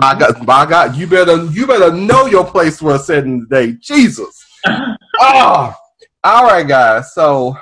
my 0.00 0.16
God, 0.18 0.46
my 0.46 0.66
God, 0.66 0.96
you 0.96 1.06
better 1.06 1.44
you 1.46 1.66
better 1.66 1.92
know 1.92 2.26
your 2.26 2.44
place 2.44 2.78
for 2.78 2.94
a 2.94 2.98
certain 2.98 3.46
day. 3.50 3.72
Jesus. 3.80 4.44
oh, 4.66 5.74
all 6.24 6.44
right, 6.44 6.66
guys. 6.66 7.12
So 7.14 7.56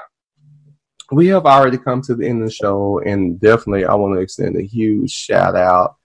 we 1.11 1.27
have 1.29 1.47
already 1.47 1.79
come 1.79 2.01
to 2.03 2.15
the 2.15 2.27
end 2.27 2.43
of 2.43 2.49
the 2.49 2.55
show, 2.55 3.01
and 3.01 3.39
definitely 3.41 3.85
I 3.85 3.95
want 3.95 4.15
to 4.15 4.21
extend 4.21 4.57
a 4.57 4.63
huge 4.63 5.11
shout 5.11 5.55
out 5.55 5.97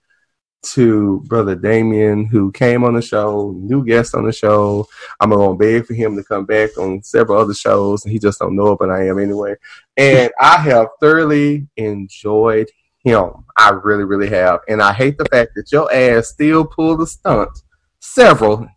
to 0.62 1.20
brother 1.26 1.54
Damien, 1.54 2.26
who 2.26 2.52
came 2.52 2.84
on 2.84 2.94
the 2.94 3.02
show, 3.02 3.54
new 3.56 3.84
guest 3.84 4.14
on 4.14 4.24
the 4.24 4.32
show. 4.32 4.86
I'm 5.18 5.30
gonna 5.30 5.54
beg 5.56 5.86
for 5.86 5.94
him 5.94 6.16
to 6.16 6.24
come 6.24 6.44
back 6.44 6.76
on 6.76 7.02
several 7.02 7.40
other 7.40 7.54
shows, 7.54 8.04
and 8.04 8.12
he 8.12 8.18
just 8.18 8.38
don't 8.38 8.56
know 8.56 8.72
it, 8.72 8.78
but 8.78 8.90
I 8.90 9.06
am 9.06 9.18
anyway. 9.18 9.54
And 9.96 10.30
I 10.40 10.58
have 10.58 10.88
thoroughly 11.00 11.68
enjoyed 11.76 12.68
him. 13.02 13.30
I 13.56 13.70
really, 13.70 14.04
really 14.04 14.28
have. 14.28 14.60
And 14.68 14.82
I 14.82 14.92
hate 14.92 15.16
the 15.16 15.24
fact 15.26 15.52
that 15.56 15.72
your 15.72 15.92
ass 15.92 16.28
still 16.28 16.66
pulled 16.66 17.00
the 17.00 17.06
stunt, 17.06 17.50
several 18.00 18.68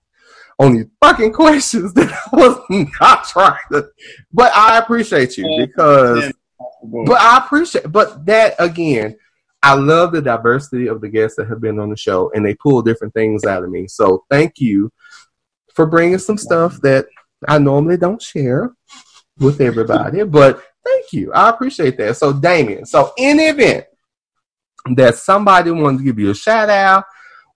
on 0.59 0.73
these 0.73 0.85
fucking 1.01 1.34
questions 1.34 1.93
that 1.93 2.11
I 2.11 2.35
was 2.35 2.59
not 3.01 3.25
trying 3.25 3.57
to. 3.71 3.89
But 4.31 4.51
I 4.55 4.77
appreciate 4.77 5.38
you 5.38 5.65
because. 5.65 6.31
But 6.85 7.19
I 7.21 7.38
appreciate, 7.38 7.91
but 7.91 8.25
that 8.25 8.55
again, 8.59 9.15
I 9.61 9.73
love 9.75 10.11
the 10.11 10.21
diversity 10.21 10.88
of 10.88 10.99
the 10.99 11.07
guests 11.07 11.38
that 11.38 11.47
have 11.47 11.61
been 11.61 11.80
on 11.80 11.89
the 11.89 11.95
show, 11.95 12.30
and 12.34 12.45
they 12.45 12.55
pull 12.55 12.81
different 12.81 13.13
things 13.13 13.45
out 13.45 13.63
of 13.63 13.69
me. 13.69 13.88
So 13.88 14.25
thank 14.30 14.59
you 14.59 14.91
for 15.73 15.85
bringing 15.85 16.19
some 16.19 16.38
stuff 16.38 16.80
that 16.81 17.05
I 17.47 17.57
normally 17.57 17.97
don't 17.97 18.21
share 18.21 18.73
with 19.39 19.61
everybody, 19.61 20.23
but 20.23 20.61
thank 20.85 21.13
you. 21.13 21.31
I 21.34 21.49
appreciate 21.49 21.97
that. 21.97 22.17
So 22.17 22.34
Damien, 22.34 22.85
so 22.85 23.13
in 23.17 23.38
the 23.38 23.47
event 23.47 23.85
that 24.95 25.15
somebody 25.15 25.71
wanted 25.71 25.99
to 25.99 26.03
give 26.03 26.19
you 26.19 26.31
a 26.31 26.35
shout 26.35 26.69
out, 26.69 27.05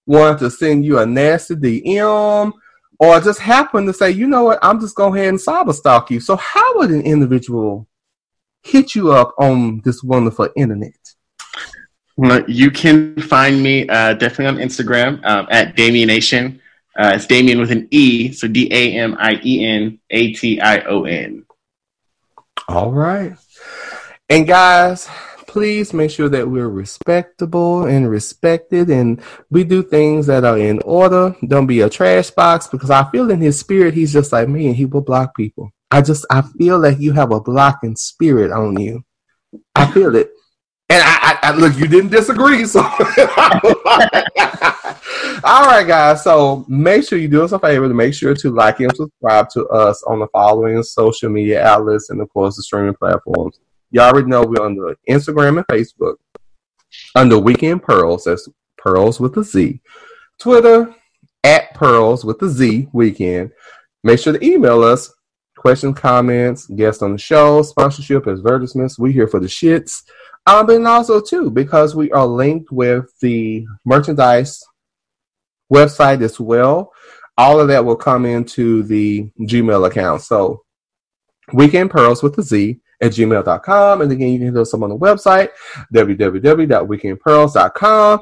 wanted 0.05 0.39
to 0.39 0.49
send 0.49 0.85
you 0.85 0.99
a 0.99 1.05
nasty 1.05 1.55
DM, 1.55 2.53
or 2.99 3.19
just 3.19 3.39
happen 3.39 3.85
to 3.85 3.93
say, 3.93 4.11
you 4.11 4.27
know 4.27 4.45
what, 4.45 4.59
I'm 4.61 4.79
just 4.79 4.95
going 4.95 5.15
ahead 5.15 5.29
and 5.29 5.37
cyber 5.37 5.73
stalk 5.73 6.09
you. 6.09 6.19
So 6.19 6.35
how 6.35 6.77
would 6.77 6.89
an 6.89 7.01
individual 7.01 7.87
hit 8.63 8.95
you 8.95 9.11
up 9.11 9.33
on 9.37 9.81
this 9.83 10.03
wonderful 10.03 10.49
internet? 10.55 10.93
You 12.47 12.71
can 12.71 13.19
find 13.21 13.61
me 13.61 13.87
uh, 13.87 14.13
definitely 14.13 14.47
on 14.47 14.67
Instagram 14.67 15.23
um, 15.23 15.47
at 15.51 15.75
Damienation. 15.75 16.59
Uh, 16.97 17.11
it's 17.13 17.27
Damien 17.27 17.59
with 17.59 17.69
an 17.71 17.87
E, 17.91 18.31
so 18.31 18.47
D 18.47 18.67
A 18.71 18.93
M 18.93 19.15
I 19.19 19.39
E 19.43 19.63
N 19.63 19.99
A 20.09 20.33
T 20.33 20.59
I 20.59 20.79
O 20.79 21.03
N. 21.03 21.45
All 22.67 22.91
right. 22.91 23.35
And 24.29 24.47
guys, 24.47 25.07
please 25.47 25.93
make 25.93 26.11
sure 26.11 26.29
that 26.29 26.47
we're 26.47 26.69
respectable 26.69 27.85
and 27.85 28.09
respected 28.09 28.89
and 28.89 29.21
we 29.49 29.63
do 29.63 29.81
things 29.81 30.27
that 30.27 30.43
are 30.43 30.57
in 30.57 30.79
order. 30.83 31.35
Don't 31.47 31.65
be 31.65 31.81
a 31.81 31.89
trash 31.89 32.29
box 32.29 32.67
because 32.67 32.91
I 32.91 33.09
feel 33.09 33.31
in 33.31 33.41
his 33.41 33.59
spirit 33.59 33.93
he's 33.93 34.13
just 34.13 34.31
like 34.31 34.49
me 34.49 34.67
and 34.67 34.75
he 34.75 34.85
will 34.85 35.01
block 35.01 35.35
people. 35.35 35.71
I 35.89 36.01
just 36.01 36.25
I 36.29 36.41
feel 36.41 36.79
like 36.79 36.99
you 36.99 37.13
have 37.13 37.31
a 37.31 37.39
blocking 37.39 37.95
spirit 37.95 38.51
on 38.51 38.79
you. 38.79 39.03
I 39.73 39.89
feel 39.91 40.15
it. 40.15 40.31
And 40.89 41.01
I, 41.03 41.17
I, 41.21 41.37
I, 41.43 41.51
look, 41.51 41.77
you 41.77 41.87
didn't 41.87 42.11
disagree. 42.11 42.63
So, 42.65 42.79
all 42.81 42.91
right, 45.65 45.85
guys. 45.85 46.23
So 46.23 46.65
make 46.69 47.03
sure 47.03 47.19
you 47.19 47.27
do 47.27 47.43
us 47.43 47.51
a 47.51 47.59
favor 47.59 47.89
to 47.89 47.93
make 47.93 48.13
sure 48.13 48.33
to 48.33 48.51
like 48.51 48.79
and 48.79 48.95
subscribe 48.95 49.49
to 49.49 49.67
us 49.67 50.01
on 50.03 50.19
the 50.19 50.27
following 50.27 50.81
social 50.83 51.29
media 51.29 51.61
outlets 51.65 52.09
and, 52.09 52.21
of 52.21 52.29
course, 52.29 52.55
the 52.55 52.63
streaming 52.63 52.93
platforms. 52.93 53.59
You 53.91 54.01
already 54.01 54.27
know 54.27 54.43
we're 54.43 54.63
on 54.63 54.75
the 54.75 54.95
Instagram 55.09 55.57
and 55.57 55.67
Facebook 55.67 56.15
under 57.15 57.37
Weekend 57.37 57.83
Pearls. 57.83 58.25
That's 58.25 58.47
Pearls 58.77 59.19
with 59.19 59.37
a 59.37 59.43
Z. 59.43 59.81
Twitter 60.39 60.93
at 61.43 61.73
Pearls 61.73 62.25
with 62.25 62.41
a 62.41 62.49
Z 62.49 62.89
Weekend. 62.91 63.51
Make 64.03 64.19
sure 64.19 64.33
to 64.33 64.45
email 64.45 64.83
us 64.83 65.13
questions, 65.55 65.97
comments, 65.97 66.67
guests 66.67 67.01
on 67.01 67.13
the 67.13 67.17
show, 67.17 67.61
sponsorship, 67.61 68.27
advertisements. 68.27 68.99
We 68.99 69.11
here 69.11 69.27
for 69.27 69.39
the 69.39 69.47
shits. 69.47 70.03
Um, 70.45 70.69
and 70.69 70.87
also 70.87 71.19
too 71.19 71.49
because 71.49 71.95
we 71.95 72.11
are 72.11 72.25
linked 72.25 72.71
with 72.71 73.05
the 73.21 73.65
merchandise 73.85 74.63
website 75.73 76.21
as 76.21 76.39
well. 76.39 76.93
All 77.37 77.59
of 77.59 77.67
that 77.67 77.83
will 77.83 77.95
come 77.95 78.25
into 78.25 78.83
the 78.83 79.29
Gmail 79.41 79.87
account. 79.87 80.21
So 80.21 80.63
weekend 81.53 81.91
pearls 81.91 82.23
with 82.23 82.35
the 82.35 82.43
Z 82.43 82.79
at 83.01 83.11
gmail.com. 83.11 84.01
And 84.01 84.11
again, 84.11 84.33
you 84.33 84.39
can 84.39 84.47
hit 84.47 84.57
us 84.57 84.73
up 84.73 84.81
on 84.81 84.89
the 84.89 84.97
website, 84.97 85.49
www.weekendpearls.com. 85.93 88.21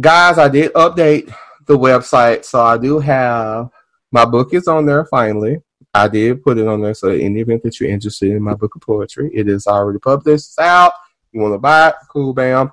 Guys, 0.00 0.38
I 0.38 0.48
did 0.48 0.72
update 0.72 1.32
the 1.66 1.78
website, 1.78 2.44
so 2.44 2.60
I 2.60 2.76
do 2.78 2.98
have 2.98 3.70
my 4.10 4.24
book 4.24 4.52
is 4.54 4.66
on 4.68 4.86
there 4.86 5.04
finally. 5.06 5.58
I 5.92 6.08
did 6.08 6.42
put 6.42 6.58
it 6.58 6.66
on 6.66 6.82
there. 6.82 6.94
So 6.94 7.10
in 7.10 7.34
the 7.34 7.40
event 7.40 7.62
that 7.62 7.78
you're 7.78 7.90
interested 7.90 8.30
in 8.30 8.42
my 8.42 8.54
book 8.54 8.74
of 8.74 8.82
poetry, 8.82 9.30
it 9.32 9.48
is 9.48 9.68
already 9.68 10.00
published. 10.00 10.46
It's 10.46 10.58
out. 10.58 10.92
You 11.30 11.40
want 11.40 11.54
to 11.54 11.58
buy 11.58 11.88
it? 11.88 11.94
Cool, 12.10 12.34
bam. 12.34 12.72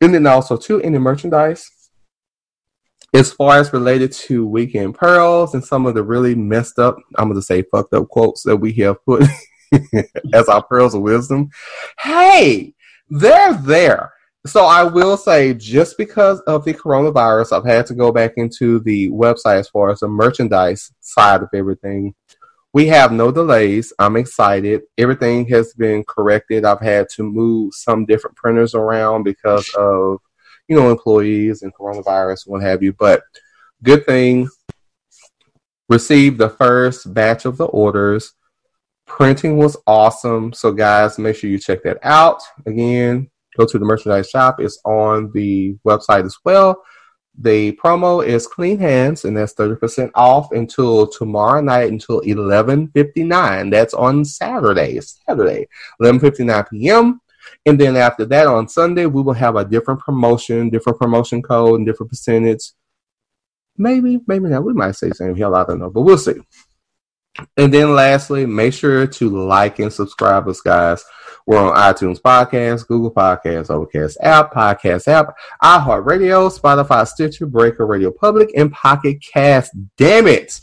And 0.00 0.14
then 0.14 0.26
also 0.26 0.56
too 0.56 0.80
any 0.82 0.98
merchandise, 0.98 1.70
as 3.14 3.32
far 3.32 3.58
as 3.58 3.72
related 3.72 4.12
to 4.12 4.46
weekend 4.46 4.94
pearls 4.94 5.54
and 5.54 5.64
some 5.64 5.86
of 5.86 5.94
the 5.94 6.02
really 6.02 6.34
messed 6.34 6.78
up, 6.78 6.96
I'm 7.16 7.28
gonna 7.28 7.42
say 7.42 7.62
fucked 7.62 7.94
up 7.94 8.08
quotes 8.08 8.42
that 8.42 8.56
we 8.56 8.72
have 8.74 9.04
put 9.04 9.24
as 10.32 10.48
our 10.48 10.62
pearls 10.62 10.94
of 10.94 11.02
wisdom. 11.02 11.50
Hey, 11.98 12.74
they're 13.08 13.54
there. 13.54 14.12
So 14.46 14.64
I 14.64 14.84
will 14.84 15.16
say, 15.16 15.54
just 15.54 15.98
because 15.98 16.40
of 16.42 16.64
the 16.64 16.72
coronavirus, 16.72 17.52
I've 17.52 17.66
had 17.66 17.86
to 17.86 17.94
go 17.94 18.12
back 18.12 18.34
into 18.36 18.78
the 18.80 19.10
website 19.10 19.58
as 19.58 19.68
far 19.68 19.90
as 19.90 20.00
the 20.00 20.08
merchandise 20.08 20.92
side 21.00 21.42
of 21.42 21.48
everything 21.52 22.14
we 22.76 22.88
have 22.88 23.10
no 23.10 23.32
delays. 23.32 23.90
I'm 23.98 24.16
excited. 24.16 24.82
Everything 24.98 25.48
has 25.48 25.72
been 25.72 26.04
corrected. 26.06 26.66
I've 26.66 26.82
had 26.82 27.08
to 27.14 27.22
move 27.22 27.72
some 27.72 28.04
different 28.04 28.36
printers 28.36 28.74
around 28.74 29.22
because 29.22 29.66
of, 29.78 30.18
you 30.68 30.76
know, 30.76 30.90
employees 30.90 31.62
and 31.62 31.74
coronavirus 31.74 32.44
and 32.44 32.52
what 32.52 32.62
have 32.62 32.82
you. 32.82 32.92
But 32.92 33.22
good 33.82 34.04
thing, 34.04 34.50
received 35.88 36.36
the 36.36 36.50
first 36.50 37.14
batch 37.14 37.46
of 37.46 37.56
the 37.56 37.64
orders. 37.64 38.34
Printing 39.06 39.56
was 39.56 39.76
awesome. 39.86 40.52
So, 40.52 40.72
guys, 40.72 41.18
make 41.18 41.36
sure 41.36 41.48
you 41.48 41.58
check 41.58 41.82
that 41.84 41.98
out. 42.02 42.42
Again, 42.66 43.30
go 43.56 43.64
to 43.64 43.78
the 43.78 43.84
merchandise 43.84 44.28
shop. 44.28 44.60
It's 44.60 44.78
on 44.84 45.30
the 45.32 45.76
website 45.86 46.26
as 46.26 46.36
well. 46.44 46.82
The 47.38 47.72
promo 47.72 48.26
is 48.26 48.46
clean 48.46 48.78
hands, 48.78 49.24
and 49.24 49.36
that's 49.36 49.54
30% 49.54 50.10
off 50.14 50.52
until 50.52 51.06
tomorrow 51.06 51.60
night 51.60 51.90
until 51.90 52.20
11.59. 52.22 53.70
That's 53.70 53.94
on 53.94 54.24
Saturday. 54.24 54.98
Saturday, 55.00 55.68
11.59 56.00 56.70
p.m. 56.70 57.20
And 57.66 57.78
then 57.78 57.96
after 57.96 58.24
that, 58.24 58.46
on 58.46 58.68
Sunday, 58.68 59.06
we 59.06 59.22
will 59.22 59.34
have 59.34 59.56
a 59.56 59.64
different 59.64 60.00
promotion, 60.00 60.70
different 60.70 60.98
promotion 60.98 61.42
code, 61.42 61.78
and 61.78 61.86
different 61.86 62.10
percentage. 62.10 62.72
Maybe, 63.76 64.18
maybe 64.26 64.48
not. 64.48 64.64
We 64.64 64.72
might 64.72 64.96
say 64.96 65.10
same 65.10 65.36
hell, 65.36 65.54
I 65.54 65.64
don't 65.64 65.78
know, 65.78 65.90
but 65.90 66.00
we'll 66.02 66.18
see. 66.18 66.40
And 67.56 67.72
then 67.72 67.94
lastly, 67.94 68.46
make 68.46 68.72
sure 68.72 69.06
to 69.06 69.30
like 69.30 69.78
and 69.78 69.92
subscribe 69.92 70.48
us, 70.48 70.60
guys. 70.60 71.04
We're 71.46 71.58
on 71.58 71.76
iTunes 71.76 72.20
Podcast, 72.20 72.88
Google 72.88 73.12
Podcasts, 73.12 73.70
Overcast 73.70 74.18
App, 74.20 74.52
Podcast 74.52 75.06
App, 75.06 75.36
iHeartRadio, 75.62 76.50
Spotify, 76.58 77.06
Stitcher, 77.06 77.46
Breaker, 77.46 77.86
Radio 77.86 78.10
Public, 78.10 78.50
and 78.56 78.72
Pocket 78.72 79.22
Cast. 79.22 79.72
Damn 79.96 80.26
it. 80.26 80.60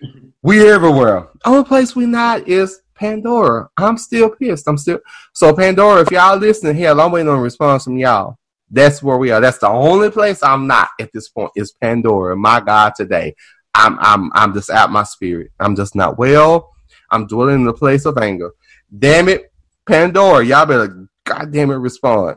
We 0.42 0.68
everywhere. 0.68 1.28
Only 1.46 1.64
place 1.64 1.96
we 1.96 2.04
not 2.04 2.46
is 2.46 2.82
Pandora. 2.94 3.70
I'm 3.78 3.96
still 3.96 4.28
pissed. 4.28 4.68
I'm 4.68 4.76
still 4.76 4.98
so 5.32 5.54
Pandora. 5.54 6.02
If 6.02 6.10
y'all 6.10 6.36
listening, 6.36 6.76
hell, 6.76 7.00
I'm 7.00 7.12
waiting 7.12 7.30
on 7.30 7.38
a 7.38 7.40
response 7.40 7.84
from 7.84 7.96
y'all. 7.96 8.36
That's 8.70 9.02
where 9.02 9.16
we 9.16 9.30
are. 9.30 9.40
That's 9.40 9.56
the 9.56 9.68
only 9.68 10.10
place 10.10 10.42
I'm 10.42 10.66
not 10.66 10.90
at 11.00 11.10
this 11.14 11.30
point 11.30 11.52
is 11.56 11.72
Pandora. 11.72 12.36
My 12.36 12.60
God, 12.60 12.92
today 12.94 13.34
I'm 13.74 13.98
I'm 14.00 14.30
I'm 14.34 14.54
just 14.54 14.70
out 14.70 14.92
my 14.92 15.02
spirit. 15.02 15.50
I'm 15.60 15.76
just 15.76 15.94
not 15.94 16.18
well. 16.18 16.70
I'm 17.10 17.26
dwelling 17.26 17.56
in 17.56 17.64
the 17.64 17.72
place 17.72 18.06
of 18.06 18.18
anger. 18.18 18.50
Damn 18.96 19.28
it, 19.28 19.52
Pandora, 19.86 20.44
y'all 20.44 20.66
better 20.66 21.08
goddamn 21.24 21.70
it 21.70 21.76
respond. 21.76 22.36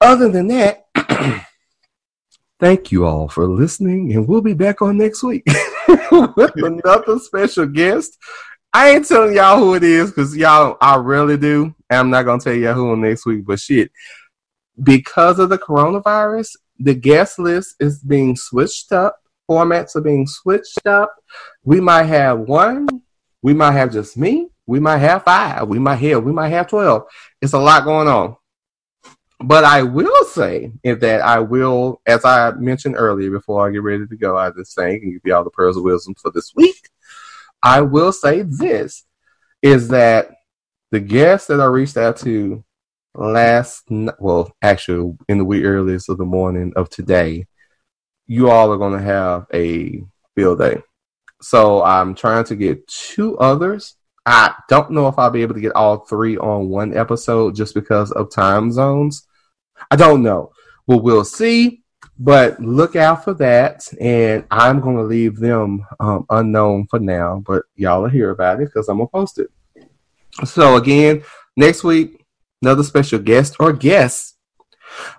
Other 0.00 0.28
than 0.28 0.48
that, 0.48 0.86
thank 2.60 2.92
you 2.92 3.06
all 3.06 3.28
for 3.28 3.46
listening, 3.46 4.12
and 4.12 4.26
we'll 4.26 4.40
be 4.40 4.54
back 4.54 4.82
on 4.82 4.98
next 4.98 5.22
week 5.22 5.44
with 6.10 6.52
another 6.56 7.18
special 7.18 7.66
guest. 7.66 8.18
I 8.74 8.90
ain't 8.90 9.06
telling 9.06 9.36
y'all 9.36 9.58
who 9.58 9.74
it 9.74 9.82
is 9.82 10.10
because 10.10 10.36
y'all 10.36 10.76
I 10.80 10.96
really 10.96 11.36
do. 11.36 11.74
I'm 11.90 12.10
not 12.10 12.24
gonna 12.24 12.40
tell 12.40 12.54
y'all 12.54 12.74
who 12.74 12.92
on 12.92 13.00
next 13.00 13.26
week, 13.26 13.44
but 13.46 13.60
shit. 13.60 13.90
Because 14.82 15.38
of 15.38 15.50
the 15.50 15.58
coronavirus, 15.58 16.56
the 16.78 16.94
guest 16.94 17.38
list 17.38 17.76
is 17.78 18.00
being 18.00 18.34
switched 18.34 18.92
up 18.92 19.21
formats 19.52 19.94
are 19.96 20.00
being 20.00 20.26
switched 20.26 20.86
up. 20.86 21.14
We 21.62 21.80
might 21.80 22.04
have 22.04 22.40
one, 22.40 22.88
we 23.42 23.52
might 23.52 23.72
have 23.72 23.92
just 23.92 24.16
me, 24.16 24.48
we 24.66 24.80
might 24.80 24.98
have 24.98 25.24
five, 25.24 25.68
we 25.68 25.78
might 25.78 25.96
have, 25.96 26.24
we 26.24 26.32
might 26.32 26.48
have 26.48 26.68
12. 26.68 27.02
It's 27.42 27.52
a 27.52 27.58
lot 27.58 27.84
going 27.84 28.08
on. 28.08 28.36
But 29.44 29.64
I 29.64 29.82
will 29.82 30.24
say 30.24 30.72
that 30.84 31.20
I 31.20 31.40
will, 31.40 32.00
as 32.06 32.24
I 32.24 32.52
mentioned 32.52 32.94
earlier 32.96 33.30
before 33.30 33.66
I 33.66 33.72
get 33.72 33.82
ready 33.82 34.06
to 34.06 34.16
go 34.16 34.38
I 34.38 34.50
just 34.50 34.74
thing 34.74 35.02
and 35.02 35.12
give 35.12 35.22
you 35.24 35.34
all 35.34 35.44
the 35.44 35.50
pearls 35.50 35.76
of 35.76 35.82
wisdom 35.82 36.14
for 36.14 36.30
this 36.30 36.52
week, 36.54 36.88
I 37.62 37.82
will 37.82 38.12
say 38.12 38.42
this 38.42 39.04
is 39.60 39.88
that 39.88 40.30
the 40.92 41.00
guests 41.00 41.48
that 41.48 41.60
I 41.60 41.64
reached 41.66 41.96
out 41.96 42.16
to 42.18 42.64
last, 43.14 43.84
well, 44.18 44.54
actually 44.62 45.16
in 45.28 45.38
the 45.38 45.44
wee 45.44 45.64
earliest 45.64 46.08
of 46.08 46.18
the 46.18 46.24
morning 46.24 46.72
of 46.76 46.88
today, 46.88 47.46
you 48.32 48.48
all 48.48 48.72
are 48.72 48.78
going 48.78 48.98
to 48.98 49.04
have 49.04 49.46
a 49.52 50.02
field 50.34 50.58
day. 50.58 50.80
So 51.42 51.82
I'm 51.82 52.14
trying 52.14 52.44
to 52.44 52.56
get 52.56 52.86
two 52.86 53.36
others. 53.36 53.96
I 54.24 54.54
don't 54.70 54.92
know 54.92 55.06
if 55.06 55.18
I'll 55.18 55.28
be 55.28 55.42
able 55.42 55.54
to 55.54 55.60
get 55.60 55.74
all 55.74 55.98
three 55.98 56.38
on 56.38 56.70
one 56.70 56.96
episode 56.96 57.54
just 57.54 57.74
because 57.74 58.10
of 58.12 58.32
time 58.32 58.72
zones. 58.72 59.26
I 59.90 59.96
don't 59.96 60.22
know. 60.22 60.50
But 60.86 61.02
we'll 61.02 61.26
see. 61.26 61.82
But 62.18 62.58
look 62.58 62.96
out 62.96 63.22
for 63.22 63.34
that. 63.34 63.86
And 64.00 64.46
I'm 64.50 64.80
going 64.80 64.96
to 64.96 65.02
leave 65.02 65.36
them 65.36 65.84
um, 66.00 66.24
unknown 66.30 66.86
for 66.86 67.00
now. 67.00 67.42
But 67.44 67.64
y'all 67.74 68.00
will 68.00 68.08
hear 68.08 68.30
about 68.30 68.62
it 68.62 68.70
because 68.72 68.88
I'm 68.88 68.96
going 68.96 69.08
to 69.08 69.12
post 69.12 69.40
it. 69.40 69.50
So, 70.46 70.76
again, 70.76 71.22
next 71.54 71.84
week, 71.84 72.24
another 72.62 72.82
special 72.82 73.18
guest 73.18 73.56
or 73.60 73.74
guests 73.74 74.31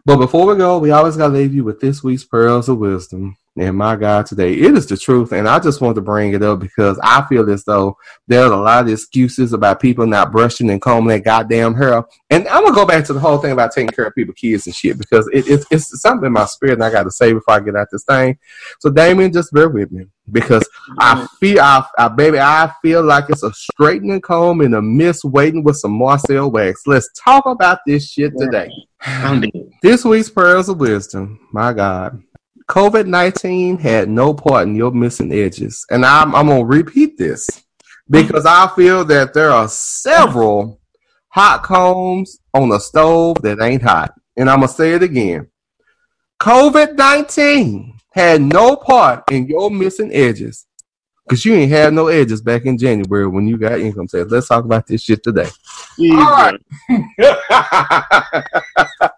but 0.06 0.18
before 0.18 0.48
we 0.48 0.56
go, 0.56 0.78
we 0.78 0.92
always 0.92 1.18
got 1.18 1.28
to 1.28 1.34
leave 1.34 1.54
you 1.54 1.64
with 1.64 1.80
this 1.80 2.04
week's 2.04 2.24
pearls 2.24 2.70
of 2.70 2.78
wisdom. 2.78 3.38
And 3.56 3.78
my 3.78 3.96
God, 3.96 4.26
today 4.26 4.54
it 4.54 4.76
is 4.76 4.88
the 4.88 4.98
truth. 4.98 5.32
And 5.32 5.48
I 5.48 5.60
just 5.60 5.80
want 5.80 5.96
to 5.96 6.02
bring 6.02 6.34
it 6.34 6.42
up 6.42 6.60
because 6.60 7.00
I 7.04 7.24
feel 7.28 7.48
as 7.52 7.64
though 7.64 7.98
there's 8.28 8.50
a 8.50 8.56
lot 8.56 8.86
of 8.86 8.92
excuses 8.92 9.54
about 9.54 9.80
people 9.80 10.08
not 10.08 10.32
brushing 10.32 10.72
and 10.72 10.82
combing 10.82 11.10
their 11.10 11.20
goddamn 11.20 11.76
hair. 11.76 12.04
And 12.32 12.48
I'm 12.48 12.64
gonna 12.64 12.76
go 12.76 12.86
back 12.86 13.06
to 13.06 13.14
the 13.14 13.20
whole 13.20 13.38
thing 13.38 13.52
about 13.52 13.72
taking 13.72 13.92
care 13.92 14.06
of 14.06 14.16
people, 14.16 14.34
kids 14.34 14.66
and 14.66 14.76
shit, 14.76 14.98
because 14.98 15.30
it, 15.32 15.48
it's, 15.48 15.68
it's 15.70 16.02
something 16.02 16.26
in 16.26 16.34
my 16.34 16.46
spirit 16.46 16.74
and 16.74 16.84
I 16.84 16.92
got 16.92 17.04
to 17.04 17.12
say 17.12 17.32
before 17.32 17.54
I 17.54 17.60
get 17.60 17.76
out 17.76 17.90
this 17.92 18.06
thing. 18.06 18.40
So 18.80 18.90
Damien, 18.90 19.32
just 19.32 19.54
bear 19.54 19.70
with 19.70 19.92
me 19.92 20.06
because 20.32 20.68
I 20.98 21.16
mm-hmm. 21.16 21.26
feel, 21.40 21.60
I, 21.60 21.86
I, 22.00 22.08
baby, 22.08 22.40
I 22.40 22.72
feel 22.82 23.04
like 23.04 23.26
it's 23.30 23.44
a 23.44 23.54
straightening 23.54 24.22
comb 24.22 24.62
in 24.62 24.74
a 24.74 24.82
mist 24.82 25.26
waiting 25.26 25.64
with 25.64 25.78
some 25.78 25.92
Marcel 25.92 26.50
wax. 26.50 26.88
Let's 26.88 27.10
talk 27.24 27.46
about 27.46 27.80
this 27.86 28.10
shit 28.10 28.34
today. 28.36 28.72
This 29.84 30.06
week's 30.06 30.30
pearls 30.30 30.70
of 30.70 30.80
wisdom, 30.80 31.48
my 31.52 31.74
God. 31.74 32.24
COVID 32.70 33.08
19 33.08 33.78
had 33.78 34.10
no 34.10 34.34
part 34.34 34.68
in 34.68 34.76
your 34.76 34.92
missing 34.92 35.32
edges. 35.34 35.86
And 35.90 36.06
I'm, 36.06 36.34
I'm 36.36 36.48
going 36.48 36.62
to 36.62 36.66
repeat 36.66 37.18
this 37.18 37.50
because 38.10 38.46
I 38.46 38.68
feel 38.76 39.06
that 39.06 39.34
there 39.34 39.52
are 39.52 39.68
several 39.68 40.80
hot 41.30 41.64
combs 41.64 42.40
on 42.54 42.72
a 42.72 42.80
stove 42.80 43.42
that 43.42 43.62
ain't 43.62 43.82
hot. 43.82 44.14
And 44.38 44.50
I'm 44.50 44.60
going 44.60 44.70
to 44.70 44.74
say 44.74 44.94
it 44.94 45.04
again 45.04 45.48
COVID 46.44 46.98
19 46.98 47.94
had 48.12 48.42
no 48.42 48.76
part 48.76 49.24
in 49.32 49.48
your 49.48 49.72
missing 49.72 50.14
edges 50.14 50.66
because 51.26 51.46
you 51.46 51.54
ain't 51.54 51.72
had 51.72 51.94
no 51.94 52.08
edges 52.08 52.42
back 52.42 52.66
in 52.66 52.78
January 52.78 53.28
when 53.28 53.48
you 53.48 53.58
got 53.58 53.80
income 53.80 54.08
tax. 54.08 54.30
Let's 54.30 54.48
talk 54.48 54.66
about 54.66 54.88
this 54.88 55.02
shit 55.02 55.24
today. 55.24 55.50
All 56.00 56.32
right. 56.32 56.60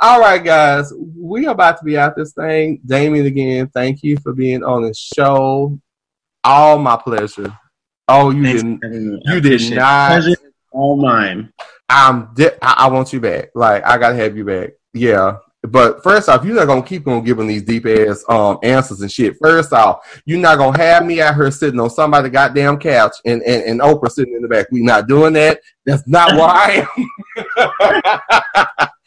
All 0.00 0.20
right, 0.20 0.42
guys. 0.42 0.92
We 1.16 1.46
are 1.46 1.52
about 1.52 1.78
to 1.78 1.84
be 1.84 1.98
out 1.98 2.16
this 2.16 2.32
thing. 2.32 2.80
Damien, 2.86 3.26
again, 3.26 3.68
thank 3.68 4.02
you 4.02 4.16
for 4.18 4.32
being 4.32 4.62
on 4.62 4.82
the 4.82 4.94
show. 4.94 5.78
All 6.44 6.78
my 6.78 6.96
pleasure. 6.96 7.56
Oh, 8.06 8.30
you 8.30 8.42
Thanks 8.42 8.62
didn't. 8.62 9.22
You 9.26 9.40
did 9.40 9.74
not. 9.74 10.22
Pleasure 10.22 10.36
all 10.72 10.96
mine. 10.96 11.52
I'm. 11.88 12.32
Di- 12.34 12.56
I-, 12.62 12.74
I 12.78 12.88
want 12.88 13.12
you 13.12 13.20
back. 13.20 13.50
Like 13.54 13.84
I 13.84 13.98
gotta 13.98 14.16
have 14.16 14.36
you 14.36 14.44
back. 14.44 14.70
Yeah. 14.92 15.38
But 15.62 16.02
first 16.04 16.28
off, 16.28 16.44
you're 16.44 16.54
not 16.54 16.66
gonna 16.66 16.82
keep 16.82 17.08
on 17.08 17.24
giving 17.24 17.48
these 17.48 17.62
deep 17.62 17.86
ass 17.86 18.24
um 18.28 18.58
answers 18.62 19.00
and 19.00 19.10
shit. 19.10 19.36
First 19.42 19.72
off, 19.72 20.20
you're 20.24 20.38
not 20.38 20.58
gonna 20.58 20.78
have 20.78 21.04
me 21.04 21.20
out 21.20 21.34
here 21.34 21.50
sitting 21.50 21.80
on 21.80 21.90
somebody's 21.90 22.30
goddamn 22.30 22.78
couch 22.78 23.16
and, 23.24 23.42
and, 23.42 23.62
and 23.64 23.80
Oprah 23.80 24.10
sitting 24.10 24.34
in 24.34 24.42
the 24.42 24.48
back. 24.48 24.66
We're 24.70 24.84
not 24.84 25.08
doing 25.08 25.32
that. 25.32 25.60
That's 25.84 26.06
not 26.06 26.34
where 26.34 26.44
I 26.44 26.86
am. 28.76 28.88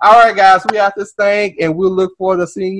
All 0.00 0.12
right, 0.12 0.34
guys, 0.34 0.64
we 0.70 0.78
out 0.78 0.94
this 0.96 1.12
thing, 1.12 1.56
and 1.60 1.76
we'll 1.76 1.90
look 1.90 2.16
forward 2.16 2.38
to 2.38 2.46
seeing 2.46 2.72
you 2.72 2.76